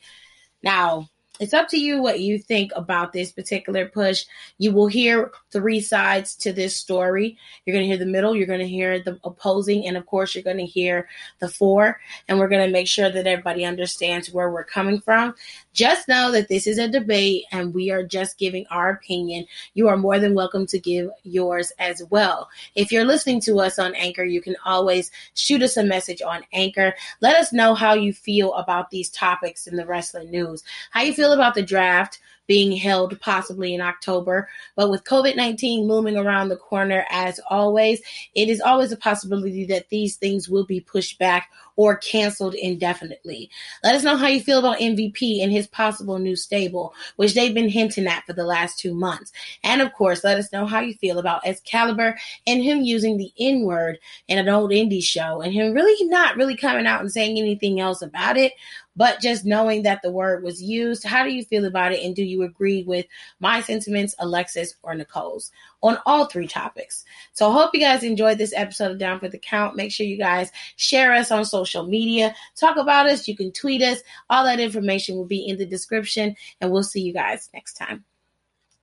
Now, 0.63 1.09
it's 1.39 1.53
up 1.53 1.67
to 1.69 1.77
you 1.77 2.01
what 2.01 2.19
you 2.19 2.39
think 2.39 2.71
about 2.75 3.13
this 3.13 3.31
particular 3.31 3.87
push. 3.87 4.25
You 4.57 4.71
will 4.71 4.87
hear 4.87 5.31
three 5.51 5.81
sides 5.81 6.35
to 6.37 6.53
this 6.53 6.75
story. 6.75 7.37
You're 7.65 7.75
going 7.75 7.83
to 7.83 7.87
hear 7.87 7.97
the 7.97 8.11
middle, 8.11 8.35
you're 8.35 8.47
going 8.47 8.59
to 8.59 8.67
hear 8.67 8.99
the 8.99 9.19
opposing, 9.23 9.87
and 9.87 9.97
of 9.97 10.05
course, 10.05 10.35
you're 10.35 10.43
going 10.43 10.57
to 10.57 10.65
hear 10.65 11.07
the 11.39 11.49
four. 11.49 11.99
And 12.27 12.39
we're 12.39 12.47
going 12.47 12.65
to 12.65 12.71
make 12.71 12.87
sure 12.87 13.09
that 13.09 13.27
everybody 13.27 13.65
understands 13.65 14.31
where 14.31 14.49
we're 14.49 14.63
coming 14.63 14.99
from. 14.99 15.35
Just 15.77 16.07
know 16.07 16.31
that 16.31 16.47
this 16.47 16.65
is 16.65 16.79
a 16.79 16.87
debate 16.87 17.43
and 17.51 17.71
we 17.71 17.91
are 17.91 18.01
just 18.01 18.39
giving 18.39 18.65
our 18.71 18.89
opinion. 18.89 19.45
You 19.75 19.87
are 19.89 19.95
more 19.95 20.17
than 20.17 20.33
welcome 20.33 20.65
to 20.65 20.79
give 20.79 21.11
yours 21.21 21.71
as 21.77 22.01
well. 22.09 22.49
If 22.73 22.91
you're 22.91 23.05
listening 23.05 23.41
to 23.41 23.59
us 23.59 23.77
on 23.77 23.93
Anchor, 23.93 24.23
you 24.23 24.41
can 24.41 24.55
always 24.65 25.11
shoot 25.35 25.61
us 25.61 25.77
a 25.77 25.83
message 25.83 26.23
on 26.23 26.41
Anchor. 26.51 26.95
Let 27.21 27.35
us 27.35 27.53
know 27.53 27.75
how 27.75 27.93
you 27.93 28.11
feel 28.11 28.55
about 28.55 28.89
these 28.89 29.11
topics 29.11 29.67
in 29.67 29.75
the 29.75 29.85
wrestling 29.85 30.31
news. 30.31 30.63
How 30.89 31.03
you 31.03 31.13
feel 31.13 31.31
about 31.31 31.53
the 31.53 31.61
draft? 31.61 32.21
Being 32.47 32.75
held 32.75 33.19
possibly 33.19 33.73
in 33.73 33.81
October. 33.81 34.49
But 34.75 34.89
with 34.89 35.03
COVID 35.03 35.35
19 35.35 35.87
looming 35.87 36.17
around 36.17 36.49
the 36.49 36.57
corner, 36.57 37.05
as 37.09 37.39
always, 37.49 38.01
it 38.33 38.49
is 38.49 38.61
always 38.61 38.91
a 38.91 38.97
possibility 38.97 39.65
that 39.65 39.89
these 39.89 40.15
things 40.15 40.49
will 40.49 40.65
be 40.65 40.79
pushed 40.79 41.19
back 41.19 41.49
or 41.77 41.95
canceled 41.95 42.55
indefinitely. 42.55 43.49
Let 43.83 43.95
us 43.95 44.03
know 44.03 44.17
how 44.17 44.27
you 44.27 44.41
feel 44.41 44.59
about 44.59 44.79
MVP 44.79 45.43
and 45.43 45.51
his 45.51 45.67
possible 45.67 46.17
new 46.17 46.35
stable, 46.35 46.93
which 47.17 47.35
they've 47.35 47.53
been 47.53 47.69
hinting 47.69 48.07
at 48.07 48.25
for 48.25 48.33
the 48.33 48.45
last 48.45 48.79
two 48.79 48.93
months. 48.93 49.31
And 49.63 49.81
of 49.81 49.93
course, 49.93 50.23
let 50.23 50.37
us 50.37 50.51
know 50.51 50.65
how 50.65 50.79
you 50.79 50.95
feel 50.95 51.19
about 51.19 51.45
Excalibur 51.45 52.17
and 52.47 52.63
him 52.63 52.81
using 52.81 53.17
the 53.17 53.31
N 53.39 53.61
word 53.61 53.99
in 54.27 54.39
an 54.39 54.49
old 54.49 54.71
indie 54.71 55.03
show 55.03 55.41
and 55.41 55.53
him 55.53 55.73
really 55.73 56.07
not 56.07 56.35
really 56.35 56.57
coming 56.57 56.87
out 56.87 57.01
and 57.01 57.11
saying 57.11 57.37
anything 57.37 57.79
else 57.79 58.01
about 58.01 58.37
it 58.37 58.53
but 58.97 59.21
just 59.21 59.45
knowing 59.45 59.83
that 59.83 60.01
the 60.01 60.11
word 60.11 60.43
was 60.43 60.61
used. 60.61 61.05
How 61.05 61.23
do 61.23 61.29
you 61.29 61.45
feel 61.45 61.65
about 61.65 61.93
it? 61.93 62.03
And 62.03 62.15
do 62.15 62.23
you 62.23 62.43
agree 62.43 62.83
with 62.83 63.05
my 63.39 63.61
sentiments, 63.61 64.15
Alexis, 64.19 64.75
or 64.83 64.95
Nicole's 64.95 65.51
on 65.81 65.99
all 66.05 66.25
three 66.25 66.47
topics? 66.47 67.05
So 67.33 67.51
hope 67.51 67.71
you 67.73 67.79
guys 67.79 68.03
enjoyed 68.03 68.39
this 68.39 68.53
episode 68.55 68.91
of 68.91 68.97
Down 68.97 69.19
for 69.19 69.29
the 69.29 69.37
Count. 69.37 69.75
Make 69.75 69.91
sure 69.91 70.05
you 70.05 70.17
guys 70.17 70.51
share 70.75 71.13
us 71.13 71.31
on 71.31 71.45
social 71.45 71.85
media, 71.85 72.35
talk 72.55 72.77
about 72.77 73.07
us. 73.07 73.27
You 73.27 73.37
can 73.37 73.51
tweet 73.51 73.81
us. 73.83 74.01
All 74.29 74.43
that 74.43 74.59
information 74.59 75.15
will 75.15 75.25
be 75.25 75.47
in 75.47 75.57
the 75.57 75.65
description, 75.65 76.35
and 76.59 76.71
we'll 76.71 76.83
see 76.83 77.01
you 77.01 77.13
guys 77.13 77.49
next 77.53 77.75
time. 77.75 78.03